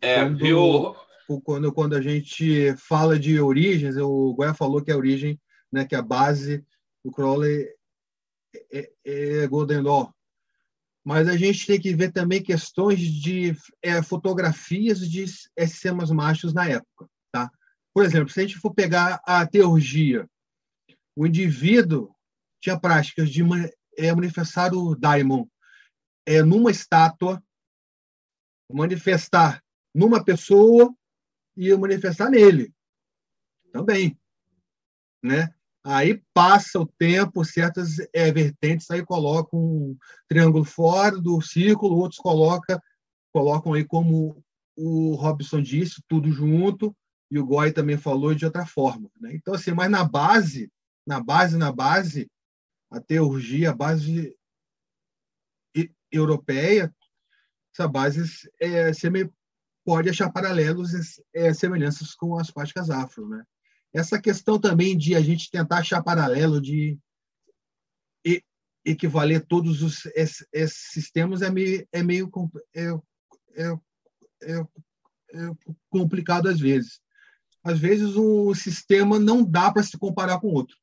É, 0.00 0.20
quando, 0.20 0.38
viu? 0.38 0.96
Quando, 1.42 1.72
quando 1.72 1.96
a 1.96 2.00
gente 2.00 2.76
fala 2.76 3.18
de 3.18 3.40
origens, 3.40 3.96
o 3.96 4.34
Goya 4.34 4.52
falou 4.52 4.82
que 4.82 4.92
a 4.92 4.96
origem, 4.96 5.40
né, 5.72 5.86
que 5.86 5.94
a 5.94 6.02
base 6.02 6.64
do 7.04 7.10
Crowley 7.10 7.68
é, 8.72 8.90
é, 9.04 9.42
é 9.42 9.46
Golden 9.46 9.82
Dawn. 9.82 10.10
Mas 11.04 11.28
a 11.28 11.36
gente 11.36 11.66
tem 11.66 11.80
que 11.80 11.94
ver 11.94 12.12
também 12.12 12.42
questões 12.42 12.98
de 12.98 13.54
é, 13.82 14.02
fotografias 14.02 15.00
de 15.00 15.26
sistemas 15.26 16.10
machos 16.10 16.54
na 16.54 16.68
época. 16.68 17.08
Por 17.94 18.04
exemplo, 18.04 18.28
se 18.28 18.40
a 18.40 18.42
gente 18.42 18.58
for 18.58 18.74
pegar 18.74 19.22
a 19.24 19.46
teurgia, 19.46 20.28
o 21.16 21.26
indivíduo 21.26 22.12
tinha 22.60 22.78
práticas 22.78 23.30
de 23.30 23.42
é, 23.96 24.12
manifestar 24.12 24.74
o 24.74 24.96
daimon 24.96 25.46
é, 26.26 26.42
numa 26.42 26.72
estátua, 26.72 27.40
manifestar 28.72 29.62
numa 29.94 30.24
pessoa 30.24 30.92
e 31.56 31.72
manifestar 31.76 32.28
nele 32.28 32.74
também, 33.70 34.18
né? 35.22 35.54
Aí 35.86 36.22
passa 36.32 36.80
o 36.80 36.86
tempo, 36.86 37.44
certas 37.44 37.98
é, 38.12 38.32
vertentes 38.32 38.90
aí 38.90 39.04
colocam 39.04 39.60
um 39.60 39.98
triângulo 40.26 40.64
fora 40.64 41.20
do 41.20 41.40
círculo, 41.42 41.96
outros 41.96 42.18
colocam 42.18 42.80
colocam 43.32 43.74
aí 43.74 43.84
como 43.84 44.42
o 44.76 45.14
Robson 45.16 45.60
disse, 45.60 46.02
tudo 46.08 46.30
junto, 46.30 46.96
e 47.34 47.38
o 47.38 47.44
Goy 47.44 47.72
também 47.72 47.96
falou 47.96 48.32
de 48.32 48.44
outra 48.44 48.64
forma. 48.64 49.10
Né? 49.20 49.34
Então, 49.34 49.54
assim, 49.54 49.72
mas 49.72 49.90
na 49.90 50.04
base, 50.04 50.70
na 51.04 51.20
base, 51.20 51.56
na 51.56 51.72
base, 51.72 52.30
a 52.90 53.00
teurgia, 53.00 53.70
a 53.70 53.74
base 53.74 54.36
europeia, 56.12 56.94
essa 57.74 57.88
base 57.88 58.48
é, 58.60 58.92
pode 59.84 60.08
achar 60.08 60.30
paralelos, 60.30 60.92
é, 61.34 61.52
semelhanças 61.52 62.14
com 62.14 62.38
as 62.38 62.52
práticas 62.52 62.88
afro, 62.88 63.28
né? 63.28 63.44
essa 63.92 64.20
questão 64.20 64.60
também 64.60 64.96
de 64.96 65.16
a 65.16 65.20
gente 65.20 65.50
tentar 65.50 65.78
achar 65.78 66.02
paralelo 66.04 66.60
de 66.60 66.96
equivaler 68.84 69.44
todos 69.44 69.82
os, 69.82 70.06
esses, 70.14 70.46
esses 70.52 70.92
sistemas 70.92 71.42
é 71.42 71.50
meio, 71.50 71.88
é 71.90 72.02
meio 72.02 72.30
é, 72.74 72.84
é, 73.56 73.72
é, 74.42 74.60
é 75.32 75.50
complicado 75.88 76.48
às 76.48 76.60
vezes. 76.60 77.00
Às 77.64 77.78
vezes 77.78 78.14
um 78.16 78.54
sistema 78.54 79.18
não 79.18 79.42
dá 79.42 79.72
para 79.72 79.82
se 79.82 79.98
comparar 79.98 80.38
com 80.38 80.48
outro. 80.48 80.76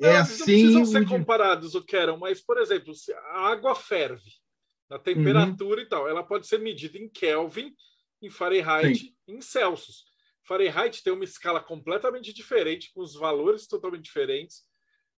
É 0.00 0.12
não, 0.12 0.20
assim. 0.20 0.38
Não 0.38 0.44
precisam 0.46 0.84
ser 0.84 1.08
comparados, 1.08 1.74
o 1.74 1.82
que 1.82 1.96
eram, 1.96 2.18
mas, 2.18 2.40
por 2.40 2.58
exemplo, 2.58 2.92
se 2.94 3.12
a 3.12 3.48
água 3.48 3.74
ferve 3.74 4.30
na 4.90 4.98
temperatura 4.98 5.80
uhum. 5.80 5.86
e 5.86 5.88
tal, 5.88 6.08
ela 6.08 6.22
pode 6.22 6.46
ser 6.46 6.58
medida 6.58 6.98
em 6.98 7.08
Kelvin, 7.08 7.74
em 8.20 8.30
Fahrenheit, 8.30 8.98
Sim. 8.98 9.16
em 9.28 9.40
Celsius. 9.40 10.04
Fahrenheit 10.44 11.02
tem 11.02 11.12
uma 11.12 11.24
escala 11.24 11.60
completamente 11.60 12.32
diferente, 12.32 12.92
com 12.92 13.00
os 13.00 13.14
valores 13.14 13.66
totalmente 13.66 14.04
diferentes, 14.04 14.64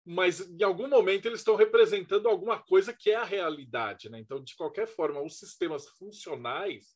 mas 0.06 0.40
em 0.40 0.64
algum 0.64 0.88
momento 0.88 1.26
eles 1.26 1.40
estão 1.40 1.56
representando 1.56 2.30
alguma 2.30 2.60
coisa 2.60 2.94
que 2.94 3.10
é 3.10 3.16
a 3.16 3.26
realidade, 3.26 4.10
né? 4.10 4.20
Então, 4.20 4.42
de 4.42 4.56
qualquer 4.56 4.88
forma, 4.88 5.22
os 5.22 5.38
sistemas 5.38 5.86
funcionais, 5.98 6.96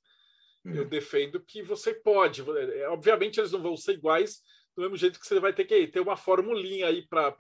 uhum. 0.66 0.76
eu 0.76 0.86
defendo 0.86 1.40
que 1.40 1.62
você 1.64 1.94
pode. 1.94 2.42
É, 2.42 2.90
obviamente, 2.90 3.40
eles 3.40 3.52
não 3.52 3.62
vão 3.62 3.76
ser 3.76 3.94
iguais 3.94 4.42
do 4.76 4.82
mesmo 4.82 4.98
jeito 4.98 5.20
que 5.20 5.26
você 5.26 5.40
vai 5.40 5.54
ter 5.54 5.66
que 5.66 5.88
ter 5.88 6.00
uma 6.00 6.16
formulinha 6.16 6.88
aí 6.88 7.06
para 7.08 7.36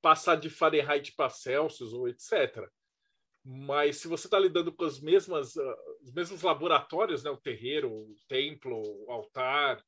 passar 0.00 0.36
de 0.36 0.48
Fahrenheit 0.48 1.14
para 1.14 1.30
Celsius 1.30 1.92
ou 1.92 2.08
etc. 2.08 2.68
Mas 3.44 3.98
se 3.98 4.08
você 4.08 4.26
está 4.26 4.38
lidando 4.38 4.72
com 4.72 4.84
as 4.84 5.00
mesmas, 5.00 5.54
uh, 5.54 5.76
os 6.02 6.12
mesmos 6.12 6.42
laboratórios, 6.42 7.22
né, 7.22 7.30
o 7.30 7.36
terreiro, 7.36 7.92
o 7.92 8.16
templo, 8.28 8.82
o 9.06 9.10
altar, 9.10 9.80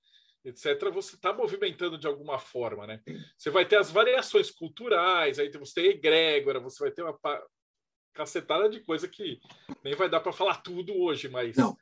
etc., 0.45 0.91
você 0.93 1.17
está 1.17 1.33
movimentando 1.33 1.99
de 1.99 2.07
alguma 2.07 2.39
forma, 2.39 2.87
né? 2.87 3.03
Você 3.37 3.51
vai 3.51 3.67
ter 3.67 3.77
as 3.77 3.91
variações 3.91 4.51
culturais, 4.51 5.39
aí 5.39 5.51
você 5.51 5.75
tem 5.75 5.91
egrégora, 5.91 6.61
você 6.61 6.85
vai 6.85 6.93
ter 6.93 7.03
uma 7.03 7.19
cacetada 8.15 8.69
de 8.69 8.81
coisa 8.81 9.09
que 9.09 9.41
nem 9.83 9.95
vai 9.97 10.09
dar 10.09 10.21
para 10.21 10.33
falar 10.33 10.63
tudo 10.63 10.97
hoje, 10.97 11.29
mas 11.29 11.57
Não. 11.57 11.77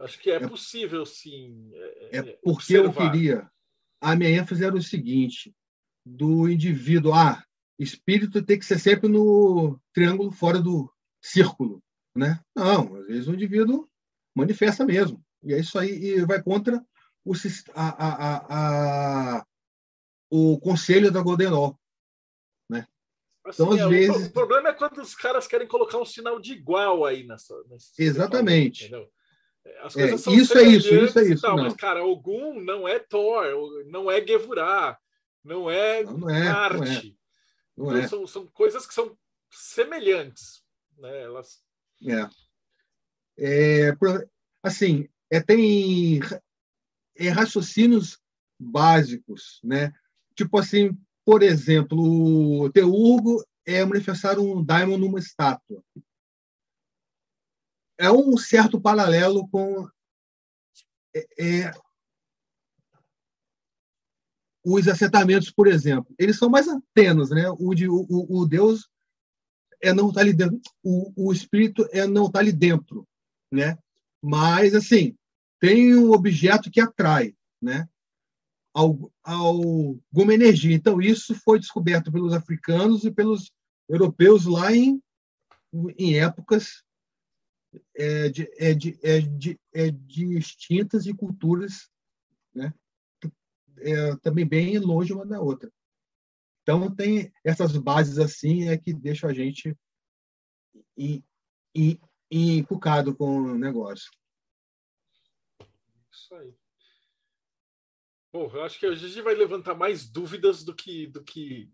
Acho 0.00 0.18
que 0.18 0.30
é, 0.30 0.34
é 0.34 0.48
possível, 0.48 1.04
sim. 1.04 1.70
É, 1.72 2.16
é, 2.16 2.18
é 2.18 2.22
porque 2.22 2.78
observar. 2.78 3.04
eu 3.04 3.10
queria. 3.10 3.50
A 4.00 4.14
minha 4.14 4.30
ênfase 4.30 4.64
era 4.64 4.74
o 4.74 4.82
seguinte: 4.82 5.54
do 6.04 6.48
indivíduo, 6.48 7.12
ah, 7.12 7.42
espírito 7.78 8.44
tem 8.44 8.58
que 8.58 8.64
ser 8.64 8.78
sempre 8.78 9.08
no 9.08 9.78
triângulo 9.92 10.30
fora 10.30 10.60
do 10.60 10.92
círculo, 11.22 11.82
né? 12.14 12.40
Não, 12.54 12.96
às 12.96 13.06
vezes 13.06 13.28
o 13.28 13.34
indivíduo 13.34 13.88
manifesta 14.34 14.84
mesmo. 14.84 15.24
E 15.42 15.54
é 15.54 15.60
isso 15.60 15.78
aí, 15.78 15.90
e 15.90 16.24
vai 16.24 16.42
contra 16.42 16.84
o, 17.24 17.32
a, 17.74 17.88
a, 18.06 19.36
a, 19.38 19.46
o 20.30 20.58
conselho 20.58 21.12
da 21.12 21.22
Goldenol. 21.22 21.78
Né? 22.68 22.86
Assim, 23.44 23.62
então, 23.62 23.72
às 23.72 23.80
é, 23.80 23.88
vezes... 23.88 24.26
O 24.26 24.32
problema 24.32 24.70
é 24.70 24.74
quando 24.74 24.98
os 24.98 25.14
caras 25.14 25.46
querem 25.46 25.68
colocar 25.68 25.98
um 25.98 26.04
sinal 26.04 26.40
de 26.40 26.52
igual 26.52 27.04
aí 27.04 27.24
nessa. 27.24 27.54
Exatamente. 27.98 28.86
Sinal, 28.86 29.08
As 29.82 29.96
é, 29.96 30.00
coisas 30.00 30.20
é, 30.20 30.24
são 30.24 30.34
isso 30.34 30.58
é 30.58 30.62
isso, 30.62 30.94
isso 30.94 31.18
é 31.18 31.24
isso. 31.24 31.42
Tal, 31.42 31.56
mas, 31.56 31.74
cara, 31.74 32.04
Ogum 32.04 32.60
não 32.60 32.86
é 32.86 32.98
Thor, 32.98 33.44
não 33.86 34.10
é 34.10 34.24
Gevurah, 34.24 34.98
não 35.44 35.70
é 35.70 36.04
não, 36.04 36.18
não 36.18 36.30
é, 36.30 36.44
Marte. 36.44 37.18
Não 37.76 37.90
é. 37.90 37.94
Não 37.94 37.98
então, 37.98 37.98
é. 37.98 38.08
São, 38.08 38.26
são 38.26 38.46
coisas 38.48 38.86
que 38.86 38.94
são 38.94 39.16
semelhantes. 39.50 40.62
Né? 40.96 41.22
Elas... 41.22 41.62
É. 43.38 43.88
é 43.90 43.96
assim, 44.62 45.08
é, 45.30 45.40
tem 45.40 46.20
é, 47.16 47.28
raciocínios 47.28 48.18
básicos, 48.58 49.60
né? 49.62 49.92
Tipo 50.34 50.58
assim, 50.58 50.96
por 51.24 51.42
exemplo, 51.42 52.62
o 52.62 52.70
Teurgo 52.70 53.44
é 53.66 53.84
manifestar 53.84 54.38
um 54.38 54.64
daimon 54.64 54.96
numa 54.96 55.18
estátua. 55.18 55.82
É 57.98 58.10
um 58.10 58.36
certo 58.36 58.80
paralelo 58.80 59.48
com 59.48 59.88
é, 61.14 61.26
é, 61.38 61.72
os 64.64 64.86
assentamentos, 64.86 65.50
por 65.50 65.66
exemplo. 65.66 66.14
Eles 66.18 66.38
são 66.38 66.48
mais 66.48 66.68
antenas, 66.68 67.30
né? 67.30 67.50
O, 67.58 67.74
de, 67.74 67.88
o, 67.88 68.06
o 68.08 68.46
Deus 68.46 68.88
é 69.82 69.92
não 69.92 70.08
estar 70.08 70.20
tá 70.20 70.26
ali 70.26 70.32
dentro, 70.32 70.60
o, 70.82 71.28
o 71.28 71.32
espírito 71.32 71.88
é 71.92 72.06
não 72.06 72.26
estar 72.26 72.38
tá 72.38 72.38
ali 72.40 72.52
dentro, 72.52 73.06
né? 73.50 73.78
Mas 74.22 74.74
assim, 74.74 75.16
tem 75.60 75.94
um 75.94 76.12
objeto 76.12 76.70
que 76.70 76.80
atrai, 76.80 77.34
né? 77.60 77.88
alguma 79.24 80.32
energia. 80.32 80.74
Então, 80.74 81.00
isso 81.00 81.34
foi 81.34 81.58
descoberto 81.58 82.12
pelos 82.12 82.32
africanos 82.32 83.04
e 83.04 83.10
pelos 83.10 83.50
europeus 83.88 84.44
lá 84.44 84.72
em, 84.72 85.02
em 85.96 86.18
épocas 86.18 86.84
é, 87.94 88.28
de, 88.28 88.50
é, 88.56 88.74
de, 88.74 88.98
é, 89.02 89.20
de, 89.20 89.60
é 89.74 89.90
distintas 89.90 91.06
e 91.06 91.14
culturas 91.14 91.88
né? 92.54 92.74
É, 93.78 94.16
também 94.16 94.46
bem 94.46 94.78
longe 94.78 95.12
uma 95.12 95.24
da 95.24 95.40
outra. 95.40 95.70
Então, 96.62 96.94
tem 96.94 97.32
essas 97.44 97.76
bases 97.76 98.18
assim 98.18 98.68
é 98.68 98.76
que 98.76 98.92
deixam 98.92 99.30
a 99.30 99.32
gente 99.32 99.76
encucado 102.30 103.16
com 103.16 103.38
o 103.38 103.58
negócio. 103.58 104.10
Isso 106.12 106.34
aí. 106.34 106.52
Bom, 108.32 108.50
eu 108.52 108.62
acho 108.62 108.78
que 108.78 108.86
a 108.86 108.94
gente 108.94 109.22
vai 109.22 109.34
levantar 109.34 109.74
mais 109.74 110.08
dúvidas 110.08 110.62
do 110.62 110.74
que, 110.74 111.06
do 111.06 111.22
que 111.24 111.70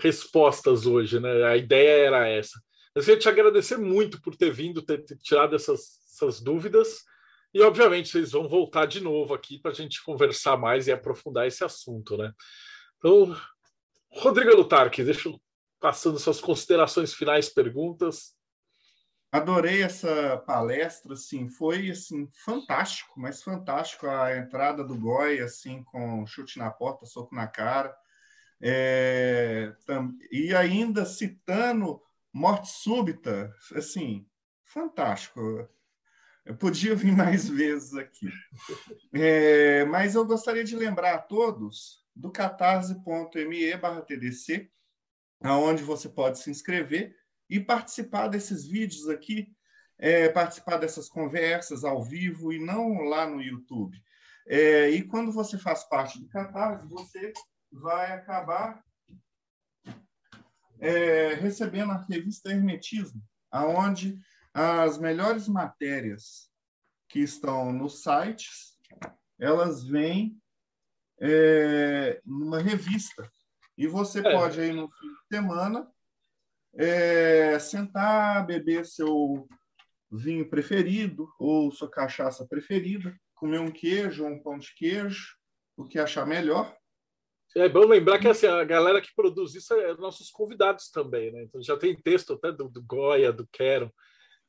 respostas 0.00 0.86
hoje, 0.86 1.18
né? 1.18 1.44
A 1.44 1.56
ideia 1.56 2.06
era 2.06 2.28
essa. 2.28 2.62
Eu 2.94 3.02
queria 3.02 3.18
te 3.18 3.28
agradecer 3.28 3.76
muito 3.76 4.20
por 4.20 4.36
ter 4.36 4.52
vindo, 4.52 4.82
ter, 4.82 5.04
ter 5.04 5.16
tirado 5.18 5.54
essas, 5.54 6.00
essas 6.12 6.40
dúvidas. 6.40 7.04
E, 7.54 7.62
obviamente, 7.62 8.08
vocês 8.08 8.32
vão 8.32 8.48
voltar 8.48 8.86
de 8.86 9.00
novo 9.00 9.34
aqui 9.34 9.58
para 9.58 9.70
a 9.70 9.74
gente 9.74 10.02
conversar 10.04 10.56
mais 10.56 10.86
e 10.86 10.92
aprofundar 10.92 11.46
esse 11.46 11.64
assunto, 11.64 12.16
né? 12.16 12.32
Então, 12.98 13.36
Rodrigo 14.12 14.54
Lutarque, 14.54 15.04
deixa 15.04 15.28
eu 15.28 15.40
passando 15.80 16.18
suas 16.18 16.40
considerações 16.40 17.14
finais, 17.14 17.48
perguntas. 17.48 18.34
Adorei 19.32 19.82
essa 19.82 20.38
palestra, 20.38 21.14
assim, 21.14 21.48
foi 21.48 21.90
assim 21.90 22.28
fantástico, 22.44 23.18
mas 23.18 23.42
fantástico 23.42 24.06
a 24.06 24.36
entrada 24.36 24.84
do 24.84 24.98
Goi, 24.98 25.40
assim, 25.40 25.84
com 25.84 26.26
chute 26.26 26.58
na 26.58 26.68
porta, 26.68 27.06
soco 27.06 27.34
na 27.34 27.46
cara, 27.46 27.96
é, 28.60 29.72
e 30.32 30.54
ainda 30.54 31.04
citando 31.06 32.02
morte 32.32 32.68
súbita, 32.68 33.54
assim, 33.74 34.26
fantástico. 34.64 35.68
Eu 36.44 36.56
podia 36.56 36.94
vir 36.94 37.12
mais 37.12 37.48
vezes 37.48 37.94
aqui. 37.94 38.28
É, 39.12 39.84
mas 39.84 40.14
eu 40.14 40.24
gostaria 40.24 40.64
de 40.64 40.76
lembrar 40.76 41.14
a 41.14 41.18
todos 41.18 42.04
do 42.14 42.30
catarse.me 42.30 43.76
barra 43.76 44.02
TDC, 44.02 44.70
aonde 45.42 45.82
você 45.82 46.08
pode 46.08 46.38
se 46.38 46.50
inscrever 46.50 47.16
e 47.48 47.58
participar 47.58 48.28
desses 48.28 48.66
vídeos 48.66 49.08
aqui, 49.08 49.52
é, 49.98 50.28
participar 50.28 50.76
dessas 50.78 51.08
conversas 51.08 51.84
ao 51.84 52.02
vivo 52.02 52.52
e 52.52 52.58
não 52.58 53.00
lá 53.02 53.26
no 53.26 53.42
YouTube. 53.42 54.02
É, 54.46 54.88
e 54.90 55.02
quando 55.02 55.32
você 55.32 55.58
faz 55.58 55.84
parte 55.84 56.18
do 56.18 56.28
Catarse, 56.28 56.86
você 56.88 57.32
vai 57.70 58.12
acabar 58.12 58.82
é, 60.80 61.34
recebendo 61.34 61.92
a 61.92 62.04
revista 62.08 62.50
Hermetismo, 62.50 63.22
aonde 63.50 64.18
as 64.52 64.98
melhores 64.98 65.46
matérias 65.46 66.50
que 67.08 67.20
estão 67.20 67.72
nos 67.72 68.02
sites, 68.02 68.76
elas 69.38 69.84
vêm 69.84 70.40
é, 71.20 72.20
numa 72.24 72.60
revista. 72.60 73.30
E 73.76 73.86
você 73.86 74.20
é. 74.20 74.22
pode 74.22 74.60
aí 74.60 74.72
no 74.72 74.90
fim 74.90 75.08
de 75.08 75.36
semana 75.36 75.88
é, 76.74 77.58
sentar, 77.58 78.46
beber 78.46 78.84
seu 78.86 79.48
vinho 80.10 80.48
preferido 80.48 81.28
ou 81.38 81.70
sua 81.70 81.90
cachaça 81.90 82.46
preferida, 82.46 83.14
comer 83.34 83.60
um 83.60 83.70
queijo 83.70 84.24
ou 84.24 84.30
um 84.30 84.42
pão 84.42 84.58
de 84.58 84.74
queijo, 84.74 85.36
o 85.76 85.86
que 85.86 85.98
achar 85.98 86.26
melhor. 86.26 86.76
É 87.56 87.68
bom 87.68 87.84
lembrar 87.84 88.20
que 88.20 88.28
assim, 88.28 88.46
a 88.46 88.62
galera 88.62 89.00
que 89.00 89.14
produz 89.14 89.54
isso 89.54 89.74
é 89.74 89.96
nossos 89.96 90.30
convidados 90.30 90.88
também, 90.90 91.32
né? 91.32 91.42
Então 91.42 91.60
já 91.62 91.76
tem 91.76 91.96
texto 91.96 92.34
até 92.34 92.52
do, 92.52 92.68
do 92.68 92.82
Goya, 92.82 93.32
do 93.32 93.46
Quero, 93.52 93.92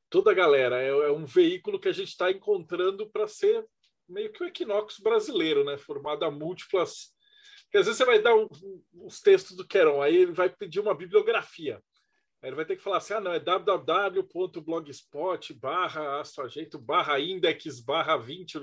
toda 0.10 0.32
a 0.32 0.36
galera. 0.36 0.82
É, 0.82 0.90
é 0.90 1.12
um 1.12 1.26
veículo 1.26 1.80
que 1.80 1.88
a 1.88 1.94
gente 1.94 2.10
está 2.10 2.32
encontrando 2.32 3.10
para 3.10 3.28
ser 3.28 3.66
meio 4.08 4.32
que 4.32 4.44
o 4.44 4.48
Equinox 4.48 5.00
brasileiro, 5.00 5.64
né? 5.64 5.78
Formado 5.78 6.26
a 6.26 6.32
múltiplas. 6.32 7.12
Porque 7.64 7.78
às 7.78 7.86
vezes 7.86 7.98
você 7.98 8.06
vai 8.06 8.22
dar 8.22 8.36
um, 8.36 8.48
os 8.94 9.20
textos 9.20 9.56
do 9.56 9.66
Queron, 9.66 10.02
aí 10.02 10.16
ele 10.16 10.34
vai 10.34 10.50
pedir 10.50 10.80
uma 10.80 10.94
bibliografia. 10.94 11.82
Aí 12.42 12.50
ele 12.50 12.56
vai 12.56 12.66
ter 12.66 12.76
que 12.76 12.84
falar 12.84 12.98
assim: 12.98 13.14
ah, 13.14 13.20
não, 13.20 13.34
é 13.34 13.40
www.blogspot 13.40 15.54
barra 15.54 16.22
astroajeito 16.22 16.80
barra 16.80 17.20
index 17.20 17.80
barra 17.80 18.18
20. 18.18 18.60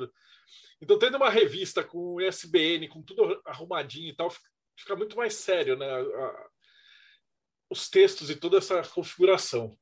Então, 0.81 0.99
tendo 0.99 1.17
uma 1.17 1.31
revista 1.31 1.85
com 1.85 2.21
ISBN, 2.21 2.89
com 2.89 3.03
tudo 3.03 3.41
arrumadinho 3.45 4.09
e 4.09 4.17
tal, 4.17 4.31
fica 4.77 4.97
muito 4.97 5.17
mais 5.17 5.35
sério, 5.35 5.77
né? 5.77 5.87
Os 7.71 7.89
textos 7.89 8.31
e 8.31 8.37
toda 8.37 8.59
essa 8.59 8.83
configuração. 8.83 9.79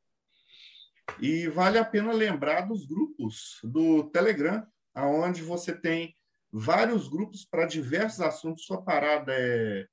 E 1.20 1.48
vale 1.48 1.78
a 1.78 1.84
pena 1.84 2.12
lembrar 2.12 2.62
dos 2.62 2.86
grupos 2.86 3.58
do 3.62 4.10
Telegram, 4.10 4.66
aonde 4.94 5.42
você 5.42 5.78
tem 5.78 6.14
vários 6.52 7.08
grupos 7.08 7.44
para 7.44 7.66
diversos 7.66 8.20
assuntos. 8.20 8.64
Sua 8.64 8.82
parada 8.82 9.32
é, 9.32 9.86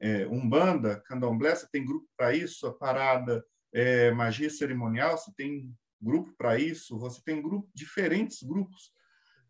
é 0.00 0.26
Umbanda, 0.26 1.00
Candomblé, 1.00 1.54
você 1.54 1.68
tem 1.70 1.84
grupo 1.84 2.08
para 2.16 2.34
isso. 2.34 2.60
Sua 2.60 2.76
parada 2.76 3.44
é 3.72 4.10
magia 4.10 4.48
cerimonial, 4.48 5.18
você 5.18 5.32
tem 5.36 5.72
grupo 6.00 6.32
para 6.36 6.58
isso. 6.58 6.98
Você 6.98 7.20
tem 7.22 7.42
grupo, 7.42 7.68
diferentes 7.74 8.42
grupos 8.42 8.92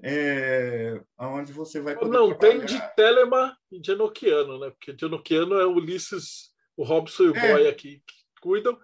é, 0.03 1.01
onde 1.19 1.53
você 1.53 1.81
vai 1.81 1.95
poder 1.95 2.11
Não, 2.11 2.29
trabalhar. 2.29 2.59
tem 2.59 2.67
de 2.67 2.95
Telema 2.95 3.59
e 3.71 3.79
de 3.79 3.93
Enoquiano, 3.93 4.59
né? 4.59 4.71
Porque 4.71 4.93
de 4.93 5.05
Enoquiano 5.05 5.55
é 5.57 5.67
o 5.67 5.75
Ulisses, 5.75 6.55
o 6.77 6.83
Robson 6.83 7.25
e 7.25 7.29
o 7.31 7.37
é. 7.37 7.53
Boy 7.53 7.69
aqui 7.69 8.03
que 8.07 8.15
cuidam. 8.41 8.81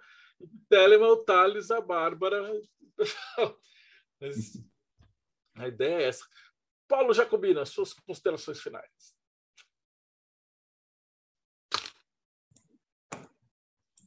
Telema, 0.68 1.06
o 1.08 1.16
Thales, 1.16 1.70
a 1.70 1.80
Bárbara. 1.80 2.52
Mas 4.20 4.62
a 5.56 5.68
ideia 5.68 6.02
é 6.02 6.08
essa. 6.08 6.26
Paulo 6.86 7.14
Jacobina, 7.14 7.64
suas 7.64 7.94
considerações 7.94 8.60
finais. 8.60 9.15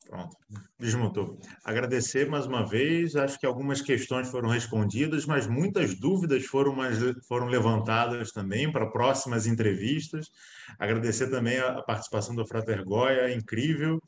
Pronto, 0.10 0.36
desmontou. 0.80 1.38
Agradecer 1.64 2.27
mais 2.27 2.48
uma 2.48 2.65
vez, 2.65 3.15
acho 3.15 3.40
que 3.40 3.45
algumas 3.45 3.80
questões 3.80 4.27
foram 4.27 4.49
respondidas, 4.49 5.23
mas 5.23 5.45
muitas 5.45 5.94
dúvidas 5.99 6.45
foram, 6.45 6.76
mais, 6.76 6.98
foram 7.27 7.45
levantadas 7.45 8.31
também 8.31 8.72
para 8.72 8.90
próximas 8.90 9.45
entrevistas. 9.45 10.31
Agradecer 10.80 11.30
também 11.30 11.60
a, 11.60 11.84
participação 11.84 12.36
do 12.36 12.44
Frater 12.44 12.84
Goya, 12.84 13.31
incrível. 13.31 14.02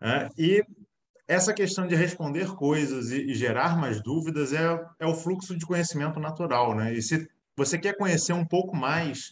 É, 0.00 0.28
e 0.38 0.62
essa 1.26 1.52
questão 1.52 1.84
de 1.84 1.96
responder 1.96 2.54
coisas 2.54 3.10
e, 3.10 3.32
e, 3.32 3.34
gerar 3.34 3.76
mais 3.76 4.00
dúvidas 4.00 4.52
é, 4.52 4.80
é 5.00 5.06
o 5.06 5.14
fluxo 5.14 5.58
de 5.58 5.66
conhecimento 5.66 6.20
natural, 6.20 6.76
né? 6.76 6.94
E 6.94 7.02
se 7.02 7.28
você 7.56 7.76
quer 7.76 7.96
conhecer 7.96 8.32
um 8.32 8.46
pouco 8.46 8.76
mais 8.76 9.30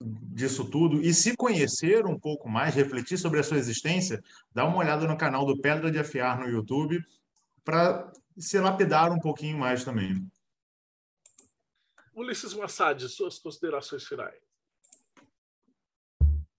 disso 0.00 0.68
tudo 0.70 1.00
e 1.00 1.12
se 1.14 1.36
conhecer 1.36 2.06
um 2.06 2.18
pouco 2.18 2.48
mais, 2.48 2.74
refletir 2.74 3.18
sobre 3.18 3.40
a 3.40 3.42
sua 3.42 3.56
existência, 3.56 4.22
dá 4.52 4.64
uma 4.64 4.78
olhada 4.78 5.06
no 5.06 5.16
canal 5.16 5.46
do 5.46 5.60
Pedra 5.60 5.90
de 5.90 5.98
Afiar 5.98 6.38
no 6.38 6.48
YouTube 6.48 7.02
para 7.64 8.12
se 8.38 8.58
lapidar 8.58 9.10
um 9.10 9.18
pouquinho 9.18 9.58
mais 9.58 9.84
também. 9.84 10.26
Ulisses 12.14 12.54
Massad, 12.54 13.08
suas 13.08 13.38
considerações 13.38 14.04
finais. 14.06 14.40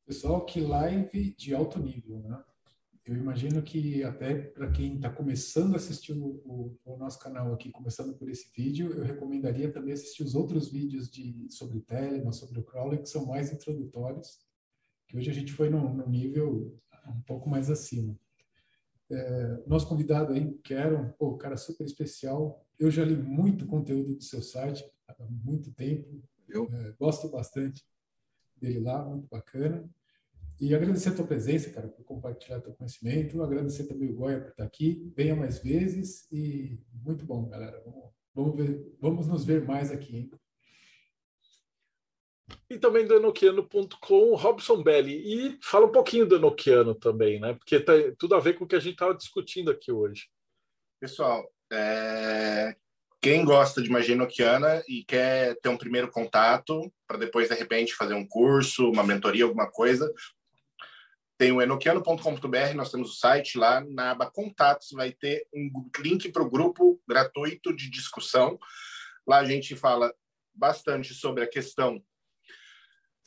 Pessoal, 0.06 0.46
que 0.46 0.62
live 0.62 1.34
de 1.36 1.54
alto 1.54 1.80
nível, 1.80 2.20
né? 2.20 2.44
Eu 3.08 3.16
imagino 3.16 3.62
que 3.62 4.04
até 4.04 4.36
para 4.36 4.70
quem 4.70 4.96
está 4.96 5.10
começando 5.10 5.74
a 5.74 5.78
assistir 5.78 6.12
o, 6.12 6.42
o, 6.46 6.78
o, 6.84 6.98
nosso 6.98 7.18
canal 7.20 7.54
aqui, 7.54 7.72
começando 7.72 8.14
por 8.18 8.30
esse 8.30 8.52
vídeo, 8.54 8.92
eu 8.92 9.04
recomendaria 9.04 9.72
também 9.72 9.94
assistir 9.94 10.24
os 10.24 10.36
outros 10.36 10.70
vídeos 10.70 11.10
de, 11.10 11.48
sobre 11.50 11.80
Telemann, 11.80 12.34
sobre 12.34 12.60
o 12.60 12.64
crawling, 12.64 13.02
que 13.02 13.08
são 13.08 13.26
mais 13.26 13.52
introdutórios, 13.52 14.40
que 15.08 15.18
hoje 15.18 15.30
a 15.30 15.34
gente 15.34 15.54
foi 15.54 15.70
num, 15.70 15.94
num 15.94 16.10
nível 16.10 16.78
um 17.08 17.22
pouco 17.22 17.50
mais 17.50 17.70
acima. 17.70 18.14
É, 19.10 19.64
nosso 19.66 19.88
convidado 19.88 20.34
aí, 20.34 20.54
Karen, 20.66 21.08
pô, 21.18 21.38
cara 21.38 21.56
super 21.56 21.86
especial. 21.86 22.66
Eu 22.78 22.92
já 22.92 23.06
li 23.06 23.16
muito 23.16 23.66
conteúdo 23.66 24.16
do 24.16 24.24
seu 24.24 24.42
site 24.42 24.84
há 25.08 25.16
muito 25.30 25.72
tempo. 25.72 26.22
Eu 26.48 26.66
é, 26.74 26.92
gosto 27.00 27.30
bastante 27.30 27.86
dele 28.58 28.82
lá, 28.82 29.04
muito 29.06 29.28
bacana. 29.30 29.90
E 30.60 30.74
agradecer 30.74 31.10
a 31.10 31.16
tua 31.16 31.28
presença, 31.28 31.70
cara, 31.70 31.88
por 31.88 32.04
compartilhar 32.04 32.62
teu 32.62 32.74
conhecimento. 32.74 33.44
Agradecer 33.44 33.84
também 33.86 34.10
o 34.10 34.16
Goya 34.16 34.42
por 34.42 34.50
estar 34.50 34.64
aqui. 34.64 35.12
Venha 35.16 35.36
mais 35.36 35.60
vezes 35.60 36.28
e 36.32 36.80
muito 36.92 37.24
bom, 37.26 37.48
galera. 37.48 37.80
Vamos, 37.86 38.12
vamos, 38.34 38.56
ver, 38.56 38.96
vamos 39.00 39.28
nos 39.28 39.46
ver 39.46 39.64
mais 39.66 39.92
aqui, 39.92 40.18
hein? 40.18 40.32
E 42.70 42.78
também 42.78 43.06
do 43.06 43.16
Enoquiano.com, 43.16 44.36
Robson 44.36 44.82
Belli. 44.82 45.16
E 45.16 45.60
fala 45.62 45.86
um 45.86 45.92
pouquinho 45.92 46.26
do 46.26 46.38
Enoquiano 46.38 46.96
também, 46.96 47.40
né? 47.40 47.54
Porque 47.54 47.80
tem 47.80 48.16
tudo 48.16 48.34
a 48.36 48.40
ver 48.40 48.54
com 48.54 48.66
o 48.66 48.68
que 48.68 48.76
a 48.76 48.80
gente 48.80 48.94
estava 48.94 49.14
discutindo 49.14 49.70
aqui 49.70 49.92
hoje. 49.92 50.28
Pessoal, 51.00 51.48
é... 51.72 52.76
quem 53.22 53.46
gosta 53.46 53.82
de 53.82 53.90
magia 53.92 54.16
enoquiana 54.16 54.84
e 54.88 55.04
quer 55.06 55.56
ter 55.62 55.70
um 55.70 55.78
primeiro 55.78 56.10
contato 56.10 56.92
para 57.08 57.18
depois, 57.18 57.48
de 57.48 57.56
repente, 57.56 57.94
fazer 57.94 58.16
um 58.16 58.28
curso, 58.28 58.90
uma 58.90 59.04
mentoria, 59.04 59.44
alguma 59.44 59.70
coisa, 59.70 60.12
tem 61.38 61.52
o 61.52 61.62
enoquiano.com.br, 61.62 62.74
nós 62.76 62.92
temos 62.92 63.12
o 63.12 63.16
site 63.16 63.60
lá, 63.60 63.80
na 63.82 64.12
aba 64.12 64.30
Contatos 64.30 64.90
vai 64.92 65.12
ter 65.12 65.48
um 65.54 65.70
link 66.00 66.32
para 66.32 66.42
o 66.42 66.50
grupo 66.50 67.00
gratuito 67.08 67.76
de 67.76 67.92
discussão. 67.92 68.60
Lá 69.26 69.38
a 69.38 69.46
gente 69.46 69.76
fala 69.76 70.12
bastante 70.54 71.14
sobre 71.14 71.44
a 71.44 71.48
questão 71.48 72.04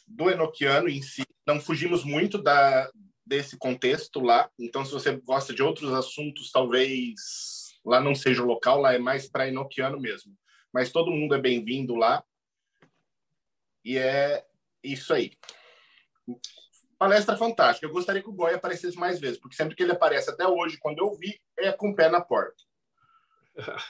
do 0.07 0.29
enoquiano 0.29 0.89
em 0.89 1.01
si. 1.01 1.23
Não 1.47 1.61
fugimos 1.61 2.03
muito 2.03 2.37
da, 2.43 2.91
desse 3.25 3.57
contexto 3.57 4.19
lá. 4.19 4.51
Então, 4.59 4.85
se 4.85 4.91
você 4.91 5.17
gosta 5.17 5.55
de 5.55 5.63
outros 5.63 5.93
assuntos, 5.93 6.51
talvez 6.51 7.79
lá 7.85 8.01
não 8.01 8.15
seja 8.15 8.43
o 8.43 8.47
local, 8.47 8.81
lá 8.81 8.93
é 8.93 8.99
mais 8.99 9.29
para 9.29 9.47
enoquiano 9.47 10.01
mesmo. 10.01 10.37
Mas 10.73 10.91
todo 10.91 11.13
mundo 11.13 11.37
é 11.37 11.41
bem-vindo 11.41 11.95
lá. 11.95 12.25
E 13.85 13.97
é 13.97 14.45
isso 14.83 15.15
aí 15.15 15.33
palestra 17.01 17.35
fantástica. 17.35 17.87
Eu 17.87 17.93
gostaria 17.93 18.23
que 18.23 18.29
o 18.29 18.35
Goya 18.35 18.57
aparecesse 18.57 18.99
mais 18.99 19.19
vezes, 19.19 19.39
porque 19.39 19.57
sempre 19.57 19.75
que 19.75 19.83
ele 19.83 19.93
aparece 19.93 20.29
até 20.29 20.47
hoje, 20.47 20.77
quando 20.79 20.99
eu 20.99 21.17
vi, 21.17 21.41
é 21.59 21.73
com 21.73 21.89
o 21.89 21.97
pé 21.97 22.11
na 22.11 22.21
porta. 22.21 22.63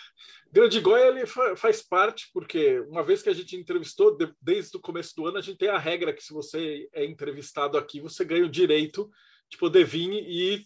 Grande 0.53 0.81
Goya 0.81 1.09
ele 1.09 1.27
faz 1.57 1.83
parte, 1.83 2.31
porque 2.33 2.79
uma 2.89 3.03
vez 3.03 3.21
que 3.21 3.29
a 3.29 3.35
gente 3.35 3.57
entrevistou, 3.57 4.17
desde 4.41 4.77
o 4.77 4.81
começo 4.81 5.13
do 5.17 5.27
ano, 5.27 5.39
a 5.39 5.41
gente 5.41 5.59
tem 5.59 5.69
a 5.69 5.79
regra 5.79 6.13
que 6.13 6.23
se 6.23 6.33
você 6.33 6.89
é 6.93 7.05
entrevistado 7.05 7.77
aqui, 7.77 8.01
você 8.01 8.25
ganha 8.25 8.45
o 8.45 8.51
direito 8.51 9.11
de 9.51 9.59
poder 9.59 9.85
vir 9.85 10.13
e 10.13 10.63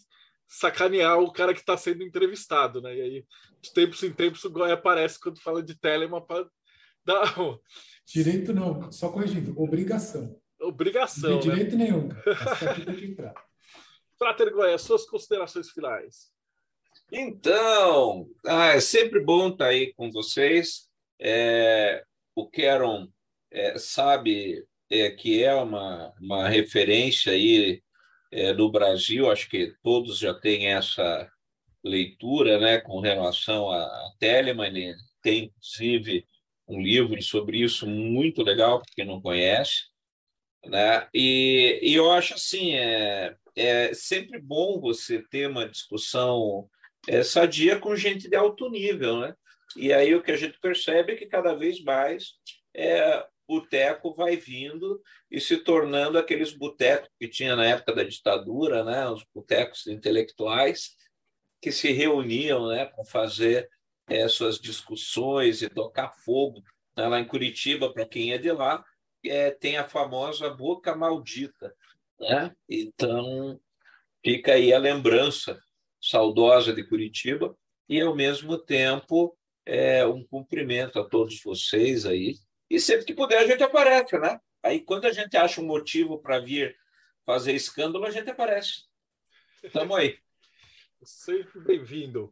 sacanear 0.47 1.17
o 1.17 1.33
cara 1.33 1.51
que 1.51 1.61
está 1.61 1.75
sendo 1.75 2.03
entrevistado, 2.03 2.79
né? 2.79 2.95
E 2.95 3.01
aí, 3.01 3.25
de 3.59 3.73
tempos 3.73 4.03
em 4.03 4.13
tempos, 4.13 4.43
o 4.43 4.51
Goya 4.51 4.75
aparece 4.75 5.19
quando 5.19 5.41
fala 5.41 5.63
de 5.63 5.75
Telema 5.79 6.23
para 6.23 6.47
dar. 7.03 7.23
Direito 8.05 8.53
não, 8.53 8.91
só 8.91 9.09
corrigindo, 9.09 9.59
obrigação. 9.59 10.39
Obrigação. 10.61 11.31
Não 11.31 11.39
tem 11.39 11.49
né? 11.49 11.55
direito 11.55 11.77
nenhum, 11.77 12.09
cara. 12.09 13.33
Frater 14.17 14.51
Goiás, 14.53 14.81
suas 14.81 15.05
considerações 15.05 15.69
finais. 15.69 16.31
Então, 17.11 18.27
ah, 18.45 18.67
é 18.67 18.79
sempre 18.79 19.19
bom 19.19 19.49
estar 19.49 19.67
aí 19.67 19.93
com 19.93 20.11
vocês. 20.11 20.89
É, 21.19 22.03
o 22.33 22.49
Keron 22.49 23.07
é, 23.51 23.77
sabe 23.77 24.65
é, 24.89 25.09
que 25.11 25.43
é 25.43 25.53
uma, 25.53 26.13
uma 26.19 26.47
referência 26.47 27.33
aí 27.33 27.81
é, 28.31 28.53
no 28.53 28.71
Brasil, 28.71 29.31
acho 29.31 29.49
que 29.49 29.73
todos 29.81 30.19
já 30.19 30.33
têm 30.33 30.67
essa 30.73 31.29
leitura 31.83 32.59
né, 32.59 32.79
com 32.79 32.99
relação 32.99 33.69
a, 33.69 33.83
a 33.83 34.11
Telemann. 34.19 34.75
Ele 34.75 34.95
tem, 35.21 35.45
inclusive, 35.45 36.25
um 36.67 36.81
livro 36.81 37.21
sobre 37.21 37.59
isso 37.61 37.87
muito 37.87 38.41
legal, 38.41 38.79
para 38.79 38.91
quem 38.95 39.05
não 39.05 39.21
conhece. 39.21 39.85
Né? 40.65 41.07
E, 41.13 41.79
e 41.81 41.93
eu 41.93 42.11
acho 42.11 42.33
assim, 42.33 42.73
é, 42.73 43.35
é 43.55 43.93
sempre 43.93 44.39
bom 44.39 44.79
você 44.79 45.21
ter 45.21 45.47
uma 45.47 45.67
discussão 45.67 46.67
é, 47.07 47.23
sadia 47.23 47.79
com 47.79 47.95
gente 47.95 48.27
de 48.27 48.35
alto 48.35 48.69
nível, 48.69 49.19
né? 49.19 49.35
E 49.77 49.93
aí 49.93 50.15
o 50.15 50.23
que 50.23 50.31
a 50.31 50.37
gente 50.37 50.59
percebe 50.59 51.13
é 51.13 51.15
que 51.15 51.25
cada 51.25 51.53
vez 51.53 51.83
mais 51.83 52.33
é, 52.73 53.25
o 53.47 53.59
boteco 53.59 54.13
vai 54.13 54.35
vindo 54.35 55.01
e 55.29 55.39
se 55.39 55.57
tornando 55.57 56.17
aqueles 56.17 56.53
botecos 56.53 57.09
que 57.19 57.27
tinha 57.27 57.55
na 57.55 57.65
época 57.65 57.93
da 57.93 58.03
ditadura, 58.03 58.83
né? 58.83 59.07
Os 59.09 59.23
botecos 59.33 59.85
intelectuais 59.87 60.95
que 61.61 61.71
se 61.71 61.91
reuniam, 61.91 62.67
né, 62.67 62.85
para 62.85 63.03
fazer 63.05 63.67
é, 64.07 64.27
suas 64.27 64.59
discussões 64.59 65.61
e 65.61 65.69
tocar 65.69 66.13
fogo. 66.23 66.61
Né? 66.95 67.07
Lá 67.07 67.19
em 67.19 67.25
Curitiba, 67.25 67.91
para 67.91 68.05
quem 68.05 68.33
é 68.33 68.37
de 68.37 68.51
lá, 68.51 68.85
é, 69.29 69.51
tem 69.51 69.77
a 69.77 69.87
famosa 69.87 70.49
boca 70.49 70.95
maldita. 70.95 71.75
Né? 72.19 72.55
Então, 72.69 73.59
fica 74.23 74.53
aí 74.53 74.73
a 74.73 74.79
lembrança 74.79 75.59
saudosa 76.01 76.73
de 76.73 76.83
Curitiba 76.83 77.57
e, 77.89 78.01
ao 78.01 78.15
mesmo 78.15 78.57
tempo, 78.57 79.37
é, 79.65 80.05
um 80.05 80.23
cumprimento 80.23 80.99
a 80.99 81.07
todos 81.07 81.41
vocês 81.41 82.05
aí. 82.05 82.35
E 82.69 82.79
sempre 82.79 83.05
que 83.05 83.13
puder, 83.13 83.39
a 83.39 83.47
gente 83.47 83.63
aparece, 83.63 84.17
né? 84.17 84.39
Aí, 84.63 84.81
quando 84.81 85.05
a 85.05 85.11
gente 85.11 85.35
acha 85.37 85.61
um 85.61 85.65
motivo 85.65 86.19
para 86.19 86.39
vir 86.39 86.75
fazer 87.25 87.53
escândalo, 87.53 88.05
a 88.05 88.11
gente 88.11 88.29
aparece. 88.29 88.83
Estamos 89.63 89.97
aí. 89.97 90.17
Sempre 91.03 91.59
bem-vindo. 91.61 92.31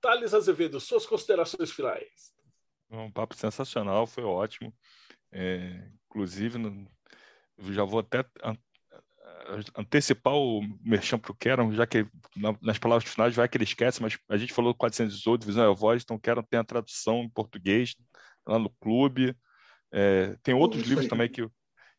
Thales 0.00 0.34
Azevedo, 0.34 0.80
suas 0.80 1.06
considerações 1.06 1.70
finais. 1.70 2.34
Um 2.90 3.10
papo 3.10 3.34
sensacional, 3.34 4.06
foi 4.06 4.22
ótimo. 4.22 4.72
É, 5.32 5.88
inclusive, 6.14 6.86
já 7.70 7.84
vou 7.84 8.00
até 8.00 8.24
antecipar 9.76 10.34
o 10.34 10.62
merchan 10.80 11.18
para 11.18 11.32
o 11.32 11.34
Keron, 11.34 11.72
já 11.72 11.86
que 11.86 12.06
nas 12.62 12.78
palavras 12.78 13.08
finais 13.10 13.34
vai 13.34 13.48
que 13.48 13.56
ele 13.56 13.64
esquece, 13.64 14.00
mas 14.00 14.16
a 14.28 14.36
gente 14.36 14.52
falou 14.52 14.74
418, 14.74 15.46
Visão 15.46 15.64
é 15.64 15.68
a 15.68 15.74
Voz, 15.74 16.02
então 16.02 16.18
Keron 16.18 16.42
tem 16.42 16.60
a 16.60 16.64
tradução 16.64 17.22
em 17.22 17.28
português 17.28 17.94
lá 18.46 18.58
no 18.58 18.70
clube. 18.80 19.36
É, 19.92 20.36
tem 20.42 20.54
outros 20.54 20.82
Isso 20.82 20.88
livros 20.90 21.04
aí. 21.06 21.10
também 21.10 21.28
que, 21.28 21.46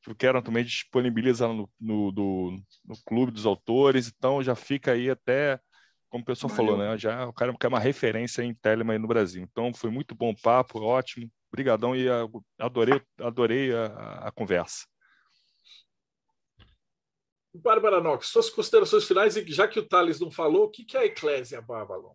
que 0.02 0.12
o 0.12 0.16
Keron 0.16 0.42
também 0.42 0.64
disponibiliza 0.64 1.48
no, 1.48 1.70
no, 1.80 2.12
do, 2.12 2.58
no 2.86 2.96
clube 3.06 3.32
dos 3.32 3.46
autores, 3.46 4.08
então 4.08 4.42
já 4.42 4.56
fica 4.56 4.94
aí 4.94 5.10
até 5.10 5.60
como 6.10 6.24
o 6.24 6.26
pessoal 6.26 6.50
Valeu. 6.50 6.78
falou, 6.78 6.78
né? 6.78 6.98
Já 6.98 7.28
o 7.28 7.34
cara 7.34 7.54
é 7.60 7.68
uma 7.68 7.80
referência 7.80 8.42
em 8.44 8.54
Telema 8.54 8.94
aí 8.94 9.00
no 9.00 9.08
Brasil. 9.08 9.44
Então 9.44 9.74
foi 9.74 9.90
muito 9.90 10.16
bom 10.16 10.34
papo, 10.34 10.80
ótimo, 10.80 11.30
brigadão 11.52 11.96
e 11.96 12.08
adorei, 12.60 13.02
adorei 13.20 13.74
a, 13.74 14.28
a 14.28 14.32
conversa. 14.32 14.86
Bárbara 17.54 18.02
Nox, 18.02 18.28
suas 18.28 18.50
considerações 18.50 19.06
finais, 19.06 19.38
e 19.38 19.52
já 19.52 19.68
que 19.68 19.80
o 19.80 19.88
Thales 19.88 20.20
não 20.20 20.30
falou, 20.30 20.66
o 20.66 20.70
que 20.70 20.98
é 20.98 21.02
a 21.02 21.06
Eclésia 21.06 21.62
Babylon? 21.62 22.14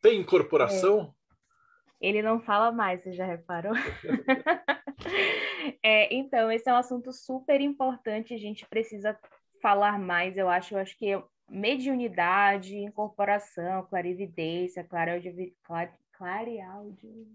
Tem 0.00 0.18
incorporação? 0.18 1.14
É. 1.14 2.08
Ele 2.08 2.22
não 2.22 2.40
fala 2.40 2.70
mais, 2.70 3.02
você 3.02 3.12
já 3.12 3.26
reparou? 3.26 3.74
é, 5.82 6.14
então, 6.14 6.50
esse 6.50 6.68
é 6.68 6.72
um 6.72 6.76
assunto 6.76 7.12
super 7.12 7.60
importante, 7.60 8.32
a 8.32 8.38
gente 8.38 8.66
precisa 8.66 9.18
falar 9.60 9.98
mais, 9.98 10.36
eu 10.36 10.48
acho, 10.48 10.74
eu 10.74 10.78
acho 10.78 10.96
que 10.96 11.20
mediunidade, 11.48 12.76
incorporação, 12.76 13.84
clarividência, 13.86 14.84
clareaudio, 14.84 15.52
clareaudio, 16.12 17.26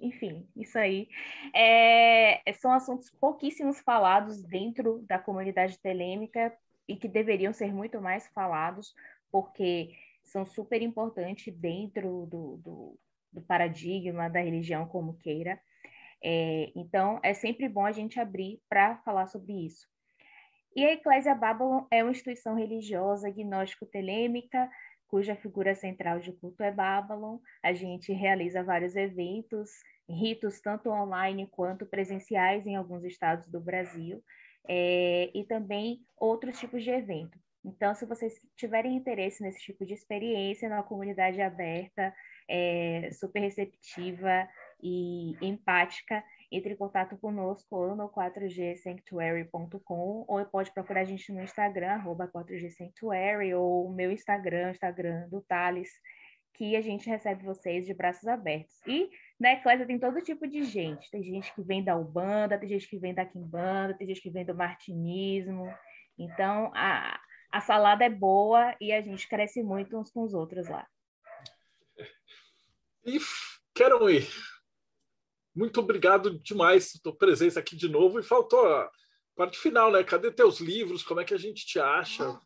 enfim, 0.00 0.48
isso 0.56 0.78
aí. 0.78 1.08
É, 1.54 2.42
são 2.54 2.72
assuntos 2.72 3.10
pouquíssimos 3.10 3.80
falados 3.80 4.42
dentro 4.42 5.04
da 5.06 5.18
comunidade 5.18 5.78
telêmica 5.78 6.56
e 6.88 6.96
que 6.96 7.08
deveriam 7.08 7.52
ser 7.52 7.72
muito 7.72 8.00
mais 8.00 8.26
falados, 8.28 8.94
porque 9.30 9.90
são 10.24 10.44
super 10.44 10.82
importantes 10.82 11.54
dentro 11.54 12.26
do, 12.26 12.56
do, 12.58 12.98
do 13.32 13.42
paradigma 13.42 14.28
da 14.28 14.40
religião 14.40 14.86
como 14.86 15.16
queira. 15.18 15.60
É, 16.22 16.70
então, 16.76 17.18
é 17.22 17.32
sempre 17.32 17.68
bom 17.68 17.84
a 17.84 17.92
gente 17.92 18.20
abrir 18.20 18.60
para 18.68 18.96
falar 18.98 19.26
sobre 19.26 19.52
isso. 19.66 19.86
E 20.74 20.84
a 20.84 20.92
Eclésia 20.92 21.34
Babylon 21.34 21.84
é 21.90 22.02
uma 22.02 22.12
instituição 22.12 22.54
religiosa 22.54 23.28
gnóstico-telêmica, 23.28 24.70
cuja 25.10 25.34
figura 25.34 25.74
central 25.74 26.20
de 26.20 26.32
culto 26.32 26.62
é 26.62 26.70
Babylon. 26.70 27.38
A 27.62 27.72
gente 27.72 28.12
realiza 28.12 28.62
vários 28.62 28.94
eventos, 28.94 29.70
ritos 30.08 30.60
tanto 30.60 30.88
online 30.88 31.48
quanto 31.50 31.84
presenciais 31.84 32.64
em 32.64 32.76
alguns 32.76 33.04
estados 33.04 33.48
do 33.48 33.60
Brasil, 33.60 34.22
é, 34.68 35.28
e 35.34 35.44
também 35.44 36.00
outros 36.16 36.58
tipos 36.60 36.84
de 36.84 36.90
evento. 36.90 37.36
Então, 37.64 37.94
se 37.94 38.06
vocês 38.06 38.34
tiverem 38.56 38.96
interesse 38.96 39.42
nesse 39.42 39.60
tipo 39.60 39.84
de 39.84 39.94
experiência, 39.94 40.68
numa 40.68 40.82
comunidade 40.82 41.42
aberta, 41.42 42.14
é, 42.48 43.10
super 43.12 43.40
receptiva 43.40 44.48
e 44.82 45.36
empática, 45.42 46.24
entre 46.50 46.72
em 46.72 46.76
contato 46.76 47.16
conosco 47.16 47.76
ou 47.76 47.94
no 47.94 48.08
4gsanctuary.com 48.08 50.24
ou 50.26 50.44
pode 50.46 50.72
procurar 50.72 51.02
a 51.02 51.04
gente 51.04 51.32
no 51.32 51.40
Instagram, 51.42 51.92
arroba 51.92 52.28
4gsanctuary, 52.28 53.56
ou 53.56 53.86
o 53.86 53.92
meu 53.92 54.10
Instagram, 54.10 54.72
Instagram 54.72 55.28
do 55.28 55.40
Thales, 55.42 55.88
que 56.54 56.74
a 56.74 56.80
gente 56.80 57.08
recebe 57.08 57.44
vocês 57.44 57.86
de 57.86 57.94
braços 57.94 58.26
abertos. 58.26 58.74
E 58.86 59.08
na 59.38 59.52
Eclésia 59.52 59.86
tem 59.86 59.98
todo 59.98 60.20
tipo 60.20 60.48
de 60.48 60.64
gente. 60.64 61.08
Tem 61.10 61.22
gente 61.22 61.54
que 61.54 61.62
vem 61.62 61.84
da 61.84 61.96
Ubanda, 61.96 62.58
tem 62.58 62.68
gente 62.68 62.88
que 62.88 62.98
vem 62.98 63.14
da 63.14 63.24
Quimbanda, 63.24 63.94
tem 63.94 64.08
gente 64.08 64.20
que 64.20 64.30
vem 64.30 64.44
do 64.44 64.54
Martinismo. 64.54 65.72
Então, 66.18 66.72
a, 66.74 67.18
a 67.52 67.60
salada 67.60 68.04
é 68.04 68.10
boa 68.10 68.74
e 68.80 68.92
a 68.92 69.00
gente 69.00 69.28
cresce 69.28 69.62
muito 69.62 69.96
uns 69.96 70.10
com 70.10 70.22
os 70.22 70.34
outros 70.34 70.68
lá. 70.68 70.84
E 73.06 73.18
quero 73.74 74.10
ir 74.10 74.28
muito 75.54 75.80
obrigado 75.80 76.38
demais 76.38 76.92
por 76.92 77.00
tua 77.00 77.16
presença 77.16 77.60
aqui 77.60 77.76
de 77.76 77.88
novo. 77.88 78.20
E 78.20 78.22
faltou 78.22 78.66
a 78.66 78.90
parte 79.34 79.58
final, 79.58 79.92
né? 79.92 80.04
Cadê 80.04 80.30
teus 80.30 80.60
livros? 80.60 81.02
Como 81.02 81.20
é 81.20 81.24
que 81.24 81.34
a 81.34 81.38
gente 81.38 81.66
te 81.66 81.78
acha? 81.78 82.38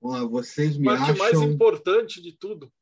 Olá, 0.00 0.24
vocês 0.24 0.76
me 0.76 0.86
parte 0.86 1.12
acham... 1.12 1.16
mais 1.16 1.40
importante 1.40 2.20
de 2.20 2.32
tudo. 2.32 2.72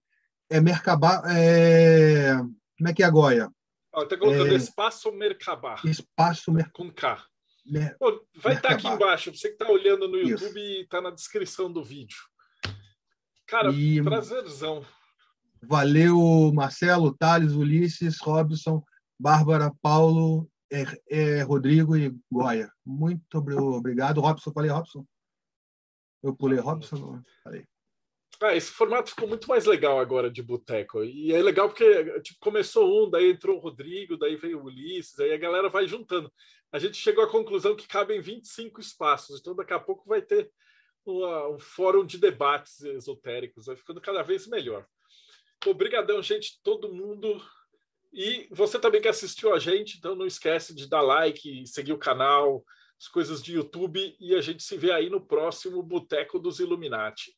É 0.50 0.62
Mercabar. 0.62 1.24
É, 1.28 2.38
como 2.78 2.90
é 2.90 2.94
que 2.94 3.04
é 3.04 3.06
agora? 3.06 3.52
Está 3.96 4.18
colocando 4.18 4.54
é, 4.54 4.56
Espaço 4.56 5.12
Mercabar. 5.12 5.86
Espaço 5.86 6.52
Mercabar. 6.52 6.74
Com 6.74 6.92
K. 6.92 7.26
Mer 7.66 7.98
vai 8.36 8.54
estar 8.54 8.70
tá 8.70 8.76
aqui 8.76 8.88
embaixo. 8.88 9.36
Você 9.36 9.50
que 9.50 9.56
está 9.56 9.72
olhando 9.72 10.08
no 10.08 10.18
YouTube 10.18 10.60
está 10.82 11.02
na 11.02 11.10
descrição 11.10 11.72
do 11.72 11.84
vídeo. 11.84 12.18
Cara, 13.48 13.72
e... 13.72 14.02
prazerzão. 14.04 14.86
Valeu, 15.64 16.52
Marcelo, 16.54 17.16
Thales, 17.18 17.54
Ulisses, 17.54 18.20
Robson, 18.22 18.84
Bárbara, 19.20 19.74
Paulo 19.82 20.48
é, 20.82 21.40
é 21.40 21.42
Rodrigo 21.42 21.96
e 21.96 22.14
Goya. 22.32 22.72
Muito 22.86 23.38
obrigado. 23.38 24.22
Robson, 24.22 24.52
falei 24.52 24.70
Robson? 24.70 25.06
Eu 26.24 26.36
pulei 26.36 26.60
Robson? 26.60 27.22
Falei. 27.44 27.66
Ah, 28.42 28.56
esse 28.56 28.72
formato 28.72 29.12
ficou 29.12 29.28
muito 29.28 29.48
mais 29.48 29.66
legal 29.66 30.00
agora 30.00 30.30
de 30.30 30.42
boteco. 30.44 31.04
E 31.04 31.32
é 31.32 31.42
legal 31.42 31.70
porque 31.70 32.20
tipo, 32.22 32.40
começou 32.40 33.06
um, 33.06 33.10
daí 33.10 33.32
entrou 33.32 33.58
o 33.58 33.60
Rodrigo, 33.60 34.18
daí 34.18 34.36
veio 34.36 34.60
o 34.60 34.66
Ulisses, 34.66 35.20
aí 35.20 35.32
a 35.32 35.38
galera 35.38 35.70
vai 35.70 35.88
juntando. 35.88 36.32
A 36.72 36.80
gente 36.80 36.98
chegou 36.98 37.24
à 37.24 37.30
conclusão 37.30 37.76
que 37.76 37.88
cabem 37.88 38.20
25 38.20 38.82
espaços, 38.82 39.40
então 39.40 39.56
daqui 39.56 39.74
a 39.74 39.80
pouco 39.80 40.08
vai 40.08 40.22
ter 40.22 40.52
um 41.08 41.60
fórum 41.60 42.06
de 42.06 42.18
debates 42.18 42.82
esotéricos, 42.82 43.68
vai 43.68 43.76
ficando 43.76 44.02
cada 44.02 44.24
vez 44.24 44.48
melhor. 44.48 44.86
Obrigadão, 45.66 46.22
gente, 46.22 46.60
todo 46.64 46.94
mundo. 46.94 47.42
E 48.18 48.48
você 48.50 48.80
também 48.80 49.02
que 49.02 49.10
assistiu 49.10 49.54
a 49.54 49.60
gente, 49.60 49.98
então 49.98 50.16
não 50.16 50.26
esquece 50.26 50.74
de 50.74 50.88
dar 50.88 51.02
like, 51.02 51.68
seguir 51.68 51.92
o 51.92 51.98
canal, 51.98 52.64
as 52.98 53.10
coisas 53.10 53.44
de 53.44 53.56
YouTube, 53.56 54.16
e 54.18 54.34
a 54.34 54.40
gente 54.40 54.64
se 54.64 54.78
vê 54.78 54.94
aí 54.94 55.10
no 55.10 55.20
próximo 55.20 55.84
Boteco 55.84 56.40
dos 56.40 56.60
Illuminati. 56.60 57.36